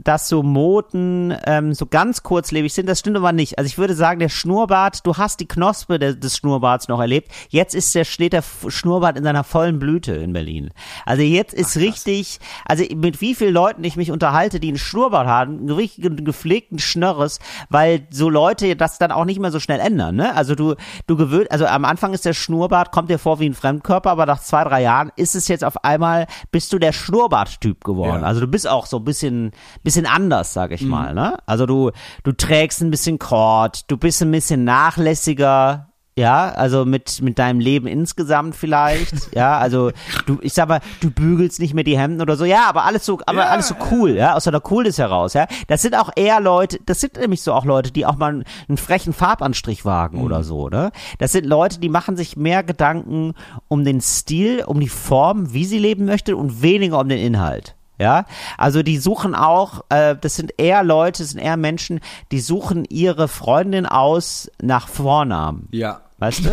dass 0.04 0.28
so 0.28 0.42
Moden 0.42 1.36
ähm, 1.44 1.74
so 1.74 1.86
ganz 1.86 2.22
kurzlebig 2.22 2.72
sind. 2.72 2.88
Das 2.88 3.00
stimmt 3.00 3.16
aber 3.16 3.32
nicht. 3.32 3.58
Also 3.58 3.66
ich 3.66 3.78
würde 3.78 3.94
sagen, 3.94 4.20
der 4.20 4.28
Schnurrbart, 4.28 5.06
du 5.06 5.16
hast 5.16 5.40
die 5.40 5.48
Knospe 5.48 5.98
de, 5.98 6.14
des 6.14 6.36
Schnurrbarts 6.36 6.88
noch 6.88 7.00
erlebt. 7.00 7.30
Jetzt 7.48 7.74
ist 7.74 7.94
der, 7.94 8.04
steht 8.04 8.32
der 8.32 8.44
Schnurrbart 8.68 9.16
in 9.16 9.24
seiner 9.24 9.44
vollen 9.44 9.78
Blüte 9.78 10.14
in 10.14 10.32
Berlin. 10.32 10.70
Also 11.04 11.22
jetzt 11.22 11.54
ist 11.54 11.76
richtig, 11.76 12.38
also 12.64 12.84
mit 12.94 13.20
wie 13.20 13.34
vielen 13.34 13.54
Leuten 13.54 13.84
ich 13.84 13.96
mich 13.96 14.10
unterhalte, 14.10 14.60
die 14.60 14.68
einen 14.68 14.78
Schnurrbart 14.78 15.26
haben, 15.26 15.58
einen 15.58 15.70
richtigen 15.70 16.24
gepflegten 16.24 16.78
Schnörres, 16.78 17.38
weil 17.68 18.06
so 18.10 18.28
Leute 18.28 18.76
das 18.76 18.98
dann 18.98 19.12
auch 19.12 19.24
nicht 19.24 19.40
mehr 19.40 19.50
so 19.50 19.60
schnell 19.60 19.80
ändern. 19.80 20.16
Ne? 20.16 20.34
Also 20.34 20.54
du, 20.54 20.74
du 21.06 21.16
gewöhnt, 21.16 21.50
also 21.50 21.66
am 21.66 21.84
Anfang 21.84 22.14
ist 22.14 22.24
der 22.24 22.34
Schnurrbart, 22.34 22.92
kommt 22.92 23.10
dir 23.10 23.18
vor 23.18 23.40
wie 23.40 23.48
ein 23.48 23.54
Fremdkörper, 23.54 24.10
aber 24.10 24.26
nach 24.26 24.40
zwei, 24.40 24.64
drei 24.64 24.82
Jahren 24.82 25.10
ist 25.16 25.34
es 25.34 25.48
jetzt 25.48 25.64
auf 25.64 25.84
einmal, 25.84 26.26
bist 26.50 26.72
du 26.72 26.78
der 26.78 26.92
Schnurrbart-Typ 26.92 27.84
geworden. 27.84 28.22
Ja. 28.22 28.26
Also 28.26 28.40
du 28.40 28.46
bist 28.46 28.68
auch 28.68 28.86
so 28.86 28.98
ein 28.98 29.04
bisschen, 29.04 29.52
bisschen 29.88 30.04
anders, 30.04 30.52
sag 30.52 30.70
ich 30.72 30.82
mal. 30.82 31.14
Ne? 31.14 31.38
Also 31.46 31.64
du, 31.64 31.92
du 32.22 32.32
trägst 32.32 32.82
ein 32.82 32.90
bisschen 32.90 33.18
Kord, 33.18 33.90
du 33.90 33.96
bist 33.96 34.20
ein 34.20 34.30
bisschen 34.30 34.64
nachlässiger. 34.64 35.86
Ja, 36.14 36.50
also 36.50 36.84
mit, 36.84 37.22
mit 37.22 37.38
deinem 37.38 37.58
Leben 37.58 37.86
insgesamt 37.86 38.54
vielleicht. 38.54 39.14
ja, 39.34 39.56
also 39.56 39.92
du, 40.26 40.38
ich 40.42 40.52
sag 40.52 40.68
mal, 40.68 40.80
du 41.00 41.10
bügelst 41.10 41.58
nicht 41.58 41.72
mehr 41.72 41.84
die 41.84 41.96
Hemden 41.96 42.20
oder 42.20 42.36
so. 42.36 42.44
Ja, 42.44 42.68
aber 42.68 42.84
alles 42.84 43.06
so, 43.06 43.20
aber 43.24 43.44
Ja, 43.44 43.48
alles 43.50 43.68
so 43.68 43.76
cool, 43.90 44.10
ja, 44.10 44.34
aus 44.34 44.44
der 44.44 44.60
Coolness 44.60 44.98
heraus, 44.98 45.32
ja. 45.32 45.46
Das 45.68 45.80
sind 45.80 45.96
auch 45.96 46.10
eher 46.16 46.40
Leute, 46.40 46.80
das 46.84 47.00
sind 47.00 47.16
nämlich 47.16 47.40
so 47.40 47.54
auch 47.54 47.64
Leute, 47.64 47.92
die 47.92 48.04
auch 48.04 48.16
mal 48.16 48.32
einen, 48.32 48.44
einen 48.68 48.78
frechen 48.78 49.14
Farbanstrich 49.14 49.84
wagen 49.86 50.20
oder 50.20 50.42
so, 50.42 50.68
ne? 50.68 50.90
Das 51.18 51.32
sind 51.32 51.46
Leute, 51.46 51.78
die 51.78 51.88
machen 51.88 52.16
sich 52.16 52.36
mehr 52.36 52.62
Gedanken 52.64 53.34
um 53.68 53.84
den 53.84 54.00
Stil, 54.00 54.64
um 54.66 54.80
die 54.80 54.88
Form, 54.88 55.54
wie 55.54 55.64
sie 55.64 55.78
leben 55.78 56.04
möchte 56.04 56.36
und 56.36 56.60
weniger 56.60 56.98
um 56.98 57.08
den 57.08 57.20
Inhalt. 57.20 57.77
Ja, 57.98 58.26
also 58.56 58.82
die 58.82 58.98
suchen 58.98 59.34
auch, 59.34 59.84
äh, 59.88 60.16
das 60.20 60.36
sind 60.36 60.52
eher 60.56 60.84
Leute, 60.84 61.22
das 61.22 61.30
sind 61.30 61.40
eher 61.40 61.56
Menschen, 61.56 62.00
die 62.30 62.40
suchen 62.40 62.84
ihre 62.84 63.26
Freundin 63.26 63.86
aus 63.86 64.50
nach 64.62 64.88
Vornamen. 64.88 65.68
Ja. 65.72 66.02
Weißt 66.20 66.44
du? 66.44 66.50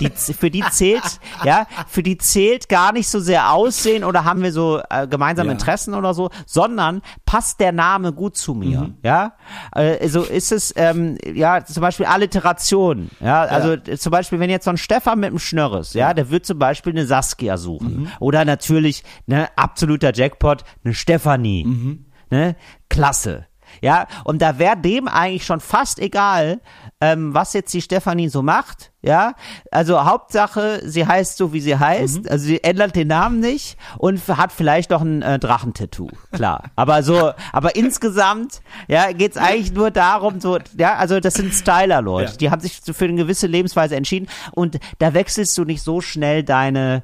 Die, 0.00 0.10
für 0.10 0.50
die 0.50 0.64
zählt, 0.72 1.20
ja, 1.44 1.66
für 1.86 2.02
die 2.02 2.18
zählt 2.18 2.68
gar 2.68 2.92
nicht 2.92 3.08
so 3.08 3.20
sehr 3.20 3.52
Aussehen 3.52 4.02
oder 4.02 4.24
haben 4.24 4.42
wir 4.42 4.52
so 4.52 4.80
äh, 4.90 5.06
gemeinsame 5.06 5.48
Ja. 5.48 5.52
Interessen 5.52 5.94
oder 5.94 6.14
so, 6.14 6.30
sondern 6.46 7.00
passt 7.24 7.60
der 7.60 7.70
Name 7.70 8.12
gut 8.12 8.36
zu 8.36 8.54
mir, 8.54 8.94
ja? 9.04 9.34
Äh, 9.74 10.08
so 10.08 10.22
ist 10.22 10.50
es, 10.50 10.72
ähm, 10.76 11.16
ja, 11.24 11.64
zum 11.64 11.80
Beispiel 11.80 12.06
Alliteration, 12.06 13.08
ja, 13.20 13.42
also 13.42 13.74
äh, 13.74 13.96
zum 13.96 14.10
Beispiel, 14.10 14.40
wenn 14.40 14.50
jetzt 14.50 14.64
so 14.64 14.70
ein 14.70 14.78
Stefan 14.78 15.20
mit 15.20 15.28
einem 15.28 15.38
Schnörres, 15.38 15.94
ja, 15.94 16.12
der 16.12 16.30
wird 16.30 16.44
zum 16.44 16.58
Beispiel 16.58 16.92
eine 16.92 17.06
Saskia 17.06 17.56
suchen. 17.56 18.10
Oder 18.18 18.44
natürlich, 18.44 19.04
ne, 19.26 19.48
absoluter 19.54 20.12
Jackpot, 20.12 20.64
eine 20.84 20.92
Stefanie, 20.92 22.00
ne, 22.30 22.56
klasse. 22.88 23.46
Ja, 23.82 24.06
und 24.22 24.40
da 24.40 24.60
wäre 24.60 24.76
dem 24.76 25.08
eigentlich 25.08 25.44
schon 25.44 25.58
fast 25.58 25.98
egal, 25.98 26.60
ähm, 27.04 27.34
was 27.34 27.52
jetzt 27.52 27.74
die 27.74 27.82
Stefanie 27.82 28.28
so 28.28 28.42
macht. 28.42 28.90
Ja, 29.02 29.34
also 29.70 30.02
Hauptsache, 30.02 30.80
sie 30.84 31.06
heißt 31.06 31.36
so, 31.36 31.52
wie 31.52 31.60
sie 31.60 31.78
heißt. 31.78 32.30
Also 32.30 32.46
sie 32.46 32.64
ändert 32.64 32.96
den 32.96 33.08
Namen 33.08 33.40
nicht 33.40 33.76
und 33.98 34.26
hat 34.28 34.50
vielleicht 34.50 34.90
noch 34.90 35.02
ein 35.02 35.20
äh, 35.20 35.38
Drachentattoo. 35.38 36.08
Klar. 36.32 36.70
Aber 36.76 37.02
so, 37.02 37.32
aber 37.52 37.76
insgesamt, 37.76 38.62
ja, 38.88 39.12
geht's 39.12 39.36
eigentlich 39.36 39.72
nur 39.72 39.90
darum, 39.90 40.40
so, 40.40 40.58
ja, 40.78 40.96
also 40.96 41.20
das 41.20 41.34
sind 41.34 41.52
Styler-Leute. 41.52 42.32
Ja. 42.32 42.36
Die 42.38 42.50
haben 42.50 42.60
sich 42.60 42.80
für 42.80 43.04
eine 43.04 43.14
gewisse 43.14 43.46
Lebensweise 43.46 43.96
entschieden 43.96 44.28
und 44.52 44.78
da 44.98 45.12
wechselst 45.12 45.56
du 45.58 45.64
nicht 45.64 45.82
so 45.82 46.00
schnell 46.00 46.42
deine 46.42 47.02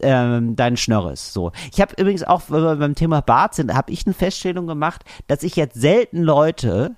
ähm, 0.00 0.54
deinen 0.54 0.76
Schnörres. 0.76 1.32
So. 1.32 1.52
Ich 1.72 1.80
habe 1.80 1.94
übrigens 1.96 2.22
auch, 2.22 2.42
wenn 2.48 2.62
wir 2.62 2.76
beim 2.76 2.94
Thema 2.94 3.20
Bart 3.20 3.54
sind, 3.54 3.74
habe 3.74 3.90
ich 3.90 4.06
eine 4.06 4.14
Feststellung 4.14 4.66
gemacht, 4.66 5.04
dass 5.26 5.42
ich 5.42 5.56
jetzt 5.56 5.80
selten 5.80 6.22
Leute 6.22 6.96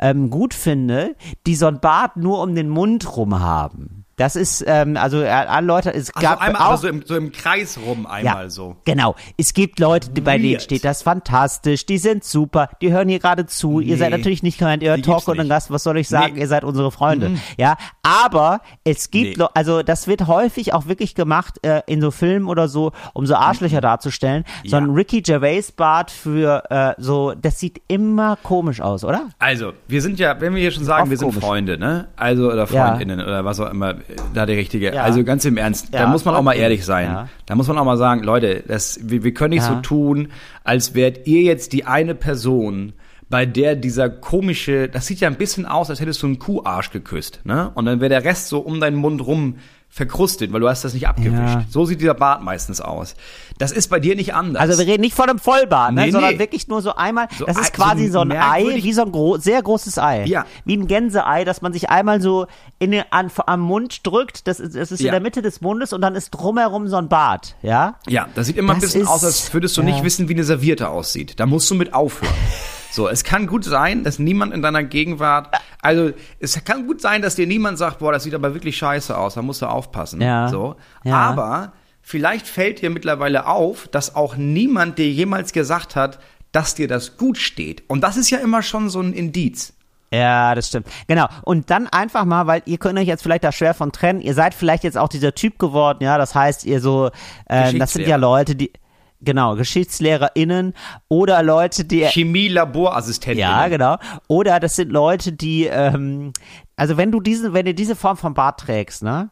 ähm, 0.00 0.30
gut 0.30 0.54
finde, 0.54 1.14
die 1.46 1.54
so 1.54 1.66
ein 1.66 1.80
Bart 1.80 2.16
nur 2.16 2.42
um 2.42 2.54
den 2.54 2.68
Mund 2.68 3.16
rum 3.16 3.38
haben. 3.38 3.99
Das 4.20 4.36
ist, 4.36 4.62
ähm, 4.66 4.96
also 4.98 5.22
äh, 5.22 5.28
alle 5.28 5.66
Leute, 5.66 5.94
es 5.94 6.14
Also 6.14 6.28
gab 6.28 6.40
einmal 6.42 6.60
auch, 6.62 6.66
aber 6.66 6.76
so, 6.76 6.88
im, 6.88 7.02
so 7.06 7.16
im 7.16 7.32
Kreis 7.32 7.78
rum 7.84 8.04
einmal 8.06 8.50
so. 8.50 8.76
Genau. 8.84 9.14
Es 9.38 9.54
gibt 9.54 9.78
Leute, 9.80 10.10
die, 10.10 10.20
bei 10.20 10.36
denen 10.36 10.60
steht 10.60 10.84
das 10.84 11.02
fantastisch, 11.02 11.86
die 11.86 11.96
sind 11.98 12.22
super, 12.22 12.68
die 12.82 12.92
hören 12.92 13.08
hier 13.08 13.18
gerade 13.18 13.46
zu. 13.46 13.80
Ihr 13.80 13.94
Nee, 13.94 13.96
seid 13.96 14.10
natürlich 14.10 14.42
nicht 14.42 14.58
gemeint, 14.58 14.82
ihr 14.82 15.00
Talk 15.02 15.26
und 15.28 15.40
ein. 15.40 15.48
Gast, 15.48 15.70
was 15.70 15.82
soll 15.82 15.96
ich 15.98 16.08
sagen? 16.08 16.26
Nee. 16.26 16.32
Mhm. 16.32 16.38
Ihr 16.40 16.48
seid 16.48 16.64
unsere 16.64 16.90
Freunde. 16.92 17.30
Ja, 17.56 17.76
aber 18.02 18.60
es 18.84 19.10
gibt, 19.10 19.38
Nee. 19.38 19.46
Also 19.54 19.82
das 19.82 20.06
wird 20.06 20.26
häufig 20.26 20.74
auch 20.74 20.86
wirklich 20.86 21.14
gemacht 21.14 21.64
äh, 21.64 21.80
in 21.86 22.00
so 22.02 22.10
Filmen 22.10 22.46
oder 22.46 22.68
so, 22.68 22.92
um 23.14 23.24
so 23.26 23.34
Arschlöcher 23.36 23.80
darzustellen. 23.80 24.44
So 24.66 24.76
ein 24.76 24.84
Mhm. 24.84 24.90
Ja. 24.90 24.94
Ricky 24.96 25.22
Gervais 25.22 25.72
Bart 25.74 26.10
für 26.10 26.62
äh, 26.70 26.94
so, 26.98 27.32
das 27.40 27.58
sieht 27.58 27.80
immer 27.88 28.36
komisch 28.42 28.80
aus, 28.82 29.02
oder? 29.04 29.28
Also, 29.38 29.72
wir 29.88 30.02
sind 30.02 30.18
ja, 30.18 30.38
wenn 30.40 30.54
wir 30.54 30.60
hier 30.60 30.72
schon 30.72 30.84
sagen, 30.84 31.02
Oft 31.04 31.10
wir 31.10 31.16
sind 31.16 31.28
komisch. 31.30 31.44
Freunde, 31.44 31.78
ne? 31.78 32.08
Also, 32.16 32.48
oder 32.52 32.66
Ja. 32.70 32.88
Freundinnen 32.88 33.20
oder 33.20 33.44
was 33.44 33.58
auch 33.60 33.70
immer, 33.70 33.94
da 34.34 34.46
der 34.46 34.56
Richtige. 34.56 34.94
Ja. 34.94 35.02
Also, 35.02 35.24
ganz 35.24 35.44
im 35.44 35.56
Ernst, 35.56 35.92
Ja, 35.92 36.00
da 36.00 36.06
muss 36.08 36.24
man 36.24 36.34
auch 36.34 36.42
mal 36.42 36.54
ehrlich 36.54 36.84
sein. 36.84 37.06
Ja. 37.06 37.28
Da 37.46 37.54
muss 37.54 37.68
man 37.68 37.78
auch 37.78 37.84
mal 37.84 37.96
sagen, 37.96 38.22
Leute, 38.22 38.62
das, 38.66 39.00
wir, 39.02 39.24
wir 39.24 39.34
können 39.34 39.50
nicht 39.50 39.64
so 39.64 39.76
tun, 39.76 40.28
als 40.64 40.94
wärt 40.94 41.26
ihr 41.26 41.42
jetzt 41.42 41.72
die 41.72 41.84
eine 41.84 42.14
Person, 42.14 42.92
bei 43.30 43.46
der 43.46 43.76
dieser 43.76 44.10
komische, 44.10 44.88
das 44.88 45.06
sieht 45.06 45.20
ja 45.20 45.28
ein 45.28 45.36
bisschen 45.36 45.64
aus, 45.64 45.88
als 45.88 46.00
hättest 46.00 46.22
du 46.22 46.26
einen 46.26 46.38
Kuharsch 46.40 46.90
geküsst, 46.90 47.40
ne? 47.44 47.70
Und 47.74 47.86
dann 47.86 48.00
wäre 48.00 48.08
der 48.08 48.24
Rest 48.24 48.48
so 48.48 48.58
um 48.58 48.80
deinen 48.80 48.96
Mund 48.96 49.24
rum 49.24 49.56
verkrustet, 49.92 50.52
weil 50.52 50.60
du 50.60 50.68
hast 50.68 50.84
das 50.84 50.94
nicht 50.94 51.08
abgewischt. 51.08 51.34
Ja. 51.54 51.64
So 51.68 51.84
sieht 51.84 52.00
dieser 52.00 52.14
Bart 52.14 52.42
meistens 52.42 52.80
aus. 52.80 53.16
Das 53.58 53.72
ist 53.72 53.88
bei 53.88 53.98
dir 53.98 54.14
nicht 54.14 54.32
anders. 54.34 54.62
Also 54.62 54.78
wir 54.78 54.86
reden 54.86 55.00
nicht 55.00 55.16
von 55.16 55.28
einem 55.28 55.40
Vollbart, 55.40 55.92
ne, 55.92 56.06
Nee, 56.06 56.10
sondern 56.12 56.34
nee. 56.34 56.38
wirklich 56.38 56.68
nur 56.68 56.80
so 56.80 56.94
einmal. 56.94 57.26
So 57.36 57.44
das 57.44 57.56
ein- 57.56 57.62
ist 57.64 57.72
quasi 57.74 58.06
so 58.06 58.12
so 58.12 58.20
ein, 58.20 58.30
Ei, 58.32 58.64
wie 58.82 58.92
so 58.92 59.02
ein 59.02 59.10
gro 59.12 59.36
sehr 59.38 59.60
großes 59.60 59.98
Ei. 59.98 60.24
Ja. 60.26 60.44
Wie 60.64 60.76
ein 60.76 60.86
Gänseei, 60.86 61.44
dass 61.44 61.60
man 61.60 61.72
sich 61.72 61.90
einmal 61.90 62.20
so 62.22 62.46
in 62.78 62.92
den, 62.92 63.02
an, 63.10 63.30
am 63.46 63.60
Mund 63.60 64.06
drückt. 64.06 64.46
Das 64.46 64.60
ist, 64.60 64.76
das 64.76 64.92
ist 64.92 65.00
in 65.00 65.06
Ja. 65.06 65.12
der 65.12 65.20
Mitte 65.20 65.42
des 65.42 65.60
Mundes 65.60 65.92
und 65.92 66.00
dann 66.02 66.14
ist 66.14 66.30
drumherum 66.30 66.86
so 66.86 66.96
ein 66.96 67.08
Bart. 67.08 67.56
Ja. 67.60 67.96
Ja, 68.08 68.28
das 68.36 68.46
sieht 68.46 68.56
immer 68.56 68.74
ein 68.74 68.80
Das 68.80 68.90
bisschen 68.90 69.02
ist- 69.02 69.08
aus, 69.08 69.24
als 69.24 69.52
würdest 69.52 69.76
du 69.76 69.80
ja. 69.82 69.88
nicht 69.88 70.04
wissen, 70.04 70.28
wie 70.28 70.34
eine 70.34 70.44
Serviette 70.44 70.88
aussieht. 70.88 71.40
Da 71.40 71.46
musst 71.46 71.68
du 71.70 71.74
mit 71.74 71.92
aufhören. 71.94 72.32
So, 72.92 73.08
es 73.08 73.22
kann 73.22 73.46
gut 73.46 73.64
sein, 73.64 74.02
dass 74.02 74.18
niemand 74.18 74.52
in 74.52 74.62
deiner 74.62 74.82
Gegenwart, 74.82 75.54
also 75.82 76.12
es 76.38 76.62
kann 76.64 76.86
gut 76.86 77.00
sein, 77.00 77.22
dass 77.22 77.34
dir 77.36 77.46
niemand 77.46 77.78
sagt, 77.78 77.98
boah, 78.00 78.12
das 78.12 78.24
sieht 78.24 78.34
aber 78.34 78.54
wirklich 78.54 78.76
scheiße 78.76 79.16
aus, 79.16 79.34
da 79.34 79.42
musst 79.42 79.62
du 79.62 79.66
aufpassen. 79.66 80.20
Ja. 80.20 80.48
So, 80.48 80.76
Ja. 81.04 81.14
aber 81.16 81.72
vielleicht 82.02 82.46
fällt 82.46 82.82
dir 82.82 82.90
mittlerweile 82.90 83.46
auf, 83.46 83.88
dass 83.88 84.14
auch 84.14 84.36
niemand 84.36 84.98
dir 84.98 85.10
jemals 85.10 85.52
gesagt 85.52 85.96
hat, 85.96 86.18
dass 86.52 86.74
dir 86.74 86.88
das 86.88 87.16
gut 87.16 87.38
steht. 87.38 87.84
Und 87.88 88.02
das 88.02 88.16
ist 88.16 88.30
ja 88.30 88.38
immer 88.38 88.62
schon 88.62 88.90
so 88.90 89.00
ein 89.00 89.12
Indiz. 89.12 89.72
Ja, 90.12 90.56
das 90.56 90.66
stimmt. 90.68 90.88
Genau. 91.06 91.28
Und 91.42 91.70
dann 91.70 91.86
einfach 91.86 92.24
mal, 92.24 92.48
weil 92.48 92.62
ihr 92.66 92.78
könnt 92.78 92.98
euch 92.98 93.06
jetzt 93.06 93.22
vielleicht 93.22 93.44
da 93.44 93.52
schwer 93.52 93.74
von 93.74 93.92
trennen. 93.92 94.20
Ihr 94.20 94.34
seid 94.34 94.54
vielleicht 94.54 94.82
jetzt 94.82 94.98
auch 94.98 95.08
dieser 95.08 95.36
Typ 95.36 95.58
geworden, 95.60 96.02
ja. 96.02 96.18
Das 96.18 96.34
heißt, 96.34 96.64
ihr 96.64 96.80
so, 96.80 97.10
äh, 97.46 97.72
das 97.78 97.92
sind 97.92 98.08
ja. 98.08 98.16
Leute, 98.16 98.56
die, 98.56 98.72
genau, 99.20 99.56
GeschichtslehrerInnen 99.56 100.74
oder 101.08 101.42
Leute, 101.42 101.84
die 101.84 102.04
Chemie-Laborassistentin. 102.06 103.38
Ja, 103.40 103.68
genau. 103.68 103.96
Oder 104.28 104.60
das 104.60 104.76
sind 104.76 104.90
Leute, 104.90 105.32
die, 105.32 105.66
ähm, 105.66 106.32
also 106.76 106.96
wenn 106.96 107.12
du 107.12 107.20
diese, 107.20 107.52
wenn 107.52 107.66
du 107.66 107.74
diese 107.74 107.96
Form 107.96 108.16
von 108.16 108.34
Bart 108.34 108.60
trägst, 108.60 109.02
ne, 109.02 109.30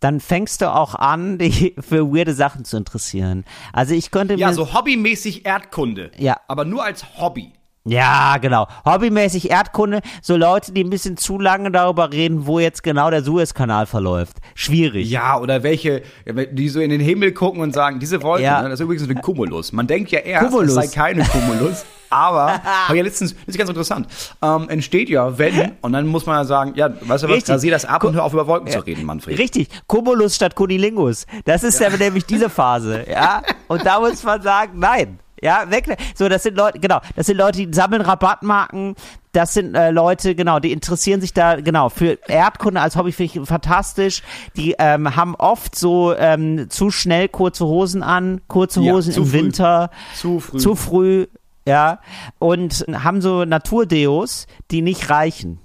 dann 0.00 0.20
fängst 0.20 0.60
du 0.62 0.72
auch 0.72 0.94
an, 0.94 1.38
dich 1.38 1.74
für 1.80 2.12
weirde 2.12 2.34
Sachen 2.34 2.64
zu 2.64 2.76
interessieren. 2.76 3.44
Also 3.72 3.94
ich 3.94 4.10
könnte 4.10 4.34
Ja, 4.34 4.48
mir, 4.48 4.54
so 4.54 4.72
hobbymäßig 4.72 5.46
Erdkunde. 5.46 6.10
Ja. 6.18 6.36
Aber 6.48 6.64
nur 6.64 6.84
als 6.84 7.18
Hobby. 7.18 7.52
Ja, 7.86 8.36
genau. 8.38 8.66
Hobbymäßig 8.84 9.50
Erdkunde, 9.50 10.00
so 10.20 10.36
Leute, 10.36 10.72
die 10.72 10.82
ein 10.82 10.90
bisschen 10.90 11.16
zu 11.16 11.38
lange 11.38 11.70
darüber 11.70 12.12
reden, 12.12 12.46
wo 12.46 12.58
jetzt 12.58 12.82
genau 12.82 13.10
der 13.10 13.22
Suezkanal 13.22 13.86
verläuft. 13.86 14.38
Schwierig. 14.54 15.08
Ja, 15.08 15.38
oder 15.38 15.62
welche, 15.62 16.02
die 16.26 16.68
so 16.68 16.80
in 16.80 16.90
den 16.90 17.00
Himmel 17.00 17.32
gucken 17.32 17.60
und 17.60 17.72
sagen, 17.72 18.00
diese 18.00 18.22
Wolke, 18.22 18.42
Ja. 18.42 18.60
ne, 18.62 18.68
das 18.70 18.80
ist 18.80 18.84
übrigens 18.84 19.08
eine 19.08 19.20
Cumulus. 19.20 19.72
Man 19.72 19.86
denkt 19.86 20.10
ja 20.10 20.18
erst, 20.18 20.46
Cumulus. 20.48 20.70
es 20.70 20.74
sei 20.74 20.86
keine 20.88 21.24
Cumulus. 21.24 21.84
Aber, 22.10 22.62
habe 22.86 22.96
ja 22.96 23.02
letztens, 23.04 23.34
das 23.34 23.48
ist 23.54 23.58
ganz 23.58 23.68
interessant, 23.68 24.06
ähm, 24.42 24.68
entsteht 24.68 25.08
ja, 25.08 25.38
wenn, 25.38 25.72
und 25.80 25.92
dann 25.92 26.06
muss 26.06 26.26
man 26.26 26.36
ja 26.36 26.44
sagen, 26.44 26.72
ja, 26.76 26.88
weißt 27.00 27.24
du 27.24 27.28
was, 27.28 27.48
rasier 27.48 27.70
das 27.72 27.84
ab 27.84 28.04
und 28.04 28.14
hör 28.14 28.24
auf 28.24 28.32
über 28.32 28.46
Wolken 28.46 28.68
zu 28.70 28.78
reden, 28.80 29.04
Manfred. 29.04 29.38
Richtig, 29.38 29.68
Cumulus 29.86 30.36
statt 30.36 30.54
Cunilingus. 30.54 31.26
Das 31.44 31.62
ist 31.64 31.80
ja. 31.80 31.88
nämlich 31.90 32.24
diese 32.26 32.48
Phase, 32.48 33.04
ja. 33.10 33.42
Und 33.68 33.84
da 33.84 33.98
muss 33.98 34.22
man 34.22 34.40
sagen, 34.42 34.78
nein. 34.78 35.18
Ja, 35.42 35.70
weg. 35.70 35.96
So, 36.14 36.28
das 36.28 36.42
sind 36.44 36.56
Leute, 36.56 36.78
genau, 36.78 37.00
das 37.14 37.26
sind 37.26 37.36
Leute, 37.36 37.64
die 37.66 37.74
sammeln 37.74 38.02
Rabattmarken. 38.02 38.94
Das 39.32 39.52
sind 39.52 39.74
äh, 39.74 39.90
Leute, 39.90 40.34
genau, 40.34 40.60
die 40.60 40.72
interessieren 40.72 41.20
sich 41.20 41.34
da, 41.34 41.60
genau, 41.60 41.90
für 41.90 42.18
Erdkunde 42.26 42.80
als 42.80 42.96
Hobby 42.96 43.12
finde 43.12 43.40
ich 43.40 43.46
fantastisch. 43.48 44.22
Die 44.56 44.74
ähm, 44.78 45.14
haben 45.14 45.34
oft 45.34 45.76
so 45.76 46.14
ähm, 46.16 46.70
zu 46.70 46.90
schnell 46.90 47.28
kurze 47.28 47.66
Hosen 47.66 48.02
an, 48.02 48.40
kurze 48.48 48.80
Ja, 48.80 48.92
Hosen 48.94 49.12
zu 49.12 49.20
im 49.20 49.26
früh. 49.26 49.32
Winter. 49.38 49.90
Zu 50.14 50.40
früh. 50.40 50.58
Zu 50.58 50.74
früh, 50.74 51.26
ja. 51.66 51.98
Und 52.38 52.86
haben 52.90 53.20
so 53.20 53.44
Naturdeos, 53.44 54.46
die 54.70 54.80
nicht 54.80 55.10
reichen. 55.10 55.58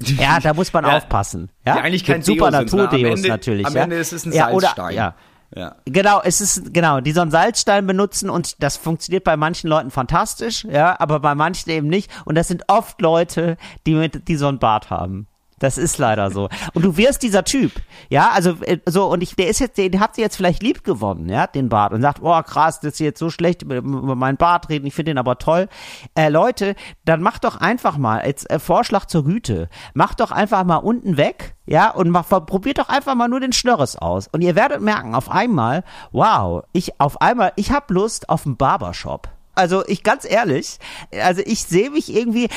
Ja, 0.00 0.40
da 0.40 0.52
muss 0.52 0.72
man 0.74 0.84
Ja, 0.88 0.98
aufpassen. 0.98 1.50
Ja, 1.64 1.76
Die 1.76 1.80
eigentlich 1.80 2.04
kein 2.04 2.16
Gibt 2.16 2.26
super 2.26 2.50
ne? 2.50 2.58
Naturdeos 2.64 2.92
am 2.92 3.16
Ende, 3.16 3.28
natürlich. 3.28 3.66
Am 3.66 3.74
ja. 3.74 3.82
Ende 3.84 3.96
ist 3.96 4.12
es 4.12 4.26
ein 4.26 4.32
ja, 4.32 4.50
oder, 4.50 4.66
Salzstein. 4.66 4.94
ja. 4.96 5.14
Ja. 5.54 5.76
Genau, 5.84 6.20
es 6.22 6.40
ist 6.40 6.74
genau, 6.74 7.00
die 7.00 7.12
so 7.12 7.20
einen 7.20 7.30
Salzstein 7.30 7.86
benutzen 7.86 8.28
und 8.28 8.62
das 8.62 8.76
funktioniert 8.76 9.24
bei 9.24 9.36
manchen 9.36 9.68
Leuten 9.68 9.90
fantastisch, 9.90 10.64
ja, 10.64 10.98
aber 10.98 11.20
bei 11.20 11.34
manchen 11.34 11.70
eben 11.70 11.88
nicht. 11.88 12.10
Und 12.24 12.34
das 12.34 12.48
sind 12.48 12.64
oft 12.68 13.00
Leute, 13.00 13.56
die 13.86 13.94
mit, 13.94 14.26
die 14.28 14.36
so 14.36 14.48
einen 14.48 14.58
Bart 14.58 14.90
haben. 14.90 15.28
Das 15.58 15.78
ist 15.78 15.98
leider 15.98 16.30
so. 16.30 16.48
Und 16.72 16.84
du 16.84 16.96
wirst 16.96 17.22
dieser 17.22 17.44
Typ, 17.44 17.72
ja, 18.08 18.30
also 18.30 18.56
äh, 18.62 18.78
so 18.86 19.06
und 19.06 19.22
ich, 19.22 19.36
der 19.36 19.48
ist 19.48 19.60
jetzt, 19.60 19.78
den 19.78 20.00
habt 20.00 20.18
ihr 20.18 20.24
jetzt 20.24 20.36
vielleicht 20.36 20.62
lieb 20.62 20.84
gewonnen, 20.84 21.28
ja, 21.28 21.46
den 21.46 21.68
Bart 21.68 21.92
und 21.92 22.02
sagt, 22.02 22.20
oh 22.22 22.42
krass, 22.42 22.80
das 22.80 22.94
ist 22.94 22.98
jetzt 23.00 23.18
so 23.18 23.30
schlecht 23.30 23.62
über, 23.62 23.80
meinen 23.82 24.36
Bart 24.36 24.68
reden, 24.68 24.86
ich 24.86 24.94
finde 24.94 25.12
den 25.12 25.18
aber 25.18 25.38
toll. 25.38 25.68
Äh, 26.14 26.28
Leute, 26.28 26.74
dann 27.04 27.22
macht 27.22 27.44
doch 27.44 27.56
einfach 27.56 27.98
mal 27.98 28.26
jetzt 28.26 28.50
äh, 28.50 28.58
Vorschlag 28.58 29.06
zur 29.06 29.24
Güte, 29.24 29.68
macht 29.94 30.20
doch 30.20 30.32
einfach 30.32 30.64
mal 30.64 30.76
unten 30.76 31.16
weg, 31.16 31.54
ja, 31.66 31.90
und 31.90 32.10
mach, 32.10 32.28
probiert 32.28 32.78
doch 32.78 32.88
einfach 32.88 33.14
mal 33.14 33.28
nur 33.28 33.40
den 33.40 33.52
Schnörres 33.52 33.96
aus 33.96 34.28
und 34.28 34.40
ihr 34.40 34.56
werdet 34.56 34.80
merken, 34.80 35.14
auf 35.14 35.30
einmal, 35.30 35.84
wow, 36.12 36.64
ich 36.72 37.00
auf 37.00 37.20
einmal, 37.20 37.52
ich 37.56 37.70
hab 37.70 37.90
Lust 37.90 38.28
auf 38.28 38.44
einen 38.44 38.56
Barbershop. 38.56 39.33
Also 39.54 39.86
ich 39.86 40.02
ganz 40.02 40.28
ehrlich, 40.28 40.78
also 41.22 41.42
ich 41.44 41.64
sehe 41.64 41.90
mich 41.90 42.14
irgendwie 42.14 42.48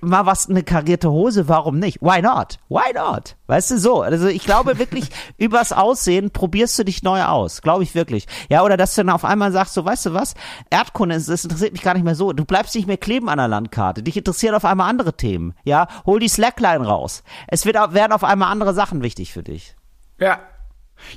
mal 0.00 0.26
was 0.26 0.48
eine 0.48 0.62
karierte 0.62 1.10
Hose, 1.10 1.48
warum 1.48 1.78
nicht? 1.78 2.00
Why 2.00 2.22
not? 2.22 2.58
Why 2.68 2.92
not? 2.94 3.36
Weißt 3.46 3.72
du 3.72 3.78
so? 3.78 4.02
Also 4.02 4.28
ich 4.28 4.44
glaube 4.44 4.78
wirklich 4.78 5.08
übers 5.36 5.72
Aussehen 5.72 6.30
probierst 6.30 6.78
du 6.78 6.84
dich 6.84 7.02
neu 7.02 7.24
aus, 7.24 7.62
glaube 7.62 7.82
ich 7.82 7.94
wirklich. 7.94 8.26
Ja, 8.48 8.62
oder 8.62 8.76
dass 8.76 8.94
du 8.94 9.00
dann 9.00 9.14
auf 9.14 9.24
einmal 9.24 9.52
sagst, 9.52 9.74
so 9.74 9.84
weißt 9.84 10.06
du 10.06 10.14
was? 10.14 10.34
Erdkunde, 10.70 11.16
das 11.16 11.44
interessiert 11.44 11.72
mich 11.72 11.82
gar 11.82 11.94
nicht 11.94 12.04
mehr 12.04 12.14
so. 12.14 12.32
Du 12.32 12.44
bleibst 12.44 12.74
nicht 12.74 12.86
mehr 12.86 12.96
kleben 12.96 13.28
an 13.28 13.38
der 13.38 13.48
Landkarte. 13.48 14.02
Dich 14.02 14.16
interessieren 14.16 14.54
auf 14.54 14.64
einmal 14.64 14.88
andere 14.88 15.16
Themen. 15.16 15.54
Ja, 15.64 15.88
hol 16.06 16.20
die 16.20 16.28
Slackline 16.28 16.86
raus. 16.86 17.22
Es 17.48 17.66
wird 17.66 17.74
werden 17.74 18.12
auf 18.12 18.24
einmal 18.24 18.52
andere 18.52 18.74
Sachen 18.74 19.02
wichtig 19.02 19.32
für 19.32 19.42
dich. 19.42 19.74
Ja. 20.20 20.38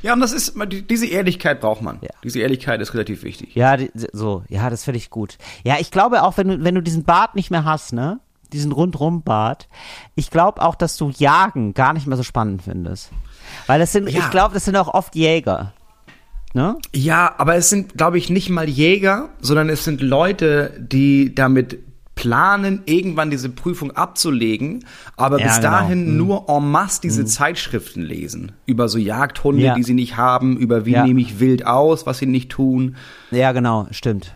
Ja, 0.01 0.13
und 0.13 0.19
das 0.19 0.31
ist, 0.33 0.53
diese 0.89 1.07
Ehrlichkeit 1.07 1.61
braucht 1.61 1.81
man. 1.81 1.97
Ja. 2.01 2.09
Diese 2.23 2.39
Ehrlichkeit 2.39 2.81
ist 2.81 2.93
relativ 2.93 3.23
wichtig. 3.23 3.55
Ja, 3.55 3.77
die- 3.77 3.91
so, 4.13 4.43
ja, 4.49 4.69
das 4.69 4.83
finde 4.83 4.97
ich 4.97 5.09
gut. 5.09 5.37
Ja, 5.63 5.75
ich 5.79 5.91
glaube 5.91 6.23
auch, 6.23 6.37
wenn 6.37 6.47
du, 6.47 6.63
wenn 6.63 6.75
du 6.75 6.81
diesen 6.81 7.03
Bart 7.03 7.35
nicht 7.35 7.51
mehr 7.51 7.65
hast, 7.65 7.93
ne? 7.93 8.19
Diesen 8.53 8.71
rundrum 8.71 9.23
Bart, 9.23 9.67
ich 10.15 10.29
glaube 10.31 10.61
auch, 10.61 10.75
dass 10.75 10.95
du 10.97 11.09
Jagen 11.09 11.73
gar 11.73 11.91
nicht 11.93 12.07
mehr 12.07 12.15
so 12.17 12.23
spannend 12.23 12.61
findest. 12.63 13.09
Weil 13.65 13.79
das 13.79 13.91
sind, 13.91 14.09
Ja. 14.09 14.19
ich 14.19 14.29
glaube, 14.29 14.53
das 14.53 14.63
sind 14.65 14.75
auch 14.77 14.87
oft 14.93 15.15
Jäger. 15.15 15.73
Ne? 16.53 16.77
Ja, 16.95 17.35
aber 17.37 17.55
es 17.55 17.69
sind, 17.69 17.97
glaube 17.97 18.17
ich, 18.17 18.29
nicht 18.29 18.49
mal 18.49 18.67
Jäger, 18.69 19.29
sondern 19.41 19.67
es 19.69 19.83
sind 19.83 20.01
Leute, 20.01 20.73
die 20.79 21.35
damit 21.35 21.77
planen, 22.17 22.81
irgendwann 22.85 23.29
diese 23.31 23.47
Prüfung 23.49 23.91
abzulegen, 23.91 24.83
aber 25.15 25.39
Ja, 25.39 25.45
bis 25.47 25.55
genau. 25.57 25.69
dahin 25.69 26.17
nur 26.17 26.49
en 26.49 26.69
masse 26.69 26.99
diese 27.01 27.23
Zeitschriften 27.23 28.01
lesen. 28.01 28.51
Über 28.65 28.89
so 28.89 28.97
Jagdhunde, 28.97 29.61
Ja. 29.61 29.75
die 29.75 29.83
sie 29.83 29.93
nicht 29.93 30.17
haben, 30.17 30.57
über 30.57 30.85
wie 30.85 30.91
Ja. 30.91 31.05
nehme 31.05 31.21
ich 31.21 31.39
wild 31.39 31.65
aus, 31.65 32.05
was 32.05 32.17
sie 32.17 32.25
nicht 32.25 32.49
tun. 32.49 32.97
Ja, 33.31 33.53
genau, 33.53 33.87
stimmt. 33.91 34.33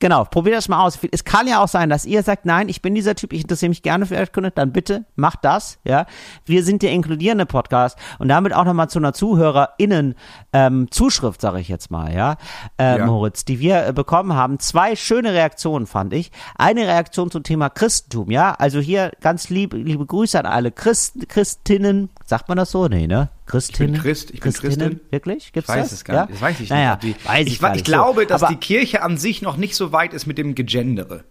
Genau, 0.00 0.24
probiert 0.24 0.56
das 0.56 0.68
mal 0.68 0.82
aus. 0.84 0.98
Es 1.12 1.24
kann 1.24 1.46
ja 1.46 1.62
auch 1.62 1.68
sein, 1.68 1.88
dass 1.88 2.04
ihr 2.04 2.22
sagt, 2.22 2.44
nein, 2.44 2.68
ich 2.68 2.82
bin 2.82 2.94
dieser 2.94 3.14
Typ, 3.14 3.32
ich 3.32 3.40
interessiere 3.42 3.70
mich 3.70 3.80
gerne 3.82 4.04
für 4.04 4.14
Erdkunde, 4.16 4.50
dann 4.50 4.70
bitte 4.70 5.06
macht 5.16 5.38
das, 5.44 5.78
ja. 5.84 6.04
Wir 6.44 6.62
sind 6.62 6.82
der 6.82 6.90
inkludierende 6.92 7.46
Podcast 7.46 7.98
und 8.18 8.28
damit 8.28 8.52
auch 8.54 8.64
nochmal 8.66 8.90
zu 8.90 8.98
einer 8.98 9.14
ZuhörerInnen 9.14 10.14
ähm, 10.54 10.90
Zuschrift, 10.90 11.40
sage 11.42 11.60
ich 11.60 11.68
jetzt 11.68 11.90
mal, 11.90 12.14
ja, 12.14 12.36
äh, 12.78 12.98
Ja. 12.98 13.06
Moritz, 13.06 13.44
die 13.44 13.58
wir 13.60 13.88
äh, 13.88 13.92
bekommen 13.92 14.32
haben. 14.34 14.58
Zwei 14.60 14.96
schöne 14.96 15.34
Reaktionen, 15.34 15.86
fand 15.86 16.14
ich. 16.14 16.30
Eine 16.56 16.86
Reaktion 16.86 17.30
zum 17.30 17.42
Thema 17.42 17.68
Christentum, 17.68 18.30
ja. 18.30 18.54
Also 18.54 18.78
hier 18.80 19.10
ganz 19.20 19.50
lieb, 19.50 19.74
liebe 19.74 20.06
Grüße 20.06 20.38
an 20.38 20.46
alle 20.46 20.70
Christ, 20.72 21.28
Christinnen, 21.28 22.08
sagt 22.24 22.48
man 22.48 22.56
das 22.56 22.70
so? 22.70 22.88
Nee, 22.88 23.06
ne? 23.06 23.28
Christinnen? 23.46 24.00
Christ, 24.00 24.30
ich 24.30 24.40
bin? 24.40 24.52
Christin. 24.52 25.00
Wirklich? 25.10 25.52
Gibt's 25.52 25.68
Ich 25.68 25.74
weiß 25.76 25.82
das? 25.90 25.92
es 25.92 26.04
gar 26.04 26.16
ja? 26.16 26.22
nicht. 26.22 26.34
Das 26.34 26.40
weiß 26.40 26.60
ich 26.60 26.70
naja, 26.70 26.98
nicht. 27.02 27.16
ob 27.16 27.20
die- 27.22 27.28
weiß 27.28 27.46
ich, 27.48 27.60
ich, 27.62 27.74
ich 27.74 27.84
glaube, 27.84 28.24
dass 28.26 28.42
Aber- 28.42 28.52
die 28.52 28.58
Kirche 28.60 29.02
an 29.02 29.18
sich 29.18 29.42
noch 29.42 29.56
nicht 29.56 29.74
so 29.74 29.92
weit 29.92 30.14
ist 30.14 30.26
mit 30.26 30.38
dem 30.38 30.54
Gegendere. 30.54 31.24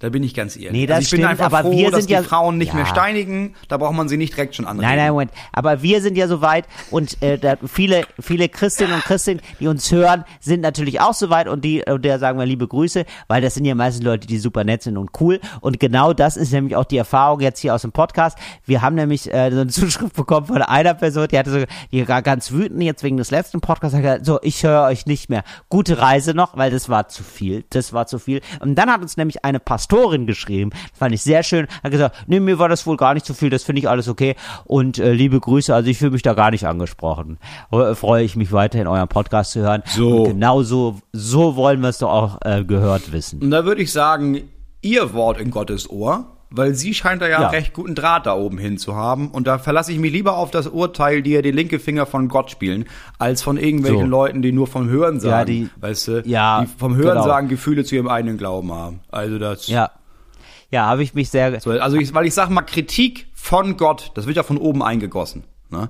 Da 0.00 0.10
bin 0.10 0.22
ich 0.22 0.32
ganz 0.32 0.54
ehrlich. 0.54 0.70
Nee, 0.70 0.86
das 0.86 0.98
also 0.98 1.06
ich 1.06 1.10
bin 1.10 1.18
stimmt, 1.20 1.30
einfach 1.32 1.46
aber 1.46 1.62
froh, 1.68 1.76
wir 1.76 1.90
dass 1.90 2.00
sind 2.02 2.10
die 2.10 2.14
ja- 2.14 2.22
Frauen 2.22 2.56
nicht 2.56 2.68
Ja. 2.68 2.74
mehr 2.76 2.86
steinigen. 2.86 3.54
Da 3.66 3.78
braucht 3.78 3.94
man 3.94 4.08
sie 4.08 4.16
nicht 4.16 4.32
direkt 4.36 4.54
schon 4.54 4.64
anreden. 4.64 4.88
Nein, 4.88 4.96
nein, 4.98 5.10
Moment. 5.10 5.32
Aber 5.52 5.82
wir 5.82 6.00
sind 6.00 6.16
ja 6.16 6.28
soweit 6.28 6.66
und 6.92 7.20
äh, 7.20 7.36
da 7.36 7.56
viele, 7.66 8.02
viele 8.20 8.48
Christinnen 8.48 8.92
und 8.94 9.02
Christen, 9.02 9.40
die 9.58 9.66
uns 9.66 9.90
hören, 9.90 10.22
sind 10.38 10.60
natürlich 10.60 11.00
auch 11.00 11.14
soweit 11.14 11.48
und 11.48 11.64
die, 11.64 11.82
und 11.82 12.04
der 12.04 12.20
sagen 12.20 12.38
wir 12.38 12.46
liebe 12.46 12.68
Grüße, 12.68 13.06
weil 13.26 13.42
das 13.42 13.54
sind 13.54 13.64
ja 13.64 13.74
meistens 13.74 14.04
Leute, 14.04 14.28
die 14.28 14.38
super 14.38 14.62
nett 14.62 14.84
sind 14.84 14.96
und 14.98 15.10
cool. 15.20 15.40
Und 15.60 15.80
genau 15.80 16.12
das 16.12 16.36
ist 16.36 16.52
nämlich 16.52 16.76
auch 16.76 16.84
die 16.84 16.96
Erfahrung 16.98 17.40
jetzt 17.40 17.58
hier 17.58 17.74
aus 17.74 17.82
dem 17.82 17.90
Podcast. 17.90 18.38
Wir 18.66 18.82
haben 18.82 18.94
nämlich 18.94 19.34
äh, 19.34 19.50
so 19.50 19.60
eine 19.62 19.66
Zuschrift 19.70 20.14
bekommen 20.14 20.46
von 20.46 20.62
einer 20.62 20.94
Person, 20.94 21.26
die 21.26 21.36
hatte 21.36 21.50
so, 21.50 21.64
die 21.90 22.06
war 22.06 22.22
ganz 22.22 22.52
wütend 22.52 22.84
jetzt 22.84 23.02
wegen 23.02 23.16
des 23.16 23.32
letzten 23.32 23.60
Podcasts, 23.60 23.96
gesagt, 23.98 24.24
so, 24.26 24.38
ich 24.42 24.62
höre 24.62 24.84
euch 24.84 25.06
nicht 25.06 25.28
mehr. 25.28 25.42
Gute 25.68 25.98
Reise 25.98 26.34
noch, 26.34 26.56
weil 26.56 26.70
das 26.70 26.88
war 26.88 27.08
zu 27.08 27.24
viel. 27.24 27.64
Das 27.70 27.92
war 27.92 28.06
zu 28.06 28.20
viel. 28.20 28.42
Und 28.60 28.76
dann 28.76 28.88
hat 28.92 29.02
uns 29.02 29.16
nämlich 29.16 29.44
eine 29.44 29.58
Pastorin 29.58 29.87
geschrieben, 29.88 30.70
das 30.70 30.98
fand 30.98 31.14
ich 31.14 31.22
sehr 31.22 31.42
schön, 31.42 31.66
hat 31.82 31.90
gesagt, 31.90 32.24
nee, 32.26 32.40
mir 32.40 32.58
war 32.58 32.68
das 32.68 32.86
wohl 32.86 32.96
gar 32.96 33.14
nicht 33.14 33.26
zu 33.26 33.34
viel, 33.34 33.50
das 33.50 33.64
finde 33.64 33.80
ich 33.80 33.88
alles 33.88 34.08
okay. 34.08 34.36
Und 34.64 34.98
äh, 34.98 35.12
liebe 35.12 35.40
Grüße, 35.40 35.74
also 35.74 35.88
ich 35.88 35.98
fühle 35.98 36.12
mich 36.12 36.22
da 36.22 36.34
gar 36.34 36.50
nicht 36.50 36.66
angesprochen. 36.66 37.38
Äh, 37.72 37.94
freue 37.94 38.24
ich 38.24 38.36
mich 38.36 38.52
weiterhin 38.52 38.86
euren 38.86 39.08
Podcast 39.08 39.52
zu 39.52 39.60
hören. 39.60 39.82
So. 39.86 40.22
Und 40.22 40.28
genau 40.28 40.62
so, 40.62 41.00
so 41.12 41.56
wollen 41.56 41.80
wir 41.80 41.88
es 41.88 41.98
doch 41.98 42.10
auch 42.10 42.38
äh, 42.44 42.64
gehört 42.64 43.12
wissen. 43.12 43.40
Und 43.42 43.50
da 43.50 43.64
würde 43.64 43.82
ich 43.82 43.92
sagen, 43.92 44.42
ihr 44.82 45.12
Wort 45.12 45.40
in 45.40 45.50
Gottes 45.50 45.88
Ohr, 45.90 46.37
weil 46.50 46.74
sie 46.74 46.94
scheint 46.94 47.20
da 47.22 47.28
ja, 47.28 47.42
Ja. 47.42 47.48
recht 47.48 47.72
guten 47.74 47.94
Draht 47.94 48.26
da 48.26 48.34
oben 48.34 48.58
hin 48.58 48.78
zu 48.78 48.94
haben. 48.96 49.30
Und 49.30 49.46
da 49.46 49.58
verlasse 49.58 49.92
ich 49.92 49.98
mich 49.98 50.12
lieber 50.12 50.36
auf 50.36 50.50
das 50.50 50.66
Urteil, 50.66 51.22
die 51.22 51.30
ja 51.32 51.42
die 51.42 51.50
linke 51.50 51.78
Finger 51.78 52.06
von 52.06 52.28
Gott 52.28 52.50
spielen, 52.50 52.86
als 53.18 53.42
von 53.42 53.56
irgendwelchen 53.58 54.02
So. 54.02 54.06
Leuten, 54.06 54.40
die 54.42 54.52
nur 54.52 54.66
vom 54.66 54.88
Hören 54.88 55.20
sagen, 55.20 55.30
Ja, 55.32 55.44
die- 55.44 55.70
weißt 55.80 56.08
du, 56.08 56.22
ja, 56.26 56.62
die 56.62 56.66
vom 56.78 56.96
Hören 56.96 57.16
genau. 57.18 57.24
sagen 57.26 57.48
Gefühle 57.48 57.84
zu 57.84 57.94
ihrem 57.96 58.08
eigenen 58.08 58.38
Glauben 58.38 58.72
haben. 58.72 59.00
Also 59.10 59.38
das. 59.38 59.66
Ja. 59.68 59.90
Ja, 60.70 60.86
habe 60.86 61.02
ich 61.02 61.14
mich 61.14 61.30
sehr, 61.30 61.60
So, 61.60 61.70
Also 61.70 61.96
ich, 61.96 62.12
weil 62.14 62.26
ich 62.26 62.34
sag 62.34 62.50
mal, 62.50 62.62
Kritik 62.62 63.26
von 63.34 63.76
Gott, 63.76 64.10
das 64.14 64.26
wird 64.26 64.36
ja 64.36 64.42
von 64.42 64.58
oben 64.58 64.82
eingegossen. 64.82 65.44
Ne? 65.70 65.88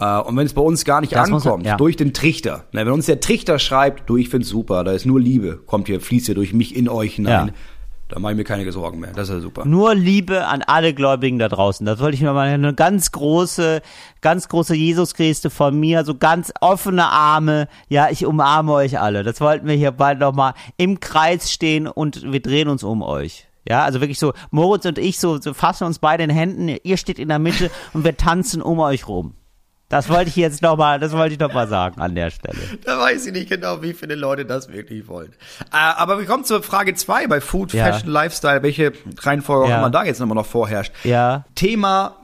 Äh, 0.00 0.18
und 0.20 0.36
wenn 0.36 0.46
es 0.46 0.52
bei 0.54 0.62
uns 0.62 0.84
gar 0.84 1.00
nicht 1.00 1.12
Das 1.12 1.28
muss 1.28 1.44
man- 1.44 1.52
ankommt, 1.54 1.66
ja. 1.66 1.76
durch 1.76 1.96
den 1.96 2.12
Trichter, 2.14 2.64
ne, 2.72 2.86
wenn 2.86 2.92
uns 2.92 3.06
der 3.06 3.18
Trichter 3.18 3.58
schreibt, 3.58 4.08
du, 4.08 4.16
ich 4.16 4.28
find's 4.28 4.48
super, 4.48 4.84
da 4.84 4.92
ist 4.92 5.04
nur 5.06 5.20
Liebe, 5.20 5.56
kommt 5.66 5.88
hier, 5.88 6.00
fließt 6.00 6.26
hier 6.26 6.36
durch 6.36 6.52
mich 6.52 6.76
in 6.76 6.88
euch 6.88 7.14
hinein, 7.16 7.48
Ja. 7.48 7.54
Da 8.08 8.18
mache 8.18 8.32
ich 8.32 8.38
mir 8.38 8.44
keine 8.44 8.70
Sorgen 8.72 9.00
mehr. 9.00 9.12
Das 9.12 9.28
ist 9.28 9.34
ja 9.34 9.40
super. 9.40 9.66
Nur 9.66 9.94
Liebe 9.94 10.46
an 10.46 10.62
alle 10.62 10.94
Gläubigen 10.94 11.38
da 11.38 11.48
draußen. 11.48 11.84
Das 11.84 12.00
wollte 12.00 12.14
ich 12.14 12.22
mir 12.22 12.32
mal 12.32 12.48
eine 12.48 12.74
ganz 12.74 13.12
große, 13.12 13.82
ganz 14.20 14.48
große 14.48 14.74
Jesusgeste 14.74 15.50
von 15.50 15.78
mir, 15.78 16.04
so 16.04 16.14
ganz 16.14 16.52
offene 16.60 17.06
Arme. 17.06 17.68
Ja, 17.88 18.08
ich 18.10 18.24
umarme 18.24 18.72
euch 18.72 18.98
alle. 18.98 19.22
Das 19.24 19.40
wollten 19.40 19.66
wir 19.66 19.74
hier 19.74 19.92
bald 19.92 20.20
nochmal 20.20 20.54
im 20.76 21.00
Kreis 21.00 21.52
stehen 21.52 21.86
und 21.86 22.32
wir 22.32 22.40
drehen 22.40 22.68
uns 22.68 22.82
um 22.82 23.02
euch. 23.02 23.46
Ja, 23.68 23.84
also 23.84 24.00
wirklich 24.00 24.18
so, 24.18 24.32
Moritz 24.50 24.86
und 24.86 24.96
ich 24.96 25.18
so, 25.18 25.38
so 25.38 25.52
fassen 25.52 25.84
uns 25.84 25.98
beide 25.98 26.22
in 26.22 26.30
den 26.30 26.38
Händen, 26.38 26.76
ihr 26.82 26.96
steht 26.96 27.18
in 27.18 27.28
der 27.28 27.38
Mitte 27.38 27.70
und 27.92 28.02
wir 28.02 28.16
tanzen 28.16 28.62
um 28.62 28.78
euch 28.78 29.06
rum. 29.06 29.34
Das 29.88 30.10
wollte 30.10 30.28
ich 30.28 30.36
jetzt 30.36 30.60
nochmal, 30.60 30.98
das 31.00 31.12
wollte 31.12 31.32
ich 31.34 31.40
noch 31.40 31.52
mal 31.54 31.66
sagen 31.66 31.98
an 32.00 32.14
der 32.14 32.30
Stelle. 32.30 32.58
Da 32.84 32.98
weiß 32.98 33.26
ich 33.26 33.32
nicht 33.32 33.48
genau, 33.48 33.80
wie 33.82 33.94
viele 33.94 34.14
Leute 34.16 34.44
das 34.44 34.70
wirklich 34.70 35.08
wollen. 35.08 35.32
Äh, 35.72 35.76
aber 35.76 36.18
wir 36.18 36.26
kommen 36.26 36.44
zur 36.44 36.62
Frage 36.62 36.94
zwei 36.94 37.26
bei 37.26 37.40
Food, 37.40 37.72
Ja. 37.72 37.86
Fashion, 37.86 38.10
Lifestyle, 38.10 38.62
welche 38.62 38.92
Reihenfolge 39.20 39.64
auch 39.64 39.68
Ja. 39.70 39.78
immer 39.78 39.90
da 39.90 40.04
jetzt 40.04 40.20
immer 40.20 40.34
noch 40.34 40.44
vorherrscht. 40.46 40.92
Ja. 41.04 41.44
Thema, 41.54 42.16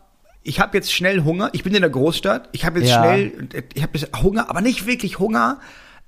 ich 0.42 0.60
habe 0.60 0.76
jetzt 0.76 0.92
schnell 0.92 1.24
Hunger. 1.24 1.48
Ich 1.52 1.62
bin 1.64 1.74
in 1.74 1.80
der 1.80 1.88
Großstadt. 1.90 2.50
Ich 2.52 2.66
habe 2.66 2.80
jetzt 2.80 2.90
Ja. 2.90 2.98
schnell, 3.02 3.32
ich 3.72 3.82
habe 3.82 3.96
jetzt 3.98 4.14
Hunger, 4.22 4.50
aber 4.50 4.60
nicht 4.60 4.86
wirklich 4.86 5.18
Hunger. 5.18 5.58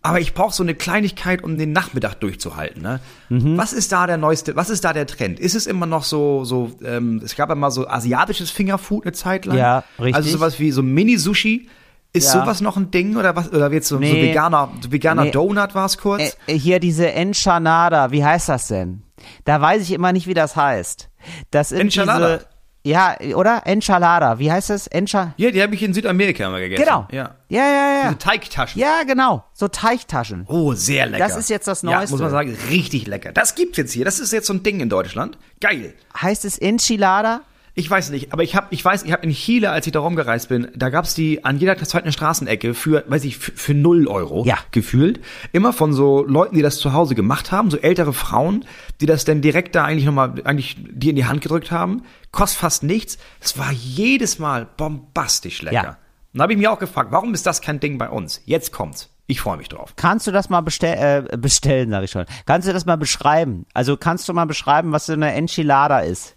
Aber 0.07 0.21
ich 0.21 0.35
brauche 0.35 0.55
so 0.55 0.63
eine 0.63 0.75
Kleinigkeit, 0.75 1.43
um 1.43 1.57
den 1.59 1.73
Nachmittag 1.73 2.15
durchzuhalten. 2.21 2.83
Ne? 2.83 3.01
Mhm. 3.29 3.57
Was 3.57 3.73
ist 3.73 3.91
da 3.93 4.07
der 4.07 4.17
neueste? 4.19 4.55
Was 4.57 4.71
ist 4.71 4.85
da 4.85 4.93
der 4.93 5.07
Trend? 5.07 5.41
Ist 5.41 5.55
es 5.55 5.67
immer 5.67 5.87
noch 5.87 6.05
so, 6.05 6.45
so? 6.45 6.71
Ähm, 6.85 7.21
es 7.25 7.35
gab 7.35 7.49
ja 7.49 7.55
mal 7.55 7.71
so 7.71 7.89
asiatisches 7.89 8.51
Fingerfood 8.51 9.05
eine 9.05 9.13
Zeit 9.13 9.47
lang. 9.47 9.57
Ja, 9.59 9.85
richtig. 9.99 10.15
Also 10.15 10.31
sowas 10.31 10.59
wie 10.61 10.71
so 10.71 10.83
Mini-Sushi. 10.83 11.69
Ist 12.13 12.33
Ja. 12.33 12.41
sowas 12.41 12.61
noch 12.63 12.77
ein 12.79 12.91
Ding 12.91 13.17
oder 13.17 13.37
was? 13.37 13.51
Oder 13.53 13.71
jetzt 13.73 13.89
so, 13.89 13.97
so 13.97 14.01
Nee. 14.01 14.31
veganer, 14.31 14.71
so 14.81 14.91
veganer 14.91 15.25
Nee. 15.25 15.31
Donut 15.33 15.75
war 15.75 15.85
es 15.87 15.99
kurz? 15.99 16.37
Äh, 16.47 16.55
hier 16.59 16.79
diese 16.81 17.13
Enchilada, 17.13 18.11
wie 18.11 18.25
heißt 18.25 18.49
das 18.49 18.69
denn? 18.69 19.03
Da 19.45 19.61
weiß 19.61 19.83
ich 19.83 19.93
immer 19.93 20.13
nicht, 20.13 20.27
wie 20.27 20.35
das 20.35 20.57
heißt. 20.57 21.11
Das 21.51 21.71
sind 21.71 21.81
Enchilada. 21.81 22.37
diese, 22.37 22.47
ja, 22.87 23.17
oder? 23.35 23.63
Enchilada, 23.67 24.39
wie 24.39 24.51
heißt 24.51 24.71
es? 24.71 24.87
Encha 24.87 25.35
ja, 25.37 25.51
die 25.51 25.63
habe 25.63 25.75
ich 25.75 25.83
in 25.83 25.93
Südamerika 25.93 26.47
immer 26.47 26.61
gegessen. 26.61 26.85
Genau. 26.85 27.07
Ja. 27.11 27.35
Ja, 27.49 27.63
ja, 27.65 27.95
ja. 27.95 28.03
Diese 28.05 28.19
Teigtaschen. 28.19 28.81
Ja, 28.81 29.03
genau. 29.07 29.45
So 29.53 29.69
Teigtaschen. 29.69 30.45
Oh, 30.49 30.73
sehr 30.75 31.07
lecker. 31.07 31.27
Das 31.27 31.37
ist 31.37 31.51
jetzt 31.51 31.67
das 31.69 31.83
Ja, 31.83 31.91
Neueste. 31.91 32.13
muss 32.15 32.21
man 32.21 32.31
sagen, 32.31 32.57
richtig 32.71 33.07
lecker. 33.07 33.33
Das 33.33 33.55
gibt's 33.55 33.77
jetzt 33.79 33.93
hier. 33.93 34.05
Das 34.05 34.19
ist 34.21 34.33
jetzt 34.33 34.47
so 34.47 34.53
ein 34.55 34.63
Ding 34.63 34.81
in 34.81 34.89
Deutschland. 34.89 35.37
Geil. 35.61 35.95
Heißt 36.21 36.45
es 36.45 36.59
Enchilada? 36.59 37.43
Ich 37.79 37.91
weiß 37.91 38.09
nicht, 38.09 38.33
aber 38.33 38.43
ich 38.43 38.57
habe, 38.57 38.69
ich 38.71 38.83
weiß, 38.83 39.03
ich 39.03 39.13
habe 39.13 39.23
in 39.25 39.33
Chile, 39.33 39.71
als 39.71 39.87
ich 39.87 39.93
da 39.93 40.01
rumgereist 40.01 40.49
bin, 40.49 40.69
da 40.75 40.89
gab's 40.89 41.13
die 41.15 41.45
an 41.45 41.59
jeder 41.59 41.77
zweiten 41.77 42.11
Straßenecke 42.11 42.73
für, 42.73 43.05
weiß 43.07 43.25
ich, 43.25 43.37
für, 43.37 43.53
für 43.53 43.75
null 43.75 44.09
Euro 44.09 44.45
Ja. 44.47 44.57
gefühlt. 44.71 45.21
Immer 45.53 45.75
von 45.75 45.93
so 45.93 46.25
Leuten, 46.27 46.55
die 46.57 46.63
das 46.63 46.79
zu 46.79 46.95
Hause 46.95 47.15
gemacht 47.15 47.53
haben, 47.53 47.71
so 47.71 47.77
ältere 47.77 48.15
Frauen, 48.15 48.65
die 49.03 49.07
das 49.07 49.27
dann 49.27 49.43
direkt 49.43 49.75
da 49.75 49.85
eigentlich 49.85 50.07
nochmal, 50.07 50.41
eigentlich 50.45 50.79
die 50.91 51.11
in 51.11 51.17
die 51.17 51.27
Hand 51.27 51.43
gedrückt 51.43 51.71
haben. 51.71 52.05
Kostet 52.33 52.61
fast 52.61 52.83
nichts. 52.83 53.19
Es 53.41 53.59
war 53.59 53.71
jedes 53.73 54.39
Mal 54.39 54.67
bombastisch 54.79 55.61
lecker. 55.61 55.75
Ja. 55.75 55.89
Und 56.33 56.39
da 56.39 56.43
habe 56.45 56.53
ich 56.55 56.59
mich 56.59 56.69
auch 56.69 56.79
gefragt, 56.79 57.13
warum 57.13 57.35
ist 57.35 57.45
das 57.47 57.61
kein 57.61 57.79
Ding 57.79 57.99
bei 57.99 58.09
uns? 58.09 58.41
Jetzt 58.47 58.73
kommt's. 58.73 59.11
Ich 59.27 59.41
freue 59.41 59.57
mich 59.59 59.69
drauf. 59.69 59.93
Kannst 59.97 60.27
du 60.27 60.31
das 60.31 60.49
mal 60.49 60.61
bestell, 60.61 61.27
äh, 61.31 61.37
bestellen, 61.37 61.91
sag 61.91 62.05
ich 62.05 62.11
schon. 62.11 62.25
Kannst 62.47 62.69
du 62.69 62.73
das 62.73 62.87
mal 62.87 62.97
beschreiben? 62.97 63.67
Also 63.75 63.97
kannst 63.99 64.29
du 64.29 64.33
mal 64.33 64.45
beschreiben, 64.47 64.93
was 64.93 65.07
so 65.07 65.13
eine 65.13 65.33
Enchilada 65.33 65.99
ist? 65.99 66.36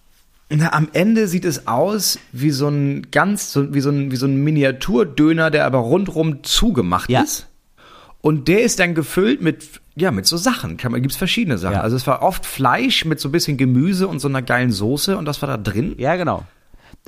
Na, 0.52 0.74
am 0.74 0.88
Ende 0.94 1.28
sieht 1.28 1.46
es 1.46 1.68
aus 1.68 2.18
wie 2.32 2.50
so 2.50 2.68
ein 2.70 3.08
ganz, 3.12 3.52
so, 3.54 3.74
wie 3.74 3.82
so 3.82 3.90
ein, 3.92 4.12
wie 4.12 4.16
so 4.16 4.26
ein 4.26 4.36
Miniaturdöner, 4.44 5.52
der 5.52 5.66
aber 5.66 5.78
rundrum 5.80 6.44
zugemacht 6.44 7.10
Ja. 7.10 7.22
ist. 7.22 7.48
Und 8.22 8.48
der 8.48 8.64
ist 8.64 8.80
dann 8.80 8.96
gefüllt 8.96 9.42
mit, 9.42 9.80
ja, 9.96 10.12
mit 10.12 10.26
so 10.26 10.36
Sachen. 10.38 10.76
Kann 10.78 10.92
man, 10.92 11.02
gibt's 11.02 11.16
verschiedene 11.18 11.58
Sachen. 11.58 11.76
Ja. 11.76 11.82
Also 11.82 11.96
es 11.96 12.06
war 12.08 12.22
oft 12.22 12.46
Fleisch 12.46 13.06
mit 13.06 13.20
so 13.20 13.30
ein 13.30 13.32
bisschen 13.32 13.56
Gemüse 13.58 14.08
und 14.08 14.20
so 14.20 14.28
einer 14.28 14.42
geilen 14.42 14.72
Soße 14.72 15.18
und 15.18 15.26
das 15.26 15.42
war 15.42 15.48
da 15.48 15.58
drin. 15.58 15.96
Ja, 15.98 16.16
genau. 16.16 16.44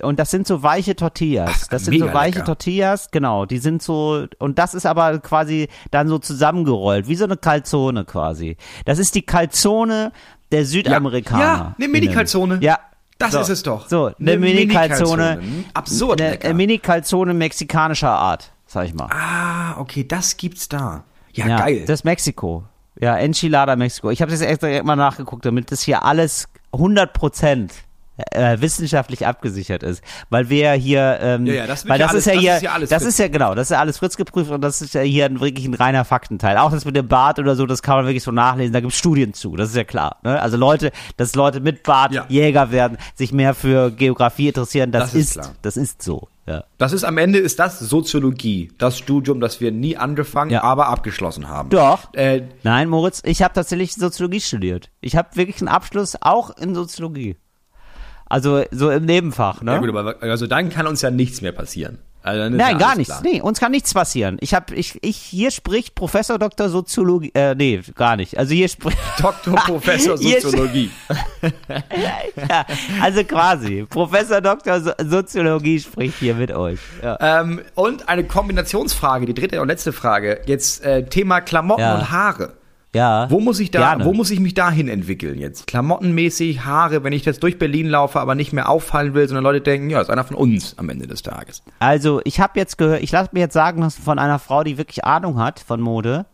Und 0.02 0.20
das 0.20 0.32
sind 0.32 0.48
so 0.48 0.64
weiche 0.64 0.96
Tortillas. 0.96 1.64
Ach, 1.64 1.68
Das 1.68 1.86
sind 1.86 2.00
so 2.00 2.14
weiche 2.14 2.36
lecker. 2.40 2.46
Tortillas, 2.46 3.10
genau. 3.12 3.46
Die 3.46 3.58
sind 3.58 3.82
so, 3.84 4.26
und 4.40 4.58
das 4.58 4.74
ist 4.74 4.86
aber 4.86 5.20
quasi 5.20 5.68
dann 5.90 6.08
so 6.08 6.18
zusammengerollt, 6.18 7.08
wie 7.10 7.16
so 7.16 7.26
eine 7.26 7.36
Calzone 7.38 8.06
quasi. 8.06 8.56
Das 8.86 9.00
ist 9.00 9.16
die 9.16 9.24
Calzone 9.24 10.14
der 10.52 10.66
Südamerikaner. 10.66 11.42
Ja, 11.44 11.76
eine 11.78 11.88
Mini-Calzone. 11.90 12.60
Ja. 12.62 12.80
Das 13.22 13.32
so. 13.32 13.40
ist 13.42 13.50
es 13.50 13.64
doch. 13.64 13.88
So, 13.88 14.06
eine, 14.06 14.32
Eine 14.32 14.38
Mini-Calzone. 14.38 15.38
Mini-Calzone. 15.38 15.66
Absurd 15.74 16.22
Eine, 16.22 16.32
lecker. 16.32 16.46
eine 16.46 16.54
Mini-Calzone 16.56 17.34
mexikanischer 17.34 18.10
Art, 18.10 18.52
sag 18.66 18.86
ich 18.86 18.94
mal. 18.94 19.08
Ah, 19.12 19.80
okay, 19.80 20.06
das 20.08 20.38
gibt's 20.38 20.68
da. 20.70 21.04
Ja, 21.34 21.48
ja, 21.48 21.58
geil. 21.58 21.84
Das 21.88 22.02
ist 22.02 22.04
Mexiko. 22.04 22.64
Ja, 23.00 23.18
Enchilada 23.18 23.76
Mexiko. 23.76 24.12
Ich 24.12 24.22
habe 24.22 24.32
das 24.32 24.42
extra 24.42 24.84
mal 24.84 24.96
nachgeguckt, 24.96 25.46
damit 25.46 25.72
das 25.72 25.82
hier 25.82 26.04
alles 26.04 26.50
100 26.74 27.14
Prozent 27.14 27.74
äh, 28.32 28.60
wissenschaftlich 28.62 29.26
abgesichert 29.28 29.84
ist, 29.84 30.04
weil 30.30 30.50
wir 30.50 30.60
ja 30.60 30.72
hier, 30.74 31.20
ähm, 31.22 31.46
Ja, 31.46 31.54
ja, 31.54 31.68
das 31.68 31.88
weil 31.88 32.00
das 32.00 32.12
alles- 32.12 32.26
ist 32.26 32.26
ja 32.28 32.34
das 32.34 32.42
hier, 32.42 32.56
ist 32.58 32.62
ja 32.64 32.72
alles 32.74 32.90
das 32.90 33.04
Fritz. 33.04 33.14
ist 33.14 33.20
ja 33.20 33.28
genau, 33.28 33.56
das 33.56 33.68
ist 33.68 33.72
ja 33.72 33.80
alles 33.80 33.98
Fritz 33.98 34.18
geprüft 34.18 34.52
und 34.52 34.62
das 34.62 34.82
ist 34.82 34.94
ja 34.94 35.02
hier 35.02 35.26
ein, 35.26 35.40
wirklich 35.40 35.66
ein 35.66 35.74
reiner 35.74 36.06
Faktenteil. 36.06 36.58
Auch 36.58 36.72
das 36.72 36.86
mit 36.86 36.96
dem 36.96 37.08
Bart 37.08 37.40
oder 37.40 37.56
so, 37.56 37.66
das 37.66 37.82
kann 37.82 37.98
man 37.98 38.06
wirklich 38.06 38.24
so 38.24 38.32
nachlesen. 38.32 38.74
Da 38.74 38.80
gibt 38.80 38.94
es 38.94 39.00
Studien 39.00 39.34
zu, 39.34 39.56
das 39.56 39.70
ist 39.70 39.76
ja 39.76 39.84
klar. 39.84 40.18
Ne? 40.24 40.42
Also 40.42 40.58
Leute, 40.58 40.92
dass 41.18 41.36
Leute 41.36 41.60
mit 41.60 41.84
Bart 41.84 42.14
Ja. 42.14 42.26
Jäger 42.30 42.72
werden, 42.72 42.98
sich 43.16 43.32
mehr 43.32 43.54
für 43.54 43.92
Geografie 43.92 44.48
interessieren, 44.50 44.92
das, 44.92 45.12
Das 45.12 45.16
ist 45.16 45.38
ist, 45.38 45.52
das 45.62 45.78
ist 45.78 46.02
so. 46.02 46.28
Ja. 46.48 46.64
Das 46.80 46.92
ist 46.92 47.04
am 47.04 47.18
Ende 47.20 47.38
ist 47.38 47.60
das 47.60 47.78
Soziologie, 47.80 48.72
das 48.80 48.98
Studium, 48.98 49.40
das 49.40 49.62
wir 49.62 49.72
nie 49.72 49.96
angefangen, 49.96 50.52
Ja. 50.52 50.64
aber 50.64 50.88
abgeschlossen 50.88 51.48
haben. 51.48 51.70
Doch. 51.70 52.14
Äh, 52.14 52.42
Nein, 52.64 52.90
Moritz, 52.90 53.22
ich 53.24 53.44
habe 53.44 53.54
tatsächlich 53.54 53.94
Soziologie 53.94 54.42
studiert. 54.42 54.90
Ich 55.02 55.16
habe 55.16 55.30
wirklich 55.36 55.62
einen 55.62 55.68
Abschluss 55.70 56.18
auch 56.20 56.50
in 56.58 56.74
Soziologie. 56.74 57.38
Also 58.32 58.64
so 58.72 58.90
im 58.90 59.06
Nebenfach, 59.06 59.62
ne? 59.62 59.74
Ja 59.74 59.78
gut, 59.80 59.90
aber 59.90 60.16
also 60.22 60.48
dann 60.48 60.70
kann 60.70 60.88
uns 60.88 61.02
ja 61.02 61.12
nichts 61.12 61.42
mehr 61.42 61.52
passieren. 61.52 62.00
Also 62.24 62.56
Nein, 62.56 62.78
gar 62.78 62.96
nichts. 62.96 63.12
klar. 63.12 63.22
Nee, 63.24 63.42
uns 63.42 63.60
kann 63.60 63.72
nichts 63.72 63.94
passieren. 63.96 64.38
Ich 64.42 64.54
habe 64.54 64.76
ich 64.76 65.00
ich 65.02 65.18
hier 65.18 65.50
spricht 65.50 65.96
Professor 65.96 66.38
Dr. 66.38 66.70
Soziologie 66.70 67.32
äh 67.34 67.56
nee, 67.56 67.82
gar 67.96 68.16
nicht. 68.16 68.38
Also 68.38 68.54
hier 68.54 68.68
spricht 68.68 68.98
Doktor, 69.20 69.56
Professor 69.56 70.18
Soziologie. 70.18 70.92
ja, 72.50 72.66
also 73.02 73.24
quasi 73.24 73.86
Professor 73.90 74.40
Dr. 74.40 74.82
So 74.82 74.92
Soziologie 75.04 75.80
spricht 75.80 76.20
hier 76.20 76.36
mit 76.36 76.52
euch. 76.52 76.80
Ja. 77.02 77.42
ähm, 77.42 77.62
und 77.74 78.08
eine 78.08 78.24
Kombinationsfrage, 78.24 79.26
die 79.26 79.34
dritte 79.34 79.60
und 79.60 79.68
letzte 79.70 79.92
Frage. 79.92 80.42
Jetzt 80.46 80.84
äh, 80.84 81.04
Thema 81.06 81.42
Klamotten 81.42 81.82
Ja. 81.82 81.96
und 81.96 82.12
Haare. 82.12 82.54
Ja. 82.94 83.30
Wo 83.30 83.40
muss 83.40 83.60
ich 83.60 83.72
da, 83.72 83.80
Gerne. 83.80 84.06
wo 84.06 84.14
muss 84.14 84.32
ich 84.32 84.40
mich 84.40 84.54
dahin 84.54 84.88
entwickeln 84.88 85.40
jetzt? 85.40 85.68
Klamottenmäßig, 85.68 86.66
Haare, 86.66 87.04
wenn 87.04 87.14
ich 87.14 87.26
jetzt 87.26 87.42
durch 87.44 87.58
Berlin 87.58 87.88
laufe, 87.88 88.20
aber 88.20 88.36
nicht 88.36 88.54
mehr 88.54 88.70
auffallen 88.70 89.14
will, 89.14 89.28
sondern 89.28 89.44
Leute 89.44 89.62
denken, 89.62 89.90
ja, 89.90 90.02
ist 90.02 90.10
einer 90.10 90.24
von 90.24 90.36
uns 90.36 90.78
am 90.78 90.90
Ende 90.90 91.08
des 91.08 91.22
Tages. 91.22 91.64
Also, 91.80 92.22
ich 92.26 92.40
habe 92.40 92.60
jetzt 92.60 92.78
gehört, 92.78 93.02
ich 93.02 93.12
lasse 93.12 93.30
mir 93.34 93.40
jetzt 93.40 93.54
sagen 93.54 93.82
lassen 93.82 94.02
von 94.02 94.20
einer 94.20 94.40
Frau, 94.40 94.64
die 94.64 94.78
wirklich 94.78 95.06
Ahnung 95.06 95.40
hat 95.40 95.60
von 95.60 95.80
Mode, 95.80 96.26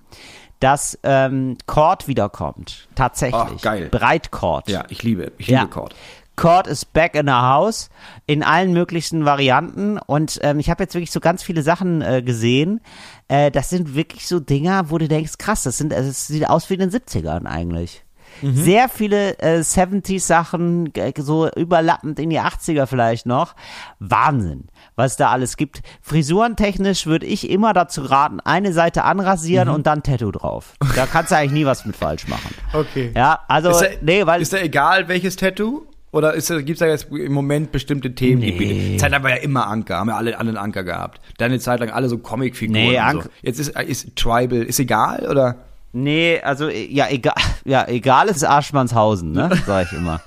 dass 0.59 0.97
ähm, 1.03 1.57
Cord 1.67 2.07
wiederkommt. 2.07 2.87
Tatsächlich. 2.95 3.35
Ach, 3.57 3.61
geil. 3.61 3.89
Breitcord. 3.91 4.67
Ja, 4.69 4.85
ich 4.89 5.03
liebe, 5.03 5.31
ich 5.37 5.47
liebe 5.47 5.59
Ja. 5.59 5.65
Cord. 5.67 5.93
Cord 6.37 6.67
is 6.67 6.85
back 6.85 7.15
in 7.15 7.25
the 7.25 7.33
house 7.33 7.89
in 8.27 8.43
allen 8.43 8.71
möglichen 8.71 9.25
Varianten 9.25 9.97
und 9.97 10.39
ähm, 10.43 10.59
ich 10.59 10.69
habe 10.69 10.83
jetzt 10.83 10.93
wirklich 10.93 11.11
so 11.11 11.19
ganz 11.19 11.43
viele 11.43 11.63
Sachen 11.63 12.01
äh, 12.01 12.21
gesehen. 12.21 12.79
Äh, 13.27 13.51
das 13.51 13.69
sind 13.69 13.95
wirklich 13.95 14.27
so 14.27 14.39
Dinger, 14.39 14.89
wo 14.89 14.99
du 14.99 15.07
denkst, 15.07 15.39
krass, 15.39 15.63
das 15.63 15.77
sind, 15.77 15.93
also 15.93 16.09
es 16.09 16.27
sieht 16.27 16.47
aus 16.47 16.69
wie 16.69 16.75
in 16.75 16.79
den 16.79 16.91
70ern 16.91 17.45
eigentlich. 17.45 18.03
Sehr 18.43 18.87
viele 18.87 19.39
äh, 19.39 19.61
70s 19.61 20.19
Sachen, 20.21 20.93
äh, 20.95 21.11
so 21.17 21.49
überlappend 21.49 22.19
in 22.19 22.29
die 22.29 22.39
80er 22.39 22.85
vielleicht 22.85 23.25
noch. 23.25 23.55
Wahnsinn, 23.99 24.67
was 24.95 25.17
da 25.17 25.31
alles 25.31 25.57
gibt. 25.57 25.81
Frisurentechnisch 26.01 27.07
würde 27.07 27.25
ich 27.25 27.49
immer 27.49 27.73
dazu 27.73 28.03
raten, 28.03 28.39
eine 28.39 28.73
Seite 28.73 29.05
anrasieren 29.05 29.69
und 29.69 29.87
dann 29.87 30.03
Tattoo 30.03 30.31
drauf. 30.31 30.73
Da 30.95 31.07
kannst 31.07 31.31
du 31.31 31.37
eigentlich 31.37 31.51
nie 31.53 31.65
was 31.65 31.85
mit 31.85 31.95
falsch 31.95 32.27
machen. 32.27 32.53
Okay. 32.73 33.11
Ja, 33.15 33.39
also, 33.47 33.69
Ist 33.69 33.81
da, 33.81 33.87
nee, 34.01 34.25
weil 34.25 34.41
ist 34.41 34.53
da 34.53 34.57
egal, 34.57 35.07
welches 35.07 35.35
Tattoo? 35.35 35.86
Oder 36.11 36.33
da, 36.39 36.61
gibt's 36.61 36.79
da 36.79 36.87
jetzt 36.87 37.11
im 37.11 37.33
Moment 37.33 37.71
bestimmte 37.71 38.15
Themen? 38.15 38.39
Nee. 38.41 38.97
Zeit 38.97 39.11
lang 39.11 39.23
war 39.23 39.31
ja 39.31 39.35
immer 39.37 39.67
Anker, 39.67 39.97
haben 39.97 40.09
ja 40.09 40.15
alle, 40.15 40.37
alle 40.39 40.49
einen 40.49 40.57
Anker 40.57 40.83
gehabt. 40.83 41.19
Dann 41.37 41.51
eine 41.51 41.59
Zeit 41.59 41.79
lang 41.81 41.89
alle 41.89 42.07
so 42.09 42.17
Comicfiguren 42.17 42.71
Nee, 42.81 42.97
und 42.99 43.11
so. 43.11 43.17
Anker- 43.19 43.29
Jetzt 43.41 43.59
ist, 43.59 43.69
ist 43.81 44.15
Tribal, 44.15 44.63
ist 44.63 44.79
egal, 44.79 45.27
oder? 45.29 45.55
Nee, 45.93 46.39
also 46.43 46.69
ja, 46.69 47.07
egal, 47.09 47.33
ja, 47.65 47.85
egal 47.87 48.27
ist 48.29 48.43
Arschmannshausen, 48.43 49.31
ne? 49.31 49.49
Sag 49.65 49.87
ich 49.91 49.97
immer. 49.97 50.21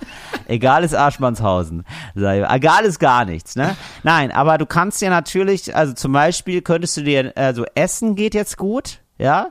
egal 0.49 0.85
ist 0.85 0.95
Arschmannshausen. 0.95 1.85
Sag 2.15 2.37
ich, 2.39 2.45
egal 2.51 2.85
ist 2.85 2.99
gar 2.99 3.25
nichts, 3.25 3.57
ne? 3.57 3.77
Nein, 4.03 4.33
aber 4.33 4.59
du 4.59 4.67
kannst 4.67 5.01
ja 5.01 5.09
natürlich, 5.11 5.75
also 5.75 5.93
zum 5.95 6.13
Beispiel 6.13 6.61
könntest 6.61 6.97
du 6.99 7.03
dir, 7.03 7.33
also 7.37 7.65
Essen 7.75 8.17
geht 8.17 8.35
jetzt 8.35 8.57
gut, 8.59 9.01
ja? 9.19 9.49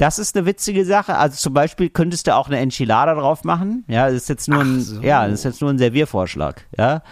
Das 0.00 0.18
ist 0.18 0.34
eine 0.34 0.46
witzige 0.46 0.86
Sache. 0.86 1.16
Also 1.18 1.36
zum 1.36 1.52
Beispiel 1.52 1.90
könntest 1.90 2.26
du 2.26 2.34
auch 2.34 2.46
eine 2.46 2.58
Enchilada 2.58 3.14
drauf 3.14 3.44
machen. 3.44 3.84
Ja, 3.86 4.06
das 4.06 4.14
ist 4.14 4.28
jetzt 4.30 4.48
nur 4.48 4.60
ein, 4.62 4.80
so. 4.80 5.02
ja, 5.02 5.24
das 5.26 5.40
ist 5.40 5.44
jetzt 5.44 5.60
nur 5.60 5.68
ein 5.68 5.76
Serviervorschlag. 5.76 6.66
Ja, 6.78 7.02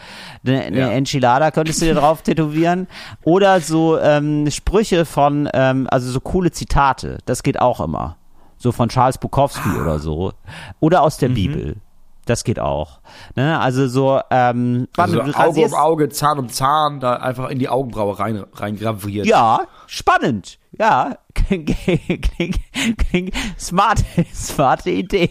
eine, 0.46 0.62
eine 0.62 0.78
Ja. 0.78 0.88
Enchilada 0.88 1.50
könntest 1.50 1.82
du 1.82 1.84
dir 1.84 1.94
drauf 1.94 2.22
tätowieren 2.22 2.86
oder 3.24 3.60
so 3.60 3.98
ähm, 3.98 4.50
Sprüche 4.50 5.04
von, 5.04 5.50
ähm, 5.52 5.86
also 5.90 6.10
so 6.10 6.18
coole 6.20 6.50
Zitate. 6.50 7.18
Das 7.26 7.42
geht 7.42 7.60
auch 7.60 7.80
immer. 7.80 8.16
So 8.56 8.72
von 8.72 8.88
Charles 8.88 9.18
Bukowski 9.18 9.68
Ah. 9.76 9.82
oder 9.82 9.98
so 9.98 10.32
oder 10.80 11.02
aus 11.02 11.16
Mhm. 11.16 11.20
der 11.20 11.28
Bibel. 11.28 11.76
Das 12.24 12.42
geht 12.44 12.58
auch. 12.58 13.00
Ne? 13.36 13.58
Also 13.60 13.86
so, 13.88 14.20
ähm, 14.30 14.88
Also 14.96 15.20
du 15.22 15.34
Auge 15.38 15.64
um 15.64 15.74
Auge, 15.74 16.08
Zahn 16.08 16.38
um 16.38 16.48
Zahn, 16.48 17.00
da 17.00 17.14
einfach 17.16 17.50
in 17.50 17.58
die 17.58 17.68
Augenbraue 17.68 18.18
rein, 18.18 18.44
rein 18.54 18.76
graviert. 18.76 19.26
Ja, 19.26 19.60
spannend. 19.86 20.57
Ja, 20.72 21.18
klingt, 21.34 21.74
klingt, 21.76 22.58
klingt, 22.98 23.34
smart, 23.58 24.04
smarte 24.34 24.90
Idee. 24.90 25.30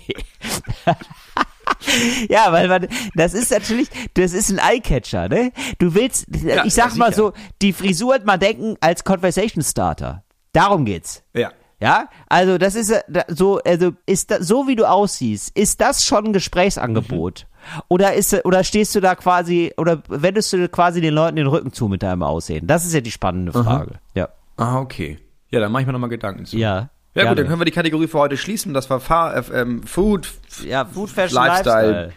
ja, 2.29 2.51
weil 2.51 2.67
man, 2.67 2.87
das 3.15 3.33
ist 3.33 3.51
natürlich, 3.51 3.89
das 4.15 4.33
ist 4.33 4.51
ein 4.51 4.59
Eyecatcher, 4.59 5.29
ne? 5.29 5.51
Du 5.79 5.93
willst, 5.93 6.25
Ja, 6.43 6.65
ich 6.65 6.73
sag 6.73 6.91
ja, 6.91 6.97
mal 6.97 7.13
so, 7.13 7.33
die 7.61 7.73
Frisur 7.73 8.15
hat 8.15 8.25
mal 8.25 8.37
denken 8.37 8.75
als 8.81 9.03
Conversation 9.03 9.63
Starter. 9.63 10.23
Darum 10.53 10.85
geht's. 10.85 11.23
Ja. 11.33 11.51
Ja, 11.79 12.09
also 12.27 12.57
das 12.57 12.73
ist 12.73 12.89
äh, 12.89 13.03
so, 13.27 13.59
also 13.59 13.91
ist 14.07 14.31
das, 14.31 14.47
so 14.47 14.67
wie 14.67 14.75
du 14.75 14.89
aussiehst, 14.89 15.55
ist 15.55 15.79
das 15.79 16.03
schon 16.03 16.25
ein 16.25 16.33
Gesprächsangebot? 16.33 17.45
Oder 17.87 18.13
ist 18.15 18.33
oder 18.45 18.63
stehst 18.63 18.95
du 18.95 18.99
da 18.99 19.13
quasi 19.13 19.73
oder 19.77 20.01
wendest 20.07 20.53
du 20.53 20.67
quasi 20.69 21.01
den 21.01 21.13
Leuten 21.13 21.35
den 21.35 21.45
Rücken 21.45 21.71
zu 21.71 21.87
mit 21.87 22.01
deinem 22.01 22.23
Aussehen? 22.23 22.65
Das 22.65 22.83
ist 22.83 22.93
ja 22.93 23.01
die 23.01 23.11
spannende 23.11 23.51
Frage. 23.51 23.99
Ja. 24.15 24.29
Ah, 24.55 24.79
okay. 24.79 25.19
Ja, 25.49 25.59
dann 25.59 25.71
mache 25.71 25.81
ich 25.81 25.87
mir 25.87 25.93
nochmal 25.93 26.09
Gedanken 26.09 26.45
zu. 26.45 26.57
Ja. 26.57 26.89
Ja 27.15 27.23
gut, 27.23 27.29
gerne. 27.29 27.35
dann 27.35 27.47
können 27.47 27.61
wir 27.61 27.65
die 27.65 27.71
Kategorie 27.71 28.07
für 28.07 28.19
heute 28.19 28.37
schließen. 28.37 28.73
Das 28.73 28.89
war 28.89 28.99
Fa 28.99 29.33
äh, 29.33 29.43
ähm, 29.53 29.81
Food, 29.83 30.29
Ja, 30.63 30.85
Food 30.85 31.09
Fashion 31.09 31.35
Lifestyle. 31.35 31.91
Lifestyle. 31.91 32.13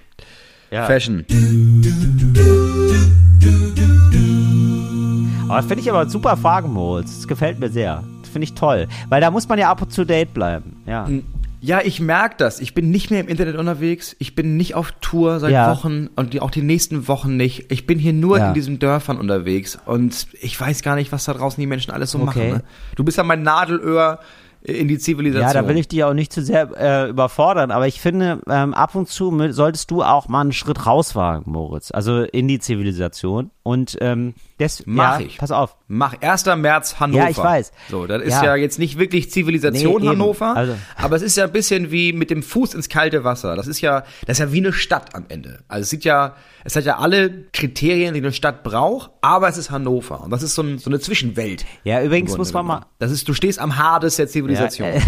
Ja. 0.70 0.84
Fashion. 0.86 1.24
Aber 5.48 5.62
finde 5.62 5.80
ich 5.80 5.90
aber 5.90 6.08
super 6.08 6.36
Fragen, 6.36 6.72
Moritz. 6.72 7.16
Das 7.16 7.26
gefällt 7.28 7.58
mir 7.58 7.70
sehr. 7.70 8.04
Das 8.20 8.28
finde 8.30 8.44
ich 8.44 8.54
toll. 8.54 8.86
Weil 9.08 9.20
da 9.20 9.30
muss 9.30 9.48
man 9.48 9.58
ja 9.58 9.70
up 9.70 9.88
to 9.90 10.04
date 10.04 10.32
bleiben. 10.34 10.82
Ja. 10.86 11.08
Ja, 11.60 11.80
ich 11.84 12.00
merke 12.00 12.36
das. 12.38 12.58
Ich 12.60 12.74
bin 12.74 12.90
nicht 12.90 13.10
mehr 13.10 13.20
im 13.20 13.28
Internet 13.28 13.56
unterwegs. 13.56 14.16
Ich 14.18 14.34
bin 14.34 14.56
nicht 14.56 14.74
auf 14.74 14.92
Tour 15.00 15.40
seit 15.40 15.52
Ja. 15.52 15.70
Wochen 15.70 16.08
und 16.16 16.32
die, 16.32 16.40
auch 16.40 16.50
die 16.50 16.62
nächsten 16.62 17.06
Wochen 17.08 17.36
nicht. 17.36 17.70
Ich 17.70 17.86
bin 17.86 17.98
hier 17.98 18.12
nur 18.14 18.38
Ja. 18.38 18.48
in 18.48 18.54
diesen 18.54 18.78
Dörfern 18.78 19.18
unterwegs 19.18 19.78
und 19.86 20.26
ich 20.40 20.58
weiß 20.60 20.82
gar 20.82 20.94
nicht, 20.96 21.12
was 21.12 21.24
da 21.24 21.34
draußen 21.34 21.60
die 21.60 21.66
Menschen 21.66 21.90
alles 21.92 22.10
so 22.12 22.18
Okay. 22.18 22.26
machen. 22.26 22.48
Ne? 22.50 22.62
Du 22.96 23.04
bist 23.04 23.18
ja 23.18 23.24
mein 23.24 23.42
Nadelöhr 23.42 24.20
in 24.62 24.88
die 24.88 24.98
Zivilisation. 24.98 25.54
Ja, 25.54 25.62
da 25.62 25.66
will 25.68 25.78
ich 25.78 25.88
dich 25.88 26.04
auch 26.04 26.12
nicht 26.12 26.32
zu 26.34 26.42
sehr 26.42 26.68
äh, 26.76 27.08
überfordern, 27.08 27.70
aber 27.70 27.86
ich 27.88 27.98
finde, 28.00 28.40
ähm, 28.46 28.74
ab 28.74 28.94
und 28.94 29.08
zu 29.08 29.32
solltest 29.52 29.90
du 29.90 30.02
auch 30.02 30.28
mal 30.28 30.42
einen 30.42 30.52
Schritt 30.52 30.84
rauswagen, 30.86 31.50
Moritz, 31.50 31.90
also 31.92 32.20
in 32.24 32.46
die 32.46 32.58
Zivilisation. 32.58 33.50
Und 33.62 33.96
ähm, 34.02 34.34
das, 34.58 34.82
Mach 34.86 35.18
ja, 35.20 35.26
ich. 35.26 35.38
pass 35.38 35.50
auf. 35.50 35.76
Mach 35.92 36.14
1. 36.20 36.46
März 36.56 37.00
Hannover. 37.00 37.24
Ja, 37.24 37.28
ich 37.30 37.36
weiß. 37.36 37.72
So, 37.90 38.06
das 38.06 38.22
ist 38.22 38.34
ja, 38.34 38.44
Ja. 38.44 38.54
jetzt 38.54 38.78
nicht 38.78 38.96
wirklich 38.96 39.28
Zivilisation 39.32 40.00
Nee. 40.02 40.08
Hannover, 40.10 40.56
Also- 40.56 40.76
aber 40.94 41.16
es 41.16 41.22
ist 41.22 41.36
ja 41.36 41.42
ein 41.46 41.50
bisschen 41.52 41.90
wie 41.90 42.12
mit 42.12 42.30
dem 42.30 42.44
Fuß 42.44 42.74
ins 42.74 42.88
kalte 42.88 43.24
Wasser. 43.24 43.56
Das 43.56 43.66
ist 43.66 43.80
ja, 43.80 44.04
das 44.24 44.38
ist 44.38 44.38
ja 44.38 44.52
wie 44.52 44.58
eine 44.58 44.72
Stadt 44.72 45.16
am 45.16 45.24
Ende. 45.28 45.58
Also 45.66 45.82
es 45.82 45.90
sieht 45.90 46.04
ja, 46.04 46.36
es 46.62 46.76
hat 46.76 46.84
ja 46.84 46.98
alle 46.98 47.42
Kriterien, 47.52 48.14
die 48.14 48.20
eine 48.20 48.32
Stadt 48.32 48.62
braucht, 48.62 49.10
aber 49.20 49.48
es 49.48 49.56
ist 49.56 49.72
Hannover 49.72 50.20
und 50.22 50.30
das 50.30 50.44
ist 50.44 50.54
so, 50.54 50.62
ein, 50.62 50.78
so 50.78 50.90
eine 50.90 51.00
Zwischenwelt. 51.00 51.64
Ja, 51.82 52.00
übrigens 52.02 52.38
muss 52.38 52.52
man 52.52 52.66
mal. 52.66 52.86
Das 53.00 53.10
ist, 53.10 53.26
du 53.28 53.34
stehst 53.34 53.58
am 53.58 53.76
Hades 53.76 54.14
der 54.14 54.28
Zivilisation. 54.28 54.86
Ja, 54.86 54.94
äh, 54.94 55.00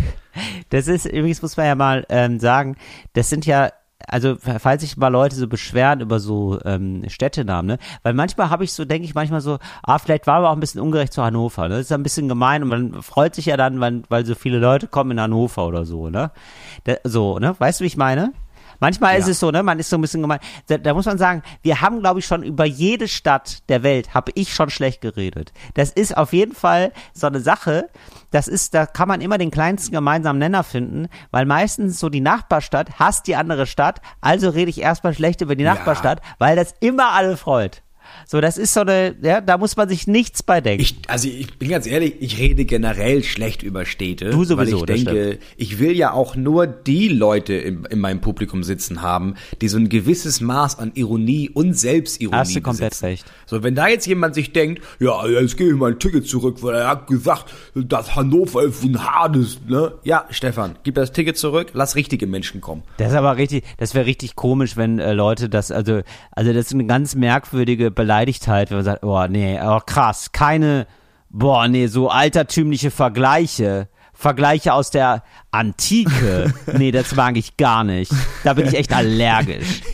das 0.70 0.89
ist, 0.89 1.07
übrigens 1.07 1.43
muss 1.43 1.57
man 1.57 1.66
ja 1.66 1.76
mal 1.76 2.05
ähm, 2.09 2.41
sagen, 2.41 2.76
das 3.12 3.30
sind 3.30 3.47
ja, 3.47 3.70
also 4.09 4.36
falls 4.36 4.82
sich 4.82 4.96
mal 4.96 5.09
Leute 5.09 5.36
so 5.36 5.48
beschweren 5.48 6.00
über 6.00 6.20
so 6.20 6.59
ähm, 6.64 7.05
Städtenamen, 7.09 7.66
ne? 7.66 7.78
Weil 8.03 8.14
manchmal 8.14 8.50
habe 8.50 8.64
ich 8.64 8.72
so, 8.72 8.84
denke 8.84 9.05
ich 9.05 9.14
manchmal 9.14 9.40
so, 9.40 9.59
ah, 9.82 9.98
vielleicht 9.98 10.26
waren 10.26 10.42
wir 10.42 10.50
auch 10.50 10.55
ein 10.55 10.61
bisschen 10.61 10.80
ungerecht 10.80 11.12
zu 11.12 11.22
Hannover, 11.22 11.68
ne? 11.68 11.76
Das 11.76 11.86
ist 11.86 11.92
ein 11.92 12.03
bisschen 12.03 12.28
gemein 12.28 12.62
und 12.62 12.68
man 12.68 13.03
freut 13.03 13.34
sich 13.34 13.46
ja 13.46 13.57
dann, 13.57 13.80
weil, 13.80 14.03
weil 14.09 14.26
so 14.26 14.34
viele 14.34 14.59
Leute 14.59 14.86
kommen 14.86 15.12
in 15.12 15.20
Hannover 15.20 15.66
oder 15.66 15.84
so, 15.84 16.11
ne? 16.11 16.30
Da, 16.84 16.96
so, 17.05 17.38
ne? 17.38 17.55
Weißt 17.59 17.80
du, 17.80 17.84
wie 17.84 17.88
ich 17.88 17.96
meine? 17.96 18.32
Manchmal 18.83 19.16
ist 19.16 19.26
Ja. 19.26 19.30
es 19.30 19.39
so, 19.39 19.53
ne? 19.53 19.62
Man 19.62 19.78
ist 19.78 19.89
so 19.91 19.97
ein 19.97 20.01
bisschen 20.01 20.22
gemein. 20.22 20.41
Da, 20.66 20.76
da 20.76 20.93
muss 20.93 21.07
man 21.07 21.16
sagen, 21.16 21.45
wir 21.62 21.80
haben, 21.80 22.01
glaube 22.01 22.18
ich, 22.18 22.26
schon 22.26 22.43
über 22.43 22.64
jede 22.64 23.07
Stadt 23.07 23.68
der 23.68 23.85
Welt, 23.85 24.12
habe 24.12 24.33
ich 24.35 24.53
schon 24.53 24.70
schlecht 24.70 25.01
geredet. 25.01 25.53
Das 25.74 25.91
ist 25.93 26.16
auf 26.16 26.33
jeden 26.33 26.53
Fall 26.53 26.91
so 27.14 27.28
eine 27.28 27.39
Sache. 27.39 27.89
Das 28.33 28.49
ist, 28.49 28.74
da 28.74 28.87
kann 28.87 29.07
man 29.07 29.20
immer 29.20 29.39
den 29.39 29.53
kleinsten 29.53 29.93
gemeinsamen 29.93 30.41
Nenner 30.41 30.64
finden, 30.64 31.07
weil 31.30 31.47
meistens 31.47 32.01
so 32.01 32.09
die 32.09 32.20
Nachbarstadt 32.20 32.99
hasst 32.99 33.28
die 33.28 33.37
andere 33.37 33.66
Stadt, 33.66 34.01
also 34.20 34.49
rede 34.49 34.70
ich 34.70 34.80
erstmal 34.80 35.14
schlecht 35.14 35.43
über 35.43 35.55
die 35.55 35.62
Nachbarstadt, 35.62 36.20
weil 36.41 36.57
das 36.57 36.74
immer 36.80 37.12
alle 37.12 37.37
freut. 37.37 37.83
So, 38.33 38.41
das 38.41 38.57
ist 38.57 38.72
so 38.72 38.80
eine, 38.80 39.14
ja, 39.20 39.43
da 39.43 39.59
muss 39.59 39.76
man 39.76 39.91
sich 39.91 40.07
nichts 40.07 40.43
bei 40.43 40.62
denken. 40.62 40.80
Ich, 40.80 40.97
also 41.07 41.28
ich 41.28 41.59
bin 41.59 41.68
ganz 41.68 41.87
ehrlich, 41.87 42.14
ich 42.20 42.39
rede 42.39 42.64
generell 42.64 43.22
schlecht 43.24 43.62
über 43.62 43.85
Städte. 43.85 44.30
Du 44.30 44.43
sowieso, 44.45 44.80
weil 44.89 44.97
ich 44.97 45.05
denke, 45.05 45.39
ich 45.59 45.78
will 45.78 45.93
ja 45.93 46.14
auch 46.14 46.35
nur 46.35 46.66
die 46.66 47.09
Leute 47.09 47.53
in, 47.53 47.85
in 47.85 47.99
meinem 47.99 48.22
Publikum 48.22 48.62
sitzen 48.62 49.03
haben, 49.03 49.35
die 49.61 49.68
so 49.68 49.76
ein 49.76 49.91
gewisses 49.91 50.41
Maß 50.41 50.78
an 50.78 50.93
Ironie 50.95 51.51
und 51.51 51.74
Selbstironie 51.74 52.39
Hast 52.39 52.57
du 52.57 52.62
komplett 52.62 52.93
besitzen. 52.93 53.05
recht. 53.05 53.26
So, 53.45 53.62
wenn 53.62 53.74
da 53.74 53.89
jetzt 53.89 54.07
jemand 54.07 54.35
sich 54.35 54.55
denkt, 54.55 54.83
ja, 54.99 55.26
jetzt 55.26 55.59
gebe 55.59 55.68
ich 55.68 55.76
mein 55.76 55.99
Ticket 55.99 56.26
zurück, 56.26 56.62
weil 56.62 56.76
er 56.76 56.89
hat 56.89 57.09
gesagt, 57.09 57.53
dass 57.74 58.16
Hannover 58.16 58.62
ist 58.62 58.83
wie 58.83 58.95
ein 58.95 59.05
Hades, 59.05 59.61
ne? 59.68 59.93
Ja, 60.05 60.24
Stefan, 60.30 60.76
gib 60.85 60.95
das 60.95 61.12
Ticket 61.12 61.37
zurück, 61.37 61.72
lass 61.74 61.97
richtige 61.97 62.26
Menschen 62.26 62.62
kommen. 62.62 62.83
Das 62.97 63.09
ist 63.11 63.14
aber 63.14 63.37
richtig, 63.37 63.64
das 63.76 63.95
wäre 63.95 64.07
richtig 64.07 64.37
komisch, 64.37 64.78
wenn 64.78 64.99
äh, 65.01 65.12
Leute 65.12 65.51
das, 65.51 65.70
also, 65.70 66.01
also 66.30 66.55
das 66.55 66.68
ist 66.68 66.72
eine 66.72 66.87
ganz 66.87 67.14
merkwürdige 67.14 67.91
Beleidigtheit, 68.22 68.70
wenn 68.70 68.78
man 68.78 68.84
sagt, 68.84 69.02
oh 69.02 69.26
nee, 69.28 69.58
oh 69.60 69.80
krass, 69.84 70.30
keine, 70.32 70.86
boah 71.28 71.66
nee, 71.66 71.88
so 71.88 72.08
altertümliche 72.08 72.92
Vergleiche, 72.92 73.88
Vergleiche 74.12 74.74
aus 74.74 74.90
der 74.90 75.24
Antike, 75.50 76.54
nee, 76.78 76.92
das 76.92 77.16
mag 77.16 77.36
ich 77.36 77.56
gar 77.56 77.82
nicht. 77.82 78.12
Da 78.44 78.54
bin 78.54 78.68
ich 78.68 78.74
echt 78.74 78.92
allergisch. 78.92 79.82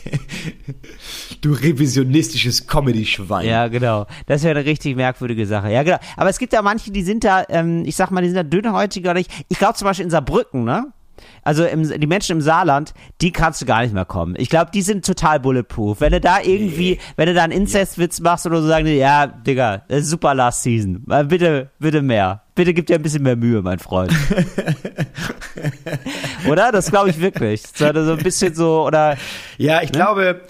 Du 1.41 1.53
revisionistisches 1.53 2.67
Comedy-Schwein. 2.67 3.47
Ja, 3.47 3.69
genau. 3.69 4.07
Das 4.25 4.43
wäre 4.43 4.59
eine 4.59 4.65
richtig 4.67 4.97
merkwürdige 4.97 5.45
Sache. 5.45 5.71
Ja, 5.71 5.83
genau. 5.83 5.97
Aber 6.17 6.29
es 6.29 6.37
gibt 6.37 6.51
ja 6.51 6.61
manche, 6.61 6.91
die 6.91 7.01
sind 7.01 7.23
da, 7.23 7.45
ähm, 7.47 7.85
ich 7.85 7.95
sag 7.95 8.11
mal, 8.11 8.19
die 8.19 8.27
sind 8.27 8.35
da 8.35 8.43
dünnhäutiger. 8.43 9.15
Ich, 9.15 9.27
ich 9.47 9.57
glaube 9.57 9.75
zum 9.75 9.85
Beispiel 9.85 10.03
in 10.03 10.11
Saarbrücken, 10.11 10.65
ne? 10.65 10.91
Also 11.43 11.65
im, 11.65 11.87
die 11.99 12.07
Menschen 12.07 12.33
im 12.37 12.41
Saarland, 12.41 12.93
die 13.21 13.31
kannst 13.31 13.61
du 13.61 13.65
gar 13.65 13.81
nicht 13.81 13.93
mehr 13.93 14.05
kommen. 14.05 14.35
Ich 14.37 14.49
glaube, 14.49 14.71
die 14.73 14.81
sind 14.81 15.05
total 15.05 15.39
bulletproof. 15.39 16.01
Wenn 16.01 16.11
du 16.11 16.19
da 16.19 16.41
irgendwie, 16.41 16.99
wenn 17.15 17.27
du 17.27 17.33
da 17.33 17.43
einen 17.43 17.53
Inzestwitz 17.53 18.19
machst 18.19 18.45
oder 18.45 18.61
so, 18.61 18.67
sagen 18.67 18.85
die, 18.85 18.93
ja, 18.95 19.27
Digga, 19.27 19.83
das 19.87 20.01
ist 20.01 20.09
super 20.09 20.33
Last 20.33 20.63
Season. 20.63 21.03
Äh, 21.09 21.23
Bitte, 21.23 21.69
bitte 21.79 22.01
mehr. 22.01 22.41
Bitte 22.55 22.73
gib 22.73 22.87
dir 22.87 22.95
ein 22.95 23.01
bisschen 23.01 23.23
mehr 23.23 23.35
Mühe, 23.35 23.61
mein 23.61 23.79
Freund. 23.79 24.11
oder? 26.47 26.71
Das 26.71 26.89
glaube 26.89 27.09
ich 27.09 27.19
wirklich. 27.21 27.63
So, 27.73 27.91
so 27.93 28.11
ein 28.13 28.17
bisschen 28.17 28.53
so, 28.53 28.85
oder, 28.85 29.17
Ja, 29.57 29.81
ich 29.81 29.91
glaube, 29.91 30.41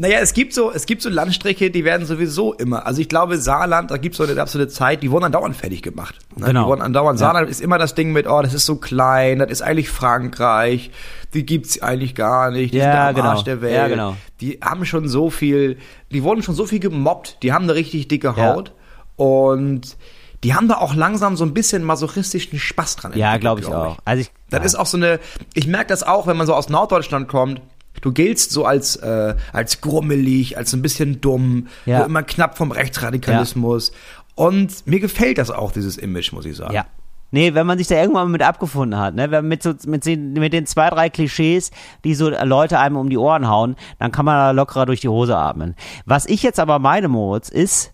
Naja, 0.00 0.20
es 0.20 0.32
gibt 0.32 0.54
so, 0.54 0.70
es 0.70 0.86
gibt 0.86 1.02
so 1.02 1.08
Landstriche, 1.08 1.72
die 1.72 1.84
werden 1.84 2.06
sowieso 2.06 2.52
immer. 2.54 2.86
Also 2.86 3.00
ich 3.00 3.08
glaube, 3.08 3.36
Saarland, 3.36 3.90
da 3.90 3.96
gibt 3.96 4.14
es 4.14 4.18
so 4.18 4.24
eine 4.24 4.40
absolute 4.40 4.70
Zeit, 4.70 5.02
die 5.02 5.10
wurden 5.10 5.24
andauernd 5.24 5.56
fertig 5.56 5.82
gemacht. 5.82 6.14
Ne? 6.36 6.46
Genau. 6.46 6.62
Die 6.62 6.68
wurden 6.68 6.82
andauernd. 6.82 7.18
Ja. 7.18 7.26
Saarland 7.26 7.50
ist 7.50 7.60
immer 7.60 7.78
das 7.78 7.96
Ding 7.96 8.12
mit, 8.12 8.28
oh, 8.28 8.40
das 8.40 8.54
ist 8.54 8.64
so 8.64 8.76
klein, 8.76 9.40
das 9.40 9.50
ist 9.50 9.62
eigentlich 9.62 9.90
Frankreich, 9.90 10.92
die 11.34 11.44
gibt's 11.44 11.82
eigentlich 11.82 12.14
gar 12.14 12.52
nicht, 12.52 12.72
die 12.72 12.78
Ja, 12.78 13.06
sind 13.08 13.16
genau. 13.16 13.28
Arsch 13.30 13.42
der 13.42 13.60
Welt. 13.60 13.74
Ja, 13.74 13.88
genau. 13.88 14.16
Die 14.40 14.60
haben 14.62 14.84
schon 14.84 15.08
so 15.08 15.30
viel, 15.30 15.78
die 16.12 16.22
wurden 16.22 16.44
schon 16.44 16.54
so 16.54 16.64
viel 16.64 16.78
gemobbt, 16.78 17.42
die 17.42 17.52
haben 17.52 17.64
eine 17.64 17.74
richtig 17.74 18.06
dicke 18.06 18.34
Ja. 18.36 18.54
Haut 18.54 18.72
und 19.16 19.96
die 20.44 20.54
haben 20.54 20.68
da 20.68 20.76
auch 20.76 20.94
langsam 20.94 21.36
so 21.36 21.44
ein 21.44 21.52
bisschen 21.52 21.82
masochistischen 21.82 22.60
Spaß 22.60 22.94
dran. 22.96 23.12
Ja, 23.16 23.36
glaube 23.38 23.62
ich 23.62 23.66
glaub 23.66 23.84
auch. 23.84 23.98
Also 24.04 24.20
ich, 24.20 24.30
das 24.48 24.60
ja. 24.60 24.64
ist 24.64 24.74
auch 24.76 24.86
so 24.86 24.96
eine, 24.96 25.18
ich 25.54 25.66
merke 25.66 25.88
das 25.88 26.04
auch, 26.04 26.28
wenn 26.28 26.36
man 26.36 26.46
so 26.46 26.54
aus 26.54 26.68
Norddeutschland 26.68 27.26
kommt. 27.26 27.60
Du 28.00 28.12
giltst 28.12 28.50
so 28.52 28.64
als, 28.64 28.96
äh, 28.96 29.34
als 29.52 29.80
grummelig, 29.80 30.56
als 30.56 30.72
ein 30.74 30.82
bisschen 30.82 31.20
dumm, 31.20 31.68
Ja. 31.86 32.00
so 32.00 32.04
immer 32.06 32.22
knapp 32.22 32.56
vom 32.56 32.70
Rechtsradikalismus. 32.72 33.92
Und 34.34 34.86
mir 34.86 35.00
gefällt 35.00 35.38
das 35.38 35.50
auch, 35.50 35.72
dieses 35.72 35.96
Image, 35.98 36.32
muss 36.32 36.44
ich 36.44 36.56
sagen. 36.56 36.74
Ja. 36.74 36.86
Nee, 37.30 37.52
wenn 37.52 37.66
man 37.66 37.76
sich 37.76 37.86
da 37.88 37.96
irgendwann 37.96 38.24
mal 38.28 38.32
mit 38.32 38.42
abgefunden 38.42 38.98
hat, 38.98 39.14
ne, 39.14 39.42
mit 39.42 39.62
so 39.62 39.74
mit 39.86 40.06
den, 40.06 40.32
mit 40.32 40.54
den 40.54 40.64
zwei, 40.64 40.88
drei 40.88 41.10
Klischees, 41.10 41.70
die 42.02 42.14
so 42.14 42.30
Leute 42.30 42.78
einem 42.78 42.96
um 42.96 43.10
die 43.10 43.18
Ohren 43.18 43.48
hauen, 43.48 43.76
dann 43.98 44.12
kann 44.12 44.24
man 44.24 44.34
da 44.36 44.50
lockerer 44.52 44.86
durch 44.86 45.00
die 45.00 45.08
Hose 45.10 45.36
atmen. 45.36 45.74
Was 46.06 46.24
ich 46.24 46.42
jetzt 46.42 46.58
aber 46.58 46.78
meine, 46.78 47.08
Moritz, 47.08 47.50
ist, 47.50 47.92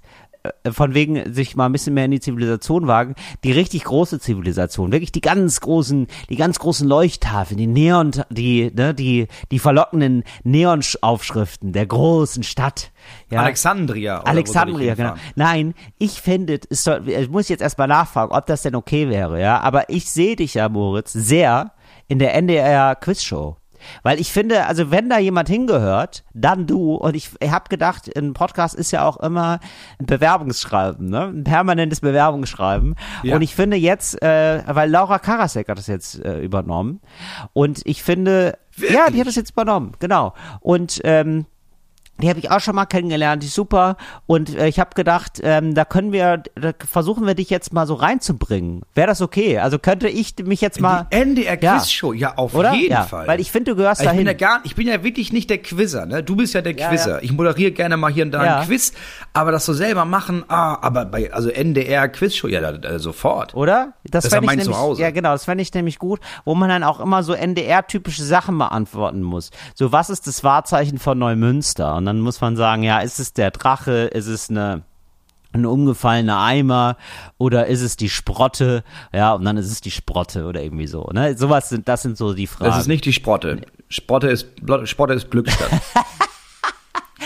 von 0.71 0.95
wegen 0.95 1.33
sich 1.33 1.57
mal 1.57 1.67
ein 1.67 1.73
bisschen 1.73 1.95
mehr 1.95 2.05
in 2.05 2.11
die 2.11 2.21
Zivilisation 2.21 2.87
wagen, 2.87 3.15
die 3.45 3.53
richtig 3.53 3.85
große 3.85 4.21
Zivilisation, 4.21 4.93
wirklich 4.93 5.13
die 5.13 5.21
ganz 5.21 5.61
großen, 5.61 6.07
die 6.29 6.37
ganz 6.37 6.59
großen 6.59 6.87
Leuchttafeln, 6.87 7.59
die 7.59 7.67
Neon, 7.67 8.13
die, 8.31 8.71
ne, 8.75 8.95
die, 8.95 9.29
die 9.51 9.59
verlockenden 9.59 10.25
Neonaufschriften 10.43 11.73
der 11.73 11.87
großen 11.87 12.43
Stadt. 12.43 12.93
Ja. 13.31 13.41
Alexandria. 13.41 14.21
oder 14.21 14.29
Alexandria, 14.29 14.95
genau. 14.95 15.15
Nein, 15.35 15.75
ich 15.99 16.21
fände, 16.21 16.61
es 16.69 16.85
soll, 16.85 17.09
ich 17.09 17.31
muss 17.31 17.49
jetzt 17.49 17.63
erstmal 17.63 17.89
nachfragen, 17.89 18.33
ob 18.33 18.47
das 18.47 18.63
denn 18.63 18.75
okay 18.75 19.09
wäre, 19.09 19.41
ja. 19.41 19.61
Aber 19.61 19.89
ich 19.89 20.11
sehe 20.11 20.37
dich 20.37 20.55
ja, 20.55 20.69
Moritz, 20.69 21.13
sehr 21.13 21.73
in 22.09 22.19
der 22.19 22.35
NDR 22.35 22.95
Quizshow. 22.97 23.57
Weil 24.03 24.21
ich 24.21 24.33
finde, 24.33 24.67
also 24.67 24.91
wenn 24.91 25.09
da 25.09 25.19
jemand 25.19 25.49
hingehört, 25.49 26.25
dann 26.33 26.67
du. 26.67 26.95
Und 26.95 27.15
ich, 27.17 27.31
habe 27.43 27.69
gedacht, 27.69 28.11
ein 28.17 28.33
Podcast 28.33 28.75
ist 28.75 28.91
ja 28.91 29.07
auch 29.07 29.19
immer 29.19 29.61
ein 29.99 30.07
Bewerbungsschreiben, 30.07 31.09
ne? 31.09 31.27
Ein 31.27 31.45
permanentes 31.45 32.01
Bewerbungsschreiben. 32.01 32.95
Ja. 33.23 33.37
Und 33.37 33.43
ich 33.43 33.55
finde 33.55 33.77
jetzt, 33.77 34.21
äh, 34.23 34.63
weil 34.67 34.91
Laura 34.91 35.19
Karasek 35.19 35.69
hat 35.69 35.79
das 35.79 35.87
jetzt 35.87 36.25
äh, 36.25 36.41
übernommen. 36.41 37.01
Und 37.53 37.83
ich 37.85 38.03
finde, 38.03 38.59
ja, 38.77 39.11
die 39.11 39.21
hat 39.21 39.27
das 39.27 39.37
jetzt 39.37 39.51
übernommen, 39.51 39.93
genau. 39.99 40.35
Und 40.61 41.01
ähm, 41.05 41.47
die 42.23 42.29
habe 42.29 42.39
ich 42.39 42.51
auch 42.51 42.61
schon 42.61 42.75
mal 42.77 42.87
kennengelernt, 42.87 43.43
die 43.43 43.49
ist 43.49 43.55
super. 43.55 43.97
Und 44.27 44.55
äh, 44.57 44.69
ich 44.69 44.79
habe 44.79 44.91
gedacht, 44.95 45.41
ähm, 45.43 45.75
da 45.75 45.85
können 45.85 46.13
wir, 46.13 46.43
da 46.55 46.73
versuchen 46.89 47.27
wir 47.27 47.35
dich 47.35 47.51
jetzt 47.51 47.73
mal 47.73 47.87
so 47.87 47.95
reinzubringen. 47.95 48.83
Wäre 48.95 49.09
das 49.09 49.21
okay? 49.21 49.59
Also 49.59 49.79
könnte 49.79 50.09
ich 50.09 50.35
mich 50.45 50.61
jetzt 50.61 50.81
mal. 50.81 51.07
Die 51.13 51.17
NDR 51.17 51.61
Ja. 51.63 51.77
Quizshow, 51.79 52.13
ja, 52.13 52.35
auf 52.37 52.55
Oder? 52.55 52.73
jeden 52.75 52.93
Ja, 52.93 53.03
Fall. 53.03 53.27
weil 53.27 53.41
ich 53.41 53.51
finde, 53.51 53.73
du 53.73 53.77
gehörst 53.77 54.01
ich 54.01 54.07
bin 54.09 54.25
dahin. 54.25 54.27
ja 54.29 54.33
gar, 54.35 54.61
ich 54.65 54.75
bin 54.77 54.87
ja 54.87 55.03
wirklich 55.03 55.33
nicht 55.33 55.51
der 55.51 55.59
Quizzer, 55.59 56.07
ne? 56.07 56.23
Du 56.23 56.37
bist 56.37 56.55
ja 56.55 56.63
der 56.63 56.77
Ja, 56.77 56.89
Quizzer. 56.89 57.23
Ich 57.23 57.33
moderiere 57.33 57.73
gerne 57.73 57.97
mal 57.97 58.13
hier 58.13 58.25
und 58.25 58.31
da 58.33 58.41
ein 58.41 58.67
Quiz, 58.67 58.93
aber 59.33 59.51
das 59.53 59.65
so 59.65 59.73
selber 59.73 60.05
machen, 60.05 60.45
ah, 60.49 60.79
aber 60.81 61.05
bei, 61.07 61.33
also 61.33 61.49
NDR 61.49 62.09
Quizshow, 62.09 62.47
ja, 62.49 62.61
da, 62.61 62.73
da, 62.73 62.99
sofort. 62.99 63.55
Oder? 63.55 63.95
Das 64.05 64.25
ist 64.25 64.31
fänd 64.33 64.43
ja 64.45 64.47
mein 64.47 64.59
ich 64.59 64.65
nämlich, 64.67 64.77
Zuhause. 64.77 65.03
Ja, 65.03 65.11
genau, 65.11 65.33
das 65.33 65.45
fände 65.47 65.63
ich 65.63 65.75
nämlich 65.75 65.99
gut, 65.99 66.21
wo 66.45 66.55
man 66.55 66.69
dann 66.69 66.85
auch 66.85 67.01
immer 67.01 67.23
so 67.23 67.33
NDR-typische 67.33 68.23
Sachen 68.25 68.57
beantworten 68.59 69.23
muss. 69.23 69.51
So, 69.75 69.91
was 69.93 70.11
ist 70.11 70.27
das 70.27 70.45
Wahrzeichen 70.45 70.99
von 70.99 71.19
Neumünster? 71.19 72.01
Und 72.05 72.09
dann 72.09 72.21
muss 72.21 72.43
man 72.43 72.55
sagen, 72.55 72.83
ja, 72.83 72.99
ist 72.99 73.19
es 73.19 73.33
der 73.33 73.51
Drache, 73.51 74.11
ist 74.13 74.27
es 74.27 74.51
eine 74.51 74.83
ein 75.55 75.65
umgefallener 75.65 76.39
Eimer 76.39 76.99
oder 77.39 77.67
ist 77.67 77.81
es 77.81 77.97
die 77.97 78.11
Sprotte? 78.11 78.85
Ja, 79.11 79.33
und 79.33 79.45
dann 79.47 79.57
ist 79.57 79.71
es 79.71 79.81
die 79.81 79.91
Sprotte 79.91 80.45
oder 80.45 80.63
irgendwie 80.63 80.87
so. 80.87 81.09
Ne? 81.15 81.35
Sowas 81.39 81.71
sind, 81.71 81.89
das 81.89 82.03
sind 82.03 82.19
so 82.19 82.35
die 82.35 82.47
Fragen. 82.47 82.73
Das 82.73 82.81
ist 82.81 82.89
nicht 82.89 83.07
die 83.07 83.13
Sprotte. 83.15 83.63
Sprotte 83.89 84.29
ist, 84.29 84.49
Sprotte 84.85 85.15
ist 85.15 85.31
Glückstadt. 85.31 85.71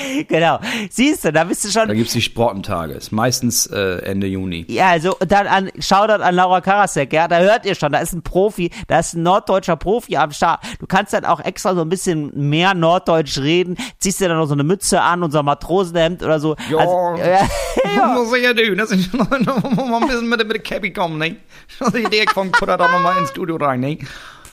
genau. 0.28 0.58
Siehst 0.90 1.24
du, 1.24 1.32
da 1.32 1.44
bist 1.44 1.64
du 1.64 1.70
schon. 1.70 1.88
da 1.88 1.94
gibt's 1.94 2.12
die 2.12 2.22
Sprottentage. 2.22 2.94
Ist 2.94 3.12
meistens 3.12 3.66
äh, 3.66 3.98
Ende 4.02 4.26
Juni. 4.26 4.64
Ja, 4.68 4.88
also 4.88 5.16
dann 5.26 5.46
an 5.46 5.70
Shoutout 5.78 6.22
an 6.22 6.34
Laura 6.34 6.60
Karasek, 6.60 7.12
ja, 7.12 7.28
da 7.28 7.38
hört 7.38 7.64
ihr 7.66 7.74
schon, 7.74 7.92
da 7.92 7.98
ist 7.98 8.12
ein 8.12 8.22
Profi, 8.22 8.70
da 8.86 8.98
ist 8.98 9.14
ein 9.14 9.22
norddeutscher 9.22 9.76
Profi 9.76 10.16
am 10.16 10.30
Start. 10.32 10.60
Du 10.78 10.86
kannst 10.86 11.12
dann 11.12 11.24
auch 11.24 11.40
extra 11.40 11.74
so 11.74 11.80
ein 11.82 11.88
bisschen 11.88 12.30
mehr 12.34 12.74
norddeutsch 12.74 13.38
reden, 13.38 13.76
ziehst 13.98 14.20
dir 14.20 14.28
dann 14.28 14.38
noch 14.38 14.46
so 14.46 14.54
eine 14.54 14.64
Mütze 14.64 15.00
an 15.00 15.22
und 15.22 15.30
so 15.30 15.38
ein 15.40 15.44
Matrosenhemd 15.44 16.22
oder 16.22 16.40
so. 16.40 16.56
Ja, 16.70 16.78
Also, 16.78 17.22
ja, 17.22 17.48
ja. 17.96 18.06
muss 18.14 18.32
ich 18.36 18.42
ja 18.44 18.54
tun. 18.54 18.76
Das 18.78 18.90
ist 18.90 19.12
noch 19.14 19.28
mal 19.30 20.02
ein 20.02 20.08
bisschen 20.08 20.28
mit, 20.28 20.38
mit 20.38 20.52
der 20.52 20.62
Cappy 20.62 20.92
kommen, 20.92 21.18
ne? 21.18 21.36
Das 21.78 21.88
ist 21.88 21.96
die 21.96 22.02
Idee 22.04 22.24
vom 22.32 22.50
Kutter 22.52 22.76
da 22.76 22.88
nochmal 22.88 23.18
ins 23.18 23.30
Studio 23.30 23.56
rein, 23.56 23.80
ne? 23.80 23.98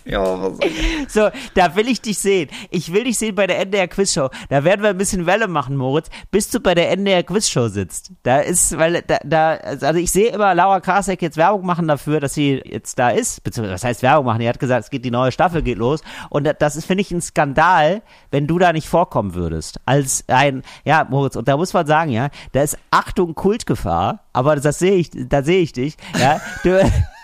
Ja, 0.06 0.22
was 0.42 0.58
So, 1.08 1.30
da 1.56 1.76
will 1.76 1.88
ich 1.88 2.02
dich 2.02 2.20
sehen. 2.20 2.50
Ich 2.70 2.94
will 2.94 3.04
dich 3.06 3.18
sehen 3.18 3.36
bei 3.36 3.48
der 3.48 3.60
NDR 3.60 3.88
Quizshow. 3.88 4.30
Da 4.50 4.64
werden 4.64 4.82
wir 4.84 4.90
ein 4.92 4.98
bisschen 4.98 5.26
Welle 5.26 5.48
machen, 5.48 5.76
Moritz, 5.76 6.10
bis 6.32 6.50
du 6.50 6.60
bei 6.60 6.76
der 6.76 6.92
NDR 6.92 7.24
Quizshow 7.24 7.68
sitzt. 7.70 8.12
Da 8.24 8.40
ist, 8.40 8.78
weil 8.78 9.02
da, 9.08 9.18
da 9.24 9.54
also 9.56 9.94
ich 10.00 10.12
sehe 10.12 10.30
immer 10.30 10.54
Laura 10.54 10.80
Krasek 10.80 11.22
jetzt 11.22 11.38
Werbung 11.38 11.66
machen 11.66 11.88
dafür, 11.88 12.20
dass 12.20 12.34
sie 12.36 12.62
jetzt 12.66 13.00
da 13.00 13.10
ist. 13.10 13.44
Beziehungsweise, 13.44 13.74
was 13.74 13.84
heißt 13.84 14.04
Werbung 14.04 14.26
machen? 14.26 14.40
Die 14.40 14.48
hat 14.50 14.60
gesagt, 14.60 14.84
es 14.86 14.90
geht 14.90 15.06
die 15.06 15.12
neue 15.12 15.32
Staffel 15.32 15.62
geht 15.64 15.78
los. 15.78 16.02
Und 16.30 16.44
da- 16.46 16.54
das 16.54 16.76
ist, 16.76 16.86
finde 16.86 17.02
ich, 17.02 17.12
ein 17.12 17.22
Skandal, 17.22 18.02
wenn 18.32 18.46
du 18.48 18.60
da 18.60 18.74
nicht 18.74 18.88
vorkommen 18.88 19.34
würdest. 19.34 19.80
Als 19.86 20.24
ein, 20.28 20.62
ja, 20.84 21.06
Moritz, 21.10 21.36
und 21.36 21.48
da 21.48 21.58
muss 21.58 21.74
man 21.74 21.88
sagen, 21.88 22.12
ja, 22.12 22.30
da 22.52 22.62
ist 22.62 22.78
Achtung 22.92 23.34
Kultgefahr, 23.34 24.20
aber 24.34 24.56
das 24.56 24.80
sehe 24.80 24.96
ich, 24.96 25.10
da 25.14 25.42
sehe 25.44 25.62
ich 25.62 25.74
dich, 25.74 25.98
ja. 26.20 26.40
Du, 26.64 26.80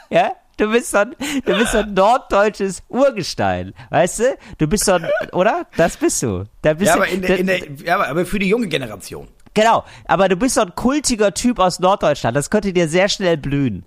ja, 0.10 0.32
Du 0.58 0.70
bist 0.72 0.92
so 0.92 0.98
ein, 1.00 1.16
du 1.46 1.58
bist 1.58 1.72
so 1.72 1.80
ein 1.80 1.94
norddeutsches 1.94 2.84
Urgestein, 2.90 3.74
weißt 3.90 4.20
du? 4.20 4.24
Du 4.60 4.68
bist 4.68 4.86
so 4.86 4.94
ein, 4.94 5.08
oder? 5.32 5.66
Das 5.78 5.98
bist 5.98 6.22
du. 6.22 6.44
Da 6.62 6.74
bist 6.74 6.88
Ja, 6.90 6.96
du, 6.98 7.02
aber, 7.02 7.10
in 7.10 7.22
der, 7.22 7.38
in 7.40 7.48
der, 7.48 7.60
ja, 7.84 8.00
aber- 8.02 8.26
für 8.26 8.38
die 8.40 8.50
junge 8.50 8.68
Generation. 8.68 9.28
genau, 9.54 9.84
aber 10.06 10.30
du 10.30 10.36
bist 10.36 10.56
so 10.56 10.62
ein 10.62 10.76
kultiger 10.76 11.34
Typ 11.34 11.58
aus 11.60 11.80
Norddeutschland. 11.80 12.36
Das 12.38 12.50
könnte 12.50 12.74
dir 12.74 12.88
sehr 12.88 13.10
schnell 13.10 13.38
blühen. 13.38 13.86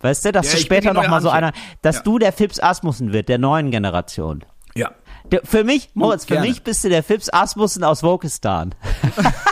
Weißt 0.00 0.24
du, 0.24 0.32
dass 0.32 0.46
Ja, 0.52 0.58
du 0.58 0.64
später 0.64 0.80
die 0.90 0.94
noch 0.96 1.02
neue 1.02 1.10
mal 1.10 1.20
so 1.22 1.30
einer, 1.30 1.52
dass 1.80 1.96
Ja. 1.96 2.02
du 2.02 2.18
der 2.18 2.32
Fips 2.32 2.60
Asmussen 2.60 3.12
wird, 3.12 3.28
der 3.28 3.38
neuen 3.38 3.70
Generation. 3.70 4.44
Ja. 4.74 4.90
Der, 5.24 5.40
für 5.44 5.64
mich, 5.64 5.90
Moritz, 5.94 6.24
für 6.24 6.34
gerne. 6.34 6.48
mich 6.48 6.62
bist 6.62 6.82
du 6.84 6.88
der 6.88 7.02
Fips 7.02 7.32
Asmussen 7.32 7.84
aus 7.84 8.02
Wokistan. 8.02 8.74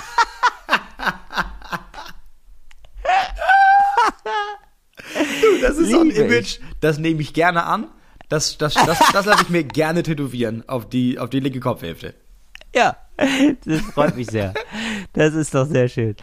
Das 5.60 5.78
ist 5.78 5.90
so 5.90 6.00
ein 6.00 6.10
Image, 6.10 6.58
das 6.80 6.98
nehme 6.98 7.20
ich 7.20 7.34
gerne 7.34 7.64
an. 7.64 7.88
Das, 8.28 8.58
das, 8.58 8.74
das, 8.74 8.98
das 9.12 9.26
lasse 9.26 9.42
ich 9.42 9.48
mir 9.48 9.64
gerne 9.64 10.02
tätowieren 10.02 10.62
auf 10.68 10.88
die, 10.88 11.18
auf 11.18 11.30
die 11.30 11.40
linke 11.40 11.58
Kopfhälfte. 11.58 12.14
Ja, 12.74 12.96
das 13.66 13.80
freut 13.92 14.16
mich 14.16 14.28
sehr. 14.28 14.54
Das 15.12 15.34
ist 15.34 15.54
doch 15.54 15.66
sehr 15.66 15.88
schön. 15.88 16.16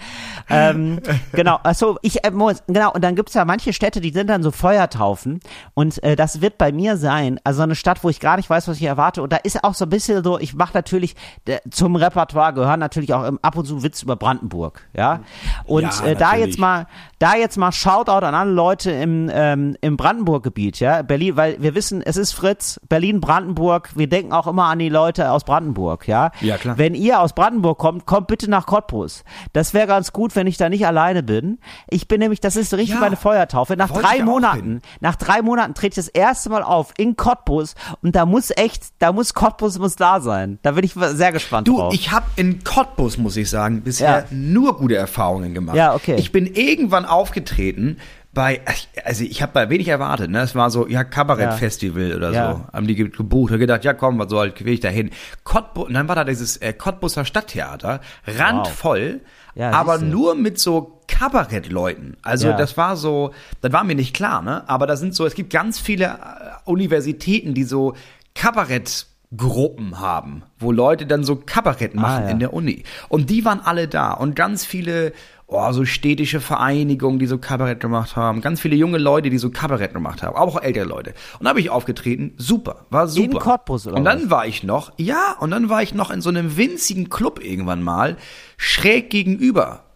Ähm, 0.49 0.99
genau, 1.33 1.59
achso, 1.63 1.97
ich, 2.01 2.23
äh, 2.23 2.31
genau, 2.31 2.91
und 2.93 3.03
dann 3.03 3.15
gibt's 3.15 3.33
ja 3.33 3.45
manche 3.45 3.73
Städte, 3.73 4.01
die 4.01 4.11
sind 4.11 4.27
dann 4.29 4.43
so 4.43 4.51
Feuertaufen 4.51 5.39
und 5.73 6.01
äh, 6.03 6.15
das 6.15 6.41
wird 6.41 6.57
bei 6.57 6.71
mir 6.71 6.97
sein, 6.97 7.39
also 7.43 7.61
eine 7.63 7.75
Stadt, 7.75 8.03
wo 8.03 8.09
ich 8.09 8.19
gar 8.19 8.37
nicht 8.37 8.49
weiß, 8.49 8.67
was 8.67 8.77
ich 8.77 8.83
erwarte 8.83 9.21
und 9.21 9.31
da 9.33 9.37
ist 9.37 9.63
auch 9.63 9.73
so 9.73 9.85
ein 9.85 9.89
bisschen 9.89 10.23
so, 10.23 10.39
ich 10.39 10.55
mache 10.55 10.71
natürlich, 10.73 11.15
äh, 11.47 11.57
zum 11.69 11.95
Repertoire 11.95 12.53
gehören 12.53 12.79
natürlich 12.79 13.13
auch 13.13 13.25
ähm, 13.27 13.39
ab 13.41 13.57
und 13.57 13.65
zu 13.65 13.83
Witz 13.83 14.01
über 14.03 14.15
Brandenburg, 14.15 14.87
ja, 14.95 15.21
und 15.65 15.83
Ja, 15.83 16.05
äh, 16.05 16.15
da 16.15 16.27
natürlich. 16.31 16.45
jetzt 16.47 16.59
mal, 16.59 16.87
da 17.19 17.35
jetzt 17.35 17.57
mal 17.57 17.71
Shoutout 17.71 18.25
an 18.25 18.35
alle 18.35 18.51
Leute 18.51 18.91
im, 18.91 19.29
ähm, 19.33 19.75
im 19.81 19.97
Brandenburg-Gebiet, 19.97 20.79
ja, 20.79 21.01
Berlin, 21.01 21.35
weil 21.35 21.61
wir 21.61 21.75
wissen, 21.75 22.01
es 22.01 22.15
ist 22.17 22.31
Fritz, 22.33 22.79
Berlin, 22.87 23.19
Brandenburg, 23.21 23.89
wir 23.95 24.07
denken 24.07 24.31
auch 24.33 24.47
immer 24.47 24.65
an 24.65 24.79
die 24.79 24.89
Leute 24.89 25.31
aus 25.31 25.43
Brandenburg, 25.43 26.07
ja, 26.07 26.31
Ja, 26.41 26.57
klar. 26.57 26.77
wenn 26.77 26.86
ihr 26.95 27.19
aus 27.19 27.33
Brandenburg 27.33 27.77
kommt, 27.77 28.05
kommt 28.05 28.27
bitte 28.27 28.49
nach 28.49 28.65
Cottbus. 28.65 29.23
Das 29.53 29.73
wäre 29.73 29.87
ganz 29.87 30.13
gut, 30.13 30.35
wenn 30.35 30.47
ich 30.47 30.57
da 30.57 30.69
nicht 30.69 30.85
alleine 30.85 31.23
bin. 31.23 31.59
Ich 31.89 32.07
bin 32.07 32.19
nämlich, 32.19 32.39
das 32.39 32.55
ist 32.55 32.73
richtig 32.73 32.95
Ja, 32.95 32.99
meine 32.99 33.15
Feuertaufe. 33.17 33.75
Nach 33.77 33.91
drei 33.91 34.23
Monaten, 34.23 34.81
nach 34.99 35.15
drei 35.15 35.41
Monaten 35.41 35.73
trete 35.73 35.99
ich 35.99 36.05
das 36.05 36.07
erste 36.07 36.49
Mal 36.49 36.63
auf 36.63 36.93
in 36.97 37.15
Cottbus 37.15 37.75
und 38.01 38.15
da 38.15 38.25
muss 38.25 38.51
echt, 38.55 38.83
da 38.99 39.11
muss 39.11 39.33
Cottbus 39.33 39.79
muss 39.79 39.95
da 39.95 40.19
sein. 40.21 40.59
Da 40.61 40.71
bin 40.71 40.83
ich 40.83 40.93
sehr 40.93 41.31
gespannt 41.31 41.67
Du, 41.67 41.77
drauf. 41.77 41.93
ich 41.93 42.11
habe 42.11 42.25
in 42.35 42.63
Cottbus, 42.63 43.17
muss 43.17 43.37
ich 43.37 43.49
sagen, 43.49 43.81
bisher 43.81 44.19
Ja. 44.19 44.25
nur 44.31 44.77
gute 44.77 44.95
Erfahrungen 44.95 45.53
gemacht. 45.53 45.75
Ja, 45.75 45.93
okay. 45.95 46.15
Ich 46.17 46.31
bin 46.31 46.45
irgendwann 46.45 47.05
aufgetreten 47.05 47.97
bei, 48.37 48.61
also 49.03 49.23
ich 49.23 49.41
habe 49.41 49.51
bei 49.51 49.69
wenig 49.69 49.87
erwartet, 49.89 50.29
ne? 50.31 50.39
Es 50.41 50.53
war 50.55 50.69
so, 50.69 50.87
ja, 50.87 51.03
Kabarettfestival 51.03 52.15
oder 52.15 52.31
Ja. 52.31 52.51
so. 52.53 52.61
Haben 52.71 52.87
die 52.87 52.95
ge- 52.95 53.09
gebucht, 53.09 53.51
hab 53.51 53.59
gedacht, 53.59 53.83
ja 53.83 53.93
komm, 53.93 54.17
was 54.19 54.29
soll, 54.29 54.53
will 54.59 54.73
ich 54.73 54.79
da 54.79 54.89
hin. 54.89 55.09
Cottbus, 55.43 55.87
und 55.87 55.93
dann 55.95 56.07
war 56.07 56.15
da 56.15 56.23
dieses 56.23 56.57
äh, 56.57 56.71
Cottbuser 56.73 57.25
Stadttheater, 57.25 57.99
randvoll, 58.25 59.21
Ja, 59.55 59.71
aber 59.71 59.97
nur 59.97 60.35
mit 60.35 60.59
so 60.59 61.01
Kabarettleuten. 61.07 62.15
Also 62.21 62.49
Ja. 62.49 62.57
das 62.57 62.77
war 62.77 62.95
so, 62.95 63.31
das 63.61 63.73
war 63.73 63.83
mir 63.83 63.95
nicht 63.95 64.15
klar, 64.15 64.41
ne? 64.41 64.63
Aber 64.69 64.87
da 64.87 64.95
sind 64.95 65.15
so, 65.15 65.25
es 65.25 65.33
gibt 65.35 65.51
ganz 65.51 65.79
viele 65.79 66.05
äh, 66.05 66.09
Universitäten, 66.65 67.53
die 67.53 67.63
so 67.63 67.95
Kabarett 68.35 69.07
Gruppen 69.35 69.99
haben, 69.99 70.43
wo 70.57 70.71
Leute 70.71 71.05
dann 71.05 71.25
so 71.25 71.35
Kabarett 71.35 71.95
machen 71.95 72.23
ja. 72.25 72.29
in 72.29 72.39
der 72.39 72.53
Uni. 72.53 72.83
Und 73.09 73.29
die 73.29 73.43
waren 73.43 73.59
alle 73.59 73.89
da 73.89 74.13
und 74.13 74.37
ganz 74.37 74.63
viele 74.63 75.11
oh, 75.47 75.71
so 75.71 75.85
städtische 75.85 76.41
Vereinigungen, 76.41 77.19
die 77.19 77.25
so 77.25 77.37
Kabarett 77.37 77.79
gemacht 77.79 78.15
haben, 78.15 78.41
ganz 78.41 78.59
viele 78.59 78.75
junge 78.75 78.97
Leute, 78.97 79.29
die 79.29 79.37
so 79.37 79.49
Kabarett 79.49 79.93
gemacht 79.93 80.21
haben, 80.21 80.35
aber 80.35 80.45
auch 80.45 80.61
ältere 80.61 80.85
Leute. 80.85 81.13
Und 81.39 81.45
da 81.45 81.49
habe 81.49 81.61
ich 81.61 81.69
aufgetreten, 81.69 82.33
super, 82.37 82.85
war 82.89 83.07
super. 83.07 83.31
In 83.31 83.39
Cottbus 83.39 83.87
oder 83.87 83.95
Und 83.95 84.03
dann 84.03 84.23
was? 84.23 84.29
war 84.29 84.45
ich 84.45 84.63
noch, 84.63 84.91
ja, 84.97 85.35
und 85.39 85.51
dann 85.51 85.69
war 85.69 85.81
ich 85.81 85.93
noch 85.93 86.11
in 86.11 86.21
so 86.21 86.29
einem 86.29 86.57
winzigen 86.57 87.09
Club 87.09 87.43
irgendwann 87.43 87.81
mal, 87.81 88.17
schräg 88.57 89.09
gegenüber 89.09 89.86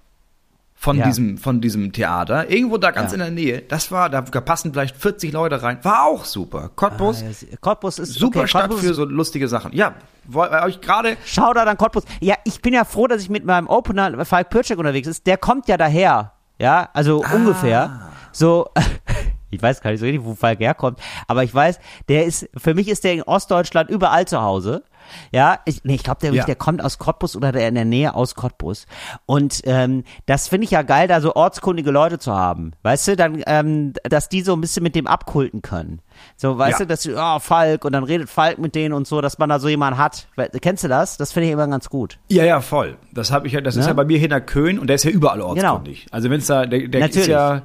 von 0.84 0.98
Ja. 0.98 1.06
diesem 1.06 1.38
von 1.38 1.62
diesem 1.62 1.92
Theater, 1.94 2.50
irgendwo 2.50 2.78
da 2.80 2.90
ganz 2.90 3.12
Ja. 3.12 3.14
in 3.14 3.20
der 3.20 3.30
Nähe. 3.30 3.62
Das 3.62 3.92
war, 3.92 4.10
da 4.10 4.22
passen 4.24 4.74
vielleicht 4.74 4.98
40 4.98 5.32
Leute 5.32 5.62
rein. 5.62 5.78
War 5.84 6.06
auch 6.06 6.26
super. 6.26 6.72
Cottbus, 6.76 7.22
Ah, 7.22 7.28
ja, 7.52 7.58
Cottbus 7.62 8.00
ist 8.00 8.16
super 8.16 8.40
okay, 8.40 8.48
Stadt 8.48 8.62
Cottbus 8.64 8.80
für 8.82 8.94
so 8.96 9.06
lustige 9.06 9.48
Sachen. 9.48 9.74
Ja, 9.74 9.94
weil 10.26 10.50
euch 10.64 10.82
gerade 10.82 11.18
Schau 11.24 11.54
da 11.54 11.66
dann 11.66 11.78
Cottbus. 11.78 12.04
Ja, 12.20 12.34
ich 12.46 12.64
bin 12.64 12.74
ja 12.74 12.84
froh, 12.84 13.06
dass 13.06 13.22
ich 13.22 13.30
mit 13.30 13.46
meinem 13.46 13.68
Opener 13.68 14.26
Falk 14.26 14.50
Pircek 14.50 14.80
unterwegs 14.80 15.08
ist. 15.08 15.28
Der 15.28 15.38
kommt 15.38 15.68
ja 15.68 15.78
daher. 15.78 16.32
Ja, 16.58 16.90
also 16.94 17.24
Ah. 17.24 17.36
ungefähr. 17.36 18.10
So, 18.32 18.68
ich 19.52 19.62
weiß 19.62 19.82
gar 19.82 19.92
nicht 19.92 20.00
so 20.00 20.06
richtig, 20.08 20.24
wo 20.26 20.34
Falk 20.34 20.60
herkommt, 20.62 21.00
aber 21.28 21.44
ich 21.44 21.54
weiß, 21.54 21.78
der 22.10 22.26
ist, 22.26 22.50
für 22.58 22.74
mich 22.74 22.88
ist 22.88 23.04
der 23.04 23.14
in 23.14 23.22
Ostdeutschland 23.22 23.92
überall 23.92 24.26
zu 24.26 24.42
Hause. 24.42 24.84
Ja, 25.32 25.60
ich, 25.66 25.84
nee, 25.84 25.96
ich 25.96 26.04
glaube, 26.04 26.20
der, 26.22 26.34
Ja. 26.34 26.46
der 26.46 26.56
kommt 26.56 26.84
aus 26.84 26.98
Cottbus 27.00 27.36
oder 27.36 27.52
der 27.52 27.68
in 27.68 27.76
der 27.76 27.86
Nähe 27.86 28.14
aus 28.16 28.36
Cottbus. 28.36 28.86
Und 29.26 29.62
ähm, 29.66 30.04
das 30.26 30.48
finde 30.48 30.66
ich 30.66 30.72
ja 30.72 30.82
geil, 30.82 31.08
da 31.08 31.22
so 31.22 31.36
ortskundige 31.36 31.92
Leute 31.92 32.20
zu 32.20 32.34
haben. 32.34 32.72
Weißt 32.84 33.08
du, 33.10 33.16
dann, 33.16 33.42
ähm, 33.48 33.94
dass 34.04 34.30
die 34.30 34.42
so 34.42 34.54
ein 34.54 34.62
bisschen 34.62 34.84
mit 34.84 34.96
dem 34.96 35.08
abkulten 35.08 35.62
können. 35.62 36.02
So, 36.38 36.58
weißt 36.58 36.80
Ja. 36.80 36.86
du, 36.86 36.88
dass 36.88 37.08
oh, 37.08 37.40
Falk, 37.40 37.86
und 37.86 37.94
dann 37.94 38.04
redet 38.04 38.30
Falk 38.30 38.60
mit 38.60 38.76
denen 38.76 38.94
und 38.94 39.08
so, 39.08 39.22
dass 39.22 39.38
man 39.40 39.50
da 39.50 39.60
so 39.60 39.68
jemanden 39.70 39.98
hat. 40.00 40.28
Kennst 40.62 40.84
du 40.84 40.88
das? 40.88 41.18
Das 41.18 41.32
finde 41.32 41.48
ich 41.48 41.54
immer 41.54 41.68
ganz 41.68 41.90
gut. 41.90 42.20
Ja, 42.30 42.44
ja, 42.44 42.62
voll. 42.62 42.98
Das 43.14 43.32
habe 43.32 43.48
ich 43.48 43.54
ja, 43.54 43.62
das 43.62 43.76
ist 43.76 43.82
Ne? 43.86 43.88
ja 43.90 43.94
bei 43.94 44.06
mir 44.06 44.20
hinter 44.20 44.42
Köln 44.42 44.78
und 44.80 44.88
der 44.88 44.96
ist 44.96 45.04
ja 45.04 45.12
überall 45.12 45.42
ortskundig. 45.42 46.06
Also 46.12 46.30
wenn's 46.30 46.48
da, 46.48 46.66
der, 46.66 46.88
der 46.88 47.10
ist 47.10 47.28
ja, 47.28 47.64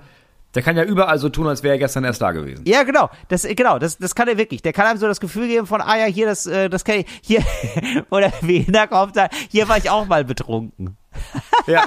der 0.56 0.62
kann 0.62 0.76
ja 0.76 0.84
überall 0.84 1.18
so 1.18 1.28
tun, 1.28 1.46
als 1.46 1.62
wäre 1.62 1.74
er 1.74 1.78
gestern 1.78 2.04
erst 2.04 2.22
da 2.22 2.32
gewesen. 2.32 2.64
Ja, 2.66 2.82
genau. 2.82 3.10
Das, 3.28 3.46
genau, 3.46 3.78
das, 3.78 3.98
das 3.98 4.14
kann 4.14 4.26
er 4.26 4.38
wirklich. 4.38 4.62
Der 4.62 4.72
kann 4.72 4.86
einem 4.86 4.98
so 4.98 5.06
das 5.06 5.20
Gefühl 5.20 5.46
geben 5.48 5.66
von, 5.66 5.82
ah 5.82 5.98
ja, 5.98 6.06
hier, 6.06 6.26
das, 6.26 6.46
äh, 6.46 6.70
das 6.70 6.82
kann 6.84 7.00
ich, 7.00 7.06
hier, 7.20 7.42
oder 8.10 8.32
wie 8.40 8.64
da 8.64 8.86
kommt 8.86 9.16
da, 9.16 9.28
hier 9.50 9.68
war 9.68 9.76
ich 9.76 9.90
auch 9.90 10.06
mal 10.06 10.24
betrunken. 10.24 10.96
Ja. 11.66 11.84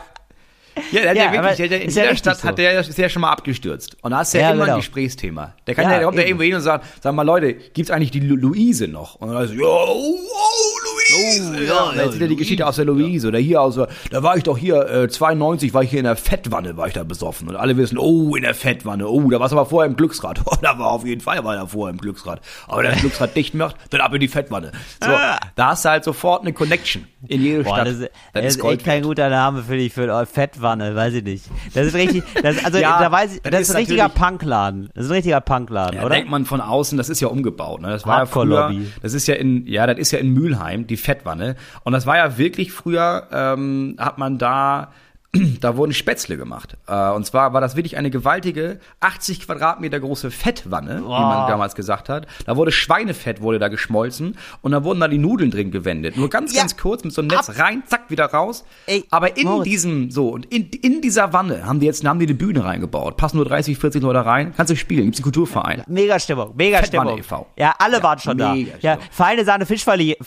Ja, 0.91 1.01
der 1.01 1.09
hat 1.09 1.17
Ja, 1.17 1.34
ja, 1.34 1.43
wirklich, 1.43 1.70
der, 1.70 1.82
in 1.82 1.88
ist 1.88 1.95
ja 1.95 2.03
jeder 2.03 2.11
richtig 2.13 2.32
Stadt 2.32 2.38
so. 2.41 2.47
hat 2.47 2.57
der, 2.57 2.80
ist 2.80 2.97
ja 2.97 3.09
schon 3.09 3.22
mal 3.22 3.32
abgestürzt. 3.32 3.97
Und 4.01 4.11
da 4.11 4.22
ist 4.22 4.34
ja, 4.34 4.41
Ja, 4.41 4.51
immer 4.51 4.65
genau. 4.65 4.76
ein 4.76 4.80
Gesprächsthema. 4.80 5.53
Der 5.67 5.76
kann 5.76 5.86
Ja, 5.86 5.91
ja, 5.91 5.97
der 5.97 6.05
kommt 6.05 6.17
ja 6.17 6.24
irgendwo 6.26 6.43
hin 6.43 6.55
und 6.55 6.61
sagt, 6.61 6.86
sag 7.01 7.13
mal 7.15 7.24
Leute, 7.24 7.53
gibt's 7.53 7.91
eigentlich 7.91 8.11
die 8.11 8.20
Lu 8.20 8.36
Luise 8.36 8.88
noch? 8.88 9.15
Und 9.15 9.30
dann 9.30 9.38
also, 9.38 9.53
ja, 9.53 9.61
oh, 9.61 10.15
oh. 10.15 10.68
Oh, 11.14 11.53
ja, 11.55 11.62
ja, 11.62 11.84
und 11.84 11.97
dann 11.97 12.05
erzählt 12.05 12.22
er 12.22 12.28
die 12.28 12.36
Geschichte 12.36 12.66
aus 12.68 12.76
der 12.76 12.86
Luise. 12.86 13.28
Oder 13.28 13.39
hier 13.39 13.62
aus, 13.62 13.76
der- 13.76 13.88
da 14.12 14.24
war 14.24 14.38
ich 14.38 14.43
doch 14.43 14.57
hier, 14.57 14.88
äh, 14.89 15.07
92 15.10 15.74
war 15.74 15.84
ich 15.84 15.89
hier 15.89 15.99
in 15.99 16.05
der 16.05 16.16
Fettwanne, 16.16 16.78
war 16.78 16.88
ich 16.88 16.93
da 16.93 17.03
besoffen. 17.03 17.47
Und 17.49 17.55
alle 17.55 17.78
wissen, 17.78 17.97
oh, 17.97 18.36
in 18.36 18.43
der 18.43 18.53
Fettwanne, 18.53 19.07
oh, 19.07 19.30
da 19.30 19.39
war's 19.39 19.51
aber 19.51 19.66
vorher 19.66 19.89
im 19.89 19.95
Glücksrad. 19.95 20.41
Oh, 20.45 20.55
da 20.62 20.78
war 20.78 20.88
auf 20.91 21.05
jeden 21.05 21.22
Fall, 21.22 21.43
war 21.43 21.55
er 21.55 21.68
vorher 21.68 21.91
im 21.93 21.99
Glücksrad. 21.99 22.41
Aber 22.68 22.84
wenn 22.84 22.91
das 22.91 22.99
Glücksrad 23.01 23.36
dicht 23.36 23.53
macht, 23.53 23.76
dann 23.89 24.01
ab 24.01 24.14
in 24.14 24.20
die 24.20 24.28
Fettwanne. 24.28 24.72
So, 25.03 25.10
da 25.55 25.68
hast 25.68 25.86
du 25.86 25.89
halt 25.89 26.03
sofort 26.03 26.41
eine 26.41 26.53
Connection 26.53 27.05
in 27.28 27.41
jede 27.41 27.64
Boah, 27.64 27.76
Stadt. 27.76 27.88
das, 27.88 27.93
ist- 27.97 28.10
Das 28.34 28.45
ist 28.55 28.64
echt 28.64 28.86
kein 28.86 29.03
guter 29.03 29.30
Name 29.30 29.64
für 29.64 29.78
dich, 29.78 29.93
für 29.93 30.03
eine 30.03 30.26
Fettwanne, 30.26 30.95
weiß 30.95 31.14
ich 31.16 31.24
nicht. 31.24 31.45
Das 31.74 31.88
ist 31.88 31.95
richtig, 31.95 32.24
das, 32.41 32.64
also, 32.64 32.78
Ja, 32.78 32.99
da 32.99 33.12
weiß 33.12 33.36
ich, 33.36 33.41
das 33.41 33.51
das, 33.51 33.62
ist 33.62 33.72
ein 33.72 33.78
richtiger 33.78 34.10
Punkladen. 34.10 34.89
Das 34.93 35.05
ist 35.05 35.12
ein 35.12 35.16
richtiger 35.16 35.41
Punkladen, 35.41 35.95
Ja, 35.97 36.05
oder? 36.05 36.16
denkt 36.16 36.30
man 36.30 36.45
von 36.45 36.62
außen, 36.62 36.97
das 36.97 37.10
ist 37.10 37.20
ja 37.20 37.28
umgebaut. 37.28 37.82
Ne? 37.82 37.89
Das 37.89 38.05
war 38.05 38.20
ja 38.20 38.26
früher, 38.26 38.74
das 39.01 39.14
ist 39.14 39.28
ja 39.28 39.36
in, 39.36 39.66
ja, 39.68 39.86
das 39.88 39.97
ist 39.97 40.12
ja 40.12 40.20
in 40.20 40.34
Mülheim, 40.34 40.88
die 40.88 40.97
Fettwanne. 41.00 41.56
Und 41.84 41.93
das 41.93 42.06
war 42.06 42.18
ja 42.18 42.38
wirklich 42.38 42.72
früher, 42.72 43.28
ähm, 43.32 43.95
hat 44.00 44.18
man 44.18 44.38
da, 44.38 44.91
da 45.61 45.77
wurden 45.77 45.93
Spätzle 45.93 46.38
gemacht. 46.38 46.75
Äh, 46.88 47.11
und 47.11 47.25
zwar 47.25 47.53
war 47.53 47.61
das 47.61 47.75
wirklich 47.75 47.97
eine 47.97 48.09
gewaltige 48.09 48.80
80 48.99 49.41
Quadratmeter 49.45 49.99
große 49.99 50.32
Fettwanne, 50.32 50.97
wie 51.03 51.07
man 51.07 51.47
damals 51.47 51.75
gesagt 51.75 52.09
hat. 52.09 52.25
Da 52.45 52.55
wurde 52.55 52.71
Schweinefett 52.71 53.41
wurde 53.41 53.59
da 53.59 53.67
geschmolzen 53.67 54.38
und 54.61 54.71
da 54.71 54.84
wurden 54.84 54.99
da 54.99 55.07
die 55.07 55.19
Nudeln 55.19 55.51
drin 55.51 55.69
gewendet. 55.69 56.17
Nur 56.17 56.30
ganz, 56.30 56.53
Ja. 56.55 56.61
ganz 56.61 56.77
kurz 56.77 57.03
mit 57.03 57.13
so 57.13 57.21
einem 57.21 57.27
Netz 57.30 57.59
rein, 57.59 57.84
zack, 57.86 58.09
wieder 58.09 58.25
raus. 58.25 58.63
Ey, 58.88 59.03
Aber 59.11 59.38
in 59.38 59.45
Moritz. 59.47 59.65
diesem, 59.65 60.09
so, 60.09 60.30
und 60.30 60.45
in, 60.47 60.67
in 60.69 61.01
dieser 61.01 61.32
Wanne 61.32 61.63
haben 61.65 61.80
die 61.80 61.86
jetzt, 61.86 62.03
haben 62.05 62.17
die 62.19 62.25
eine 62.25 62.34
Bühne 62.36 62.63
reingebaut. 62.65 63.15
Passen 63.17 63.38
nur 63.38 63.45
30, 63.45 63.77
40 63.77 64.01
Leute 64.01 64.25
rein. 64.25 64.53
Kannst 64.57 64.71
du 64.71 64.75
spielen. 64.75 65.03
Gibt's 65.05 65.19
einen 65.19 65.23
Kulturverein. 65.25 65.84
Mega 65.88 66.19
Stimmung, 66.19 66.53
mega 66.55 66.80
Fettwanne 66.80 67.11
Stimmung. 67.11 67.19
e.V.. 67.19 67.47
Ja, 67.55 67.75
alle 67.77 67.97
Ja, 67.97 68.03
waren 68.03 68.17
schon 68.19 68.38
da. 68.38 68.53
mega 68.55 68.71
Ja, 68.82 68.93
Stimmung. 68.93 69.09
feine 69.11 69.45
Sahne 69.45 69.65
Fischverlie. 69.67 70.17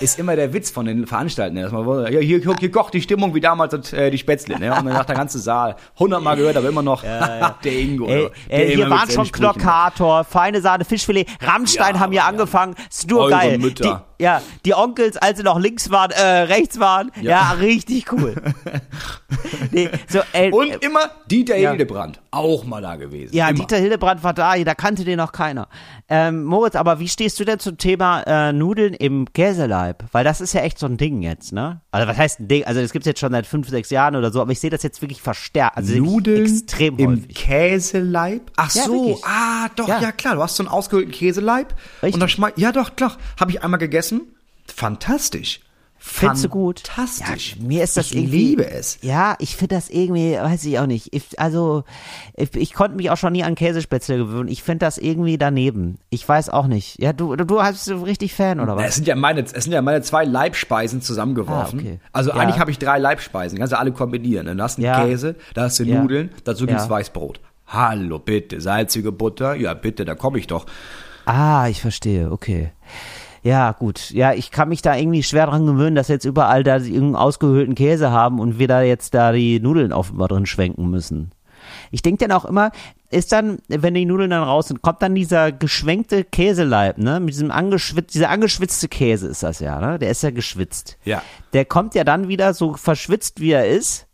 ist 0.00 0.18
immer 0.20 0.36
der 0.36 0.52
Witz 0.52 0.70
von 0.70 0.86
den 0.86 1.06
Veranstaltern. 1.08 1.56
Dass 1.62 1.72
man, 1.72 1.84
ja, 2.12 2.20
hier, 2.20 2.38
hier, 2.38 2.54
hier 2.58 2.70
kocht 2.70 2.94
die 2.94 3.00
Stimmung 3.02 3.34
wie 3.34 3.40
damals 3.40 3.92
äh, 3.92 4.10
die 4.10 4.19
Spätzle. 4.20 4.58
Ne? 4.58 4.70
Und 4.72 4.86
dann 4.86 4.94
sagt 4.94 5.08
der 5.08 5.16
ganze 5.16 5.38
Saal, 5.38 5.76
hundertmal 5.98 6.36
gehört, 6.36 6.56
aber 6.56 6.68
immer 6.68 6.82
noch 6.82 7.02
der 7.64 7.72
Ingo. 7.72 8.06
Ey, 8.06 8.30
der 8.48 8.68
ey, 8.68 8.74
hier 8.76 8.90
waren 8.90 9.10
schon. 9.10 9.30
Knockator, 9.30 10.24
feine 10.24 10.60
Sahne, 10.60 10.84
Fischfilet, 10.84 11.26
Rammstein 11.40 11.94
Ja, 11.94 12.00
haben 12.00 12.12
hier 12.12 12.22
ja. 12.22 12.26
angefangen, 12.26 12.74
ist 12.88 13.08
nur 13.08 13.28
geil. 13.30 13.58
Mütter. 13.58 14.04
Die, 14.06 14.09
ja, 14.20 14.42
die 14.64 14.74
Onkels, 14.74 15.16
als 15.16 15.38
sie 15.38 15.44
noch 15.44 15.58
links 15.58 15.90
waren, 15.90 16.10
äh, 16.12 16.22
rechts 16.42 16.78
waren, 16.78 17.10
ja, 17.20 17.52
richtig 17.52 18.12
cool. 18.12 18.34
nee, 19.70 19.88
so, 20.08 20.20
ey, 20.32 20.50
Und 20.52 20.68
äh, 20.70 20.78
immer 20.86 21.10
Dieter 21.30 21.56
Ja. 21.56 21.70
Hildebrand, 21.70 22.20
auch 22.30 22.64
mal 22.64 22.82
da 22.82 22.96
gewesen. 22.96 23.34
ja, 23.34 23.48
immer. 23.48 23.58
Dieter 23.58 23.76
Hildebrand 23.78 24.22
war 24.22 24.34
da, 24.34 24.56
da 24.56 24.74
kannte 24.74 25.04
den 25.04 25.16
noch 25.18 25.32
keiner. 25.32 25.68
Ähm, 26.08 26.44
Moritz, 26.44 26.74
aber 26.74 26.98
wie 26.98 27.08
stehst 27.08 27.38
du 27.38 27.44
denn 27.44 27.58
zum 27.60 27.78
Thema 27.78 28.22
äh, 28.22 28.52
Nudeln 28.52 28.94
im 28.94 29.32
Käseleib? 29.32 30.04
Weil 30.12 30.24
das 30.24 30.40
ist 30.40 30.52
ja 30.52 30.62
echt 30.62 30.78
so 30.78 30.86
ein 30.86 30.96
Ding 30.96 31.22
jetzt, 31.22 31.52
ne? 31.52 31.80
Also 31.92 32.08
was 32.08 32.16
heißt 32.16 32.40
ein 32.40 32.48
Ding? 32.48 32.64
Also 32.64 32.80
das 32.80 32.92
gibt's 32.92 33.06
jetzt 33.06 33.20
schon 33.20 33.30
seit 33.32 33.46
fünf, 33.46 33.68
sechs 33.68 33.90
Jahren 33.90 34.16
oder 34.16 34.32
so, 34.32 34.40
aber 34.40 34.50
ich 34.52 34.60
sehe 34.60 34.70
das 34.70 34.82
jetzt 34.82 35.00
wirklich 35.02 35.22
verstärkt. 35.22 35.76
Also 35.76 35.94
Nudeln 35.96 36.42
extrem 36.44 36.98
im 36.98 37.10
häufig. 37.10 37.34
Käseleib? 37.36 38.50
Ach 38.56 38.74
Ja, 38.74 38.82
so, 38.84 39.06
wirklich. 39.06 39.24
ah, 39.24 39.68
doch, 39.76 39.88
Ja. 39.88 40.00
ja. 40.00 40.12
klar, 40.12 40.34
du 40.34 40.42
hast 40.42 40.56
so 40.56 40.62
einen 40.64 40.68
ausgehöhlten 40.68 41.12
Käseleib. 41.12 41.74
Richtig. 42.02 42.14
Und 42.14 42.20
dann 42.20 42.28
schmeißt, 42.28 42.58
ja 42.58 42.72
doch, 42.72 42.96
klar, 42.96 43.16
habe 43.38 43.52
ich 43.52 43.62
einmal 43.62 43.78
gegessen. 43.78 44.09
Fantastisch. 44.66 45.60
Findest 46.02 46.44
du 46.44 46.48
gut? 46.48 46.80
Fantastisch. 46.80 47.56
Ja, 47.60 47.66
mir 47.66 47.84
ist 47.84 47.94
das 47.98 48.06
ich 48.10 48.16
irgendwie. 48.16 48.38
liebe 48.38 48.70
es. 48.70 48.98
Ja, 49.02 49.36
ich 49.38 49.54
finde 49.56 49.74
das 49.74 49.90
irgendwie, 49.90 50.32
weiß 50.32 50.64
ich 50.64 50.78
auch 50.78 50.86
nicht. 50.86 51.12
Ich, 51.12 51.38
also, 51.38 51.84
ich, 52.36 52.54
ich 52.56 52.72
konnte 52.72 52.96
mich 52.96 53.10
auch 53.10 53.18
schon 53.18 53.34
nie 53.34 53.44
an 53.44 53.54
Käsespätzle 53.54 54.16
gewöhnen. 54.16 54.48
Ich 54.48 54.62
finde 54.62 54.86
das 54.86 54.96
irgendwie 54.96 55.36
daneben. 55.36 55.98
Ich 56.08 56.26
weiß 56.26 56.48
auch 56.48 56.68
nicht. 56.68 56.98
Ja, 57.02 57.12
du, 57.12 57.36
du, 57.36 57.44
du 57.44 57.56
bist 57.62 57.84
so 57.84 58.02
richtig 58.02 58.32
Fan 58.32 58.60
oder 58.60 58.76
Es 58.78 58.82
was? 58.82 58.94
sind 58.96 59.08
ja 59.08 59.14
meine, 59.14 59.42
es 59.42 59.50
sind 59.50 59.72
ja 59.74 59.82
meine 59.82 60.00
zwei 60.00 60.24
Leibspeisen 60.24 61.02
zusammengeworfen. 61.02 61.80
Ah, 61.80 61.82
okay. 61.82 62.00
Also 62.12 62.30
Ja. 62.30 62.36
eigentlich 62.36 62.58
habe 62.58 62.70
ich 62.70 62.78
drei 62.78 62.98
Leibspeisen, 62.98 63.58
kannst 63.58 63.74
du 63.74 63.78
alle 63.78 63.92
kombinieren. 63.92 64.46
Dann 64.46 64.62
hast 64.62 64.78
du 64.78 64.82
Ja. 64.82 65.04
Käse, 65.04 65.36
da 65.52 65.64
hast 65.64 65.80
du. 65.80 65.84
Nudeln, 65.84 66.30
dazu 66.44 66.64
gibt's 66.66 66.84
Ja. 66.84 66.90
Weißbrot. 66.90 67.40
Hallo, 67.66 68.18
bitte, 68.18 68.58
salzige 68.62 69.12
Butter, 69.12 69.54
ja 69.54 69.74
bitte, 69.74 70.06
da 70.06 70.14
komme 70.14 70.38
ich 70.38 70.46
doch. 70.46 70.64
Ah, 71.26 71.68
ich 71.68 71.82
verstehe. 71.82 72.32
Okay. 72.32 72.72
Ja, 73.42 73.72
gut. 73.72 74.10
Ja, 74.10 74.32
ich 74.32 74.50
kann 74.50 74.68
mich 74.68 74.82
da 74.82 74.96
irgendwie 74.96 75.22
schwer 75.22 75.46
dran 75.46 75.66
gewöhnen, 75.66 75.96
dass 75.96 76.08
jetzt 76.08 76.24
überall 76.24 76.62
da 76.62 76.76
irgendeinen 76.76 77.16
ausgehöhlten 77.16 77.74
Käse 77.74 78.10
haben 78.10 78.38
und 78.38 78.58
wir 78.58 78.68
da 78.68 78.82
jetzt 78.82 79.14
da 79.14 79.32
die 79.32 79.60
Nudeln 79.60 79.92
offenbar 79.92 80.28
drin 80.28 80.46
schwenken 80.46 80.90
müssen. 80.90 81.32
Ich 81.90 82.02
denke 82.02 82.26
dann 82.26 82.36
auch 82.36 82.44
immer, 82.44 82.70
ist 83.10 83.32
dann, 83.32 83.58
wenn 83.68 83.94
die 83.94 84.06
Nudeln 84.06 84.30
dann 84.30 84.42
raus 84.42 84.68
sind, 84.68 84.82
kommt 84.82 85.02
dann 85.02 85.14
dieser 85.14 85.52
geschwenkte 85.52 86.24
Käseleib, 86.24 86.98
ne? 86.98 87.20
Mit 87.20 87.30
diesem 87.30 87.50
angeschwitzt, 87.50 88.14
dieser 88.14 88.30
angeschwitzte 88.30 88.88
Käse 88.88 89.28
ist 89.28 89.42
das 89.42 89.60
ja, 89.60 89.80
ne? 89.80 89.98
Der 89.98 90.10
ist 90.10 90.22
ja 90.22 90.30
geschwitzt. 90.30 90.96
Ja. 91.04 91.22
Der 91.52 91.64
kommt 91.64 91.94
ja 91.94 92.04
dann 92.04 92.28
wieder 92.28 92.54
so 92.54 92.74
verschwitzt, 92.74 93.40
wie 93.40 93.52
er 93.52 93.68
ist, 93.68 94.06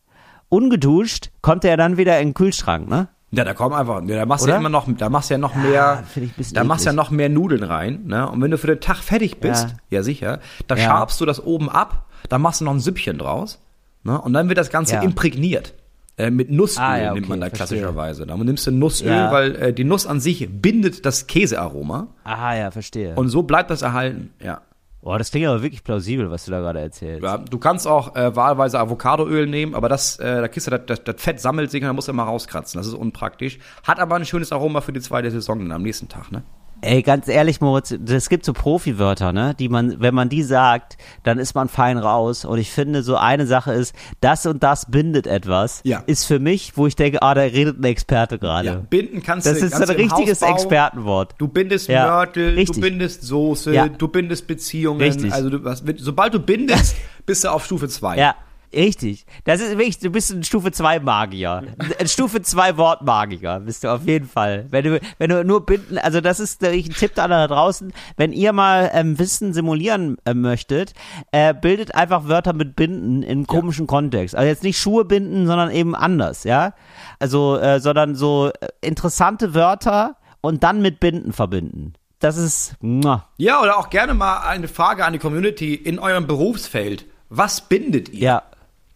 ungeduscht, 0.49 1.31
kommt 1.43 1.65
er 1.65 1.77
dann 1.77 1.97
wieder 1.99 2.19
in 2.21 2.29
den 2.29 2.35
Kühlschrank, 2.35 2.89
ne? 2.89 3.09
Ja, 3.37 3.45
da 3.45 3.53
kommen 3.55 3.75
einfach, 3.75 4.03
ja, 4.07 4.17
da 4.17 4.27
machst 4.27 4.47
du 4.47 4.51
ja 4.51 4.57
immer 4.57 4.69
noch, 4.71 4.87
da 4.97 5.11
machst 5.11 5.29
du 5.31 5.35
ja 5.35 5.39
noch 5.39 5.55
mehr, 5.55 6.05
ein 6.17 6.29
bisschen 6.37 6.55
da 6.55 6.65
machst 6.65 6.87
ja 6.87 6.93
noch 6.93 7.11
mehr 7.11 7.29
Nudeln 7.29 7.63
rein, 7.63 8.01
ne? 8.07 8.29
Und 8.31 8.41
wenn 8.41 8.51
du 8.51 8.57
für 8.59 8.67
den 8.69 8.81
Tag 8.81 8.97
fertig 8.99 9.39
bist, 9.41 9.69
Ja. 9.91 9.99
ja, 9.99 10.03
sicher, 10.03 10.41
da 10.69 10.75
Ja. 10.77 10.85
schabst 10.85 11.21
du 11.21 11.27
das 11.27 11.45
oben 11.45 11.69
ab, 11.69 12.07
dann 12.29 12.41
machst 12.41 12.61
du 12.61 12.65
noch 12.65 12.73
ein 12.73 12.81
Süppchen 12.81 13.19
draus, 13.19 13.61
ne? 14.05 14.19
Und 14.21 14.33
dann 14.33 14.49
wird 14.49 14.59
das 14.59 14.71
Ganze 14.71 14.95
Ja. 14.95 15.03
imprägniert. 15.03 15.75
Äh, 16.19 16.31
mit 16.31 16.51
Nussöl 16.51 16.83
Ah, 16.83 16.97
ja, 16.99 17.13
nimmt 17.13 17.27
okay, 17.27 17.29
man 17.29 17.41
da 17.43 17.49
verstehe. 17.49 17.79
klassischerweise. 17.81 18.27
Da 18.27 18.37
nimmst 18.39 18.67
du 18.67 18.71
Nussöl, 18.71 19.09
Ja. 19.09 19.31
weil 19.31 19.55
äh, 19.57 19.73
die 19.75 19.85
Nuss 19.85 20.07
an 20.07 20.19
sich 20.19 20.49
bindet 20.51 21.05
das 21.05 21.27
Käsearoma 21.27 22.07
Aha, 22.25 22.55
ja, 22.57 22.71
verstehe. 22.71 23.15
und 23.17 23.29
so 23.29 23.43
bleibt 23.43 23.69
das 23.71 23.83
erhalten. 23.83 24.31
Ja. 24.43 24.63
Boah, 25.07 25.19
das 25.19 25.31
klingt 25.31 25.47
aber 25.47 25.63
wirklich 25.63 25.85
plausibel, 25.85 26.33
was 26.33 26.47
du 26.47 26.51
da 26.51 26.59
gerade 26.59 26.81
erzählst. 26.81 27.23
ja 27.23 27.39
du 27.39 27.59
kannst 27.59 27.87
auch 27.87 28.17
äh, 28.17 28.35
wahlweise 28.35 28.81
Avocadoöl 28.81 29.47
nehmen, 29.47 29.77
aber 29.77 29.89
das, 29.89 30.19
äh, 30.19 30.41
da 30.41 30.49
kriegst 30.49 30.67
du 30.67 30.77
das, 30.77 31.05
das, 31.05 31.23
Fett 31.23 31.39
sammelt 31.39 31.71
sich 31.71 31.81
und 31.81 31.87
dann 31.87 31.95
musst 31.95 32.09
du 32.09 32.13
immer 32.13 32.25
rauskratzen. 32.25 32.77
Das 32.77 32.89
ist 32.89 32.95
unpraktisch. 32.95 33.61
Hat 33.85 34.01
aber 34.01 34.17
ein 34.17 34.25
schönes 34.25 34.51
Aroma 34.51 34.81
für 34.81 34.93
die 34.93 35.01
zweite 35.01 35.31
Saison 35.31 35.61
dann 35.61 35.71
am 35.71 35.83
nächsten 35.83 36.09
Tag, 36.09 36.33
ne? 36.33 36.43
Ey, 36.83 37.03
ganz 37.03 37.27
ehrlich, 37.27 37.61
Moritz, 37.61 37.91
es 37.91 38.29
gibt 38.29 38.45
so 38.45 38.53
Profi-Wörter, 38.53 39.33
ne, 39.33 39.55
die 39.59 39.69
man, 39.69 39.99
wenn 40.01 40.15
man 40.15 40.29
die 40.29 40.43
sagt, 40.43 40.99
dann 41.23 41.39
ist 41.39 41.55
man 41.55 41.69
fein 41.69 41.97
raus. 41.99 42.45
Und 42.45 42.59
ich 42.59 42.71
finde, 42.71 43.03
so 43.03 43.17
eine 43.17 43.47
Sache 43.47 43.73
ist, 43.73 43.95
das 44.21 44.45
und 44.47 44.63
das 44.63 44.91
bindet 44.91 45.27
etwas, 45.27 45.81
Ja. 45.85 46.03
ist 46.07 46.27
für 46.27 46.39
mich, 46.39 46.77
wo 46.77 46.87
ich 46.87 46.95
denke, 46.95 47.23
ah, 47.23 47.35
da 47.35 47.41
redet 47.41 47.81
ein 47.81 47.85
Experte 47.85 48.39
gerade. 48.39 48.69
Ja, 48.69 48.75
binden 48.77 49.23
kannst 49.23 49.47
Das 49.47 49.59
du 49.59 49.65
ist 49.67 49.73
ganz 49.73 49.89
ein 49.91 49.97
richtiges 49.97 50.43
Hausbau. 50.43 50.55
Expertenwort. 50.55 51.35
Du 51.39 51.49
bindest 51.49 51.89
Ja, 51.89 52.07
Mörtel, 52.07 52.55
richtig. 52.55 52.77
du 52.77 52.81
bindest 52.83 53.23
Soße, 53.23 53.73
Ja. 53.75 53.89
du 53.89 54.09
bindest 54.09 54.47
Beziehungen. 54.47 55.01
Richtig. 55.01 55.33
Also 55.33 55.49
du, 55.51 55.65
was, 55.65 55.83
sobald 55.97 56.35
du 56.35 56.41
bindest, 56.41 56.95
bist 57.27 57.43
du 57.45 57.49
auf 57.51 57.65
Stufe 57.65 57.89
2. 57.89 58.17
Ja, 58.19 58.35
richtig. 58.75 59.27
Das 59.45 59.61
ist 59.61 59.71
wirklich, 59.71 59.99
du 59.99 60.11
bist 60.11 60.33
ein 60.33 60.45
Stufe 60.45 60.73
2 60.73 61.01
Magier. 61.01 61.63
Ein 61.99 62.09
Stufe 62.09 62.43
2 62.43 62.77
Wortmagier 62.77 63.61
bist 63.65 63.85
du 63.85 63.93
auf 63.93 64.05
jeden 64.07 64.29
Fall. 64.29 64.67
Wenn 64.71 64.85
du, 64.85 65.01
wenn 65.19 65.31
du 65.31 65.45
nur 65.45 65.65
binden, 65.65 65.99
also 65.99 66.21
das 66.21 66.41
ist 66.41 66.63
ein 66.65 66.83
Tipp 66.91 67.13
da 67.15 67.47
draußen, 67.47 67.93
wenn 68.17 68.33
ihr 68.33 68.53
mal 68.53 68.91
ähm, 68.93 69.19
Wissen 69.19 69.53
simulieren 69.53 70.17
äh, 70.25 70.35
möchtet, 70.35 70.95
äh, 71.33 71.55
bildet 71.55 71.95
einfach 71.95 72.29
Wörter 72.29 72.53
mit 72.53 72.77
Binden 72.77 73.23
in 73.23 73.31
einem 73.31 73.47
komischen 73.47 73.87
Kontext. 73.87 74.35
Also 74.35 74.47
jetzt 74.47 74.63
nicht 74.63 74.79
Schuhe 74.79 75.05
binden, 75.05 75.47
sondern 75.47 75.71
eben 75.71 75.95
anders, 75.95 76.45
ja? 76.45 76.75
Also, 77.19 77.59
äh, 77.59 77.81
sondern 77.81 78.15
so 78.15 78.51
äh, 78.61 78.69
interessante 78.81 79.55
Wörter 79.55 80.17
und 80.41 80.63
dann 80.63 80.83
mit 80.83 81.01
Binden 81.01 81.33
verbinden. 81.33 81.95
Das 82.19 82.39
ist, 82.39 82.75
muah. 82.81 83.27
Ja, 83.37 83.61
oder 83.61 83.79
auch 83.79 83.91
gerne 83.91 84.15
mal 84.15 84.41
eine 84.41 84.69
Frage 84.69 85.05
an 85.05 85.13
die 85.13 85.19
Community 85.19 85.75
in 85.75 85.99
eurem 85.99 86.27
Berufsfeld. 86.27 87.05
Was 87.29 87.61
bindet 87.61 88.09
ihr? 88.09 88.21
Ja, 88.21 88.43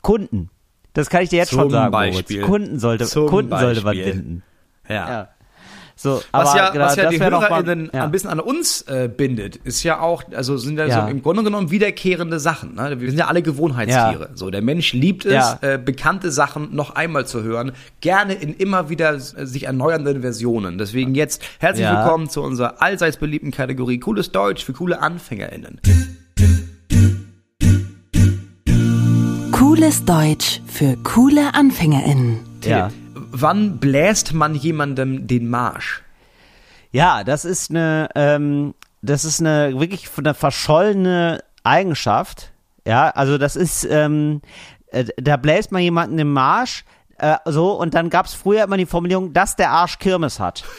Kunden. 0.03 0.51
Das 0.93 1.09
kann 1.09 1.23
ich 1.23 1.29
dir 1.29 1.37
jetzt 1.39 1.51
Zum 1.51 1.61
schon 1.61 1.71
sagen, 1.71 1.93
Beispiel. 1.93 2.43
Kunden 2.43 2.79
sollte, 2.79 3.05
Zum 3.07 3.27
Kunden 3.29 3.51
sollte 3.57 3.83
man 3.83 3.97
Beispiel. 3.97 4.13
binden. 4.13 4.43
Ja. 4.89 4.95
Ja. 5.09 5.29
So, 5.95 6.23
Was 6.33 6.49
aber 6.49 6.57
ja, 6.57 6.71
genau, 6.71 6.85
was 6.87 6.97
ja 6.97 7.03
das 7.05 7.13
die 7.13 7.21
HörerInnen 7.21 7.91
ja. 7.93 8.05
ein 8.05 8.11
bisschen 8.11 8.31
an 8.31 8.41
uns 8.41 8.81
äh, 8.89 9.11
bindet, 9.15 9.57
ist 9.57 9.83
ja 9.83 10.01
auch, 10.01 10.23
also 10.33 10.57
sind 10.57 10.79
ja, 10.79 10.87
Ja. 10.87 11.03
so 11.05 11.11
im 11.11 11.21
Grunde 11.23 11.45
genommen 11.45 11.71
wiederkehrende 11.71 12.41
Sachen. 12.41 12.75
Ne? 12.77 12.99
Wir 13.03 13.11
sind 13.11 13.19
ja 13.19 13.27
alle 13.27 13.43
Gewohnheitstiere. 13.43 14.29
Ja. 14.31 14.35
So, 14.37 14.49
der 14.49 14.63
Mensch 14.63 14.95
liebt 14.95 15.27
es, 15.27 15.35
Ja. 15.35 15.59
äh, 15.61 15.79
bekannte 15.79 16.31
Sachen 16.31 16.75
noch 16.75 16.95
einmal 16.95 17.27
zu 17.27 17.43
hören, 17.43 17.73
gerne 18.01 18.33
in 18.33 18.55
immer 18.55 18.89
wieder 18.89 19.13
äh, 19.13 19.19
sich 19.45 19.65
erneuernden 19.65 20.23
Versionen. 20.23 20.79
Deswegen 20.79 21.15
jetzt 21.15 21.43
herzlich 21.59 21.87
willkommen 21.87 22.31
zu 22.31 22.41
unserer 22.43 22.81
allseits 22.81 23.19
beliebten 23.19 23.51
Kategorie 23.51 23.99
Cooles 23.99 24.33
Deutsch 24.33 24.65
für 24.65 24.73
coole 24.73 25.03
AnfängerInnen. 25.03 25.83
Cooles 29.71 30.05
Deutsch 30.05 30.61
für 30.67 30.97
coole 30.97 31.55
AnfängerInnen. 31.55 32.41
Ja. 32.65 32.91
Wann 33.15 33.79
bläst 33.79 34.35
man 34.35 34.57
jemandem 34.57 35.29
den 35.29 35.49
Marsch? 35.49 36.03
Ja, 36.91 37.23
das 37.23 37.45
ist 37.45 37.71
eine, 37.71 38.09
ähm, 38.17 38.75
das 39.01 39.25
ist 39.25 39.39
eine 39.39 39.79
wirklich 39.79 40.09
eine 40.19 40.35
verschollene 40.35 41.45
Eigenschaft. 41.63 42.51
Ja, 42.85 43.11
also 43.11 43.39
das 43.39 43.55
ist, 43.55 43.85
ähm, 43.89 44.43
äh, 44.89 45.05
da 45.17 45.37
bläst 45.37 45.71
man 45.71 45.83
jemanden 45.83 46.19
im 46.19 46.33
Marsch, 46.33 46.85
äh, 47.19 47.37
so, 47.45 47.71
und 47.71 47.95
dann 47.95 48.11
gab's 48.11 48.35
früher 48.35 48.65
immer 48.65 48.77
die 48.77 48.87
Formulierung, 48.87 49.33
dass 49.33 49.55
der 49.55 49.71
Arsch 49.71 50.01
Kirmes 50.01 50.41
hat. 50.41 50.65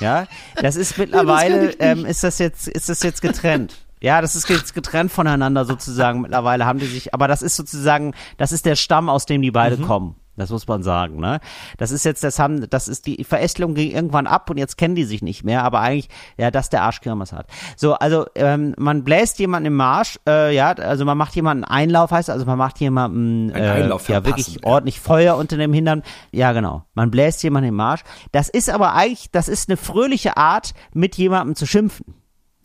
Ja, 0.00 0.26
das 0.56 0.74
ist 0.74 0.98
mittlerweile, 0.98 1.70
ähm, 1.78 2.04
ist 2.06 2.24
das 2.24 2.40
jetzt, 2.40 2.66
ist 2.66 2.88
das 2.88 3.04
jetzt 3.04 3.22
getrennt. 3.22 3.85
Ja, 4.00 4.20
das 4.20 4.36
ist 4.36 4.48
jetzt 4.48 4.74
getrennt 4.74 5.10
voneinander 5.10 5.64
sozusagen. 5.64 6.20
Mittlerweile 6.20 6.66
haben 6.66 6.78
die 6.78 6.86
sich, 6.86 7.14
aber 7.14 7.28
das 7.28 7.42
ist 7.42 7.56
sozusagen, 7.56 8.14
das 8.36 8.52
ist 8.52 8.66
der 8.66 8.76
Stamm, 8.76 9.08
aus 9.08 9.26
dem 9.26 9.42
die 9.42 9.50
beide 9.50 9.78
kommen. 9.78 10.16
Das 10.36 10.50
muss 10.50 10.68
man 10.68 10.82
sagen, 10.82 11.18
ne? 11.18 11.40
Das 11.78 11.90
ist 11.90 12.04
jetzt, 12.04 12.22
das 12.22 12.38
haben, 12.38 12.68
das 12.68 12.88
ist 12.88 13.06
die 13.06 13.24
Verästelung 13.24 13.74
ging 13.74 13.90
irgendwann 13.90 14.26
ab 14.26 14.50
und 14.50 14.58
jetzt 14.58 14.76
kennen 14.76 14.94
die 14.94 15.04
sich 15.04 15.22
nicht 15.22 15.44
mehr, 15.44 15.64
aber 15.64 15.80
eigentlich, 15.80 16.08
ja, 16.36 16.50
dass 16.50 16.68
der 16.68 16.82
Arsch 16.82 17.00
Kirmes 17.00 17.32
hat. 17.32 17.46
So, 17.76 17.94
also 17.94 18.26
ähm, 18.34 18.74
man 18.76 19.02
bläst 19.02 19.38
jemanden 19.38 19.68
im 19.68 19.76
Marsch, 19.76 20.18
äh, 20.28 20.54
ja, 20.54 20.72
also 20.72 21.06
man 21.06 21.16
macht 21.16 21.34
jemanden 21.34 21.64
Einlauf, 21.64 22.10
heißt 22.10 22.28
also 22.28 22.44
man 22.44 22.58
macht 22.58 22.78
jemanden 22.80 23.50
Ein 23.50 23.62
äh, 23.62 23.68
Einlauf 23.68 24.08
ja 24.08 24.24
wirklich 24.24 24.62
ordentlich 24.64 25.00
Feuer 25.00 25.36
unter 25.36 25.56
dem 25.56 25.72
Hintern. 25.72 26.02
Ja, 26.32 26.52
genau. 26.52 26.84
Man 26.94 27.10
bläst 27.10 27.42
jemanden 27.42 27.70
im 27.70 27.76
Marsch. 27.76 28.02
Das 28.32 28.50
ist 28.50 28.68
aber 28.68 28.94
eigentlich, 28.94 29.30
das 29.30 29.48
ist 29.48 29.70
eine 29.70 29.78
fröhliche 29.78 30.36
Art, 30.36 30.74
mit 30.92 31.16
jemandem 31.16 31.56
zu 31.56 31.66
schimpfen. 31.66 32.14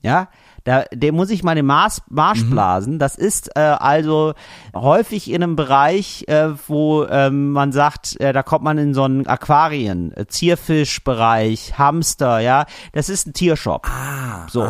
Ja, 0.03 0.29
da, 0.63 0.83
dem 0.93 1.15
muss 1.15 1.29
ich 1.29 1.43
mal 1.43 1.55
den 1.55 1.65
Marsch, 1.65 1.97
Marsch 2.09 2.43
blasen. 2.49 2.99
Das 2.99 3.15
ist 3.15 3.55
äh, 3.55 3.59
also 3.59 4.33
häufig 4.75 5.29
in 5.31 5.43
einem 5.43 5.55
Bereich, 5.55 6.25
äh, 6.27 6.49
wo 6.67 7.05
ähm, 7.05 7.51
man 7.51 7.71
sagt, 7.71 8.19
äh, 8.19 8.33
da 8.33 8.43
kommt 8.43 8.63
man 8.63 8.77
in 8.77 8.93
so 8.93 9.03
einen 9.03 9.27
Aquarien, 9.27 10.15
äh, 10.15 10.27
Zierfischbereich, 10.27 11.77
Hamster, 11.77 12.39
ja. 12.39 12.65
Das 12.93 13.09
ist 13.09 13.27
ein 13.27 13.33
Tiershop. 13.33 13.87
Ah, 13.87 14.47
So. 14.49 14.69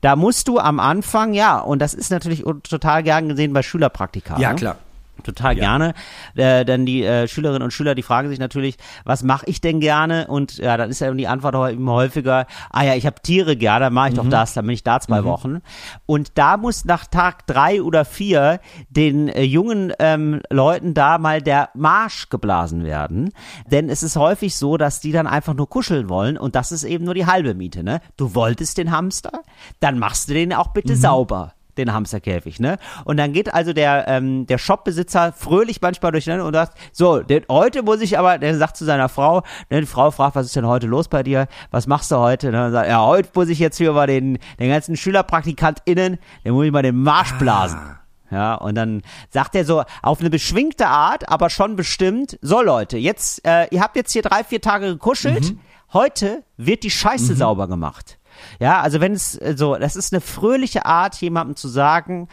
Da 0.00 0.16
musst 0.16 0.48
du 0.48 0.58
am 0.58 0.80
Anfang, 0.80 1.32
ja, 1.34 1.58
und 1.58 1.80
das 1.80 1.94
ist 1.94 2.10
natürlich 2.10 2.44
total 2.62 3.02
gern 3.02 3.28
gesehen 3.28 3.52
bei 3.52 3.62
Schülerpraktika. 3.62 4.38
Ja, 4.38 4.50
ne? 4.50 4.56
klar. 4.56 4.76
Total 5.22 5.54
gerne. 5.54 5.94
Äh, 6.36 6.64
denn 6.64 6.86
die 6.86 7.02
äh, 7.02 7.26
Schülerinnen 7.26 7.62
und 7.62 7.72
Schüler, 7.72 7.94
die 7.94 8.02
fragen 8.02 8.28
sich 8.28 8.38
natürlich, 8.38 8.76
was 9.04 9.22
mache 9.22 9.46
ich 9.46 9.60
denn 9.60 9.80
gerne? 9.80 10.26
Und 10.28 10.58
ja, 10.58 10.76
dann 10.76 10.90
ist 10.90 11.00
ja 11.00 11.12
die 11.12 11.26
Antwort 11.26 11.54
immer 11.72 11.92
häufiger, 11.92 12.46
ah 12.70 12.84
ja, 12.84 12.94
ich 12.94 13.06
habe 13.06 13.20
Tiere 13.20 13.56
gerne, 13.56 13.86
dann 13.86 13.94
mache 13.94 14.10
ich 14.10 14.14
doch 14.14 14.28
das, 14.28 14.54
dann 14.54 14.66
bin 14.66 14.74
ich 14.74 14.84
da 14.84 15.00
zwei 15.00 15.24
Wochen. 15.24 15.60
Und 16.06 16.38
da 16.38 16.56
muss 16.56 16.84
nach 16.84 17.06
Tag 17.06 17.46
drei 17.46 17.82
oder 17.82 18.04
vier 18.04 18.60
den 18.88 19.28
äh, 19.28 19.42
jungen 19.42 19.92
ähm, 19.98 20.40
Leuten 20.50 20.94
da 20.94 21.18
mal 21.18 21.42
der 21.42 21.70
Marsch 21.74 22.28
geblasen 22.28 22.84
werden. 22.84 23.32
Denn 23.70 23.88
es 23.88 24.02
ist 24.02 24.16
häufig 24.16 24.56
so, 24.56 24.76
dass 24.76 25.00
die 25.00 25.12
dann 25.12 25.26
einfach 25.26 25.54
nur 25.54 25.68
kuscheln 25.68 26.08
wollen 26.08 26.38
und 26.38 26.54
das 26.54 26.72
ist 26.72 26.84
eben 26.84 27.04
nur 27.04 27.14
die 27.14 27.26
halbe 27.26 27.54
Miete. 27.54 27.82
Ne? 27.82 28.00
Du 28.16 28.34
wolltest 28.34 28.78
den 28.78 28.90
Hamster, 28.90 29.42
dann 29.80 29.98
machst 29.98 30.28
du 30.28 30.34
den 30.34 30.52
auch 30.52 30.68
bitte 30.68 30.96
sauber 30.96 31.54
den 31.78 31.92
Hamsterkäfig, 31.92 32.60
ne? 32.60 32.78
Und 33.04 33.16
dann 33.16 33.32
geht 33.32 33.54
also 33.54 33.72
der 33.72 34.06
ähm, 34.08 34.46
der 34.46 34.58
Shopbesitzer 34.58 35.32
fröhlich 35.32 35.80
manchmal 35.80 36.12
durch 36.12 36.26
ne, 36.26 36.42
und 36.44 36.52
sagt, 36.52 36.76
so, 36.92 37.20
den, 37.20 37.44
heute 37.48 37.82
muss 37.82 38.00
ich 38.00 38.18
aber, 38.18 38.38
der 38.38 38.56
sagt 38.56 38.76
zu 38.76 38.84
seiner 38.84 39.08
Frau, 39.08 39.42
ne, 39.70 39.80
die 39.80 39.86
Frau 39.86 40.10
fragt, 40.10 40.36
was 40.36 40.46
ist 40.46 40.56
denn 40.56 40.66
heute 40.66 40.86
los 40.86 41.08
bei 41.08 41.22
dir? 41.22 41.46
Was 41.70 41.86
machst 41.86 42.10
du 42.10 42.16
heute? 42.16 42.50
Ne, 42.50 42.66
und 42.66 42.72
sagt, 42.72 42.88
ja, 42.88 43.04
heute 43.04 43.30
muss 43.34 43.48
ich 43.48 43.58
jetzt 43.58 43.78
hier 43.78 43.92
mal 43.92 44.06
den 44.06 44.38
den 44.58 44.68
ganzen 44.68 44.96
SchülerpraktikantInnen, 44.96 46.18
den 46.44 46.52
muss 46.52 46.66
ich 46.66 46.72
mal 46.72 46.82
den 46.82 47.02
Marsch 47.02 47.32
blasen. 47.38 47.98
Ja, 48.30 48.54
und 48.56 48.74
dann 48.74 49.02
sagt 49.30 49.54
er 49.54 49.64
so 49.64 49.84
auf 50.02 50.20
eine 50.20 50.30
beschwingte 50.30 50.86
Art, 50.86 51.28
aber 51.28 51.48
schon 51.48 51.76
bestimmt, 51.76 52.38
so 52.42 52.62
Leute, 52.62 52.98
jetzt, 52.98 53.44
äh, 53.46 53.66
ihr 53.70 53.80
habt 53.80 53.96
jetzt 53.96 54.12
hier 54.12 54.22
drei, 54.22 54.44
vier 54.44 54.60
Tage 54.60 54.86
gekuschelt, 54.86 55.54
heute 55.92 56.42
wird 56.56 56.82
die 56.82 56.90
Scheiße 56.90 57.34
sauber 57.34 57.68
gemacht. 57.68 58.17
Ja, 58.60 58.80
also 58.80 59.00
wenn 59.00 59.12
es 59.12 59.34
äh, 59.40 59.54
so, 59.56 59.76
das 59.76 59.96
ist 59.96 60.12
eine 60.12 60.20
fröhliche 60.20 60.86
Art, 60.86 61.16
jemandem 61.16 61.56
zu 61.56 61.68
sagen, 61.68 62.28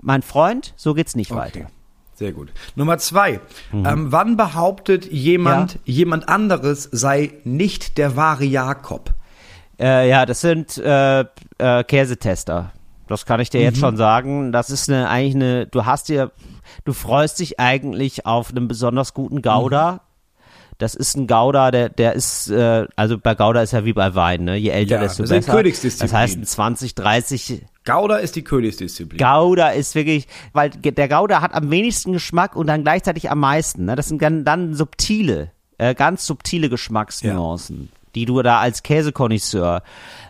mein 0.00 0.22
Freund, 0.22 0.72
so 0.76 0.94
geht's 0.94 1.16
nicht 1.16 1.34
weiter. 1.34 1.60
Okay. 1.60 1.66
Sehr 2.14 2.32
gut. 2.32 2.50
Nummer 2.76 2.96
zwei. 2.96 3.40
Ähm, 3.74 4.10
wann 4.10 4.36
behauptet 4.38 5.04
jemand, 5.12 5.74
Ja. 5.74 5.80
jemand 5.84 6.28
anderes 6.30 6.88
sei 6.90 7.34
nicht 7.44 7.98
der 7.98 8.16
wahre 8.16 8.44
Jakob? 8.44 9.12
Äh, 9.78 10.08
ja, 10.08 10.24
das 10.24 10.40
sind 10.40 10.78
äh, 10.78 11.20
äh, 11.58 11.84
Käsetester. 11.84 12.72
Das 13.06 13.26
kann 13.26 13.38
ich 13.40 13.50
dir 13.50 13.60
jetzt 13.60 13.78
schon 13.78 13.98
sagen. 13.98 14.50
Das 14.50 14.70
ist 14.70 14.88
eine, 14.88 15.08
eigentlich 15.10 15.34
eine, 15.34 15.66
du 15.66 15.84
hast 15.84 16.08
dir, 16.08 16.32
du 16.86 16.94
freust 16.94 17.38
dich 17.38 17.60
eigentlich 17.60 18.24
auf 18.24 18.48
einen 18.50 18.66
besonders 18.66 19.12
guten 19.12 19.42
Gouda. 19.42 20.00
Das 20.78 20.94
ist 20.94 21.16
ein 21.16 21.26
Gouda, 21.26 21.70
der, 21.70 21.88
der 21.88 22.12
ist, 22.12 22.50
äh, 22.50 22.86
also 22.96 23.18
bei 23.18 23.34
Gouda 23.34 23.62
ist 23.62 23.72
ja 23.72 23.84
wie 23.84 23.94
bei 23.94 24.14
Wein, 24.14 24.44
ne? 24.44 24.56
Je 24.56 24.68
älter, 24.70 24.96
Ja, 24.96 25.00
desto 25.00 25.22
das 25.22 25.30
besser. 25.30 25.52
Königsdisziplin. 25.52 26.10
Das 26.10 26.18
heißt, 26.18 26.36
ein 26.36 26.44
20, 26.44 26.94
30 26.94 27.62
Gouda 27.86 28.16
ist 28.16 28.36
die 28.36 28.44
Königsdisziplin. 28.44 29.18
Gouda 29.18 29.70
ist 29.70 29.94
wirklich, 29.94 30.26
weil 30.52 30.70
der 30.70 31.08
Gouda 31.08 31.40
hat 31.40 31.54
am 31.54 31.70
wenigsten 31.70 32.12
Geschmack 32.12 32.56
und 32.56 32.66
dann 32.66 32.82
gleichzeitig 32.82 33.30
am 33.30 33.40
meisten. 33.40 33.86
Ne? 33.86 33.96
Das 33.96 34.08
sind 34.08 34.20
dann, 34.20 34.44
dann 34.44 34.74
subtile, 34.74 35.50
äh, 35.78 35.94
ganz 35.94 36.26
subtile 36.26 36.68
Geschmacksnuancen, 36.68 37.90
die 38.14 38.24
du 38.26 38.42
da 38.42 38.60
als 38.60 38.82
Käsekonnoisseur 38.82 39.82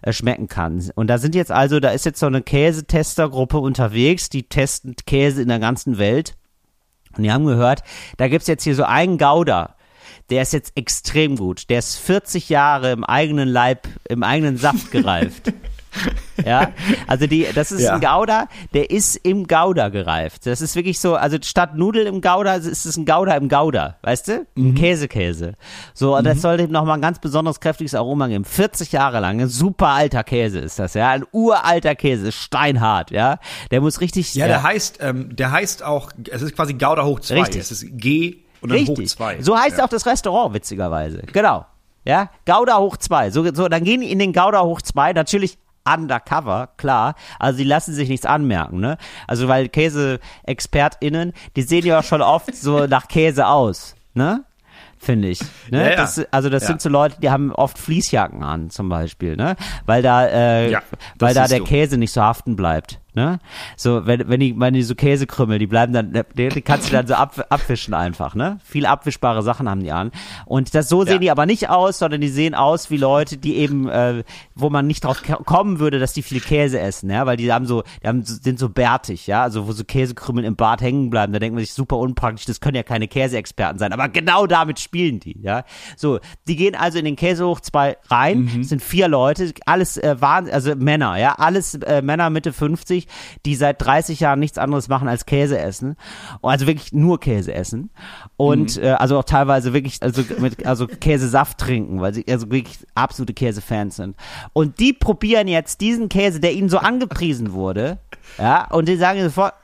äh, 0.03 0.13
schmecken 0.13 0.49
kannst. 0.49 0.93
Und 0.97 1.09
da 1.09 1.19
sind 1.19 1.35
jetzt 1.35 1.51
also, 1.51 1.81
da 1.81 1.91
ist 1.91 2.05
jetzt 2.05 2.21
so 2.21 2.27
eine 2.27 2.43
Käsetestergruppe 2.43 3.59
unterwegs, 3.59 4.29
die 4.29 4.45
testen 4.45 4.95
Käse 5.07 5.43
in 5.43 5.49
der 5.49 5.59
ganzen 5.59 5.99
Welt. 5.99 6.37
Und 7.17 7.23
die 7.23 7.33
haben 7.33 7.47
gehört, 7.47 7.83
da 8.19 8.29
gibt's 8.29 8.47
jetzt 8.47 8.65
hier 8.65 8.75
so 8.75 8.85
einen 8.85 9.17
Gouda, 9.19 9.76
der 10.31 10.43
ist 10.43 10.53
jetzt 10.53 10.73
extrem 10.77 11.37
gut. 11.37 11.69
Der 11.71 11.79
ist 11.79 11.97
40 11.99 12.49
Jahre 12.49 12.93
im 12.93 13.05
eigenen 13.05 13.49
Leib, 13.49 13.87
im 14.09 14.23
eigenen 14.23 14.57
Saft 14.57 14.91
gereift. 14.91 15.53
Ja, 16.45 16.73
also 17.07 17.27
die, 17.27 17.47
das 17.55 17.73
ist 17.73 17.81
Ja. 17.81 17.95
ein 17.95 18.01
Gouda, 18.03 18.49
der 18.75 18.91
ist 18.91 19.17
im 19.17 19.47
Gouda 19.47 19.89
gereift. 19.89 20.45
Das 20.45 20.61
ist 20.61 20.77
wirklich 20.77 21.01
so, 21.01 21.15
also 21.15 21.39
statt 21.43 21.75
Nudeln 21.75 22.07
im 22.07 22.21
Gouda 22.21 22.57
ist 22.57 22.85
es 22.85 22.99
ein 22.99 23.07
Gouda 23.07 23.35
im 23.35 23.49
Gouda, 23.49 23.97
weißt 24.03 24.29
du? 24.29 24.47
Ein 24.59 24.75
Käse-Käse. 24.75 25.55
So, 25.95 26.15
und 26.15 26.25
das 26.25 26.43
sollte 26.43 26.65
ihm 26.65 26.71
nochmal 26.71 26.99
ein 26.99 27.01
ganz 27.01 27.19
besonders 27.19 27.61
kräftiges 27.61 27.95
Aroma 27.95 28.27
geben. 28.27 28.45
40 28.45 28.93
Jahre 28.93 29.21
lang, 29.21 29.41
ein 29.41 29.49
super 29.49 29.89
alter 29.89 30.23
Käse 30.23 30.59
ist 30.61 30.79
das, 30.79 30.93
ja. 30.93 31.09
Ein 31.09 31.25
uralter 31.33 31.95
Käse, 31.95 32.31
steinhart, 32.31 33.11
ja. 33.11 33.39
Der 33.71 33.81
muss 33.81 34.03
richtig, 34.03 34.35
Ja, 34.35 34.47
der 34.49 34.63
heißt, 34.63 34.99
ähm, 35.01 35.35
der 35.35 35.51
heißt 35.51 35.83
auch, 35.83 36.11
es 36.31 36.43
ist 36.43 36.55
quasi 36.55 36.75
Gauda 36.75 37.05
hoch 37.07 37.21
2. 37.21 37.35
Richtig. 37.41 37.63
Es 37.63 37.73
ist 37.73 37.87
G 37.93 38.37
und 38.61 38.71
dann 38.71 38.79
hoch 38.81 38.89
Richtig. 38.99 39.11
2. 39.11 39.43
So 39.43 39.59
heißt 39.59 39.81
auch 39.83 39.89
das 39.89 40.07
Restaurant, 40.07 40.55
witzigerweise. 40.55 41.23
Genau. 41.33 41.67
Ja, 42.05 42.31
Gouda 42.47 42.79
hoch 42.79 42.97
zwei. 42.99 43.31
So, 43.31 43.45
so, 43.53 43.69
dann 43.69 43.83
gehen 43.83 44.01
die 44.01 44.13
in 44.13 44.19
den 44.21 44.33
Gouda 44.33 44.63
hoch 44.63 44.81
zwei. 44.81 45.13
Natürlich 45.13 45.59
undercover, 45.85 46.69
klar. 46.77 47.15
Also 47.41 47.59
sie 47.59 47.65
lassen 47.65 47.95
sich 47.95 48.09
nichts 48.09 48.27
anmerken, 48.27 48.79
ne? 48.81 48.97
Also 49.27 49.49
weil 49.49 49.69
Käse-ExpertInnen, 49.69 51.33
die 51.57 51.63
sehen 51.63 51.87
ja 51.87 52.03
schon 52.03 52.23
oft 52.23 52.55
so 52.55 52.87
nach 52.89 53.09
Käse 53.09 53.47
aus, 53.47 53.95
ne? 54.15 54.45
Finde 54.99 55.29
ich. 55.29 55.41
Ne? 55.71 55.83
Ja, 55.85 55.91
ja. 55.91 55.97
Das, 55.97 56.21
also 56.33 56.49
das 56.49 56.63
Ja. 56.63 56.69
sind 56.69 56.81
so 56.81 56.89
Leute, 56.89 57.21
die 57.21 57.31
haben 57.31 57.53
oft 57.53 57.79
Fließjacken 57.79 58.43
an, 58.43 58.71
zum 58.71 58.89
Beispiel, 58.89 59.37
ne? 59.37 59.57
Weil 59.85 60.03
da, 60.03 60.27
äh, 60.27 60.71
Ja, 60.71 60.83
weil 61.19 61.35
da 61.35 61.47
der 61.47 61.59
du. 61.59 61.65
Käse 61.65 61.99
nicht 61.99 62.13
so 62.13 62.23
haften 62.23 62.57
bleibt. 62.57 62.99
Ne? 63.17 63.39
So, 63.79 64.07
wenn, 64.07 64.29
wenn 64.29 64.41
die, 64.41 64.53
die 64.73 64.83
so 64.83 64.95
Käsekrümel, 64.95 65.59
die 65.59 65.67
bleiben 65.67 65.95
dann, 65.95 66.13
die, 66.37 66.51
die 66.51 66.61
kannst 66.61 66.89
du 66.89 66.93
dann 66.93 67.07
so 67.07 67.15
ab, 67.15 67.47
abwischen 67.49 67.95
einfach, 67.95 68.35
ne? 68.35 68.59
Viel 68.63 68.85
abwischbare 68.85 69.43
Sachen 69.43 69.71
haben 69.71 69.81
die 69.83 69.91
an. 69.91 70.11
Und 70.45 70.75
das 70.75 70.91
so 70.91 71.03
sehen 71.05 71.15
Ja. 71.15 71.19
die 71.21 71.31
aber 71.31 71.47
nicht 71.47 71.71
aus, 71.71 71.99
sondern 71.99 72.21
die 72.21 72.29
sehen 72.29 72.55
aus 72.55 72.91
wie 72.91 72.99
Leute, 72.99 73.39
die 73.39 73.57
eben, 73.57 73.89
äh, 73.89 74.23
wo 74.55 74.69
man 74.69 74.87
nicht 74.87 75.03
drauf 75.05 75.23
kommen 75.47 75.79
würde, 75.79 75.99
dass 75.99 76.13
die 76.13 76.21
viel 76.21 76.41
Käse 76.41 76.79
essen, 76.79 77.09
ja, 77.09 77.25
weil 77.25 77.39
die 77.39 77.51
haben 77.51 77.65
so, 77.65 77.85
die 78.03 78.07
haben, 78.07 78.23
so- 78.23 78.35
sind 78.39 78.59
so 78.59 78.69
bärtig, 78.69 79.27
ja, 79.27 79.43
also 79.43 79.67
wo 79.67 79.73
so 79.73 79.83
Käsekrümel 79.83 80.45
im 80.45 80.55
Bart 80.55 80.83
hängen 80.83 81.09
bleiben, 81.09 81.33
da 81.33 81.39
denkt 81.39 81.55
man 81.55 81.65
sich 81.65 81.73
super 81.73 81.97
unpraktisch, 81.97 82.45
das 82.45 82.61
können 82.61 82.77
ja 82.77 82.83
keine 82.83 83.09
Käseexperten 83.09 83.79
sein, 83.79 83.95
aber 83.95 84.11
genau 84.11 84.47
damit 84.47 84.79
spielen 84.79 85.21
die, 85.21 85.41
ja. 85.41 85.65
So, 85.97 86.19
die 86.47 86.57
gehen 86.57 86.75
also 86.75 86.99
in 86.99 87.07
den 87.07 87.17
Käse 87.17 87.47
hoch 87.47 87.61
zwei 87.61 87.97
rein, 88.11 88.59
es 88.61 88.69
sind 88.69 88.83
vier 88.83 89.09
Leute, 89.09 89.55
alles 89.65 89.97
äh, 89.97 90.17
waren, 90.21 90.51
also 90.51 90.75
Männer, 90.77 91.17
ja, 91.17 91.33
alles 91.37 91.75
äh, 91.77 92.03
Männer 92.03 92.29
Mitte 92.29 92.53
50, 92.53 93.06
die 93.45 93.55
seit 93.55 93.81
30 93.85 94.21
Jahren 94.21 94.39
nichts 94.39 94.59
anderes 94.59 94.89
machen 94.89 95.09
als 95.09 95.27
Käse 95.27 95.59
essen, 95.59 95.97
also 96.43 96.67
wirklich 96.67 96.93
nur 96.93 97.21
Käse 97.21 97.53
essen 97.55 97.91
und 98.37 98.77
äh, 98.79 98.91
also 98.91 99.19
auch 99.19 99.25
teilweise 99.25 99.73
wirklich 99.73 100.03
also 100.03 100.23
mit 100.39 100.67
also 100.67 100.87
Käsesaft 100.87 101.59
trinken, 101.59 102.01
weil 102.01 102.15
sie 102.15 102.25
also 102.29 102.51
wirklich 102.51 102.79
absolute 102.95 103.35
Käsefans 103.35 103.97
sind. 103.97 104.17
Und 104.53 104.79
die 104.81 104.93
probieren 104.93 105.49
jetzt 105.49 105.81
diesen 105.81 106.09
Käse, 106.09 106.41
der 106.41 106.53
ihnen 106.53 106.69
so 106.69 106.79
angepriesen 106.79 107.53
wurde, 107.53 107.99
ja, 108.39 108.67
und 108.71 108.89
die 108.89 108.97
sagen 108.97 109.23
sofort 109.23 109.55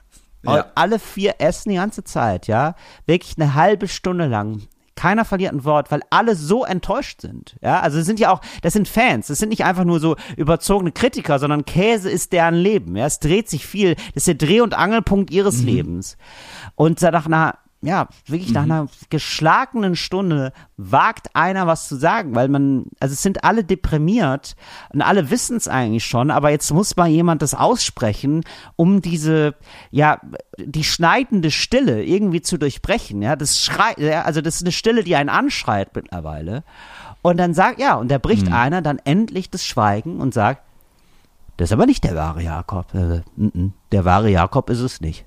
Ja. 0.44 0.66
alle 0.74 0.98
vier 0.98 1.36
essen 1.38 1.70
die 1.70 1.76
ganze 1.76 2.02
Zeit, 2.04 2.46
ja, 2.48 2.74
wirklich 3.06 3.36
eine 3.38 3.54
halbe 3.54 3.88
Stunde 3.88 4.26
lang. 4.26 4.62
Keiner 4.94 5.24
verliert 5.24 5.52
ein 5.52 5.64
Wort, 5.64 5.90
weil 5.90 6.02
alle 6.10 6.36
so 6.36 6.64
enttäuscht 6.64 7.20
sind. 7.20 7.56
Ja, 7.62 7.80
also 7.80 7.98
es 7.98 8.06
sind 8.06 8.20
ja 8.20 8.32
auch, 8.32 8.40
das 8.60 8.72
sind 8.74 8.88
Fans. 8.88 9.28
Das 9.28 9.38
sind 9.38 9.48
nicht 9.48 9.64
einfach 9.64 9.84
nur 9.84 10.00
so 10.00 10.16
überzogene 10.36 10.92
Kritiker, 10.92 11.38
sondern 11.38 11.64
Käse 11.64 12.10
ist 12.10 12.32
deren 12.32 12.54
Leben. 12.54 12.96
Ja, 12.96 13.06
es 13.06 13.18
dreht 13.18 13.48
sich 13.48 13.66
viel. 13.66 13.94
Das 14.14 14.26
ist 14.26 14.28
der 14.28 14.34
Dreh- 14.34 14.60
und 14.60 14.74
Angelpunkt 14.74 15.30
ihres 15.30 15.62
Lebens. 15.62 16.16
Und 16.74 17.00
nach 17.00 17.26
einer, 17.26 17.58
ja, 17.82 18.06
wirklich 18.26 18.52
nach 18.52 18.62
einer 18.62 18.86
geschlagenen 19.10 19.96
Stunde 19.96 20.52
wagt 20.76 21.34
einer 21.34 21.66
was 21.66 21.88
zu 21.88 21.96
sagen, 21.96 22.34
weil 22.36 22.48
man, 22.48 22.86
also 23.00 23.12
es 23.12 23.22
sind 23.22 23.42
alle 23.42 23.64
deprimiert 23.64 24.54
und 24.92 25.02
alle 25.02 25.30
wissen 25.30 25.56
es 25.56 25.66
eigentlich 25.66 26.06
schon, 26.06 26.30
aber 26.30 26.50
jetzt 26.50 26.72
muss 26.72 26.96
mal 26.96 27.08
jemand 27.08 27.42
das 27.42 27.54
aussprechen, 27.54 28.44
um 28.76 29.02
diese, 29.02 29.56
ja, 29.90 30.20
die 30.58 30.84
schneidende 30.84 31.50
Stille 31.50 32.04
irgendwie 32.04 32.40
zu 32.40 32.56
durchbrechen, 32.56 33.20
ja, 33.20 33.34
das 33.34 33.60
schreit, 33.60 33.98
also 33.98 34.40
das 34.40 34.56
ist 34.56 34.62
eine 34.62 34.72
Stille, 34.72 35.02
die 35.02 35.16
einen 35.16 35.28
anschreit 35.28 35.90
mittlerweile. 35.94 36.62
Und 37.20 37.36
dann 37.36 37.52
sagt, 37.52 37.80
ja, 37.80 37.94
und 37.94 38.10
da 38.10 38.18
bricht 38.18 38.50
einer 38.52 38.82
dann 38.82 38.98
endlich 38.98 39.50
das 39.50 39.64
Schweigen 39.64 40.20
und 40.20 40.34
sagt, 40.34 40.62
das 41.56 41.68
ist 41.68 41.72
aber 41.72 41.86
nicht 41.86 42.02
der 42.04 42.16
wahre 42.16 42.42
Jakob. 42.42 42.92
Äh, 42.94 43.22
der 43.92 44.04
wahre 44.04 44.30
Jakob 44.30 44.70
ist 44.70 44.80
es 44.80 45.00
nicht. 45.00 45.24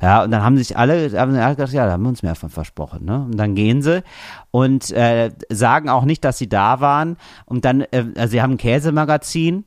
Ja, 0.00 0.24
und 0.24 0.30
dann 0.30 0.42
haben 0.42 0.56
sich 0.56 0.76
alle, 0.76 1.10
haben 1.18 1.34
alle 1.34 1.56
gedacht, 1.56 1.72
ja, 1.72 1.86
da 1.86 1.92
haben 1.92 2.02
wir 2.02 2.08
uns 2.08 2.22
mehr 2.22 2.34
von 2.34 2.50
versprochen, 2.50 3.04
ne? 3.04 3.24
Und 3.24 3.36
dann 3.36 3.54
gehen 3.54 3.82
sie 3.82 4.02
und 4.50 4.90
äh, 4.92 5.30
sagen 5.48 5.88
auch 5.88 6.04
nicht, 6.04 6.24
dass 6.24 6.38
sie 6.38 6.48
da 6.48 6.80
waren. 6.80 7.16
Und 7.44 7.64
dann, 7.64 7.82
äh, 7.82 8.04
also 8.16 8.30
sie 8.30 8.42
haben 8.42 8.52
ein 8.52 8.58
Käsemagazin, 8.58 9.64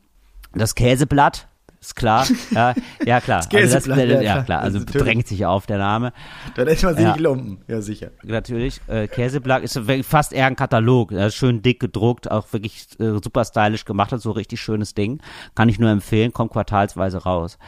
das 0.54 0.74
Käseblatt, 0.74 1.48
ist 1.86 1.96
klar. 1.96 2.26
Ja, 2.50 2.74
ja 3.04 3.20
klar. 3.20 3.44
Das 3.50 3.74
also 3.74 3.90
das, 3.90 3.98
ja, 3.98 4.20
ja, 4.20 4.42
klar. 4.42 4.60
Also 4.60 4.78
Natürlich. 4.78 5.02
drängt 5.02 5.26
sich 5.28 5.46
auf 5.46 5.66
der 5.66 5.78
Name. 5.78 6.12
Dann 6.54 6.66
hätte 6.68 6.86
man 6.86 6.94
sich 6.94 7.04
Ja. 7.04 7.12
nicht 7.12 7.20
lumpen. 7.20 7.58
Ja, 7.68 7.80
sicher. 7.80 8.10
Natürlich. 8.22 8.80
Äh, 8.86 9.08
Käseblatt 9.08 9.62
ist 9.62 9.80
fast 10.02 10.32
eher 10.32 10.46
ein 10.46 10.56
Katalog. 10.56 11.12
Schön 11.30 11.62
dick 11.62 11.80
gedruckt, 11.80 12.30
auch 12.30 12.52
wirklich 12.52 12.86
äh, 12.98 13.18
super 13.22 13.44
stylisch 13.44 13.84
gemacht, 13.84 14.12
hat 14.12 14.20
so 14.20 14.30
richtig 14.32 14.60
schönes 14.60 14.94
Ding. 14.94 15.20
Kann 15.54 15.68
ich 15.68 15.78
nur 15.78 15.90
empfehlen, 15.90 16.32
kommt 16.32 16.52
quartalsweise 16.52 17.18
raus. 17.18 17.58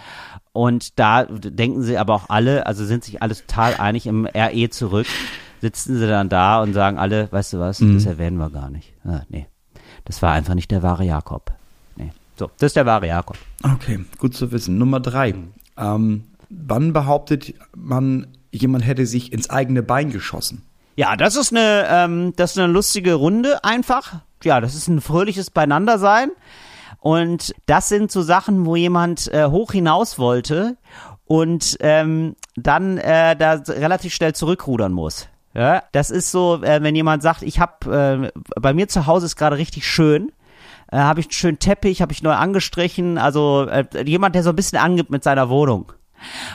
Und 0.53 0.99
da 0.99 1.25
denken 1.25 1.83
sie 1.83 1.99
aber 1.99 2.15
auch 2.15 2.29
alle, 2.31 2.67
also 2.67 2.85
sind 2.85 3.05
sich 3.05 3.23
alle 3.23 3.35
total 3.37 3.75
einig 3.77 4.07
im 4.07 4.27
RE 4.27 4.69
zurück, 4.71 5.07
sitzen 5.61 5.97
sie 5.99 6.09
dann 6.09 6.29
da 6.29 6.61
und 6.63 6.73
sagen 6.73 6.99
alle, 6.99 7.31
weißt 7.31 7.53
du 7.53 7.61
was, 7.61 7.79
das 7.79 8.07
erwähnen 8.07 8.39
wir 8.39 8.51
gar 8.51 8.69
nicht. 8.71 8.93
Ah, 9.05 9.23
nee, 9.29 9.47
das 10.05 10.21
war 10.23 10.33
einfach 10.33 10.55
nicht 10.55 10.71
der 10.73 10.83
wahre 10.83 11.05
Jakob. 11.05 11.53
So, 12.39 12.51
das 12.59 12.69
ist 12.69 12.77
der 12.77 12.87
wahre 12.87 13.07
Jakob. 13.07 13.37
Okay, 13.63 14.01
gut 14.19 14.35
zu 14.35 14.53
wissen. 14.53 14.79
Nummer 14.79 15.01
drei. 15.01 15.35
Ähm, 15.77 16.25
wann 16.49 16.93
behauptet 16.93 17.55
man, 17.75 18.29
jemand 18.51 18.87
hätte 18.87 19.07
sich 19.07 19.33
ins 19.33 19.51
eigene 19.51 19.83
Bein 19.83 20.11
geschossen? 20.11 20.63
Ja, 20.97 21.17
das 21.17 21.37
ist 21.37 21.53
eine, 21.53 21.87
ähm, 21.89 22.33
das 22.37 22.53
ist 22.53 22.59
eine 22.59 22.73
lustige 22.73 23.15
Runde 23.15 23.65
einfach. 23.65 24.21
Ja, 24.43 24.61
das 24.61 24.75
ist 24.75 24.89
ein 24.89 25.01
fröhliches 25.01 25.51
Beieinandersein. 25.51 26.31
Und 27.01 27.55
das 27.67 27.89
sind 27.89 28.11
so 28.11 28.23
Sachen, 28.23 28.67
wo 28.67 28.75
jemand 28.75 29.33
äh, 29.33 29.47
hoch 29.47 29.73
hinaus 29.73 30.19
wollte 30.19 30.77
und 31.25 31.77
ähm, 31.81 32.35
dann 32.57 32.99
äh, 32.99 33.37
da 33.37 33.53
relativ 33.69 34.15
schnell 34.15 34.35
zurückrudern 34.35 34.93
muss. 34.93 35.29
Ja, 35.55 35.85
das 35.93 36.11
ist 36.11 36.31
so, 36.31 36.63
äh, 36.63 36.83
wenn 36.83 36.97
jemand 36.97 37.23
sagt, 37.23 37.43
ich 37.43 37.61
habe 37.61 38.31
äh, 38.35 38.41
bei 38.61 38.75
mir 38.75 38.89
zu 38.89 39.07
Hause 39.07 39.27
ist 39.27 39.37
gerade 39.37 39.57
richtig 39.57 39.87
schön, 39.87 40.33
äh, 40.91 40.99
habe 40.99 41.21
ich 41.21 41.27
einen 41.27 41.33
schönen 41.33 41.59
Teppich, 41.59 42.03
habe 42.03 42.13
ich 42.13 42.23
neu 42.23 42.33
angestrichen, 42.33 43.19
also 43.19 43.67
äh, 43.67 43.85
jemand, 44.05 44.35
der 44.35 44.43
so 44.43 44.51
ein 44.51 44.57
bisschen 44.57 44.79
angibt 44.79 45.11
mit 45.11 45.25
seiner 45.25 45.49
Wohnung. 45.49 45.93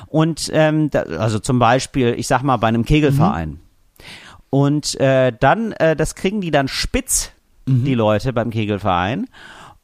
Und 0.08 0.50
ähm, 0.54 0.90
da, 0.90 1.04
also 1.04 1.40
zum 1.40 1.60
Beispiel, 1.60 2.16
ich 2.18 2.28
sag 2.28 2.44
mal 2.44 2.58
bei 2.58 2.68
einem 2.68 2.86
Kegelverein. 2.86 3.60
Und 4.50 5.00
äh, 5.00 5.32
dann, 5.38 5.72
äh, 5.74 5.96
das 5.96 6.16
kriegen 6.16 6.42
die 6.42 6.52
dann 6.52 6.68
spitz, 6.68 7.32
die 7.66 7.96
Leute 7.96 8.34
beim 8.34 8.50
Kegelverein. 8.50 9.28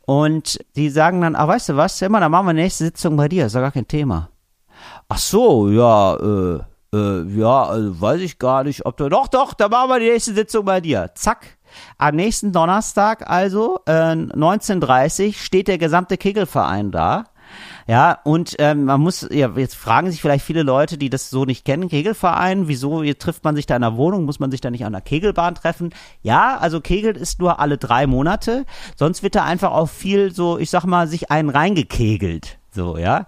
Und 0.06 0.60
die 0.76 0.90
sagen 0.90 1.22
dann, 1.22 1.36
ah, 1.36 1.48
weißt 1.48 1.70
du 1.70 1.78
was, 1.78 2.02
immer, 2.02 2.20
dann 2.20 2.32
machen 2.32 2.48
wir 2.48 2.54
nächste 2.54 2.84
Sitzung 2.84 3.16
bei 3.16 3.30
dir, 3.30 3.46
ist 3.46 3.56
ja 3.56 3.62
gar 3.62 3.72
kein 3.72 3.88
Thema. 3.88 4.30
Ach 5.08 5.18
so, 5.18 5.70
ja, 5.70 6.16
äh, 6.16 6.60
äh, 6.94 7.24
ja, 7.40 7.64
also 7.64 8.02
weiß 8.02 8.22
ich 8.22 8.40
gar 8.40 8.64
nicht, 8.64 8.86
ob 8.86 8.98
du, 8.98 9.10
doch, 9.10 9.28
doch, 9.28 9.54
dann 9.54 9.72
machen 9.72 9.90
wir 9.90 10.00
die 10.00 10.10
nächste 10.10 10.34
Sitzung 10.34 10.66
bei 10.66 10.82
dir. 10.82 11.12
Zack. 11.16 11.59
Am 11.98 12.16
nächsten 12.16 12.52
Donnerstag 12.52 13.30
also, 13.30 13.80
äh, 13.86 13.92
19.30 13.92 15.36
steht 15.42 15.68
der 15.68 15.78
gesamte 15.78 16.18
Kegelverein 16.18 16.92
da. 16.92 17.26
Ja, 17.88 18.20
und 18.24 18.56
ähm, 18.60 18.86
man 18.86 19.02
muss, 19.02 19.28
ja, 19.32 19.50
jetzt 19.56 19.76
fragen 19.76 20.12
sich 20.12 20.22
vielleicht 20.22 20.46
viele 20.46 20.62
Leute, 20.64 20.98
die 20.98 21.10
das 21.10 21.30
so 21.30 21.46
nicht 21.46 21.66
kennen, 21.66 21.90
Kegelverein, 21.90 22.68
wieso 22.68 23.04
trifft 23.14 23.44
man 23.44 23.56
sich 23.56 23.66
da 23.66 23.76
in 23.76 23.82
der 23.82 23.98
Wohnung, 23.98 24.26
muss 24.26 24.40
man 24.40 24.52
sich 24.52 24.62
da 24.62 24.70
nicht 24.70 24.86
an 24.86 24.94
der 24.94 25.02
Kegelbahn 25.02 25.56
treffen? 25.56 25.94
Ja, 26.22 26.58
also 26.58 26.82
Kegel 26.82 27.18
ist 27.18 27.40
nur 27.40 27.60
alle 27.60 27.78
drei 27.80 28.06
Monate, 28.06 28.66
sonst 28.96 29.24
wird 29.24 29.36
da 29.36 29.44
einfach 29.44 29.72
auch 29.72 29.90
viel 29.90 30.32
so, 30.32 30.60
ich 30.60 30.70
sag 30.70 30.86
mal, 30.86 31.08
sich 31.08 31.32
einen 31.32 31.50
reingekegelt, 31.50 32.60
so, 32.72 32.98
ja. 32.98 33.26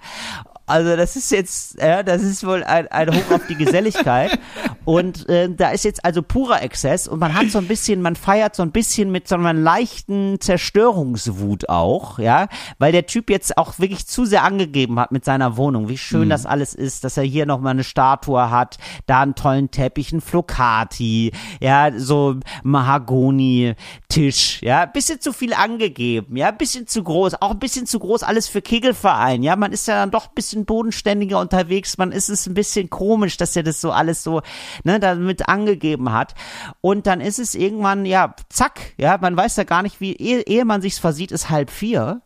Also 0.72 0.96
das 0.96 1.18
ist 1.18 1.32
jetzt, 1.32 1.78
ja, 1.82 2.02
das 2.02 2.22
ist 2.24 2.46
wohl 2.46 2.64
ein, 2.64 2.88
ein 2.88 3.14
Hoch 3.14 3.36
auf 3.36 3.48
die 3.48 3.56
Geselligkeit. 3.56 4.40
Und 4.86 5.30
äh, 5.30 5.50
da 5.54 5.70
ist 5.70 5.84
jetzt 5.84 6.04
also 6.04 6.24
purer 6.24 6.64
Exzess 6.64 7.08
und 7.08 7.20
man 7.20 7.34
hat 7.34 7.52
so 7.52 7.58
ein 7.60 7.68
bisschen, 7.68 8.02
man 8.02 8.16
feiert 8.16 8.56
so 8.56 8.64
ein 8.64 8.72
bisschen 8.72 9.12
mit 9.12 9.28
so 9.28 9.36
einer 9.36 9.54
leichten 9.54 10.40
Zerstörungswut 10.40 11.70
auch, 11.70 12.18
ja, 12.20 12.48
weil 12.80 12.92
der 12.92 13.06
Typ 13.06 13.30
jetzt 13.30 13.58
auch 13.58 13.78
wirklich 13.80 14.08
zu 14.08 14.26
sehr 14.26 14.44
angegeben 14.44 15.00
hat 15.00 15.12
mit 15.12 15.24
seiner 15.24 15.58
Wohnung, 15.58 15.90
wie 15.90 15.98
schön 15.98 16.30
das 16.30 16.46
alles 16.46 16.74
ist, 16.74 17.04
dass 17.04 17.18
er 17.18 17.24
hier 17.24 17.46
nochmal 17.46 17.72
eine 17.72 17.84
Statue 17.84 18.50
hat, 18.50 18.78
da 19.06 19.22
einen 19.22 19.36
tollen 19.36 19.70
Teppich, 19.70 20.14
einen 20.14 20.22
Flocati, 20.22 21.32
ja, 21.60 21.92
so 21.96 22.38
Mahagoni-Tisch, 22.64 24.62
ja, 24.64 24.86
bisschen 24.86 25.22
zu 25.22 25.34
viel 25.34 25.54
angegeben, 25.54 26.38
ja, 26.38 26.50
bisschen 26.52 26.88
zu 26.88 27.04
groß, 27.04 27.42
auch 27.42 27.52
ein 27.52 27.60
bisschen 27.60 27.86
zu 27.86 28.00
groß 28.00 28.24
alles 28.24 28.48
für 28.48 28.62
Kegelverein, 28.62 29.44
ja, 29.44 29.56
man 29.56 29.74
ist 29.74 29.88
ja 29.88 29.96
dann 29.96 30.12
doch 30.12 30.30
ein 30.30 30.36
bisschen 30.36 30.61
bodenständiger 30.66 31.40
unterwegs, 31.40 31.98
man 31.98 32.12
ist 32.12 32.30
es 32.30 32.48
ein 32.48 32.54
bisschen 32.54 32.90
komisch, 32.90 33.38
dass 33.38 33.56
er 33.56 33.64
das 33.64 33.82
so 33.82 33.92
alles 33.92 34.24
so, 34.24 34.42
ne, 34.84 35.00
damit 35.00 35.48
angegeben 35.48 36.12
hat 36.12 36.36
und 36.82 37.08
dann 37.08 37.22
ist 37.22 37.40
es 37.40 37.56
irgendwann, 37.56 38.06
ja, 38.06 38.36
zack, 38.50 38.94
ja, 38.98 39.18
man 39.20 39.36
weiß 39.36 39.56
ja 39.58 39.64
gar 39.64 39.84
nicht, 39.84 40.02
wie, 40.02 40.16
ehe, 40.16 40.42
ehe 40.42 40.66
man 40.66 40.82
sich's 40.82 41.00
versieht, 41.00 41.32
ist 41.32 41.50
halb 41.50 41.70
vier, 41.70 42.22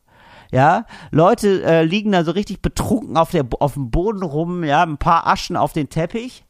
ja, 0.52 0.86
Leute 1.12 1.64
äh, 1.64 1.84
liegen 1.84 2.12
da 2.12 2.24
so 2.24 2.32
richtig 2.32 2.62
betrunken 2.62 3.18
auf 3.18 3.32
der 3.32 3.46
auf 3.60 3.74
dem 3.74 3.92
Boden 3.92 4.24
rum, 4.24 4.64
ja, 4.64 4.84
ein 4.84 4.98
paar 4.98 5.28
Aschen 5.28 5.58
auf 5.58 5.74
den 5.74 5.90
Teppich. 5.90 6.46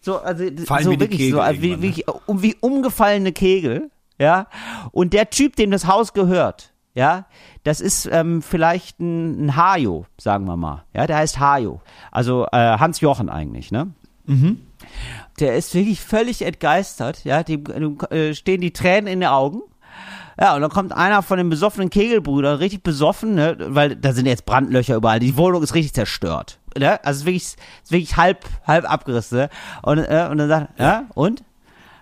So, 0.00 0.18
also 0.18 0.44
Fallen 0.66 0.84
so 0.84 0.90
wie 0.90 1.00
wirklich 1.00 1.20
Kegel 1.20 1.34
so, 1.34 1.40
also 1.40 1.62
wie, 1.62 1.76
ne? 1.76 1.82
wie, 1.82 2.04
um, 2.26 2.42
wie 2.42 2.56
umgefallene 2.60 3.32
Kegel, 3.32 3.90
ja. 4.18 4.48
Und 4.92 5.12
der 5.12 5.30
Typ, 5.30 5.56
dem 5.56 5.70
das 5.70 5.86
Haus 5.86 6.12
gehört, 6.12 6.74
ja, 6.94 7.26
das 7.68 7.82
ist 7.82 8.08
ähm, 8.10 8.40
vielleicht 8.40 8.98
ein, 8.98 9.44
ein 9.44 9.56
Hajo, 9.56 10.06
sagen 10.16 10.46
wir 10.46 10.56
mal, 10.56 10.84
ja, 10.94 11.06
der 11.06 11.18
heißt 11.18 11.38
Hajo, 11.38 11.82
also 12.10 12.46
äh, 12.50 12.78
Hans 12.78 13.02
Jochen 13.02 13.28
eigentlich, 13.28 13.70
ne? 13.70 13.88
Der 15.38 15.54
ist 15.54 15.74
wirklich 15.74 16.00
völlig 16.00 16.40
entgeistert, 16.40 17.24
ja, 17.24 17.42
dem, 17.42 17.64
dem 17.64 17.98
äh, 18.08 18.32
stehen 18.32 18.62
die 18.62 18.72
Tränen 18.72 19.06
in 19.06 19.20
den 19.20 19.28
Augen. 19.28 19.60
Ja, 20.40 20.54
und 20.54 20.62
dann 20.62 20.70
kommt 20.70 20.92
einer 20.92 21.22
von 21.22 21.36
den 21.36 21.50
besoffenen 21.50 21.90
Kegelbrüdern, 21.90 22.56
richtig 22.56 22.82
besoffen, 22.82 23.34
ne, 23.34 23.56
weil 23.58 23.96
da 23.96 24.14
sind 24.14 24.24
jetzt 24.24 24.46
Brandlöcher 24.46 24.96
überall. 24.96 25.18
Die 25.18 25.36
Wohnung 25.36 25.62
ist 25.62 25.74
richtig 25.74 25.92
zerstört. 25.92 26.60
Ne? 26.78 27.04
Also 27.04 27.18
es 27.18 27.18
ist 27.18 27.26
wirklich, 27.26 27.44
ist 27.82 27.92
wirklich 27.92 28.16
halb, 28.16 28.46
halb 28.66 28.90
abgerissen. 28.90 29.38
Ne? 29.38 29.50
Und, 29.82 29.98
äh, 29.98 30.28
und 30.30 30.38
dann 30.38 30.48
sagt, 30.48 30.80
ja, 30.80 31.04
und? 31.14 31.42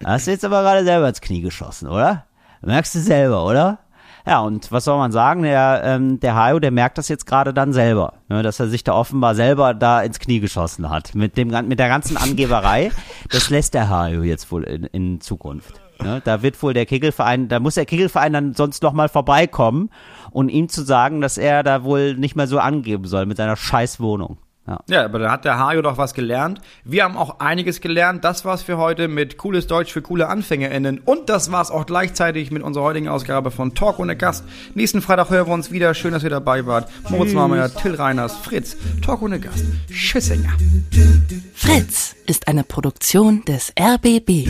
Hast 0.04 0.26
du 0.26 0.30
jetzt 0.30 0.44
aber 0.44 0.62
gerade 0.62 0.84
selber 0.84 1.08
ins 1.08 1.22
Knie 1.22 1.40
geschossen, 1.40 1.88
oder? 1.88 2.26
Merkst 2.60 2.94
du 2.94 3.00
selber, 3.00 3.44
oder? 3.46 3.78
Ja, 4.26 4.40
und 4.40 4.72
was 4.72 4.84
soll 4.84 4.98
man 4.98 5.12
sagen? 5.12 5.42
Der, 5.42 5.82
ähm, 5.84 6.18
der 6.18 6.34
Hayo, 6.34 6.58
der 6.58 6.72
merkt 6.72 6.98
das 6.98 7.08
jetzt 7.08 7.26
gerade 7.26 7.54
dann 7.54 7.72
selber, 7.72 8.14
ne, 8.28 8.42
dass 8.42 8.58
er 8.58 8.66
sich 8.66 8.82
da 8.82 8.92
offenbar 8.92 9.36
selber 9.36 9.72
da 9.72 10.02
ins 10.02 10.18
Knie 10.18 10.40
geschossen 10.40 10.90
hat. 10.90 11.14
Mit, 11.14 11.36
dem, 11.36 11.48
mit 11.68 11.78
der 11.78 11.88
ganzen 11.88 12.16
Angeberei. 12.16 12.90
Das 13.30 13.50
lässt 13.50 13.74
der 13.74 13.88
Hayo 13.88 14.24
jetzt 14.24 14.50
wohl 14.50 14.64
in, 14.64 14.84
in 14.84 15.20
Zukunft. 15.20 15.80
Ne, 16.02 16.20
da 16.24 16.42
wird 16.42 16.60
wohl 16.60 16.74
der 16.74 16.86
Kegelverein, 16.86 17.48
da 17.48 17.60
muss 17.60 17.76
der 17.76 17.86
Kegelverein 17.86 18.32
dann 18.32 18.54
sonst 18.54 18.82
noch 18.82 18.92
mal 18.92 19.08
vorbeikommen 19.08 19.90
und 20.32 20.48
ihm 20.48 20.68
zu 20.68 20.82
sagen, 20.82 21.20
dass 21.20 21.38
er 21.38 21.62
da 21.62 21.84
wohl 21.84 22.16
nicht 22.16 22.34
mehr 22.34 22.48
so 22.48 22.58
angeben 22.58 23.04
soll 23.04 23.26
mit 23.26 23.36
seiner 23.36 23.56
scheiß 23.56 24.00
Wohnung. 24.00 24.38
Ja. 24.66 24.80
ja, 24.88 25.04
aber 25.04 25.20
da 25.20 25.30
hat 25.30 25.44
der 25.44 25.58
Hajo 25.58 25.80
doch 25.80 25.96
was 25.96 26.12
gelernt. 26.12 26.60
Wir 26.84 27.04
haben 27.04 27.16
auch 27.16 27.38
einiges 27.38 27.80
gelernt. 27.80 28.24
Das 28.24 28.44
war's 28.44 28.62
für 28.62 28.78
heute 28.78 29.06
mit 29.06 29.38
cooles 29.38 29.66
Deutsch 29.68 29.92
für 29.92 30.02
coole 30.02 30.28
AnfängerInnen. 30.28 30.98
Und 31.04 31.28
das 31.28 31.52
war's 31.52 31.70
auch 31.70 31.86
gleichzeitig 31.86 32.50
mit 32.50 32.62
unserer 32.62 32.84
heutigen 32.84 33.08
Ausgabe 33.08 33.50
von 33.50 33.74
Talk 33.74 33.98
ohne 34.00 34.16
Gast. 34.16 34.44
Nächsten 34.74 35.02
Freitag 35.02 35.30
hören 35.30 35.46
wir 35.46 35.54
uns 35.54 35.70
wieder. 35.70 35.94
Schön, 35.94 36.12
dass 36.12 36.24
ihr 36.24 36.30
dabei 36.30 36.66
wart. 36.66 36.90
Moritz 37.08 37.32
Marmeier, 37.32 37.72
Till 37.72 37.94
Reiners, 37.94 38.36
Fritz. 38.36 38.76
Talk 39.04 39.22
ohne 39.22 39.38
Gast. 39.38 39.64
Tschüssinger. 39.88 40.52
Fritz 41.54 42.16
ist 42.26 42.48
eine 42.48 42.64
Produktion 42.64 43.44
des 43.44 43.72
RBB. 43.78 44.48